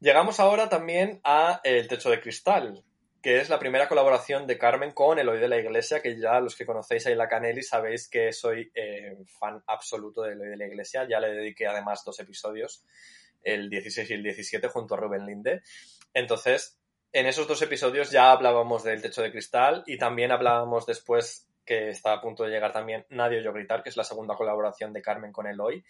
Llegamos 0.00 0.38
ahora 0.38 0.68
también 0.68 1.20
a 1.24 1.62
El 1.64 1.88
Techo 1.88 2.10
de 2.10 2.20
Cristal, 2.20 2.84
que 3.22 3.40
es 3.40 3.48
la 3.48 3.58
primera 3.58 3.88
colaboración 3.88 4.46
de 4.46 4.58
Carmen 4.58 4.92
con 4.92 5.18
Eloy 5.18 5.40
de 5.40 5.48
la 5.48 5.56
Iglesia, 5.56 6.02
que 6.02 6.20
ya 6.20 6.38
los 6.40 6.54
que 6.54 6.66
conocéis 6.66 7.06
a 7.06 7.10
la 7.10 7.26
Canelli 7.26 7.62
sabéis 7.62 8.06
que 8.06 8.34
soy 8.34 8.70
eh, 8.74 9.16
fan 9.26 9.62
absoluto 9.66 10.22
de 10.22 10.32
Eloy 10.34 10.48
de 10.50 10.56
la 10.58 10.66
Iglesia, 10.66 11.08
ya 11.08 11.20
le 11.20 11.28
dediqué 11.28 11.66
además 11.66 12.04
dos 12.04 12.20
episodios, 12.20 12.84
el 13.46 13.70
16 13.70 14.10
y 14.10 14.14
el 14.14 14.22
17 14.22 14.68
junto 14.68 14.94
a 14.94 14.98
Rubén 14.98 15.24
Linde. 15.24 15.62
Entonces, 16.12 16.78
en 17.12 17.26
esos 17.26 17.46
dos 17.46 17.62
episodios 17.62 18.10
ya 18.10 18.32
hablábamos 18.32 18.82
del 18.84 19.00
Techo 19.00 19.22
de 19.22 19.30
Cristal 19.30 19.84
y 19.86 19.96
también 19.96 20.32
hablábamos 20.32 20.84
después 20.84 21.48
que 21.64 21.88
está 21.88 22.12
a 22.12 22.20
punto 22.20 22.44
de 22.44 22.50
llegar 22.50 22.72
también 22.72 23.06
Nadie 23.10 23.38
oyó 23.38 23.52
gritar, 23.52 23.82
que 23.82 23.88
es 23.88 23.96
la 23.96 24.04
segunda 24.04 24.34
colaboración 24.34 24.92
de 24.92 25.02
Carmen 25.02 25.32
con 25.32 25.46
Eloy. 25.46 25.84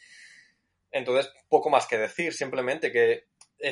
Entonces, 0.90 1.32
poco 1.48 1.68
más 1.68 1.86
que 1.86 1.98
decir, 1.98 2.32
simplemente 2.32 2.92
que 2.92 3.24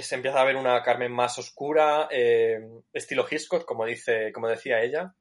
se 0.02 0.14
empieza 0.14 0.40
a 0.40 0.44
ver 0.44 0.56
una 0.56 0.82
Carmen 0.82 1.12
más 1.12 1.38
oscura, 1.38 2.08
eh, 2.10 2.60
estilo 2.92 3.26
Hitchcock, 3.30 3.64
como, 3.64 3.86
dice, 3.86 4.32
como 4.32 4.48
decía 4.48 4.82
ella. 4.82 5.14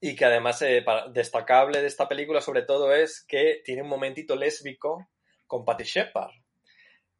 Y 0.00 0.14
que 0.14 0.24
además, 0.26 0.60
eh, 0.62 0.84
destacable 1.12 1.80
de 1.80 1.86
esta 1.86 2.08
película, 2.08 2.40
sobre 2.40 2.62
todo, 2.62 2.92
es 2.94 3.24
que 3.26 3.62
tiene 3.64 3.82
un 3.82 3.88
momentito 3.88 4.36
lésbico 4.36 5.08
con 5.46 5.64
Patty 5.64 5.84
Shepard, 5.84 6.32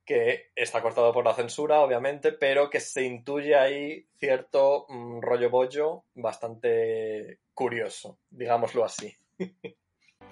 que 0.06 0.52
está 0.54 0.80
cortado 0.80 1.12
por 1.12 1.24
la 1.24 1.34
censura, 1.34 1.80
obviamente, 1.80 2.32
pero 2.32 2.70
que 2.70 2.80
se 2.80 3.02
intuye 3.02 3.56
ahí 3.56 4.06
cierto 4.18 4.86
mm, 4.88 5.20
rollo 5.20 5.50
bollo 5.50 6.04
bastante 6.14 7.40
curioso, 7.52 8.18
digámoslo 8.30 8.84
así. 8.84 9.12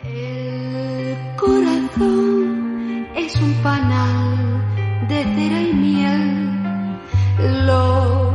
El 0.04 1.16
corazón 1.36 3.08
es 3.16 3.34
un 3.36 3.54
panal 3.62 5.08
de 5.08 5.22
cera 5.24 5.60
y 5.60 5.72
miel, 5.74 7.66
lo 7.66 8.32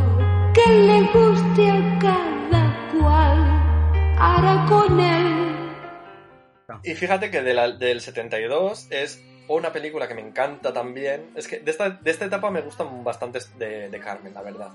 que 0.53 0.69
le 0.69 1.01
guste 1.13 1.69
a 1.69 1.99
cada 1.99 2.91
cual 2.91 3.37
hará 4.19 4.65
con 4.67 4.99
él. 4.99 5.39
Y 6.83 6.95
fíjate 6.95 7.31
que 7.31 7.41
de 7.41 7.53
la, 7.53 7.71
del 7.71 8.01
72 8.01 8.87
es 8.91 9.23
una 9.57 9.71
película 9.71 10.07
que 10.07 10.13
me 10.13 10.21
encanta 10.21 10.71
también. 10.71 11.31
Es 11.35 11.47
que 11.47 11.59
de 11.59 11.71
esta, 11.71 11.89
de 11.89 12.11
esta 12.11 12.25
etapa 12.25 12.51
me 12.51 12.61
gustan 12.61 13.03
bastante 13.03 13.39
de, 13.57 13.89
de, 13.89 13.99
Carmen, 13.99 14.33
la 14.33 14.41
verdad. 14.41 14.69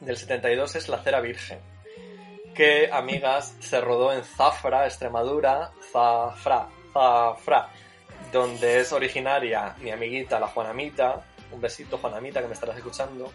Del 0.00 0.16
72 0.16 0.76
es 0.76 0.88
La 0.88 0.98
Cera 1.02 1.20
Virgen. 1.20 1.58
Que, 2.54 2.90
amigas, 2.92 3.56
se 3.60 3.80
rodó 3.80 4.12
en 4.12 4.24
Zafra, 4.24 4.84
Extremadura. 4.86 5.70
Zafra, 5.92 6.68
Zafra. 6.92 7.68
Donde 8.32 8.80
es 8.80 8.92
originaria 8.92 9.76
mi 9.80 9.92
amiguita, 9.92 10.40
la 10.40 10.48
Juanamita. 10.48 11.22
Un 11.52 11.60
besito, 11.60 11.98
Juanamita, 11.98 12.40
que 12.40 12.48
me 12.48 12.54
estarás 12.54 12.76
escuchando. 12.76 13.30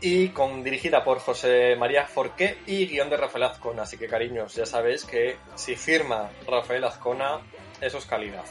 Y 0.00 0.28
con, 0.28 0.64
dirigida 0.64 1.04
por 1.04 1.18
José 1.18 1.76
María 1.76 2.06
Forqué 2.06 2.58
y 2.66 2.86
guion 2.86 3.10
de 3.10 3.18
Rafael 3.18 3.44
Azcona. 3.44 3.82
Así 3.82 3.98
que, 3.98 4.06
cariños, 4.06 4.54
ya 4.54 4.64
sabéis 4.64 5.04
que 5.04 5.36
si 5.54 5.76
firma 5.76 6.30
Rafael 6.46 6.84
Azcona, 6.84 7.40
eso 7.80 7.98
es 7.98 8.06
calidad. 8.06 8.44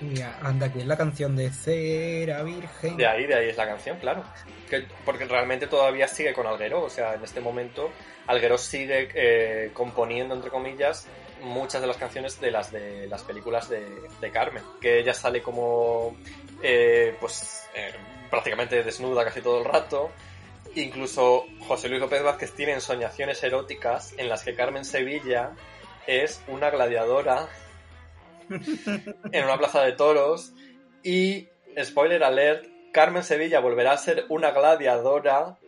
Y 0.00 0.20
anda, 0.20 0.70
que 0.70 0.80
es 0.80 0.86
la 0.86 0.96
canción 0.96 1.34
de 1.36 1.50
Cera 1.50 2.42
Virgen. 2.42 2.96
De 2.96 3.06
ahí, 3.06 3.26
de 3.26 3.34
ahí 3.34 3.48
es 3.48 3.56
la 3.56 3.66
canción, 3.66 3.98
claro. 3.98 4.24
Que, 4.68 4.86
porque 5.04 5.24
realmente 5.24 5.66
todavía 5.66 6.06
sigue 6.06 6.34
con 6.34 6.46
Alguero, 6.46 6.82
o 6.82 6.90
sea, 6.90 7.14
en 7.14 7.24
este 7.24 7.40
momento 7.40 7.90
Alguero 8.26 8.58
sigue 8.58 9.08
eh, 9.14 9.70
componiendo, 9.72 10.34
entre 10.34 10.50
comillas, 10.50 11.06
muchas 11.42 11.80
de 11.80 11.86
las 11.86 11.96
canciones 11.96 12.40
de 12.40 12.50
las 12.50 12.72
de 12.72 13.06
las 13.06 13.22
películas 13.22 13.68
de, 13.68 13.86
de 14.20 14.30
Carmen, 14.30 14.62
que 14.80 14.98
ella 14.98 15.14
sale 15.14 15.40
como, 15.42 16.16
eh, 16.62 17.14
pues, 17.20 17.64
eh, 17.74 17.92
prácticamente 18.30 18.82
desnuda 18.82 19.24
casi 19.24 19.40
todo 19.40 19.60
el 19.60 19.64
rato. 19.64 20.10
Incluso 20.74 21.46
José 21.66 21.88
Luis 21.88 22.00
López 22.00 22.22
Vázquez 22.22 22.52
tiene 22.52 22.74
ensoñaciones 22.74 23.42
eróticas 23.42 24.12
en 24.18 24.28
las 24.28 24.42
que 24.42 24.54
Carmen 24.54 24.84
Sevilla 24.84 25.52
es 26.06 26.42
una 26.48 26.68
gladiadora 26.68 27.48
en 28.50 29.44
una 29.44 29.58
plaza 29.58 29.82
de 29.82 29.92
toros. 29.92 30.52
Y, 31.02 31.48
spoiler 31.82 32.24
alert, 32.24 32.66
Carmen 32.92 33.22
Sevilla 33.22 33.60
volverá 33.60 33.92
a 33.92 33.98
ser 33.98 34.24
una 34.28 34.52
gladiadora 34.52 35.58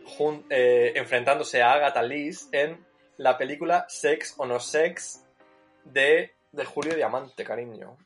eh, 0.49 0.93
enfrentándose 0.95 1.61
a 1.61 1.73
Agatha 1.73 2.01
Liz 2.01 2.49
en 2.51 2.83
la 3.17 3.37
película 3.37 3.85
Sex 3.87 4.33
o 4.37 4.45
No 4.45 4.59
Sex 4.59 5.23
de, 5.83 6.33
de 6.51 6.65
Julio 6.65 6.95
Diamante, 6.95 7.43
cariño. 7.43 7.97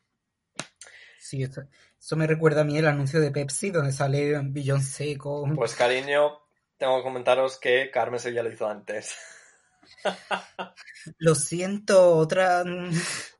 Sí, 1.18 1.42
eso, 1.42 1.62
eso, 1.98 2.16
me 2.16 2.26
recuerda 2.26 2.60
a 2.60 2.64
mí 2.64 2.76
el 2.76 2.86
anuncio 2.86 3.18
de 3.18 3.30
Pepsi 3.30 3.70
donde 3.70 3.92
sale 3.92 4.38
Beyoncé 4.44 5.16
con... 5.16 5.56
Pues 5.56 5.74
cariño, 5.74 6.40
tengo 6.76 6.98
que 6.98 7.02
comentaros 7.02 7.58
que 7.58 7.90
Carmen 7.90 8.20
Sevilla 8.20 8.42
lo 8.42 8.52
hizo 8.52 8.68
antes. 8.68 9.16
Lo 11.18 11.34
siento, 11.34 12.16
otra... 12.16 12.64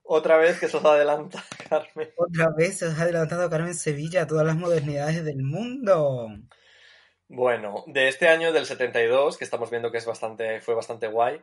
Otra 0.06 0.36
vez 0.36 0.60
que 0.60 0.68
se 0.68 0.76
os 0.76 0.84
adelanta, 0.84 1.42
Carmen. 1.68 2.10
Otra 2.16 2.50
vez 2.50 2.78
se 2.78 2.86
os 2.86 2.98
ha 2.98 3.02
adelantado 3.02 3.48
Carmen 3.48 3.74
Sevilla 3.74 4.22
a 4.22 4.26
todas 4.26 4.46
las 4.46 4.56
modernidades 4.56 5.24
del 5.24 5.42
mundo. 5.42 6.28
Bueno, 7.28 7.84
de 7.86 8.08
este 8.08 8.28
año 8.28 8.52
del 8.52 8.66
72, 8.66 9.38
que 9.38 9.44
estamos 9.44 9.70
viendo 9.70 9.90
que 9.90 9.98
es 9.98 10.04
bastante, 10.04 10.60
fue 10.60 10.74
bastante 10.74 11.08
guay, 11.08 11.40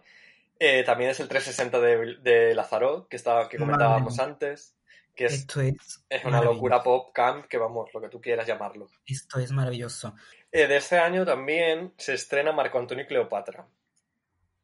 eh, 0.59 0.83
también 0.83 1.09
es 1.09 1.19
el 1.19 1.27
360 1.27 1.79
de, 1.79 2.17
de 2.21 2.53
Lazarot, 2.53 3.07
que, 3.07 3.15
estaba, 3.15 3.49
que 3.49 3.57
comentábamos 3.57 4.17
Madre. 4.17 4.31
antes. 4.31 4.77
Que 5.15 5.25
es, 5.25 5.33
Esto 5.33 5.59
es, 5.59 6.05
es 6.07 6.23
una 6.23 6.41
locura 6.41 6.83
pop 6.83 7.11
camp, 7.13 7.47
que 7.47 7.57
vamos, 7.57 7.89
lo 7.93 7.99
que 7.99 8.09
tú 8.09 8.21
quieras 8.21 8.47
llamarlo. 8.47 8.87
Esto 9.05 9.39
es 9.39 9.51
maravilloso. 9.51 10.13
Eh, 10.51 10.67
de 10.67 10.77
este 10.77 10.99
año 10.99 11.25
también 11.25 11.93
se 11.97 12.13
estrena 12.13 12.51
Marco 12.51 12.77
Antonio 12.77 13.03
y 13.03 13.07
Cleopatra, 13.07 13.67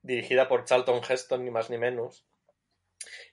dirigida 0.03 0.47
por 0.47 0.65
Charlton 0.65 1.01
Heston, 1.03 1.43
ni 1.43 1.49
más 1.49 1.71
ni 1.71 1.79
menos 1.79 2.27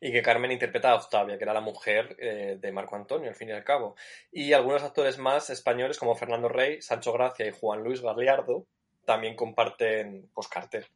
y 0.01 0.13
que 0.13 0.23
Carmen 0.23 0.53
interpreta 0.53 0.91
a 0.91 0.97
Octavia, 0.97 1.37
que 1.39 1.45
era 1.45 1.55
la 1.55 1.61
mujer 1.61 2.17
eh, 2.19 2.57
de 2.61 2.73
Marco 2.73 2.97
Antonio, 2.97 3.29
al 3.29 3.35
fin 3.35 3.49
y 3.49 3.53
al 3.53 3.65
cabo. 3.65 3.97
Y 4.31 4.53
algunos 4.53 4.83
actores 4.83 5.19
más 5.19 5.51
españoles 5.51 5.99
como 5.99 6.15
Fernando 6.15 6.49
Rey, 6.49 6.81
Sancho 6.83 7.13
Gracia 7.13 7.47
y 7.47 7.53
Juan 7.53 7.83
Luis 7.83 8.01
Galiardo 8.01 8.67
también 9.05 9.37
comparten 9.37 10.31
pues, 10.35 10.49
cartel. 10.49 10.87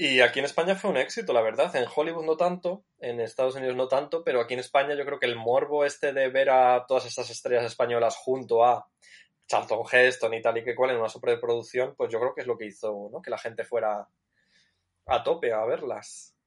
Y 0.00 0.20
aquí 0.20 0.38
en 0.38 0.44
España 0.44 0.76
fue 0.76 0.90
un 0.90 0.96
éxito, 0.96 1.32
la 1.32 1.42
verdad. 1.42 1.74
En 1.74 1.86
Hollywood 1.92 2.24
no 2.24 2.36
tanto, 2.36 2.84
en 3.00 3.20
Estados 3.20 3.56
Unidos 3.56 3.74
no 3.74 3.88
tanto, 3.88 4.22
pero 4.22 4.40
aquí 4.40 4.54
en 4.54 4.60
España 4.60 4.94
yo 4.94 5.04
creo 5.04 5.18
que 5.18 5.26
el 5.26 5.34
morbo 5.34 5.84
este 5.84 6.12
de 6.12 6.28
ver 6.28 6.50
a 6.50 6.84
todas 6.86 7.04
estas 7.04 7.30
estrellas 7.30 7.64
españolas 7.64 8.16
junto 8.16 8.64
a 8.64 8.86
Charlton 9.48 9.82
Heston 9.90 10.34
y 10.34 10.42
tal 10.42 10.58
y 10.58 10.62
que 10.64 10.76
cual 10.76 10.90
en 10.90 10.98
una 10.98 11.08
superproducción, 11.08 11.96
pues 11.96 12.12
yo 12.12 12.20
creo 12.20 12.32
que 12.32 12.42
es 12.42 12.46
lo 12.46 12.56
que 12.56 12.66
hizo 12.66 13.08
¿no? 13.10 13.20
que 13.20 13.30
la 13.30 13.38
gente 13.38 13.64
fuera 13.64 14.06
a 15.06 15.22
tope 15.24 15.52
a 15.52 15.64
verlas. 15.64 16.37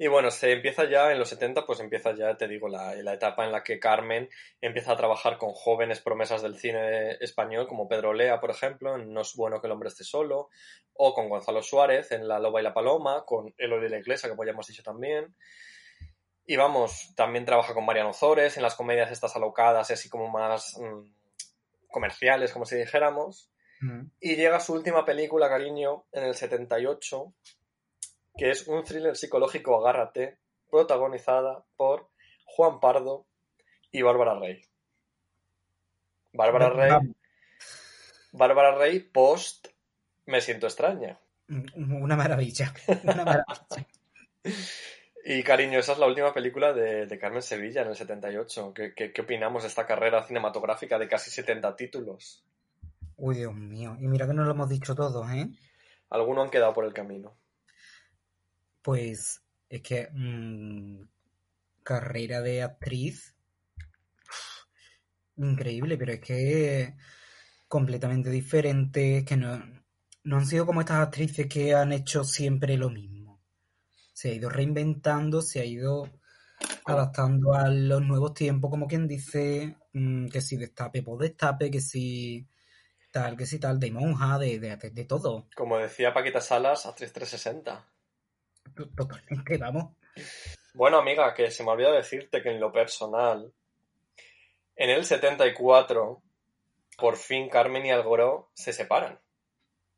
Y 0.00 0.06
bueno, 0.06 0.30
se 0.30 0.52
empieza 0.52 0.88
ya 0.88 1.10
en 1.10 1.18
los 1.18 1.28
70, 1.28 1.66
pues 1.66 1.80
empieza 1.80 2.14
ya, 2.14 2.36
te 2.36 2.46
digo, 2.46 2.68
la, 2.68 2.94
la 2.94 3.14
etapa 3.14 3.44
en 3.44 3.50
la 3.50 3.64
que 3.64 3.80
Carmen 3.80 4.30
empieza 4.60 4.92
a 4.92 4.96
trabajar 4.96 5.38
con 5.38 5.50
jóvenes 5.52 6.00
promesas 6.00 6.40
del 6.40 6.56
cine 6.56 7.16
español, 7.20 7.66
como 7.66 7.88
Pedro 7.88 8.14
Lea, 8.14 8.38
por 8.38 8.50
ejemplo, 8.50 8.94
en 8.94 9.12
No 9.12 9.22
es 9.22 9.34
bueno 9.34 9.60
que 9.60 9.66
el 9.66 9.72
hombre 9.72 9.88
esté 9.88 10.04
solo, 10.04 10.50
o 10.94 11.14
con 11.14 11.28
Gonzalo 11.28 11.62
Suárez 11.62 12.12
en 12.12 12.28
La 12.28 12.38
loba 12.38 12.60
y 12.60 12.64
la 12.64 12.72
paloma, 12.72 13.24
con 13.24 13.52
Eloy 13.58 13.80
de 13.80 13.90
la 13.90 13.98
Iglesia, 13.98 14.28
como 14.28 14.44
ya 14.44 14.52
hemos 14.52 14.68
dicho 14.68 14.84
también. 14.84 15.34
Y 16.46 16.56
vamos, 16.56 17.12
también 17.16 17.44
trabaja 17.44 17.74
con 17.74 17.84
Mariano 17.84 18.14
Zores 18.14 18.56
en 18.56 18.62
las 18.62 18.76
comedias 18.76 19.10
estas 19.10 19.34
alocadas 19.34 19.90
y 19.90 19.94
así 19.94 20.08
como 20.08 20.28
más 20.28 20.78
mm, 20.78 21.10
comerciales, 21.88 22.52
como 22.52 22.64
si 22.64 22.76
dijéramos. 22.76 23.50
Mm. 23.80 24.06
Y 24.20 24.36
llega 24.36 24.60
su 24.60 24.74
última 24.74 25.04
película, 25.04 25.48
cariño, 25.48 26.06
en 26.12 26.24
el 26.24 26.34
78, 26.34 27.34
que 28.38 28.50
es 28.50 28.66
un 28.68 28.84
thriller 28.84 29.16
psicológico 29.16 29.76
Agárrate, 29.76 30.38
protagonizada 30.70 31.64
por 31.76 32.08
Juan 32.46 32.80
Pardo 32.80 33.26
y 33.90 34.02
Bárbara 34.02 34.38
Rey. 34.38 34.62
Bárbara 36.32 36.70
Rey. 36.70 37.14
Bárbara 38.32 38.76
Rey 38.76 39.00
post 39.00 39.68
Me 40.26 40.40
siento 40.40 40.66
extraña. 40.66 41.18
Mm, 41.48 42.02
Una 42.02 42.16
maravilla. 42.16 42.72
Una 43.04 43.24
maravilla. 43.24 43.86
Y 45.30 45.42
cariño, 45.42 45.78
esa 45.78 45.92
es 45.92 45.98
la 45.98 46.06
última 46.06 46.32
película 46.32 46.72
de, 46.72 47.06
de 47.06 47.18
Carmen 47.18 47.42
Sevilla 47.42 47.82
en 47.82 47.88
el 47.88 47.96
78. 47.96 48.72
¿Qué, 48.72 48.94
qué, 48.94 49.12
qué 49.12 49.20
opinamos 49.20 49.62
de 49.62 49.68
esta 49.68 49.86
carrera 49.86 50.22
cinematográfica 50.22 50.98
de 50.98 51.06
casi 51.06 51.30
70 51.30 51.76
títulos? 51.76 52.46
Uy, 53.16 53.36
Dios 53.36 53.54
mío. 53.54 53.94
Y 54.00 54.08
mira 54.08 54.26
que 54.26 54.32
no 54.32 54.44
lo 54.44 54.52
hemos 54.52 54.70
dicho 54.70 54.94
todos, 54.94 55.30
¿eh? 55.32 55.50
Algunos 56.08 56.44
han 56.44 56.50
quedado 56.50 56.72
por 56.72 56.86
el 56.86 56.94
camino. 56.94 57.36
Pues 58.88 59.42
es 59.68 59.82
que 59.82 60.08
mm, 60.10 61.02
carrera 61.82 62.40
de 62.40 62.62
actriz 62.62 63.36
increíble, 65.36 65.98
pero 65.98 66.14
es 66.14 66.20
que 66.20 66.94
completamente 67.68 68.30
diferente, 68.30 69.26
que 69.26 69.36
no, 69.36 69.62
no 70.24 70.38
han 70.38 70.46
sido 70.46 70.64
como 70.64 70.80
estas 70.80 71.00
actrices 71.00 71.48
que 71.48 71.74
han 71.74 71.92
hecho 71.92 72.24
siempre 72.24 72.78
lo 72.78 72.88
mismo. 72.88 73.42
Se 74.14 74.30
ha 74.30 74.34
ido 74.34 74.48
reinventando, 74.48 75.42
se 75.42 75.60
ha 75.60 75.66
ido 75.66 76.08
adaptando 76.86 77.52
a 77.52 77.68
los 77.68 78.00
nuevos 78.00 78.32
tiempos, 78.32 78.70
como 78.70 78.86
quien 78.86 79.06
dice, 79.06 79.76
mm, 79.92 80.28
que 80.28 80.40
si 80.40 80.56
destape, 80.56 81.02
pues 81.02 81.18
destape, 81.28 81.70
que 81.70 81.82
si 81.82 82.48
tal, 83.12 83.36
que 83.36 83.44
si 83.44 83.58
tal, 83.58 83.78
de 83.78 83.90
monja, 83.90 84.38
de, 84.38 84.58
de, 84.58 84.76
de 84.78 85.04
todo. 85.04 85.46
Como 85.54 85.76
decía 85.76 86.14
Paquita 86.14 86.40
Salas, 86.40 86.86
actriz 86.86 87.12
360. 87.12 87.97
Totalmente, 88.86 89.58
vamos. 89.58 89.96
Bueno, 90.74 90.98
amiga, 90.98 91.34
que 91.34 91.50
se 91.50 91.62
me 91.62 91.70
ha 91.70 91.72
olvidado 91.72 91.96
decirte 91.96 92.42
que 92.42 92.50
en 92.50 92.60
lo 92.60 92.72
personal, 92.72 93.52
en 94.76 94.90
el 94.90 95.04
74, 95.04 96.22
por 96.96 97.16
fin 97.16 97.48
Carmen 97.48 97.86
y 97.86 97.90
Algoró 97.90 98.50
se 98.54 98.72
separan. 98.72 99.18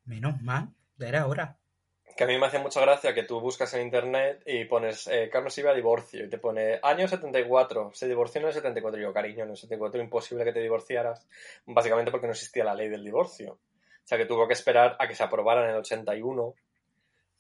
Menos 0.05 0.41
mal, 0.41 0.69
ya 0.97 1.09
era 1.09 1.27
hora. 1.27 1.59
Que 2.17 2.25
a 2.25 2.27
mí 2.27 2.39
me 2.39 2.47
hace 2.47 2.59
mucha 2.59 2.81
gracia 2.81 3.15
que 3.15 3.23
tú 3.23 3.41
buscas 3.41 3.73
en 3.75 3.83
internet 3.83 4.43
y 4.45 4.65
pones 4.65 5.07
eh, 5.07 5.31
Carmen 5.31 5.51
Silva 5.51 5.73
divorcio 5.73 6.25
y 6.25 6.29
te 6.29 6.39
pone 6.39 6.81
año 6.83 7.07
74, 7.09 7.93
se 7.95 8.09
divorció 8.09 8.41
en 8.41 8.49
el 8.49 8.53
74. 8.53 9.01
Y 9.01 9.05
yo, 9.05 9.13
cariño, 9.13 9.45
en 9.45 9.51
el 9.51 9.57
74 9.57 10.03
imposible 10.03 10.45
que 10.45 10.53
te 10.53 10.61
divorciaras, 10.61 11.27
básicamente 11.67 12.11
porque 12.11 12.27
no 12.27 12.33
existía 12.33 12.65
la 12.65 12.75
ley 12.75 12.89
del 12.89 13.05
divorcio. 13.05 13.53
O 13.53 14.07
sea 14.11 14.19
que 14.19 14.27
tuvo 14.27 14.47
que 14.47 14.55
esperar 14.55 14.97
a 14.99 15.07
que 15.07 15.15
se 15.15 15.23
aprobara 15.23 15.65
en 15.65 15.71
el 15.71 15.77
81 15.77 16.55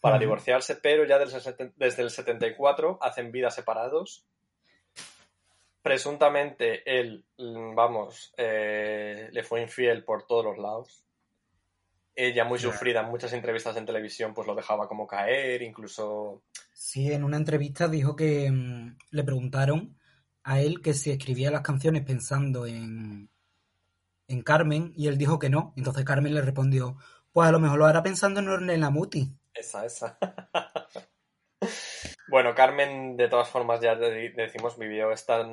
para 0.01 0.19
divorciarse, 0.19 0.77
pero 0.77 1.05
ya 1.05 1.19
desde 1.19 1.71
desde 1.77 2.03
el 2.03 2.11
74 2.11 2.99
hacen 3.03 3.31
vidas 3.31 3.55
separados. 3.55 4.25
Presuntamente 5.83 6.83
él, 6.85 7.25
mm, 7.39 7.75
vamos, 7.75 8.33
eh, 8.37 9.29
le 9.33 9.43
fue 9.43 9.63
infiel 9.63 10.05
por 10.05 10.27
todos 10.27 10.45
los 10.45 10.59
lados. 10.59 11.05
Ella, 12.15 12.45
muy 12.45 12.59
sufrida 12.59 13.01
en 13.01 13.07
muchas 13.09 13.33
entrevistas 13.33 13.77
en 13.77 13.87
televisión, 13.87 14.35
pues 14.35 14.47
lo 14.47 14.55
dejaba 14.55 14.89
como 14.89 15.07
caer, 15.07 15.63
incluso... 15.63 16.43
Sí, 16.73 17.13
en 17.13 17.25
una 17.25 17.37
entrevista 17.37 17.89
dijo 17.89 18.17
que 18.17 18.51
mm, 18.51 18.97
le 19.11 19.25
preguntaron 19.25 19.97
a 20.43 20.61
él 20.61 20.83
que 20.83 20.93
si 20.93 21.11
escribía 21.11 21.51
las 21.51 21.63
canciones 21.63 22.05
pensando 22.05 22.67
en, 22.67 23.31
en 24.29 24.43
Carmen 24.43 24.93
y 24.97 25.09
él 25.09 25.19
dijo 25.19 25.39
que 25.39 25.51
no. 25.51 25.73
Entonces 25.77 26.05
Carmen 26.05 26.35
le 26.35 26.43
respondió, 26.43 26.97
pues 27.33 27.49
a 27.49 27.53
lo 27.53 27.61
mejor 27.61 27.79
lo 27.79 27.87
hará 27.87 28.03
pensando 28.03 28.41
en 28.41 28.49
Ornella 28.49 28.91
Muti. 28.91 29.33
Esa, 29.61 29.85
esa. 29.85 30.19
bueno, 32.29 32.55
Carmen, 32.55 33.19
de 33.19 33.29
todas 33.29 33.51
formas, 33.51 33.81
ya 33.81 33.95
de- 33.95 34.31
decimos, 34.31 34.79
vivió 34.79 35.13
esta 35.13 35.47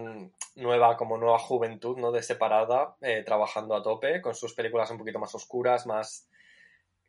nueva, 0.56 0.96
como 0.96 1.18
nueva 1.18 1.40
juventud, 1.40 1.98
¿no? 1.98 2.14
De 2.14 2.24
separada, 2.24 2.96
eh, 3.02 3.24
trabajando 3.26 3.76
a 3.76 3.84
tope, 3.84 4.22
con 4.22 4.34
sus 4.34 4.54
películas 4.54 4.90
un 4.92 4.98
poquito 4.98 5.20
más 5.20 5.36
oscuras, 5.36 5.86
más 5.86 6.30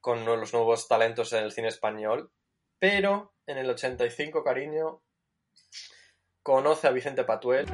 con 0.00 0.24
los 0.24 0.52
nuevos 0.52 0.88
talentos 0.88 1.32
en 1.32 1.44
el 1.44 1.52
cine 1.52 1.68
español. 1.68 2.32
Pero 2.80 3.32
en 3.46 3.58
el 3.58 3.70
85, 3.70 4.42
cariño, 4.42 5.00
conoce 6.42 6.88
a 6.88 6.90
Vicente 6.90 7.22
Patuel. 7.22 7.66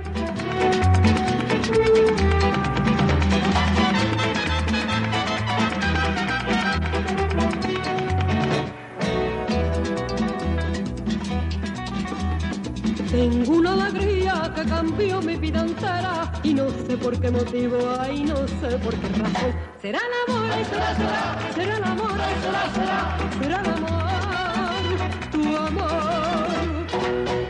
Sé 16.94 17.02
por 17.02 17.20
qué 17.20 17.30
motivo, 17.30 17.76
ay, 17.98 18.24
no 18.24 18.36
sé 18.46 18.78
por 18.78 18.94
qué 18.94 19.08
razón. 19.08 19.54
Será 19.80 19.98
el 19.98 20.32
amor, 20.32 20.50
ay, 20.52 20.64
será, 20.64 20.94
será, 20.94 21.52
será 21.54 21.76
el 21.76 21.84
amor, 21.84 22.20
ay, 22.20 22.34
será, 22.42 22.74
será, 22.74 23.18
será 23.40 23.60
el 23.60 23.68
amor, 23.68 25.00
tu 25.32 25.56
amor. 25.56 26.86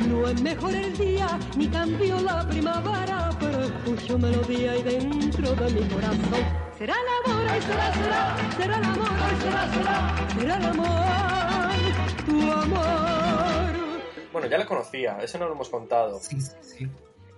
No 0.09 0.29
es 0.29 0.41
mejor 0.41 0.75
el 0.75 0.97
día 0.97 1.39
ni 1.57 1.69
cambió 1.69 2.21
la 2.21 2.49
primavera, 2.49 3.31
pero 3.39 3.65
escucho 3.65 4.19
melodía 4.19 4.77
y 4.77 4.83
dentro 4.83 5.55
de 5.55 5.71
mi 5.73 5.89
corazón. 5.89 6.45
Será 6.79 6.95
el 6.95 7.33
amor, 7.33 7.47
ay, 7.49 7.63
será, 7.63 7.95
será, 7.95 8.37
será 8.57 8.77
el 8.79 8.85
amor, 8.85 9.11
ay, 9.11 9.37
será, 9.43 9.73
será, 9.75 10.29
será 10.39 10.57
el 10.57 10.65
amor, 10.65 11.85
tu 12.27 12.53
amor. 12.53 14.01
Bueno, 14.33 14.49
ya 14.49 14.59
la 14.59 14.67
conocía, 14.67 15.19
eso 15.23 15.39
no 15.39 15.47
lo 15.47 15.53
hemos 15.53 15.69
contado. 15.69 16.19
Sí, 16.21 16.41
sí, 16.41 16.53
sí. 16.63 16.89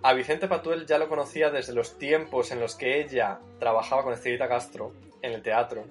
A 0.03 0.13
Vicente 0.13 0.47
Patuel 0.49 0.87
ya 0.87 0.99
lo 0.99 1.09
conocía 1.09 1.51
desde 1.51 1.73
los 1.73 1.99
tiempos 1.99 2.51
en 2.53 2.61
los 2.61 2.75
que 2.77 3.01
ella 3.01 3.39
trabajaba 3.59 4.03
con 4.05 4.13
Estelita 4.13 4.49
Castro 4.49 4.93
en 5.23 5.33
el 5.33 5.43
teatro, 5.43 5.85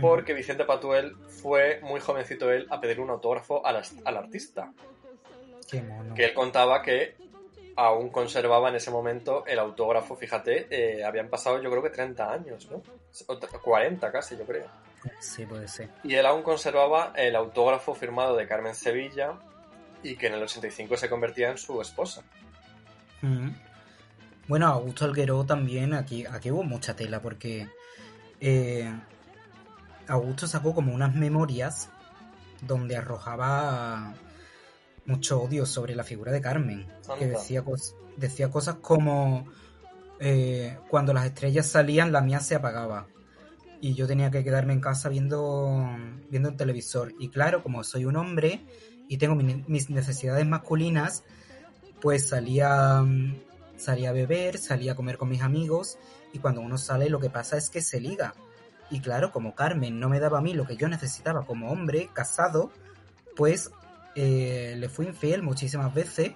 porque 0.00 0.34
Vicente 0.34 0.64
Patuel 0.64 1.16
fue 1.28 1.80
muy 1.82 2.00
jovencito 2.00 2.50
él 2.50 2.66
a 2.70 2.80
pedir 2.80 3.00
un 3.00 3.10
autógrafo 3.10 3.64
al, 3.64 3.76
artista, 4.16 4.72
Qué 5.70 5.80
mono. 5.82 6.14
que 6.14 6.24
él 6.26 6.34
contaba 6.34 6.82
que 6.82 7.14
aún 7.76 8.10
conservaba 8.10 8.68
en 8.68 8.74
ese 8.76 8.90
momento 8.90 9.44
el 9.46 9.58
autógrafo, 9.58 10.16
fíjate, 10.16 10.66
eh, 10.70 11.04
habían 11.04 11.28
pasado 11.28 11.60
yo 11.62 11.70
creo 11.70 11.82
que 11.82 11.90
30 11.90 12.32
años, 12.32 12.68
¿no? 12.70 12.82
O 13.28 13.38
t- 13.38 13.46
40 13.46 14.12
casi, 14.12 14.36
yo 14.36 14.44
creo. 14.44 14.66
Sí, 15.20 15.44
puede 15.46 15.68
ser. 15.68 15.88
Y 16.02 16.14
él 16.14 16.26
aún 16.26 16.42
conservaba 16.42 17.12
el 17.16 17.36
autógrafo 17.36 17.94
firmado 17.94 18.36
de 18.36 18.46
Carmen 18.48 18.74
Sevilla 18.74 19.34
y 20.02 20.16
que 20.16 20.26
en 20.26 20.34
el 20.34 20.42
85 20.42 20.96
se 20.96 21.08
convertía 21.08 21.50
en 21.50 21.58
su 21.58 21.80
esposa. 21.80 22.22
Mm. 23.24 23.48
Bueno, 24.48 24.66
Augusto 24.68 25.06
Alguero 25.06 25.44
también, 25.44 25.94
aquí, 25.94 26.26
aquí 26.26 26.50
hubo 26.50 26.62
mucha 26.64 26.94
tela 26.94 27.22
porque 27.22 27.66
eh, 28.40 28.92
Augusto 30.08 30.46
sacó 30.46 30.74
como 30.74 30.92
unas 30.94 31.14
memorias 31.14 31.88
donde 32.60 32.96
arrojaba 32.96 34.12
mucho 35.06 35.42
odio 35.42 35.64
sobre 35.64 35.94
la 35.94 36.04
figura 36.04 36.30
de 36.32 36.40
Carmen, 36.42 36.86
que 37.18 37.26
decía, 37.26 37.64
cos- 37.64 37.94
decía 38.16 38.50
cosas 38.50 38.76
como 38.76 39.46
eh, 40.20 40.76
cuando 40.88 41.12
las 41.14 41.24
estrellas 41.26 41.66
salían 41.66 42.12
la 42.12 42.20
mía 42.20 42.40
se 42.40 42.54
apagaba 42.54 43.06
y 43.80 43.94
yo 43.94 44.06
tenía 44.06 44.30
que 44.30 44.44
quedarme 44.44 44.72
en 44.74 44.80
casa 44.80 45.08
viendo, 45.08 45.88
viendo 46.30 46.50
el 46.50 46.56
televisor. 46.56 47.14
Y 47.18 47.28
claro, 47.30 47.62
como 47.62 47.82
soy 47.84 48.04
un 48.04 48.16
hombre 48.16 48.64
y 49.08 49.16
tengo 49.18 49.34
mi- 49.34 49.64
mis 49.66 49.88
necesidades 49.90 50.46
masculinas, 50.46 51.22
pues 52.04 52.28
salía, 52.28 53.00
mm, 53.00 53.34
salía 53.78 54.10
a 54.10 54.12
beber, 54.12 54.58
salía 54.58 54.92
a 54.92 54.94
comer 54.94 55.16
con 55.16 55.30
mis 55.30 55.40
amigos 55.40 55.96
y 56.34 56.38
cuando 56.38 56.60
uno 56.60 56.76
sale 56.76 57.08
lo 57.08 57.18
que 57.18 57.30
pasa 57.30 57.56
es 57.56 57.70
que 57.70 57.80
se 57.80 57.98
liga. 57.98 58.34
Y 58.90 59.00
claro, 59.00 59.32
como 59.32 59.54
Carmen 59.54 59.98
no 59.98 60.10
me 60.10 60.20
daba 60.20 60.36
a 60.36 60.42
mí 60.42 60.52
lo 60.52 60.66
que 60.66 60.76
yo 60.76 60.86
necesitaba 60.86 61.46
como 61.46 61.72
hombre 61.72 62.10
casado, 62.12 62.70
pues 63.34 63.70
eh, 64.16 64.74
le 64.76 64.90
fui 64.90 65.06
infiel 65.06 65.42
muchísimas 65.42 65.94
veces, 65.94 66.32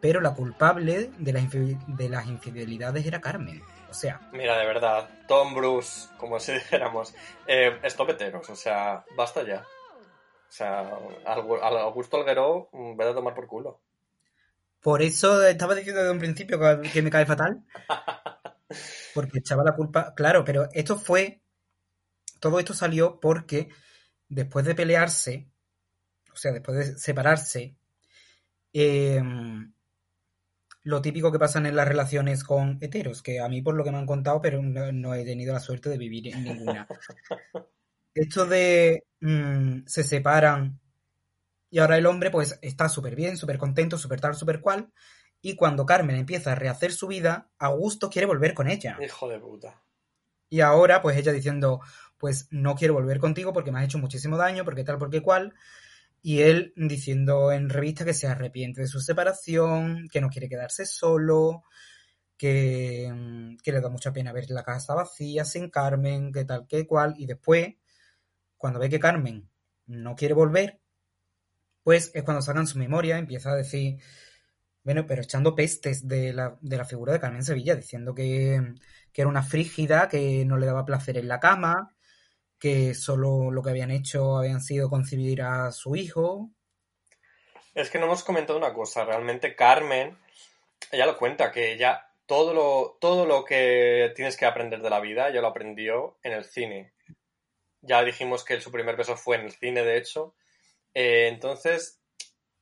pero 0.00 0.20
la 0.20 0.32
culpable 0.32 1.10
de 1.18 1.32
las, 1.32 1.50
de 1.50 2.08
las 2.08 2.28
infidelidades 2.28 3.04
era 3.04 3.20
Carmen. 3.20 3.64
O 3.90 3.94
sea, 3.94 4.20
Mira, 4.30 4.56
de 4.58 4.64
verdad, 4.64 5.08
Tom 5.26 5.54
Bruce, 5.54 6.06
como 6.18 6.38
si 6.38 6.52
dijéramos, 6.54 7.16
eh, 7.48 7.80
estopeteros, 7.82 8.48
o 8.48 8.54
sea, 8.54 9.04
basta 9.16 9.42
ya. 9.42 9.66
O 10.48 10.52
sea, 10.56 10.88
al 11.26 11.78
Augusto 11.78 12.16
Alguero, 12.16 12.68
mm, 12.70 12.96
vete 12.96 13.10
a 13.10 13.14
tomar 13.14 13.34
por 13.34 13.48
culo. 13.48 13.80
Por 14.84 15.00
eso 15.00 15.42
estaba 15.42 15.74
diciendo 15.74 16.02
desde 16.02 16.12
un 16.12 16.18
principio 16.18 16.60
que, 16.92 17.00
me 17.00 17.08
cae 17.08 17.24
fatal. 17.24 17.64
Porque 19.14 19.38
echaba 19.38 19.64
la 19.64 19.74
culpa. 19.74 20.12
Claro, 20.14 20.44
pero 20.44 20.68
esto 20.74 20.98
fue. 20.98 21.40
Todo 22.38 22.58
esto 22.58 22.74
salió 22.74 23.18
porque 23.18 23.70
después 24.28 24.66
de 24.66 24.74
pelearse, 24.74 25.48
o 26.30 26.36
sea, 26.36 26.52
después 26.52 26.76
de 26.76 26.98
separarse, 26.98 27.78
eh, 28.74 29.22
lo 30.82 31.00
típico 31.00 31.32
que 31.32 31.38
pasan 31.38 31.64
en 31.64 31.76
las 31.76 31.88
relaciones 31.88 32.44
con 32.44 32.76
heteros, 32.82 33.22
que 33.22 33.40
a 33.40 33.48
mí 33.48 33.62
por 33.62 33.74
lo 33.74 33.84
que 33.84 33.90
me 33.90 33.96
han 33.96 34.04
contado, 34.04 34.42
pero 34.42 34.62
no, 34.62 34.92
no 34.92 35.14
he 35.14 35.24
tenido 35.24 35.54
la 35.54 35.60
suerte 35.60 35.88
de 35.88 35.96
vivir 35.96 36.28
en 36.28 36.44
ninguna. 36.44 36.86
Esto 38.14 38.44
de 38.44 39.04
mm, 39.20 39.86
se 39.86 40.04
separan 40.04 40.78
y 41.74 41.80
ahora 41.80 41.98
el 41.98 42.06
hombre 42.06 42.30
pues 42.30 42.56
está 42.62 42.88
súper 42.88 43.16
bien, 43.16 43.36
súper 43.36 43.58
contento, 43.58 43.98
súper 43.98 44.20
tal, 44.20 44.36
súper 44.36 44.60
cual. 44.60 44.92
Y 45.42 45.56
cuando 45.56 45.84
Carmen 45.84 46.14
empieza 46.14 46.52
a 46.52 46.54
rehacer 46.54 46.92
su 46.92 47.08
vida, 47.08 47.50
Augusto 47.58 48.10
quiere 48.10 48.26
volver 48.26 48.54
con 48.54 48.68
ella. 48.68 48.96
Hijo 49.04 49.28
de 49.28 49.40
puta. 49.40 49.82
Y 50.48 50.60
ahora 50.60 51.02
pues 51.02 51.16
ella 51.16 51.32
diciendo, 51.32 51.80
pues 52.16 52.46
no 52.52 52.76
quiero 52.76 52.94
volver 52.94 53.18
contigo 53.18 53.52
porque 53.52 53.72
me 53.72 53.80
has 53.80 53.86
hecho 53.86 53.98
muchísimo 53.98 54.36
daño, 54.36 54.64
porque 54.64 54.84
tal, 54.84 54.98
porque 54.98 55.20
cual. 55.20 55.52
Y 56.22 56.42
él 56.42 56.72
diciendo 56.76 57.50
en 57.50 57.68
revista 57.68 58.04
que 58.04 58.14
se 58.14 58.28
arrepiente 58.28 58.80
de 58.80 58.86
su 58.86 59.00
separación, 59.00 60.06
que 60.12 60.20
no 60.20 60.30
quiere 60.30 60.48
quedarse 60.48 60.86
solo, 60.86 61.64
que, 62.36 63.10
mm, 63.12 63.56
que 63.64 63.72
le 63.72 63.80
da 63.80 63.88
mucha 63.88 64.12
pena 64.12 64.32
ver 64.32 64.48
la 64.50 64.62
casa 64.62 64.94
vacía 64.94 65.44
sin 65.44 65.70
Carmen, 65.70 66.30
que 66.30 66.44
tal, 66.44 66.68
que 66.68 66.86
cual. 66.86 67.14
Y 67.18 67.26
después, 67.26 67.74
cuando 68.56 68.78
ve 68.78 68.88
que 68.88 69.00
Carmen 69.00 69.50
no 69.86 70.14
quiere 70.14 70.34
volver, 70.34 70.83
pues 71.84 72.10
es 72.14 72.24
cuando 72.24 72.42
sacan 72.42 72.66
su 72.66 72.78
memoria, 72.78 73.18
empieza 73.18 73.52
a 73.52 73.56
decir, 73.56 74.00
bueno, 74.82 75.06
pero 75.06 75.22
echando 75.22 75.54
pestes 75.54 76.08
de 76.08 76.32
la, 76.32 76.58
de 76.60 76.76
la 76.76 76.84
figura 76.84 77.12
de 77.12 77.20
Carmen 77.20 77.44
Sevilla, 77.44 77.76
diciendo 77.76 78.14
que, 78.14 78.60
que 79.12 79.22
era 79.22 79.28
una 79.28 79.42
frígida, 79.42 80.08
que 80.08 80.44
no 80.44 80.56
le 80.56 80.66
daba 80.66 80.84
placer 80.84 81.18
en 81.18 81.28
la 81.28 81.40
cama, 81.40 81.94
que 82.58 82.94
solo 82.94 83.50
lo 83.50 83.62
que 83.62 83.70
habían 83.70 83.90
hecho 83.90 84.38
habían 84.38 84.60
sido 84.60 84.90
concebir 84.90 85.42
a 85.42 85.70
su 85.70 85.94
hijo. 85.94 86.50
Es 87.74 87.90
que 87.90 87.98
no 87.98 88.06
hemos 88.06 88.24
comentado 88.24 88.58
una 88.58 88.72
cosa, 88.72 89.04
realmente 89.04 89.54
Carmen, 89.54 90.16
ella 90.90 91.06
lo 91.06 91.18
cuenta, 91.18 91.52
que 91.52 91.72
ella 91.72 92.08
todo 92.26 92.54
lo, 92.54 92.96
todo 93.00 93.26
lo 93.26 93.44
que 93.44 94.12
tienes 94.16 94.36
que 94.36 94.46
aprender 94.46 94.80
de 94.80 94.90
la 94.90 95.00
vida, 95.00 95.28
ella 95.28 95.42
lo 95.42 95.48
aprendió 95.48 96.16
en 96.22 96.32
el 96.32 96.44
cine. 96.44 96.92
Ya 97.82 98.02
dijimos 98.02 98.44
que 98.44 98.60
su 98.60 98.72
primer 98.72 98.96
beso 98.96 99.16
fue 99.16 99.36
en 99.36 99.42
el 99.42 99.52
cine, 99.52 99.82
de 99.82 99.98
hecho. 99.98 100.34
Eh, 100.94 101.28
entonces, 101.28 102.00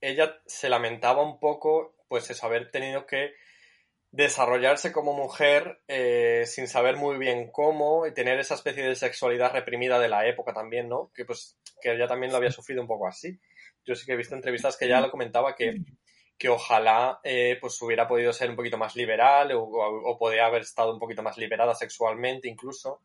ella 0.01 0.41
se 0.47 0.69
lamentaba 0.69 1.23
un 1.23 1.39
poco, 1.39 1.95
pues, 2.09 2.31
eso, 2.31 2.47
haber 2.47 2.71
tenido 2.71 3.07
que 3.07 3.33
desarrollarse 4.13 4.93
como 4.93 5.15
mujer 5.15 5.81
eh, 5.89 6.45
sin 6.47 6.69
saber 6.69 6.97
muy 6.97 7.17
bien 7.17 7.51
cómo 7.51 8.07
y 8.07 8.13
tener 8.13 8.39
esa 8.39 8.55
especie 8.55 8.85
de 8.85 8.95
sexualidad 8.95 9.53
reprimida 9.53 9.99
de 9.99 10.09
la 10.09 10.27
época 10.27 10.53
también, 10.53 10.89
¿no? 10.89 11.11
Que 11.15 11.25
pues 11.25 11.59
que 11.81 11.93
ella 11.93 12.07
también 12.07 12.31
lo 12.31 12.37
había 12.37 12.51
sufrido 12.51 12.83
un 12.83 12.89
poco 12.89 13.09
así. 13.09 13.41
Yo 13.85 13.95
sí 13.95 14.05
que 14.05 14.13
he 14.13 14.17
visto 14.17 14.35
entrevistas 14.35 14.77
que 14.77 14.85
ella 14.85 15.01
lo 15.01 15.11
comentaba 15.11 15.55
que, 15.57 15.77
que 16.39 16.49
ojalá 16.51 17.21
eh, 17.25 17.57
pues 17.59 17.81
hubiera 17.81 18.07
podido 18.07 18.35
ser 18.35 18.51
un 18.51 18.57
poquito 18.57 18.77
más 18.77 18.95
liberal 18.97 19.51
o, 19.53 19.63
o, 19.63 20.11
o 20.11 20.19
podría 20.19 20.45
haber 20.47 20.61
estado 20.63 20.93
un 20.93 20.99
poquito 20.99 21.23
más 21.23 21.39
liberada 21.39 21.75
sexualmente 21.75 22.49
incluso. 22.49 23.01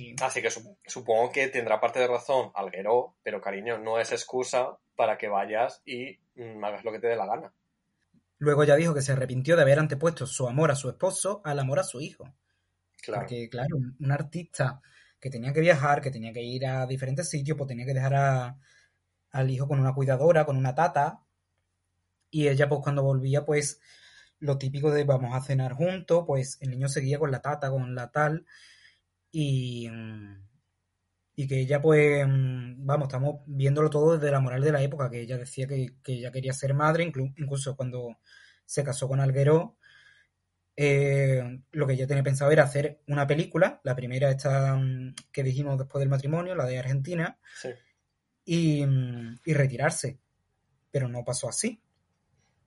Sí. 0.00 0.14
Así 0.22 0.40
que 0.42 0.48
sup- 0.50 0.78
supongo 0.86 1.30
que 1.30 1.48
tendrá 1.48 1.78
parte 1.80 1.98
de 2.00 2.06
razón 2.06 2.50
Alguero, 2.54 3.16
pero 3.22 3.40
cariño, 3.40 3.78
no 3.78 3.98
es 4.00 4.12
excusa 4.12 4.78
para 4.96 5.18
que 5.18 5.28
vayas 5.28 5.82
y 5.84 6.18
mm, 6.36 6.64
hagas 6.64 6.84
lo 6.84 6.92
que 6.92 7.00
te 7.00 7.08
dé 7.08 7.16
la 7.16 7.26
gana. 7.26 7.52
Luego 8.38 8.64
ya 8.64 8.74
dijo 8.76 8.94
que 8.94 9.02
se 9.02 9.12
arrepintió 9.12 9.54
de 9.54 9.62
haber 9.62 9.78
antepuesto 9.78 10.26
su 10.26 10.48
amor 10.48 10.70
a 10.70 10.74
su 10.74 10.88
esposo 10.88 11.42
al 11.44 11.58
amor 11.60 11.78
a 11.78 11.84
su 11.84 12.00
hijo. 12.00 12.34
Claro. 13.02 13.22
Porque, 13.22 13.48
claro, 13.48 13.76
un, 13.76 13.96
un 14.00 14.12
artista 14.12 14.80
que 15.20 15.30
tenía 15.30 15.52
que 15.52 15.60
viajar, 15.60 16.00
que 16.00 16.10
tenía 16.10 16.32
que 16.32 16.42
ir 16.42 16.66
a 16.66 16.86
diferentes 16.86 17.28
sitios, 17.28 17.56
pues 17.58 17.68
tenía 17.68 17.86
que 17.86 17.94
dejar 17.94 18.14
a- 18.14 18.58
al 19.32 19.50
hijo 19.50 19.68
con 19.68 19.80
una 19.80 19.94
cuidadora, 19.94 20.46
con 20.46 20.56
una 20.56 20.74
tata. 20.74 21.22
Y 22.30 22.48
ella, 22.48 22.68
pues 22.68 22.80
cuando 22.82 23.02
volvía, 23.02 23.44
pues 23.44 23.80
lo 24.38 24.58
típico 24.58 24.90
de 24.90 25.04
vamos 25.04 25.34
a 25.34 25.42
cenar 25.42 25.74
juntos, 25.74 26.24
pues 26.26 26.58
el 26.60 26.70
niño 26.70 26.88
seguía 26.88 27.18
con 27.18 27.30
la 27.30 27.40
tata, 27.42 27.70
con 27.70 27.94
la 27.94 28.10
tal. 28.10 28.46
Y, 29.32 29.88
y 31.36 31.46
que 31.46 31.60
ella, 31.60 31.80
pues, 31.80 32.24
vamos, 32.26 33.06
estamos 33.08 33.40
viéndolo 33.46 33.88
todo 33.88 34.16
desde 34.16 34.30
la 34.32 34.40
moral 34.40 34.62
de 34.62 34.72
la 34.72 34.82
época, 34.82 35.10
que 35.10 35.20
ella 35.20 35.38
decía 35.38 35.66
que, 35.66 35.94
que 36.02 36.14
ella 36.14 36.32
quería 36.32 36.52
ser 36.52 36.74
madre, 36.74 37.10
inclu- 37.10 37.34
incluso 37.36 37.76
cuando 37.76 38.18
se 38.64 38.84
casó 38.84 39.08
con 39.08 39.20
Alguero, 39.20 39.76
eh, 40.76 41.62
lo 41.72 41.86
que 41.86 41.92
ella 41.94 42.06
tenía 42.06 42.22
pensado 42.22 42.50
era 42.50 42.64
hacer 42.64 43.00
una 43.06 43.26
película, 43.26 43.80
la 43.84 43.94
primera 43.94 44.30
esta 44.30 44.80
que 45.32 45.42
dijimos 45.42 45.78
después 45.78 46.00
del 46.00 46.08
matrimonio, 46.08 46.54
la 46.54 46.66
de 46.66 46.78
Argentina, 46.78 47.38
Sí. 47.60 47.68
y, 48.44 48.84
y 49.44 49.54
retirarse. 49.54 50.18
Pero 50.90 51.08
no 51.08 51.24
pasó 51.24 51.48
así, 51.48 51.80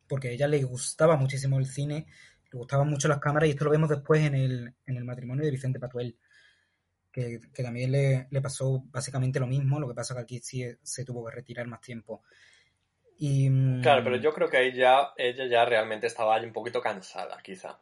porque 0.08 0.30
a 0.30 0.32
ella 0.32 0.48
le 0.48 0.64
gustaba 0.64 1.18
muchísimo 1.18 1.60
el 1.60 1.66
cine, 1.66 2.06
le 2.52 2.58
gustaban 2.58 2.90
mucho 2.90 3.08
las 3.08 3.20
cámaras, 3.20 3.48
y 3.48 3.52
esto 3.52 3.66
lo 3.66 3.72
vemos 3.72 3.90
después 3.90 4.22
en 4.22 4.36
el, 4.36 4.74
en 4.86 4.98
el 4.98 5.04
matrimonio 5.04 5.44
de 5.44 5.52
Vicente 5.52 5.80
Patuel, 5.80 6.18
que, 7.14 7.40
que 7.54 7.64
también 7.64 7.92
le, 7.94 8.28
le 8.32 8.42
pasó 8.42 8.84
básicamente 8.88 9.40
lo 9.40 9.48
mismo, 9.48 9.80
lo 9.80 9.88
que 9.90 9.96
pasa 9.96 10.16
que 10.16 10.22
aquí 10.22 10.40
sí 10.42 10.66
se 10.84 11.06
tuvo 11.06 11.26
que 11.26 11.36
retirar 11.36 11.68
más 11.68 11.82
tiempo. 11.82 12.24
Y, 13.18 13.50
mm, 13.50 13.82
Claro, 13.82 14.04
pero 14.04 14.16
yo 14.16 14.34
creo 14.34 14.50
que 14.50 14.58
ahí 14.58 14.74
ya, 14.74 15.12
ella 15.18 15.46
ya 15.48 15.66
realmente 15.66 16.08
estaba 16.08 16.38
un 16.38 16.54
poquito 16.54 16.82
cansada, 16.82 17.38
quizá, 17.44 17.80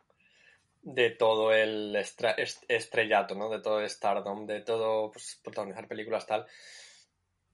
de 0.83 1.11
todo 1.11 1.53
el 1.53 1.95
estra- 1.95 2.33
est- 2.37 2.65
estrellato, 2.69 3.35
¿no? 3.35 3.49
De 3.49 3.61
todo 3.61 3.81
el 3.81 3.89
stardom, 3.89 4.45
de 4.47 4.61
todo, 4.61 5.11
pues, 5.11 5.39
protagonizar 5.43 5.87
películas 5.87 6.27
tal, 6.27 6.47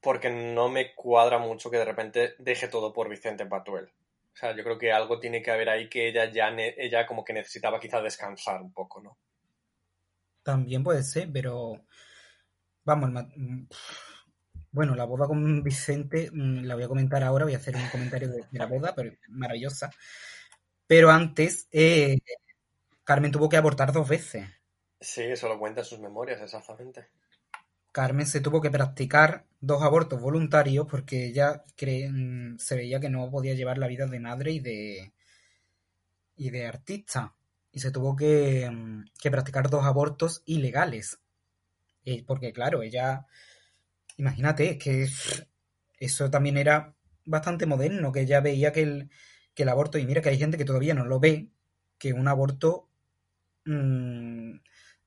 porque 0.01 0.29
no 0.31 0.69
me 0.69 0.95
cuadra 0.95 1.37
mucho 1.37 1.69
que 1.69 1.77
de 1.77 1.85
repente 1.85 2.33
deje 2.39 2.67
todo 2.67 2.93
por 2.93 3.09
Vicente 3.09 3.45
Patuel. 3.45 3.85
O 4.33 4.35
sea, 4.35 4.55
yo 4.55 4.63
creo 4.63 4.77
que 4.77 4.91
algo 4.91 5.19
tiene 5.19 5.41
que 5.41 5.51
haber 5.51 5.69
ahí 5.69 5.87
que 5.89 6.07
ella 6.07 6.31
ya, 6.31 6.49
ne- 6.51 6.73
ella 6.77 7.05
como 7.05 7.23
que 7.23 7.33
necesitaba 7.33 7.79
quizá 7.79 8.01
descansar 8.01 8.61
un 8.61 8.71
poco, 8.73 9.01
¿no? 9.01 9.17
También 10.47 10.83
puede 10.83 11.03
ser, 11.03 11.29
pero 11.31 11.83
vamos, 12.85 13.09
el 13.09 13.13
mm, 13.35 13.67
bueno, 14.71 14.95
la 14.95 15.05
boda 15.05 15.27
con 15.27 15.63
Vicente 15.63 16.29
mm, 16.31 16.63
la 16.65 16.75
voy 16.75 16.83
a 16.83 16.87
comentar 16.87 17.23
ahora, 17.23 17.45
voy 17.45 17.53
a 17.53 17.57
hacer 17.57 17.75
un 17.75 17.89
comentario 17.89 18.29
de, 18.29 18.45
de 18.51 18.59
la 18.59 18.65
boda, 18.65 18.93
pero 18.95 19.11
maravillosa. 19.29 19.91
Pero 20.87 21.11
antes, 21.11 21.67
eh, 21.71 22.17
Carmen 23.05 23.31
tuvo 23.31 23.49
que 23.49 23.57
abortar 23.57 23.91
dos 23.93 24.07
veces. 24.09 24.47
Sí, 25.01 25.23
eso 25.23 25.47
lo 25.47 25.57
cuenta 25.57 25.79
en 25.81 25.85
sus 25.87 25.97
memorias, 25.99 26.39
exactamente. 26.39 27.07
Carmen 27.91 28.25
se 28.27 28.39
tuvo 28.39 28.61
que 28.61 28.71
practicar 28.71 29.45
dos 29.59 29.81
abortos 29.83 30.21
voluntarios 30.21 30.87
porque 30.89 31.25
ella 31.25 31.65
cree- 31.75 32.09
mm, 32.09 32.57
se 32.59 32.77
veía 32.77 33.01
que 33.01 33.09
no 33.09 33.29
podía 33.29 33.55
llevar 33.55 33.77
la 33.77 33.87
vida 33.87 34.05
de 34.07 34.19
madre 34.21 34.51
y 34.53 34.59
de, 34.61 35.13
y 36.37 36.49
de 36.51 36.65
artista. 36.65 37.35
Y 37.77 37.79
se 37.79 37.91
tuvo 37.91 38.15
que, 38.15 38.67
mm, 38.71 39.05
que 39.21 39.29
practicar 39.29 39.69
dos 39.69 39.85
abortos 39.85 40.41
ilegales. 40.47 41.19
Eh, 42.05 42.23
porque 42.25 42.51
claro, 42.51 42.81
ella, 42.81 43.27
imagínate, 44.17 44.71
es 44.71 44.77
que 44.79 45.07
eso 45.99 46.31
también 46.31 46.57
era 46.57 46.95
bastante 47.23 47.67
moderno, 47.67 48.11
que 48.11 48.21
ella 48.21 48.41
veía 48.41 48.71
que 48.71 48.81
el, 48.81 49.11
que 49.53 49.61
el 49.61 49.69
aborto, 49.69 49.99
y 49.99 50.07
mira 50.07 50.23
que 50.23 50.29
hay 50.29 50.39
gente 50.39 50.57
que 50.57 50.65
todavía 50.65 50.95
no 50.95 51.05
lo 51.05 51.19
ve, 51.19 51.51
que 51.99 52.13
un 52.13 52.27
aborto, 52.27 52.89
mm, 53.65 54.53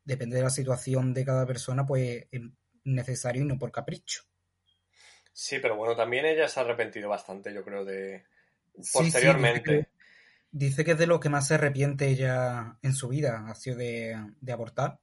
depende 0.05 0.37
de 0.37 0.43
la 0.45 0.51
situación 0.51 1.13
de 1.13 1.25
cada 1.25 1.47
persona, 1.47 1.85
pues 1.85 2.29
es 2.31 2.41
necesario 2.85 3.43
y 3.43 3.47
no 3.47 3.59
por 3.59 3.73
capricho. 3.73 4.23
Sí, 5.33 5.59
pero 5.59 5.75
bueno, 5.75 5.97
también 5.97 6.25
ella 6.25 6.47
se 6.47 6.61
ha 6.61 6.63
arrepentido 6.63 7.09
bastante, 7.09 7.53
yo 7.53 7.65
creo, 7.65 7.85
de 7.85 8.27
Sí, 8.81 9.11
sí, 9.11 9.27
dice 10.51 10.85
que, 10.85 10.93
es 10.93 10.99
de 10.99 11.07
lo 11.07 11.21
que 11.21 11.29
más 11.29 11.49
se 11.49 11.55
arrepiente 11.55 12.09
ella 12.09 12.77
en 12.83 12.95
su 12.95 13.09
vida, 13.09 13.45
ha 13.49 13.55
sido 13.55 13.77
de, 13.77 14.17
de 14.41 14.53
abortar. 14.53 14.99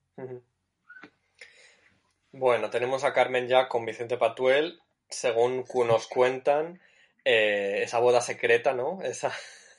Bueno, 2.32 2.70
tenemos 2.70 3.04
a 3.04 3.14
Carmen 3.14 3.48
ya 3.48 3.68
con 3.68 3.86
Vicente 3.86 4.18
Patuel, 4.18 4.80
según 5.10 5.66
nos 5.88 6.08
cuentan, 6.08 6.80
eh, 7.24 7.82
esa 7.84 8.00
boda 8.00 8.22
secreta, 8.22 8.74
¿no? 8.74 9.02
Esa... 9.02 9.32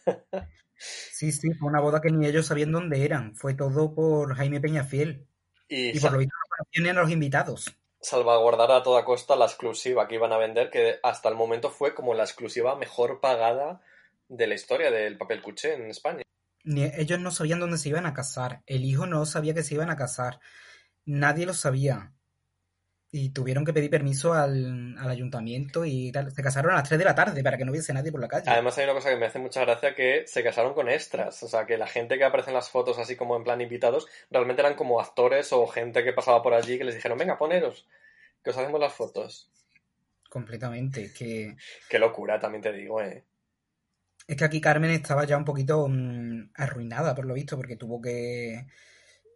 Sí, 0.80 1.32
sí, 1.32 1.52
fue 1.54 1.68
una 1.68 1.80
boda 1.80 2.00
que 2.00 2.12
ni 2.12 2.24
ellos 2.24 2.46
sabían 2.46 2.70
dónde 2.70 3.04
eran, 3.04 3.34
fue 3.34 3.54
todo 3.54 3.96
por 3.96 4.36
Jaime 4.36 4.60
Peñafiel. 4.60 5.26
Y 5.68 5.96
Y 5.96 5.98
por 5.98 6.12
lo 6.12 6.18
visto 6.18 6.36
a 6.36 6.92
los 6.92 7.10
invitados. 7.10 7.76
salvaguardar 8.00 8.70
a 8.70 8.84
toda 8.84 9.04
costa 9.04 9.34
la 9.34 9.46
exclusiva 9.46 10.06
que 10.06 10.14
iban 10.14 10.32
a 10.32 10.38
vender, 10.38 10.70
que 10.70 11.00
hasta 11.02 11.28
el 11.28 11.34
momento 11.34 11.70
fue 11.70 11.96
como 11.96 12.14
la 12.14 12.22
exclusiva 12.22 12.76
mejor 12.76 13.20
pagada 13.20 13.80
de 14.28 14.46
la 14.46 14.54
historia 14.54 14.90
del 14.90 15.16
papel 15.16 15.42
cuché 15.42 15.74
en 15.74 15.90
España. 15.90 16.22
Ni 16.64 16.84
ellos 16.84 17.18
no 17.20 17.30
sabían 17.30 17.60
dónde 17.60 17.78
se 17.78 17.88
iban 17.88 18.06
a 18.06 18.14
casar. 18.14 18.62
El 18.66 18.84
hijo 18.84 19.06
no 19.06 19.24
sabía 19.26 19.54
que 19.54 19.62
se 19.62 19.74
iban 19.74 19.90
a 19.90 19.96
casar. 19.96 20.40
Nadie 21.06 21.46
lo 21.46 21.54
sabía. 21.54 22.12
y 23.10 23.30
tuvieron 23.30 23.64
que 23.64 23.72
pedir 23.72 23.88
permiso 23.90 24.34
al, 24.34 24.96
al 24.98 25.10
ayuntamiento 25.10 25.84
y 25.86 26.12
tal. 26.12 26.30
Se 26.30 26.42
casaron 26.42 26.72
a 26.72 26.76
las 26.76 26.88
3 26.88 26.98
de 26.98 27.04
la 27.06 27.14
tarde 27.14 27.42
para 27.42 27.56
que 27.56 27.64
no 27.64 27.70
hubiese 27.72 27.94
nadie 27.94 28.12
por 28.12 28.20
la 28.20 28.28
calle. 28.28 28.50
Además 28.50 28.76
hay 28.76 28.84
una 28.84 28.92
cosa 28.92 29.08
que 29.08 29.16
me 29.16 29.26
hace 29.26 29.38
mucha 29.38 29.62
gracia 29.62 29.94
que 29.94 30.24
se 30.26 30.42
casaron 30.42 30.74
con 30.74 30.90
extras, 30.90 31.42
o 31.42 31.48
sea, 31.48 31.64
que 31.64 31.78
la 31.78 31.86
gente 31.86 32.18
que 32.18 32.24
aparece 32.24 32.50
en 32.50 32.56
las 32.56 32.68
fotos 32.70 32.98
así 32.98 33.16
como 33.16 33.34
en 33.36 33.44
plan 33.44 33.62
invitados, 33.62 34.06
realmente 34.30 34.60
eran 34.60 34.74
como 34.74 35.00
actores 35.00 35.52
o 35.54 35.66
gente 35.66 36.04
que 36.04 36.12
pasaba 36.12 36.42
por 36.42 36.52
allí 36.52 36.76
que 36.76 36.84
les 36.84 36.96
dijeron, 36.96 37.16
venga, 37.16 37.38
poneros, 37.38 37.86
que 38.44 38.50
os 38.50 38.58
hacemos 38.58 38.78
las 38.78 38.92
fotos. 38.92 39.50
Completamente. 40.28 41.10
Que, 41.14 41.56
Qué 41.88 41.98
locura, 41.98 42.38
también 42.38 42.60
te 42.62 42.72
digo, 42.72 43.00
eh. 43.00 43.24
Es 44.28 44.36
que 44.36 44.44
aquí 44.44 44.60
Carmen 44.60 44.90
estaba 44.90 45.24
ya 45.24 45.38
un 45.38 45.44
poquito 45.44 45.88
mm, 45.88 46.50
arruinada, 46.54 47.14
por 47.14 47.24
lo 47.24 47.32
visto, 47.32 47.56
porque 47.56 47.76
tuvo 47.76 48.00
que 48.00 48.66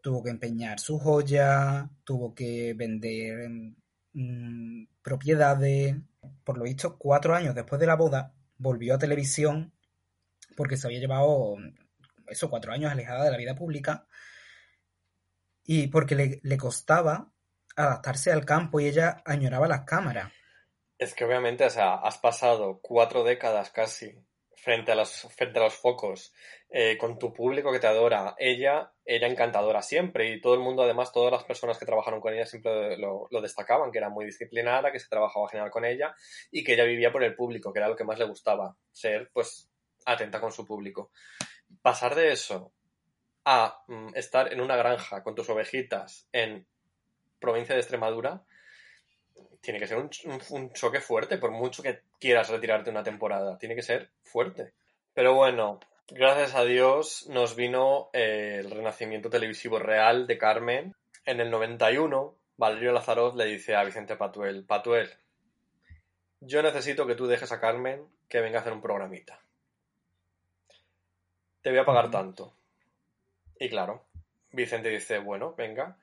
tuvo 0.02 0.23
que 0.23 0.31
empeñar 0.31 0.81
su 0.81 0.98
joya, 0.98 1.89
tuvo 2.05 2.35
que 2.35 2.74
vender 2.74 3.48
mm, 4.12 4.85
propiedades. 5.02 5.97
Por 6.44 6.59
lo 6.59 6.64
visto, 6.64 6.98
cuatro 6.98 7.35
años 7.35 7.55
después 7.55 7.81
de 7.81 7.86
la 7.86 7.97
boda, 7.97 8.35
volvió 8.59 8.94
a 8.94 8.98
televisión 8.98 9.73
porque 10.56 10.77
se 10.77 10.86
había 10.86 11.01
llevado 11.01 11.56
eso, 12.28 12.51
cuatro 12.51 12.73
años 12.73 12.93
alejada 12.93 13.24
de 13.24 13.31
la 13.31 13.39
vida 13.39 13.55
pública 13.55 14.06
y 15.64 15.89
porque 15.89 16.14
le, 16.14 16.40
le 16.43 16.56
costaba 16.59 17.32
adaptarse 17.77 18.31
al 18.31 18.44
campo 18.44 18.78
y 18.78 18.89
ella 18.89 19.23
añoraba 19.24 19.69
las 19.69 19.85
cámaras. 19.85 20.31
Es 20.98 21.14
que 21.14 21.24
obviamente, 21.24 21.64
o 21.64 21.70
sea, 21.70 21.94
has 21.94 22.19
pasado 22.19 22.81
cuatro 22.82 23.24
décadas 23.24 23.70
casi 23.70 24.23
frente 24.63 24.93
a 24.93 24.95
los, 24.95 25.23
frente 25.35 25.59
a 25.59 25.63
los 25.65 25.75
focos, 25.75 26.33
eh, 26.71 26.97
con 26.97 27.19
tu 27.19 27.33
público 27.33 27.73
que 27.73 27.81
te 27.81 27.89
adora. 27.89 28.37
Ella 28.39 28.93
era 29.05 29.27
encantadora 29.27 29.83
siempre 29.83 30.31
y 30.31 30.41
todo 30.41 30.55
el 30.55 30.61
mundo, 30.61 30.85
además, 30.85 31.13
todas 31.13 31.33
las 31.33 31.43
personas 31.43 31.79
que 31.79 31.85
trabajaron 31.85 32.21
con 32.21 32.33
ella 32.33 32.47
siempre 32.47 32.97
lo, 32.97 33.27
lo 33.33 33.41
destacaban, 33.41 33.91
que 33.91 33.99
era 33.99 34.09
muy 34.09 34.25
disciplinada, 34.25 34.93
que 34.93 35.01
se 35.01 35.09
trabajaba 35.09 35.49
genial 35.49 35.73
con 35.73 35.85
ella 35.85 36.15
y 36.53 36.63
que 36.63 36.75
ella 36.75 36.85
vivía 36.85 37.11
por 37.11 37.25
el 37.25 37.35
público, 37.35 37.73
que 37.73 37.81
era 37.81 37.89
lo 37.89 37.97
que 37.97 38.05
más 38.05 38.21
le 38.21 38.25
gustaba, 38.25 38.77
ser, 38.93 39.31
pues, 39.33 39.69
atenta 40.07 40.41
con 40.41 40.53
su 40.53 40.65
público. 40.65 41.11
Pasar 41.83 42.15
de 42.15 42.31
eso 42.31 42.73
a 43.45 43.83
mm, 43.89 44.11
estar 44.15 44.53
en 44.53 44.61
una 44.61 44.77
granja 44.77 45.25
con 45.25 45.35
tus 45.35 45.51
ovejitas 45.51 46.29
en 46.31 46.69
provincia 47.41 47.75
de 47.75 47.81
Extremadura, 47.81 48.45
tiene 49.63 49.79
que 49.79 49.87
ser 49.87 49.97
un, 49.97 50.11
un- 50.27 50.43
un 50.51 50.73
choque 50.75 51.01
fuerte, 51.01 51.39
por 51.39 51.51
mucho 51.53 51.83
que 51.83 52.03
quieras 52.21 52.51
retirarte 52.51 52.91
una 52.91 53.03
temporada. 53.03 53.57
Tiene 53.57 53.75
que 53.75 53.83
ser 53.83 54.11
fuerte. 54.23 54.75
Pero 55.15 55.33
bueno, 55.35 55.81
gracias 56.09 56.55
a 56.55 56.65
Dios 56.65 57.27
nos 57.31 57.57
vino 57.57 58.11
eh, 58.13 58.59
el 58.61 58.71
renacimiento 58.71 59.31
televisivo 59.31 59.79
real 59.79 60.27
de 60.27 60.37
Carmen. 60.37 60.95
En 61.25 61.41
el 61.41 61.51
91, 61.51 62.37
Valerio 62.59 62.93
Lazaroz 62.93 63.35
le 63.37 63.47
dice 63.47 63.75
a 63.77 63.85
Vicente 63.85 64.17
Patuel, 64.17 64.65
Patuel, 64.65 65.09
yo 66.41 66.61
necesito 66.63 67.07
que 67.07 67.15
tú 67.15 67.27
dejes 67.27 67.53
a 67.53 67.61
Carmen 67.61 68.05
que 68.29 68.41
venga 68.41 68.59
a 68.59 68.61
hacer 68.63 68.73
un 68.73 68.83
programita. 68.83 69.41
Te 71.63 71.71
voy 71.71 71.79
a 71.79 71.85
pagar 71.85 72.11
tanto. 72.11 72.55
Y 73.59 73.69
claro, 73.69 74.05
Vicente 74.51 74.89
dice, 74.89 75.19
bueno, 75.19 75.55
venga, 75.55 75.97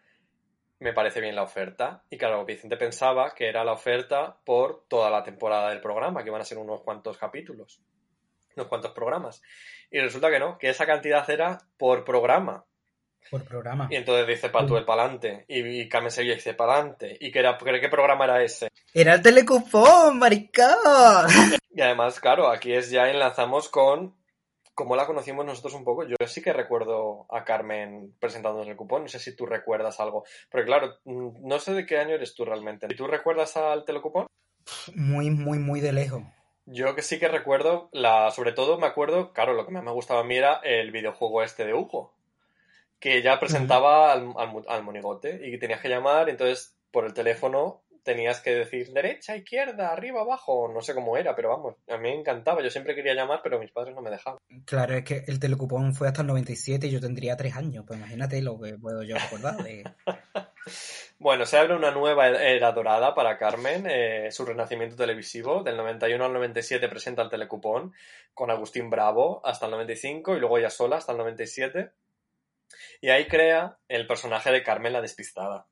me 0.80 0.94
parece 0.94 1.22
bien 1.22 1.36
la 1.36 1.44
oferta. 1.44 2.04
Y 2.10 2.18
claro, 2.18 2.46
Vicente 2.46 2.78
pensaba 2.78 3.34
que 3.36 3.48
era 3.48 3.64
la 3.64 3.74
oferta 3.74 4.38
por 4.44 4.86
toda 4.88 5.10
la 5.10 5.24
temporada 5.24 5.70
del 5.70 5.82
programa, 5.82 6.24
que 6.24 6.30
iban 6.30 6.42
a 6.42 6.46
ser 6.46 6.58
unos 6.58 6.82
cuantos 6.82 7.18
capítulos, 7.18 7.82
unos 8.56 8.68
cuantos 8.68 8.92
programas. 8.92 9.42
Y 9.92 10.00
resulta 10.00 10.30
que 10.30 10.40
no, 10.40 10.58
que 10.58 10.70
esa 10.70 10.86
cantidad 10.86 11.30
era 11.30 11.58
por 11.78 12.04
programa. 12.06 12.64
Por 13.30 13.44
programa. 13.44 13.88
Y 13.92 13.96
entonces 13.96 14.26
dice 14.26 14.50
Patuel 14.50 14.86
pa'lante, 14.86 15.46
y, 15.48 15.82
y 15.82 15.90
Carmen 15.90 16.12
Sevilla 16.12 16.36
dice 16.36 16.54
pa'lante. 16.54 17.18
¿Y 17.20 17.32
qué, 17.32 17.40
era, 17.40 17.58
qué 17.58 17.90
programa 17.90 18.26
era 18.26 18.42
ese? 18.42 18.70
¡Era 18.94 19.16
el 19.16 19.22
telecupón, 19.22 20.18
maricón! 20.18 21.28
Y 21.72 21.82
además, 21.82 22.20
claro, 22.20 22.50
aquí 22.50 22.74
es 22.74 22.90
ya 22.90 23.10
enlazamos 23.10 23.70
con 23.70 24.16
cómo 24.80 24.96
la 24.96 25.06
conocimos 25.06 25.46
nosotros 25.46 25.74
un 25.74 25.84
poco. 25.84 26.06
Yo 26.06 26.16
sí 26.26 26.42
que 26.42 26.54
recuerdo 26.54 27.26
a 27.30 27.44
Carmen 27.44 28.16
presentándonos 28.18 28.66
el 28.70 28.78
cupón. 28.78 29.02
No 29.02 29.08
sé 29.10 29.20
si 29.20 29.36
tú 29.36 29.46
recuerdas 29.46 30.00
algo. 30.00 30.24
Pero 30.50 30.64
claro, 30.64 30.96
mm, 31.04 31.46
no 31.46 31.60
sé 31.60 31.74
de 31.74 31.86
qué 31.86 31.98
año 31.98 32.16
eres 32.16 32.34
tú 32.34 32.46
realmente. 32.46 32.88
¿Y 32.90 32.96
tú 32.96 33.06
recuerdas 33.06 33.58
al 33.58 33.84
telecupón? 33.84 34.28
Muy, 34.96 35.32
muy, 35.32 35.60
muy 35.60 35.82
de 35.82 35.92
lejos. 35.92 36.24
Yo 36.66 36.96
que 36.96 37.02
sí 37.02 37.20
que 37.20 37.28
recuerdo, 37.28 37.90
la, 37.92 38.32
sobre 38.32 38.54
todo 38.54 38.80
me 38.80 38.88
acuerdo, 38.88 39.34
claro, 39.34 39.54
lo 39.54 39.66
que 39.66 39.74
más 39.74 39.84
me 39.84 39.92
gustaba 39.92 40.22
a 40.22 40.24
mí 40.24 40.38
era 40.38 40.62
el 40.64 40.92
videojuego 40.92 41.44
este 41.44 41.66
de 41.66 41.74
Hugo, 41.74 42.14
que 43.02 43.22
ya 43.22 43.38
presentaba 43.38 44.14
al, 44.14 44.34
al 44.66 44.84
monigote 44.84 45.42
y 45.46 45.52
que 45.52 45.58
tenías 45.58 45.82
que 45.82 45.90
llamar, 45.90 46.30
entonces 46.30 46.78
por 46.92 47.04
el 47.04 47.14
teléfono 47.14 47.82
tenías 48.04 48.42
que 48.42 48.52
decir 48.52 48.92
derecha, 48.92 49.36
izquierda, 49.36 49.92
arriba, 49.92 50.22
abajo, 50.22 50.70
no 50.74 50.82
sé 50.82 50.94
cómo 50.94 51.18
era, 51.18 51.36
pero 51.36 51.50
vamos, 51.50 51.76
a 51.88 51.98
mí 51.98 52.04
me 52.04 52.20
encantaba, 52.20 52.62
yo 52.62 52.70
siempre 52.70 52.96
quería 52.96 53.14
llamar, 53.14 53.42
pero 53.44 53.60
mis 53.60 53.72
padres 53.72 53.96
no 53.96 54.02
me 54.02 54.10
dejaban. 54.10 54.40
Claro, 54.66 54.96
es 54.96 55.04
que 55.04 55.24
el 55.28 55.40
telecupón 55.40 55.94
fue 55.94 56.08
hasta 56.08 56.22
el 56.22 56.28
97 56.28 56.88
y 56.88 56.92
yo 56.92 57.00
tendría 57.00 57.38
tres 57.38 57.56
años. 57.56 57.86
Pues 57.88 58.00
imagínate 58.00 58.42
lo 58.42 58.60
que 58.60 58.78
puedo 58.78 59.04
yo 59.04 59.16
recordar 59.18 59.58
de... 59.58 59.84
Bueno, 61.22 61.46
se 61.46 61.58
abre 61.58 61.76
una 61.76 61.92
nueva 61.92 62.30
era 62.30 62.72
dorada 62.72 63.14
para 63.14 63.38
Carmen, 63.38 63.86
eh, 63.90 64.32
su 64.32 64.46
renacimiento 64.46 64.96
televisivo. 64.96 65.64
Del 65.64 65.76
91 65.76 66.24
al 66.24 66.32
97 66.32 66.88
presenta 66.88 67.22
el 67.22 67.30
telecupón 67.30 67.94
con 68.34 68.52
Agustín 68.52 68.90
Bravo 68.90 69.42
hasta 69.44 69.66
el 69.66 69.74
95 69.74 70.38
y 70.38 70.40
luego 70.40 70.58
ella 70.58 70.70
sola 70.70 70.96
hasta 70.96 71.12
el 71.12 71.18
97. 71.18 71.92
Y 73.02 73.10
ahí 73.10 73.28
crea 73.28 73.78
el 73.90 74.08
personaje 74.08 74.50
de 74.50 74.64
Carmen 74.64 74.94
la 74.94 75.02
despistada, 75.02 75.68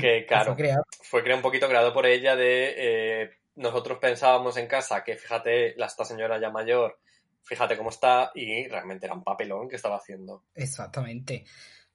Que 0.00 0.24
claro, 0.26 0.56
fue 1.02 1.22
creado. 1.22 1.36
un 1.36 1.42
poquito 1.42 1.68
creado 1.68 1.92
por 1.92 2.06
ella 2.06 2.34
de... 2.34 2.74
eh, 2.76 3.30
nosotros 3.56 3.98
pensábamos 3.98 4.56
en 4.56 4.66
casa 4.66 5.02
que 5.04 5.16
fíjate, 5.16 5.74
la, 5.76 5.86
esta 5.86 6.04
señora 6.04 6.40
ya 6.40 6.50
mayor, 6.50 6.98
fíjate 7.42 7.76
cómo 7.76 7.90
está 7.90 8.30
y 8.34 8.66
realmente 8.68 9.06
era 9.06 9.14
un 9.14 9.24
papelón 9.24 9.68
que 9.68 9.76
estaba 9.76 9.96
haciendo. 9.96 10.44
Exactamente. 10.54 11.44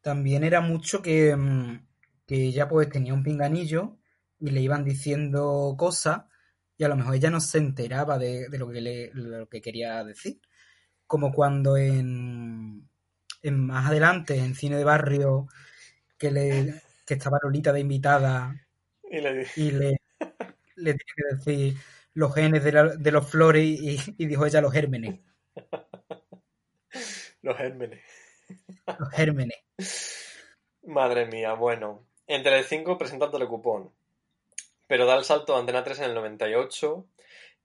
También 0.02 0.44
era 0.44 0.62
mucho 0.62 1.02
que, 1.02 1.36
mm, 1.36 1.88
que 2.28 2.36
ella 2.36 2.68
pues 2.68 2.90
tenía 2.90 3.14
un 3.14 3.24
pinganillo 3.24 3.98
y 4.40 4.50
le 4.50 4.62
iban 4.62 4.84
diciendo 4.84 5.76
cosas 5.78 6.24
y 6.78 6.84
a 6.84 6.90
lo 6.90 6.95
mejor 6.95 7.16
ella 7.16 7.30
no 7.30 7.40
se 7.40 7.60
enteraba 7.60 8.18
de, 8.18 8.50
de 8.50 8.58
lo 8.58 8.70
que 8.70 8.82
le, 8.82 9.12
lo 9.14 9.48
que 9.48 9.62
quería 9.62 10.04
decir. 10.04 10.41
Como 11.08 11.32
cuando 11.32 11.78
en, 11.78 12.90
en 13.41 13.60
más 13.66 13.88
adelante, 13.90 14.36
en 14.38 14.56
cine 14.56 14.78
de 14.78 14.84
barrio, 14.84 15.48
que 16.18 16.32
le 16.32 16.82
que 17.06 17.16
estaba 17.16 17.40
Lolita 17.42 17.72
de 17.74 17.80
invitada 17.82 18.56
Y 19.10 19.20
le 19.22 19.48
y 19.56 19.72
le, 19.72 19.98
le 20.76 20.94
tiene 20.94 21.14
que 21.16 21.36
decir 21.36 21.78
los 22.14 22.34
genes 22.36 22.64
de, 22.64 22.72
la- 22.72 22.96
de 22.96 23.12
los 23.12 23.30
flores 23.30 23.64
y, 23.66 23.98
y 24.18 24.26
dijo 24.28 24.46
ella 24.46 24.62
los 24.62 24.72
gérmenes. 24.74 25.20
los 27.42 27.58
gérmenes. 27.58 28.02
Los 29.00 29.10
gérmenes. 29.10 29.58
Madre 30.86 31.26
mía, 31.26 31.54
bueno. 31.54 32.06
En 32.28 32.44
Telecinco 32.44 32.98
presenta 32.98 33.26
el 33.26 33.32
telecupón, 33.32 33.92
pero 34.88 35.06
da 35.06 35.16
el 35.18 35.24
salto 35.26 35.56
a 35.56 35.60
Antena 35.60 35.84
3 35.84 36.00
en 36.00 36.06
el 36.06 36.16
98 36.16 37.08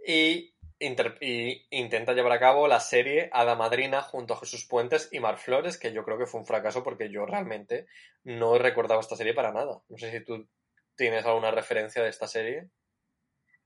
y, 0.06 0.54
y 0.80 1.66
intenta 1.70 2.12
llevar 2.12 2.32
a 2.32 2.40
cabo 2.40 2.68
la 2.68 2.80
serie 2.80 3.30
Hada 3.32 3.54
Madrina 3.56 4.02
junto 4.02 4.34
a 4.34 4.38
Jesús 4.38 4.64
Puentes 4.66 5.08
y 5.12 5.20
Mar 5.20 5.38
Flores, 5.38 5.78
que 5.78 5.92
yo 5.92 6.04
creo 6.04 6.18
que 6.18 6.26
fue 6.26 6.40
un 6.40 6.46
fracaso 6.46 6.82
porque 6.84 7.10
yo 7.10 7.26
realmente 7.26 7.86
no 8.24 8.58
recordaba 8.58 9.00
esta 9.00 9.16
serie 9.16 9.34
para 9.34 9.52
nada. 9.52 9.80
No 9.88 9.98
sé 9.98 10.10
si 10.12 10.24
tú 10.24 10.48
tienes 10.96 11.24
alguna 11.26 11.50
referencia 11.50 12.02
de 12.02 12.10
esta 12.10 12.28
serie. 12.28 12.68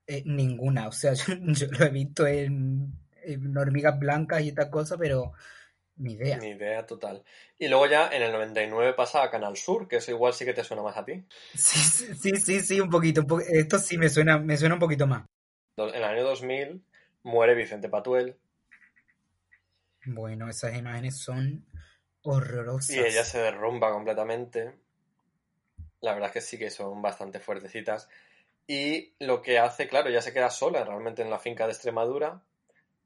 Eh, 0.07 0.23
ninguna, 0.25 0.87
o 0.87 0.91
sea, 0.91 1.13
yo, 1.13 1.33
yo 1.53 1.67
lo 1.71 1.85
he 1.85 1.89
visto 1.89 2.27
en, 2.27 2.93
en 3.23 3.57
hormigas 3.57 3.97
blancas 3.99 4.43
y 4.43 4.51
tal 4.51 4.69
cosa, 4.69 4.97
pero 4.97 5.33
ni 5.97 6.13
idea. 6.13 6.39
Ni 6.39 6.47
idea 6.49 6.85
total. 6.85 7.23
Y 7.57 7.67
luego 7.69 7.85
ya 7.87 8.09
en 8.09 8.23
el 8.23 8.31
99 8.33 8.93
pasa 8.93 9.23
a 9.23 9.29
Canal 9.31 9.55
Sur, 9.55 9.87
que 9.87 9.97
eso 9.97 10.11
igual 10.11 10.33
sí 10.33 10.43
que 10.45 10.53
te 10.53 10.63
suena 10.63 10.83
más 10.83 10.97
a 10.97 11.05
ti. 11.05 11.23
Sí, 11.55 11.79
sí, 12.15 12.31
sí, 12.37 12.61
sí, 12.61 12.79
un 12.79 12.89
poquito, 12.91 13.21
un 13.21 13.27
po- 13.27 13.39
esto 13.39 13.79
sí 13.79 13.97
me 13.97 14.09
suena, 14.09 14.37
me 14.39 14.55
suena 14.57 14.75
un 14.75 14.79
poquito 14.79 15.07
más. 15.07 15.25
En 15.77 15.89
el 15.93 16.03
año 16.03 16.23
2000 16.23 16.83
muere 17.23 17.55
Vicente 17.55 17.89
Patuel 17.89 18.37
Bueno, 20.05 20.49
esas 20.49 20.75
imágenes 20.75 21.17
son 21.17 21.65
horrorosas. 22.23 22.95
Y 22.95 22.99
ella 22.99 23.23
se 23.23 23.39
derrumba 23.39 23.91
completamente. 23.91 24.75
La 26.01 26.13
verdad 26.13 26.29
es 26.29 26.33
que 26.33 26.41
sí 26.41 26.57
que 26.57 26.69
son 26.69 27.01
bastante 27.01 27.39
fuertecitas. 27.39 28.09
Y 28.67 29.13
lo 29.19 29.41
que 29.41 29.59
hace, 29.59 29.87
claro, 29.87 30.09
ella 30.09 30.21
se 30.21 30.33
queda 30.33 30.49
sola 30.49 30.83
realmente 30.83 31.21
en 31.21 31.29
la 31.29 31.39
finca 31.39 31.65
de 31.65 31.73
Extremadura, 31.73 32.41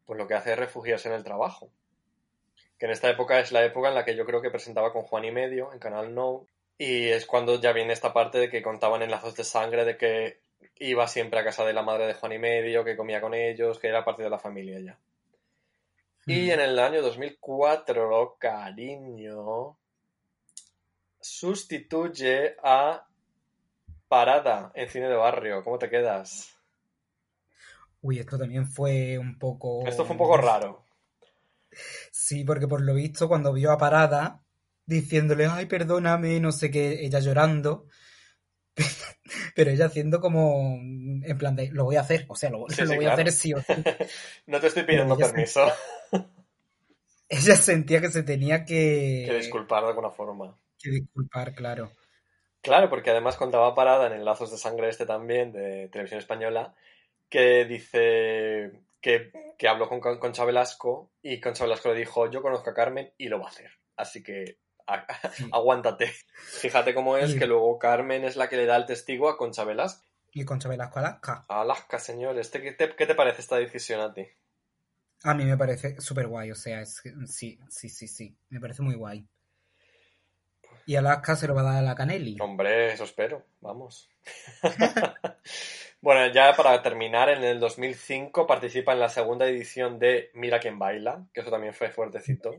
pues 0.06 0.18
lo 0.18 0.28
que 0.28 0.36
hace 0.36 0.54
es 0.54 0.60
refugiarse 0.60 1.10
en 1.10 1.16
el 1.16 1.24
trabajo. 1.24 1.72
Que 2.78 2.86
en 2.86 2.92
esta 2.92 3.10
época 3.10 3.40
es 3.40 3.52
la 3.52 3.64
época 3.66 3.90
en 3.90 3.96
la 3.96 4.06
que 4.06 4.16
yo 4.16 4.26
creo 4.26 4.42
que 4.42 4.52
presentaba 4.52 4.94
con 4.94 5.04
Juan 5.04 5.26
y 5.26 5.32
Medio 5.32 5.74
en 5.74 5.80
Canal 5.80 6.14
No. 6.14 6.48
Y 6.78 7.08
es 7.08 7.26
cuando 7.26 7.60
ya 7.60 7.72
viene 7.72 7.94
esta 7.94 8.14
parte 8.14 8.38
de 8.38 8.50
que 8.50 8.62
contaban 8.62 9.02
en 9.02 9.10
lazos 9.10 9.36
de 9.36 9.44
sangre 9.44 9.84
de 9.84 9.98
que 9.98 10.40
iba 10.80 11.08
siempre 11.08 11.40
a 11.40 11.44
casa 11.44 11.66
de 11.66 11.74
la 11.74 11.84
madre 11.84 12.08
de 12.08 12.14
Juan 12.14 12.34
y 12.34 12.40
Medio, 12.40 12.84
que 12.84 12.98
comía 12.98 13.22
con 13.22 13.34
ellos, 13.34 13.80
que 13.80 13.88
era 13.88 14.06
parte 14.06 14.24
de 14.24 14.30
la 14.30 14.40
familia 14.40 14.80
ya. 14.80 14.98
Y 16.26 16.48
Mm. 16.48 16.52
en 16.52 16.60
el 16.60 16.80
año 16.80 17.02
2004, 17.02 18.38
cariño, 18.40 19.78
sustituye 21.20 22.56
a 22.64 23.06
Parada 24.08 24.72
en 24.74 24.90
cine 24.90 25.10
de 25.10 25.16
barrio, 25.16 25.64
¿cómo 25.64 25.78
te 25.78 25.90
quedas? 25.90 26.54
Uy, 28.02 28.20
esto 28.20 28.38
también 28.38 28.66
fue 28.66 29.18
un 29.18 29.38
poco... 29.38 29.86
Esto 29.86 30.06
fue 30.06 30.14
un 30.14 30.18
poco 30.20 30.38
raro. 30.38 30.86
Sí, 32.12 32.44
porque 32.46 32.68
por 32.68 32.82
lo 32.82 32.94
visto 32.94 33.28
cuando 33.28 33.52
vio 33.52 33.72
a 33.72 33.78
Parada 33.78 34.42
diciéndole, 34.86 35.48
ay, 35.48 35.66
perdóname, 35.66 36.40
no 36.40 36.52
sé 36.54 36.72
qué, 36.72 37.06
ella 37.06 37.20
llorando, 37.20 37.88
pero 39.56 39.72
ella 39.72 39.86
haciendo 39.88 40.20
como, 40.20 40.76
en 40.78 41.38
plan 41.38 41.56
de, 41.56 41.70
lo 41.72 41.84
voy 41.86 41.96
a 41.98 42.02
hacer, 42.02 42.26
o 42.30 42.36
sea, 42.36 42.50
lo, 42.50 42.66
Sí, 42.70 42.82
lo 42.82 42.88
sí, 42.88 42.96
voy 42.96 43.06
claro. 43.06 43.10
a 43.12 43.14
hacer 43.22 43.32
sí 43.32 43.54
o 43.54 43.62
sí. 43.62 43.74
No 44.48 44.60
te 44.60 44.68
estoy 44.68 44.84
pidiendo 44.84 45.18
permiso. 45.18 45.66
Ella 47.30 47.56
sentía 47.56 48.00
que 48.00 48.10
se 48.10 48.24
tenía 48.24 48.64
que, 48.64 49.26
Que 49.28 49.36
disculpar 49.36 49.84
de 49.84 49.90
alguna 49.90 50.12
forma. 50.12 50.58
que 50.80 50.90
disculpar, 50.92 51.54
claro. 51.54 51.92
Claro, 52.62 52.90
porque 52.90 53.10
además 53.12 53.36
contaba 53.38 53.76
Parada 53.76 54.08
en 54.08 54.14
el 54.14 54.26
Lazos 54.26 54.52
de 54.52 54.58
Sangre 54.58 54.90
este 54.90 55.06
también, 55.06 55.52
de 55.52 55.90
Televisión 55.90 56.20
Española, 56.20 56.74
que 57.30 57.66
dice 57.66 58.72
que, 59.02 59.32
que 59.58 59.68
habló 59.68 59.90
con 59.90 60.00
Con- 60.00 60.20
Concha 60.20 60.46
Velasco 60.46 61.12
y 61.22 61.40
Concha 61.42 61.66
Velasco 61.66 61.90
le 61.92 62.00
dijo, 62.00 62.30
yo 62.32 62.42
conozco 62.42 62.70
a 62.70 62.74
Carmen 62.74 63.12
y 63.18 63.28
lo 63.28 63.40
va 63.40 63.46
a 63.48 63.50
hacer. 63.50 63.72
Así 63.98 64.24
que 64.24 64.58
aguántate. 65.52 66.12
Fíjate 66.36 66.94
cómo 66.94 67.18
es 67.18 67.36
Y- 67.36 67.40
que 67.40 67.46
luego 67.48 67.78
Carmen 67.80 68.24
es 68.24 68.36
la 68.36 68.50
que 68.50 68.58
le 68.58 68.66
da 68.66 68.76
el 68.78 68.86
testigo 68.86 69.30
a 69.30 69.38
Concha 69.38 69.64
Velasco. 69.64 70.06
Y 70.34 70.46
Concha 70.46 70.70
Velasco 70.70 71.00
Alaska. 71.00 71.46
Alaska, 71.48 72.00
señor. 72.00 72.38
Este, 72.38 72.62
¿qué, 72.62 72.72
te, 72.74 72.96
¿Qué 72.96 73.06
te 73.06 73.16
parece 73.16 73.42
esta 73.42 73.58
decisión 73.58 74.02
a 74.02 74.14
ti? 74.14 74.28
A 75.24 75.34
mí 75.34 75.46
me 75.46 75.58
parece 75.58 76.00
súper 76.00 76.28
guay, 76.28 76.52
o 76.52 76.56
sea, 76.56 76.82
es 76.82 77.02
sí, 77.26 77.60
sí, 77.70 77.90
sí, 77.90 78.08
sí, 78.08 78.38
me 78.50 78.60
parece 78.60 78.84
muy 78.84 78.94
guay. 78.96 79.26
Y 80.86 80.96
Alaska 80.96 81.36
se 81.36 81.48
lo 81.48 81.56
va 81.56 81.62
a 81.62 81.64
dar 81.66 81.78
a 81.78 81.82
la 81.82 81.96
Canelli. 81.96 82.38
Hombre, 82.40 82.94
eso 82.94 83.04
espero. 83.04 83.44
Vamos. 83.60 84.10
bueno, 86.02 86.32
ya 86.34 86.54
para 86.56 86.82
terminar, 86.82 87.30
en 87.30 87.44
el 87.44 87.60
2005 87.60 88.46
participa 88.48 88.94
en 88.94 89.00
la 89.00 89.10
segunda 89.10 89.48
edición 89.48 90.00
de 90.00 90.30
Mira 90.34 90.60
quién 90.60 90.80
baila, 90.80 91.26
que 91.34 91.42
eso 91.42 91.50
también 91.52 91.74
fue 91.74 91.90
fuertecito. 91.90 92.56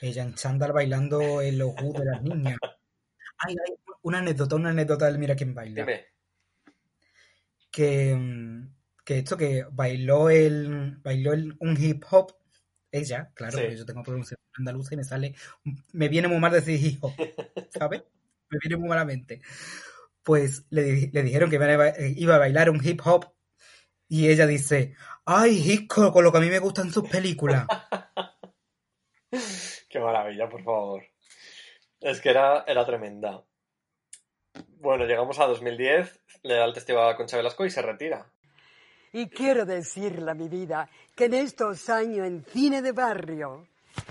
Ella 0.00 0.22
en 0.22 0.34
chándal 0.34 0.72
bailando 0.72 1.40
el 1.40 1.60
ojú 1.62 1.92
de 1.92 2.04
las 2.04 2.22
niñas. 2.22 2.58
Ay, 3.38 3.56
ay, 3.66 3.74
una 4.02 4.18
anécdota, 4.18 4.56
una 4.56 4.70
anécdota 4.70 5.06
del 5.06 5.18
Mira 5.18 5.34
quién 5.36 5.54
baila. 5.54 5.82
Dime. 5.84 6.06
Que, 7.70 8.14
mm, 8.16 8.74
que 9.04 9.18
esto 9.18 9.36
que 9.36 9.64
bailó 9.70 10.30
el 10.30 10.96
bailó 11.02 11.32
el, 11.32 11.56
un 11.60 11.76
hip 11.82 12.04
hop 12.10 12.32
ella, 12.90 13.30
claro, 13.34 13.58
Sí. 13.58 13.64
porque 13.64 13.76
yo 13.76 13.84
tengo 13.86 14.02
pronunciación 14.02 14.38
andaluza 14.56 14.94
y 14.94 14.96
me 14.96 15.04
sale 15.04 15.34
me 15.92 16.08
viene 16.08 16.26
muy 16.26 16.38
mal 16.38 16.50
decir 16.52 16.82
hip 16.84 17.04
hop, 17.04 17.12
¿sabes? 17.70 18.02
Me 18.50 18.58
viene 18.62 18.76
muy 18.76 18.88
malamente. 18.88 19.40
Pues 20.22 20.64
le, 20.70 21.10
le 21.12 21.22
dijeron 21.22 21.48
que 21.50 21.56
iba 21.56 21.66
a, 21.72 21.76
ba- 21.76 21.94
iba 22.16 22.34
a 22.34 22.38
bailar 22.38 22.70
un 22.70 22.80
hip 22.84 23.00
hop 23.04 23.26
y 24.08 24.28
ella 24.28 24.46
dice, 24.46 24.94
ay, 25.26 25.58
Hisco, 25.58 26.10
con 26.12 26.24
lo 26.24 26.32
que 26.32 26.38
a 26.38 26.40
mí 26.40 26.48
me 26.48 26.58
gustan 26.58 26.90
sus 26.90 27.08
películas. 27.08 27.66
Qué 29.90 30.00
maravilla, 30.00 30.48
por 30.48 30.62
favor. 30.62 31.02
Es 32.00 32.20
que 32.20 32.30
era, 32.30 32.64
era 32.66 32.84
tremenda. 32.84 33.42
Bueno, 34.80 35.04
llegamos 35.04 35.38
a 35.40 35.46
2010, 35.46 36.20
le 36.42 36.54
da 36.54 36.64
el 36.64 36.74
testigo 36.74 37.00
a 37.00 37.16
Concha 37.16 37.36
Velasco 37.36 37.64
y 37.64 37.70
se 37.70 37.82
retira. 37.82 38.26
Y 39.12 39.28
quiero 39.28 39.64
decirle 39.64 40.34
mi 40.34 40.48
vida 40.48 40.88
que 41.16 41.24
en 41.24 41.34
estos 41.34 41.88
años 41.88 42.26
en 42.26 42.44
cine 42.44 42.82
de 42.82 42.92
barrio 42.92 43.66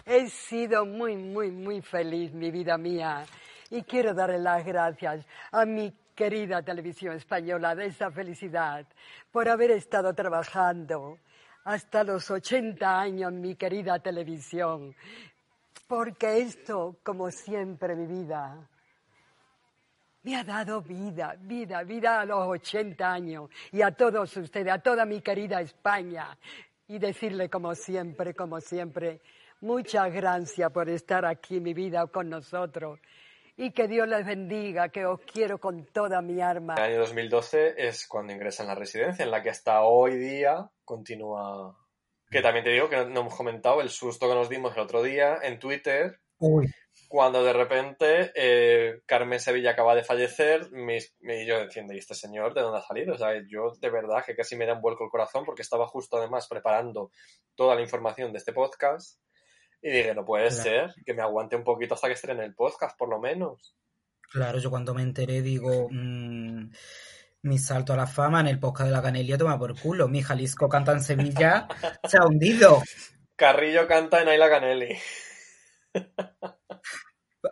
he 0.06 0.28
sido 0.30 0.86
muy, 0.86 1.16
muy, 1.16 1.52
muy 1.52 1.82
feliz, 1.82 2.34
mi 2.34 2.52
vida 2.52 2.78
mía. 2.78 3.26
Y 3.70 3.84
quiero 3.84 4.14
darle 4.14 4.40
las 4.40 4.66
gracias 4.66 5.26
a 5.52 5.66
mi 5.66 5.94
querida 6.16 6.64
televisión 6.64 7.16
española 7.16 7.76
de 7.76 7.86
esa 7.86 8.10
felicidad 8.12 8.86
por 9.32 9.48
haber 9.48 9.72
estado 9.72 10.14
trabajando 10.14 11.20
hasta 11.64 12.04
los 12.04 12.32
80 12.32 13.00
años 13.00 13.32
mi 13.34 13.56
querida 13.56 14.00
televisión. 14.00 14.96
Porque 15.88 16.40
esto, 16.40 16.98
como 17.02 17.32
siempre, 17.32 17.96
mi 17.96 18.06
vida, 18.06 18.68
me 20.24 20.36
ha 20.36 20.44
dado 20.44 20.82
vida, 20.82 21.38
vida, 21.40 21.84
vida 21.84 22.20
a 22.20 22.26
los 22.26 22.46
80 22.46 23.14
años 23.14 23.50
y 23.72 23.82
a 23.82 23.92
todos 23.92 24.36
ustedes, 24.36 24.74
a 24.74 24.80
toda 24.80 25.06
mi 25.06 25.22
querida 25.22 25.62
España. 25.62 26.38
Y 26.90 27.00
decirle 27.00 27.50
como 27.50 27.74
siempre, 27.74 28.34
como 28.34 28.60
siempre, 28.60 29.22
muchas 29.62 30.12
gracias 30.14 30.70
por 30.72 30.90
estar 30.90 31.26
aquí, 31.26 31.62
mi 31.62 31.74
vida, 31.74 32.06
con 32.08 32.30
nosotros. 32.30 33.00
Y 33.56 33.72
que 33.72 33.88
Dios 33.88 34.08
les 34.10 34.26
bendiga, 34.26 34.90
que 34.90 35.06
os 35.06 35.22
quiero 35.22 35.58
con 35.58 35.86
toda 35.86 36.22
mi 36.22 36.42
alma. 36.42 36.76
El 36.76 36.84
año 36.84 37.00
2012 37.00 37.76
es 37.78 38.06
cuando 38.08 38.34
ingresa 38.34 38.64
en 38.64 38.70
la 38.70 38.76
residencia, 38.76 39.24
en 39.24 39.32
la 39.32 39.42
que 39.42 39.50
hasta 39.50 39.82
hoy 39.82 40.18
día 40.18 40.70
continúa. 40.84 41.76
Que 42.38 42.44
también 42.44 42.64
te 42.64 42.72
digo 42.72 42.90
que 42.90 42.98
no, 42.98 43.22
hemos 43.22 43.36
comentado 43.36 43.82
el 43.82 43.90
susto 43.90 44.28
que 44.30 44.36
nos 44.36 44.50
dimos 44.50 44.74
el 44.76 44.82
otro 44.84 45.02
día 45.04 45.38
en 45.42 45.60
Twitter, 45.60 46.20
Uy, 46.40 46.72
cuando 47.10 47.44
de 47.44 47.54
repente 47.54 48.32
eh, 48.36 49.02
Carmen 49.06 49.40
Sevilla 49.40 49.72
acaba 49.72 49.96
de 49.96 50.04
fallecer, 50.04 50.70
mis- 50.72 51.16
y 51.22 51.46
yo 51.46 51.66
diciendo, 51.66 51.94
¿y 51.94 51.98
este 52.00 52.16
señor 52.16 52.54
de 52.54 52.62
dónde 52.62 52.80
ha 52.80 52.82
salido? 52.84 53.14
O 53.16 53.18
sea, 53.18 53.30
yo 53.48 53.72
de 53.80 53.90
verdad 53.90 54.24
que 54.26 54.36
casi 54.36 54.56
me 54.56 54.66
da 54.66 54.74
un 54.74 54.82
vuelco 54.82 55.04
el 55.06 55.10
corazón 55.10 55.46
porque 55.46 55.62
estaba 55.62 55.88
justo 55.88 56.18
además 56.18 56.48
preparando 56.48 57.12
toda 57.56 57.76
la 57.76 57.82
información 57.82 58.32
de 58.34 58.40
este 58.40 58.54
podcast 58.54 59.20
y 59.82 59.90
dije, 59.90 60.14
no 60.14 60.26
puede 60.26 60.50
Claro. 60.50 60.64
ser 60.64 60.94
que 61.06 61.14
me 61.14 61.22
aguante 61.22 61.56
un 61.56 61.64
poquito 61.64 61.94
hasta 61.94 62.08
que 62.08 62.14
estrene 62.14 62.44
el 62.44 62.56
podcast, 62.56 62.98
por 62.98 63.10
lo 63.10 63.20
menos. 63.20 63.76
claro, 64.32 64.58
yo 64.60 64.70
cuando 64.70 64.94
me 64.94 65.02
enteré 65.04 65.42
digo, 65.42 65.88
mm, 65.90 66.72
mi 67.44 67.58
salto 67.58 67.94
a 67.94 67.98
la 67.98 68.08
fama 68.08 68.42
en 68.42 68.48
el 68.48 68.60
podcast 68.60 68.88
de 68.90 68.96
la 68.96 69.02
Canelia 69.02 69.38
toma 69.38 69.58
por 69.58 69.80
culo, 69.80 70.08
mi 70.08 70.22
Jalisco 70.22 70.68
canta 70.68 70.92
en 70.92 71.02
Sevilla 71.02 71.68
se 72.04 72.18
ha 72.18 72.26
hundido. 72.26 72.82
Carrillo 73.36 73.88
canta 73.88 74.22
en 74.22 74.30
Ayla 74.30 74.50
Canelli. 74.50 74.98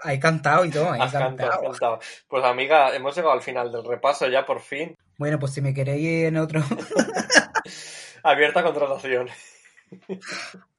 He 0.04 0.20
cantado 0.20 0.66
y 0.66 0.72
todo, 0.72 0.92
cantado. 1.12 2.00
Pues 2.28 2.44
amiga, 2.44 2.96
hemos 2.96 3.16
llegado 3.16 3.34
al 3.34 3.42
final 3.42 3.72
del 3.72 3.86
repaso 3.86 4.28
ya 4.28 4.46
por 4.46 4.60
fin. 4.60 4.96
Bueno, 5.18 5.40
pues 5.40 5.54
si 5.54 5.62
me 5.62 5.74
queréis 5.74 6.28
en 6.28 6.38
otro, 6.38 6.62
Abierta 8.24 8.64
contratación. 8.64 9.30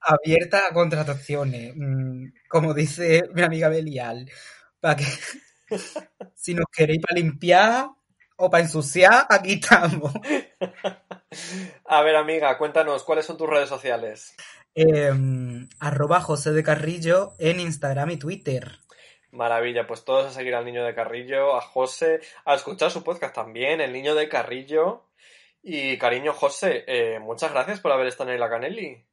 abierta 0.01 0.67
a 0.69 0.75
contrataciones, 0.75 1.73
mm, 1.77 2.27
como 2.49 2.75
dice 2.75 3.23
mi 3.33 3.43
amiga 3.43 3.69
Belial, 3.69 4.29
para 4.81 4.97
que 4.97 5.05
si 6.35 6.55
nos 6.55 6.67
queréis 6.71 7.01
para 7.01 7.21
limpiar 7.21 7.87
o 8.37 8.51
para 8.51 8.63
ensuciar, 8.63 9.27
aquí 9.29 9.55
estamos. 9.55 10.13
A 11.85 12.03
ver, 12.03 12.17
amiga, 12.17 12.57
cuéntanos, 12.59 13.03
¿cuáles 13.03 13.27
son 13.27 13.37
tus 13.37 13.49
redes 13.49 13.69
sociales? 13.69 14.35
Eh, 14.75 15.11
arroba 15.81 16.21
José 16.21 16.53
de 16.53 16.63
Carrillo 16.63 17.33
en 17.39 17.61
Instagram 17.61 18.11
y 18.11 18.17
Twitter. 18.19 18.79
Maravilla, 19.33 19.87
pues 19.87 20.05
todos 20.05 20.27
a 20.27 20.31
seguir 20.31 20.55
al 20.55 20.65
niño 20.65 20.85
de 20.85 20.95
Carrillo, 20.95 21.57
a 21.57 21.61
José, 21.61 22.21
a 22.45 22.55
escuchar 22.55 22.91
su 22.91 23.03
podcast 23.03 23.35
también, 23.35 23.81
el 23.81 23.93
niño 23.93 24.15
de 24.15 24.29
Carrillo. 24.29 25.09
Y 25.63 25.99
cariño, 25.99 26.33
José, 26.33 26.85
eh, 26.87 27.19
muchas 27.19 27.53
gracias 27.53 27.81
por 27.81 27.93
haber 27.93 28.07
estado 28.07 28.31
en 28.31 28.41
la 28.41 28.49
Canelli. 28.49 29.05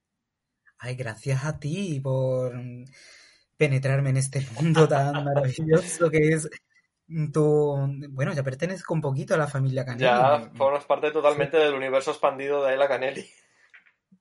Ay, 0.78 0.96
gracias 0.96 1.46
a 1.46 1.60
ti 1.60 2.00
por 2.00 2.54
penetrarme 3.58 4.12
en 4.12 4.18
este 4.18 4.46
mundo 4.56 4.88
tan 4.88 5.24
maravilloso 5.24 6.10
que 6.10 6.30
es 6.30 6.50
Bueno, 7.14 8.34
ya 8.34 8.44
pertenezco 8.44 8.94
un 8.94 9.02
poquito 9.02 9.36
a 9.36 9.38
la 9.38 9.48
familia 9.48 9.86
Canelli. 9.86 10.06
Ya 10.06 10.52
formas 10.56 10.86
parte 10.86 11.12
totalmente 11.12 11.58
del 11.60 11.76
universo 11.76 12.12
expandido 12.12 12.64
de 12.64 12.72
Ayla 12.72 12.88
Canelli. 12.88 13.30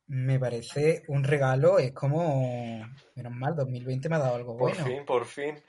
Me 0.08 0.38
parece 0.38 1.02
un 1.08 1.24
regalo, 1.24 1.78
es 1.78 1.92
como... 1.92 2.86
Menos 3.14 3.32
mal, 3.32 3.56
2020 3.56 4.08
me 4.08 4.16
ha 4.16 4.18
dado 4.18 4.34
algo 4.34 4.56
Por 4.58 4.70
bueno. 4.70 4.84
fin, 4.84 5.04
por 5.06 5.24
fin. 5.24 5.62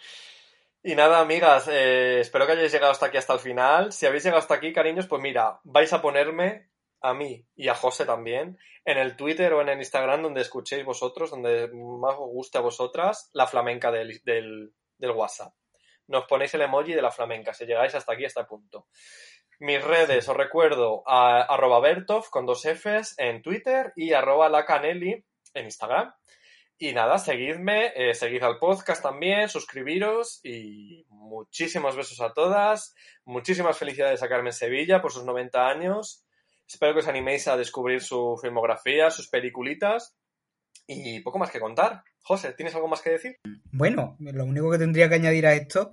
Y 0.83 0.95
nada, 0.95 1.19
amigas, 1.19 1.69
eh, 1.69 2.19
espero 2.19 2.45
que 2.45 2.53
hayáis 2.53 2.73
llegado 2.73 2.91
hasta 2.91 3.05
aquí, 3.05 3.15
hasta 3.15 3.33
el 3.33 3.39
final. 3.39 3.93
Si 3.93 4.05
habéis 4.05 4.23
llegado 4.23 4.41
hasta 4.41 4.55
aquí, 4.55 4.73
cariños, 4.73 5.07
pues 5.07 5.21
mira, 5.21 5.61
vais 5.63 5.93
a 5.93 6.01
ponerme 6.01 6.69
a 6.99 7.13
mí 7.13 7.47
y 7.55 7.69
a 7.69 7.75
José 7.75 8.05
también 8.05 8.57
en 8.83 8.97
el 8.97 9.15
Twitter 9.15 9.53
o 9.53 9.61
en 9.61 9.69
el 9.69 9.77
Instagram 9.77 10.23
donde 10.23 10.41
escuchéis 10.41 10.83
vosotros, 10.83 11.31
donde 11.31 11.69
más 11.71 12.15
os 12.15 12.29
guste 12.33 12.57
a 12.57 12.61
vosotras, 12.61 13.29
la 13.31 13.47
flamenca 13.47 13.91
del, 13.91 14.21
del, 14.25 14.73
del 14.97 15.11
WhatsApp. 15.11 15.53
Nos 16.13 16.25
ponéis 16.25 16.53
el 16.53 16.61
emoji 16.61 16.93
de 16.93 17.01
la 17.01 17.09
flamenca 17.09 17.55
si 17.55 17.65
llegáis 17.65 17.95
hasta 17.95 18.13
aquí, 18.13 18.23
hasta 18.23 18.41
el 18.41 18.45
punto. 18.45 18.85
Mis 19.59 19.83
redes, 19.83 20.29
os 20.29 20.37
recuerdo, 20.37 21.01
a, 21.07 21.41
arroba 21.41 21.79
Bertov 21.79 22.29
con 22.29 22.45
dos 22.45 22.61
Fs 22.61 23.15
en 23.17 23.41
Twitter 23.41 23.93
y 23.95 24.13
arroba 24.13 24.47
lacanelli 24.47 25.25
en 25.55 25.65
Instagram. 25.65 26.13
Y 26.77 26.93
nada, 26.93 27.17
seguidme, 27.17 27.93
eh, 27.95 28.13
seguid 28.13 28.43
al 28.43 28.59
podcast 28.59 29.01
también, 29.01 29.49
suscribiros 29.49 30.39
y 30.43 31.03
muchísimos 31.09 31.95
besos 31.95 32.21
a 32.21 32.31
todas. 32.31 32.93
Muchísimas 33.25 33.75
felicidades 33.75 34.21
a 34.21 34.29
Carmen 34.29 34.53
Sevilla 34.53 35.01
por 35.01 35.11
sus 35.11 35.25
90 35.25 35.67
años. 35.67 36.23
Espero 36.67 36.93
que 36.93 36.99
os 36.99 37.07
animéis 37.07 37.47
a 37.47 37.57
descubrir 37.57 38.01
su 38.01 38.37
filmografía, 38.39 39.09
sus 39.09 39.29
peliculitas 39.29 40.15
y 40.87 41.19
poco 41.21 41.39
más 41.39 41.51
que 41.51 41.59
contar. 41.59 42.03
José, 42.23 42.53
¿tienes 42.53 42.73
algo 42.75 42.87
más 42.87 43.01
que 43.01 43.11
decir? 43.11 43.37
Bueno, 43.71 44.15
lo 44.19 44.45
único 44.45 44.71
que 44.71 44.77
tendría 44.77 45.09
que 45.09 45.15
añadir 45.15 45.45
a 45.45 45.53
esto 45.53 45.91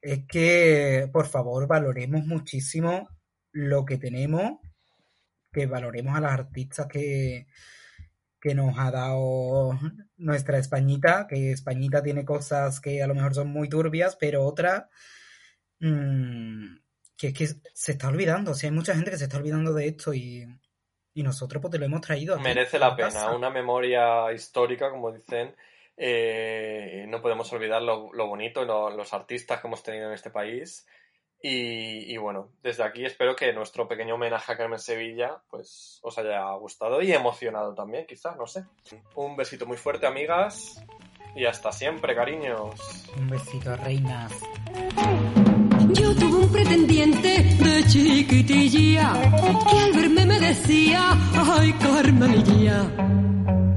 es 0.00 0.26
que, 0.26 1.08
por 1.12 1.26
favor, 1.26 1.66
valoremos 1.66 2.24
muchísimo 2.26 3.08
lo 3.52 3.84
que 3.84 3.98
tenemos, 3.98 4.58
que 5.52 5.66
valoremos 5.66 6.16
a 6.16 6.20
las 6.20 6.32
artistas 6.32 6.86
que, 6.86 7.46
que 8.40 8.54
nos 8.54 8.78
ha 8.78 8.90
dado 8.90 9.78
nuestra 10.16 10.58
Españita, 10.58 11.26
que 11.28 11.52
Españita 11.52 12.02
tiene 12.02 12.24
cosas 12.24 12.80
que 12.80 13.02
a 13.02 13.06
lo 13.06 13.14
mejor 13.14 13.34
son 13.34 13.48
muy 13.48 13.68
turbias, 13.68 14.16
pero 14.16 14.44
otras 14.44 14.84
mm, 15.80 16.76
que 17.16 17.28
es 17.28 17.34
que 17.34 17.46
se 17.74 17.92
está 17.92 18.08
olvidando. 18.08 18.52
O 18.52 18.54
sea, 18.54 18.70
hay 18.70 18.74
mucha 18.74 18.94
gente 18.94 19.10
que 19.10 19.18
se 19.18 19.24
está 19.24 19.36
olvidando 19.36 19.74
de 19.74 19.88
esto 19.88 20.14
y, 20.14 20.46
y 21.14 21.22
nosotros 21.22 21.60
pues 21.60 21.72
te 21.72 21.78
lo 21.78 21.84
hemos 21.86 22.00
traído. 22.00 22.38
Merece 22.38 22.78
la 22.78 22.94
casa. 22.96 23.26
pena, 23.26 23.36
una 23.36 23.50
memoria 23.50 24.32
histórica, 24.32 24.90
como 24.90 25.12
dicen. 25.12 25.54
Eh, 25.96 27.04
no 27.08 27.20
podemos 27.20 27.52
olvidar 27.52 27.82
lo, 27.82 28.10
lo 28.14 28.26
bonito 28.26 28.64
lo- 28.64 28.90
los 28.90 29.12
artistas 29.12 29.60
que 29.60 29.66
hemos 29.66 29.82
tenido 29.82 30.06
en 30.08 30.14
este 30.14 30.30
país. 30.30 30.86
Y, 31.42 32.12
y 32.12 32.16
bueno, 32.18 32.50
desde 32.62 32.84
aquí 32.84 33.04
espero 33.04 33.34
que 33.34 33.52
nuestro 33.52 33.88
pequeño 33.88 34.14
homenaje 34.16 34.52
a 34.52 34.56
Carmen 34.58 34.78
Sevilla 34.78 35.42
pues 35.50 35.98
os 36.02 36.16
haya 36.18 36.50
gustado 36.54 37.00
y 37.02 37.12
emocionado 37.12 37.74
también, 37.74 38.06
quizás, 38.06 38.36
no 38.36 38.46
sé. 38.46 38.64
Un 39.14 39.36
besito 39.36 39.64
muy 39.66 39.78
fuerte, 39.78 40.06
amigas, 40.06 40.84
y 41.34 41.46
hasta 41.46 41.72
siempre, 41.72 42.14
cariños. 42.14 42.78
Un 43.16 43.28
besito, 43.30 43.74
reinas. 43.76 44.32
Yo 45.94 46.14
tuve 46.14 46.36
un 46.44 46.48
pretendiente 46.48 47.42
de 47.58 47.84
chiquitilla 47.86 49.12
que 49.68 49.78
al 49.78 49.92
verme 49.92 50.24
me 50.26 50.38
decía, 50.38 51.18
ay 51.34 51.72
Carmelilla, 51.74 52.86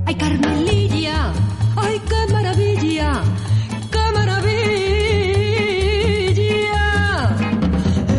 ay 0.06 0.16
Carmelilla, 0.16 1.34
ay 1.76 2.02
qué 2.08 2.34
maravilla, 2.34 3.22
qué 3.92 4.12
maravilla. 4.14 4.46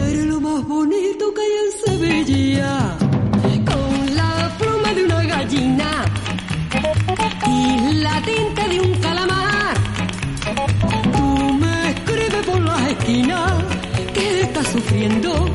Eres 0.09 0.27
lo 0.27 0.41
más 0.41 0.65
bonito 0.67 1.33
que 1.35 1.41
hay 1.41 1.53
en 1.65 1.71
Sevilla, 1.85 2.97
con 3.65 4.17
la 4.17 4.57
pluma 4.59 4.93
de 4.95 5.05
una 5.05 5.23
gallina 5.25 6.05
y 7.47 7.95
la 7.95 8.21
tinta 8.23 8.69
de 8.69 8.81
un 8.81 9.04
sufriendo 14.65 15.49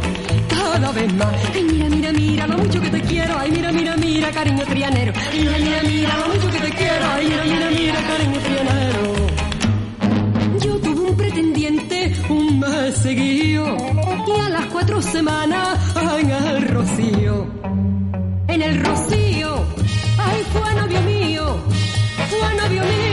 cada 0.49 0.91
vez 0.91 1.14
más. 1.14 1.36
Ay, 1.53 1.64
mira, 1.64 1.90
mira, 1.90 2.11
mira 2.11 2.48
lo 2.48 2.57
mucho 2.57 2.81
que 2.81 2.90
te 2.90 3.02
quiero. 3.02 3.38
Ay, 3.38 3.52
mira, 3.52 3.72
mira, 3.72 3.95
mira, 3.98 4.31
cariño 4.31 4.65
trianero. 4.65 5.14
Ay, 5.31 5.40
mira, 5.40 5.57
mira, 5.57 5.84
mira 5.84 6.18
lo 6.18 6.27
mucho 6.34 6.49
que 6.52 6.60
te 6.60 6.72
quiero. 6.72 7.06
Ay, 7.14 7.27
mira, 7.27 7.44
mira, 7.45 7.69
mira, 7.72 8.02
cariño 8.07 8.40
trianero. 8.40 8.99
Yo 10.65 10.76
tuve 10.80 11.10
un 11.10 11.15
pretendiente 11.15 12.14
un 12.30 12.60
mes 12.60 12.98
seguido 12.98 13.77
y 14.27 14.40
a 14.40 14.49
las 14.49 14.65
cuatro 14.68 15.02
semanas 15.02 15.80
en 16.19 16.30
el 16.30 16.68
rocío. 16.68 17.48
En 18.48 18.61
el 18.61 18.84
rocío, 18.84 19.64
ay, 20.18 20.44
fue 20.52 20.73
novio 20.73 21.02
mío, 21.02 21.57
fue 22.30 22.56
novio 22.56 22.81
mío. 22.84 23.09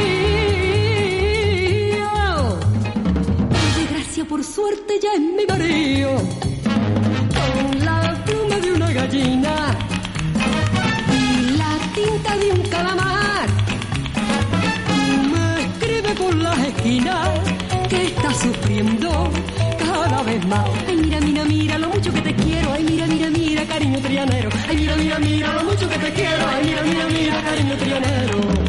Por 4.28 4.43
suerte, 4.43 4.98
ya 5.03 5.12
es 5.15 5.20
mi 5.20 5.47
marido. 5.47 6.11
Con 7.36 7.85
la 7.85 8.23
pluma 8.24 8.57
de 8.57 8.73
una 8.73 8.93
gallina 8.93 9.55
y 11.12 11.57
la 11.57 11.78
tinta 11.94 12.36
de 12.36 12.53
un 12.53 12.62
calamar. 12.69 13.48
Me 15.32 15.62
escribe 15.65 16.15
por 16.15 16.35
las 16.35 16.59
esquinas 16.59 17.28
que 17.89 18.07
está 18.07 18.35
sufriendo 18.35 19.31
cada 19.78 20.23
vez 20.24 20.44
más. 20.47 20.66
Ay, 20.89 20.97
mira, 20.97 21.20
mira, 21.20 21.44
mira 21.44 21.78
lo 21.78 21.89
mucho 21.89 22.12
que 22.12 22.20
te 22.20 22.35
quiero. 22.35 22.73
Ay, 22.73 22.85
mira, 22.85 23.07
mira, 23.07 23.31
mira, 23.31 23.65
cariño 23.65 24.01
trianero. 24.01 24.51
Ay, 24.69 24.77
mira, 24.77 24.97
mira, 24.97 25.19
mira 25.19 25.53
lo 25.53 25.65
mucho 25.65 25.89
que 25.89 25.98
te 25.98 26.12
quiero. 26.12 26.47
Ay, 26.48 26.65
mira, 26.65 26.82
mira, 26.82 27.07
mira, 27.07 27.43
cariño 27.43 27.77
trianero. 27.77 28.65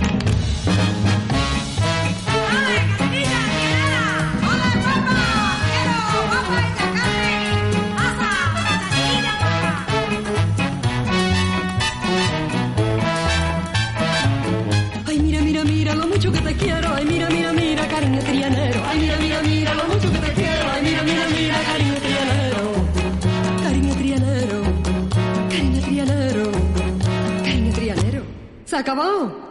Trianero. 28.84 29.47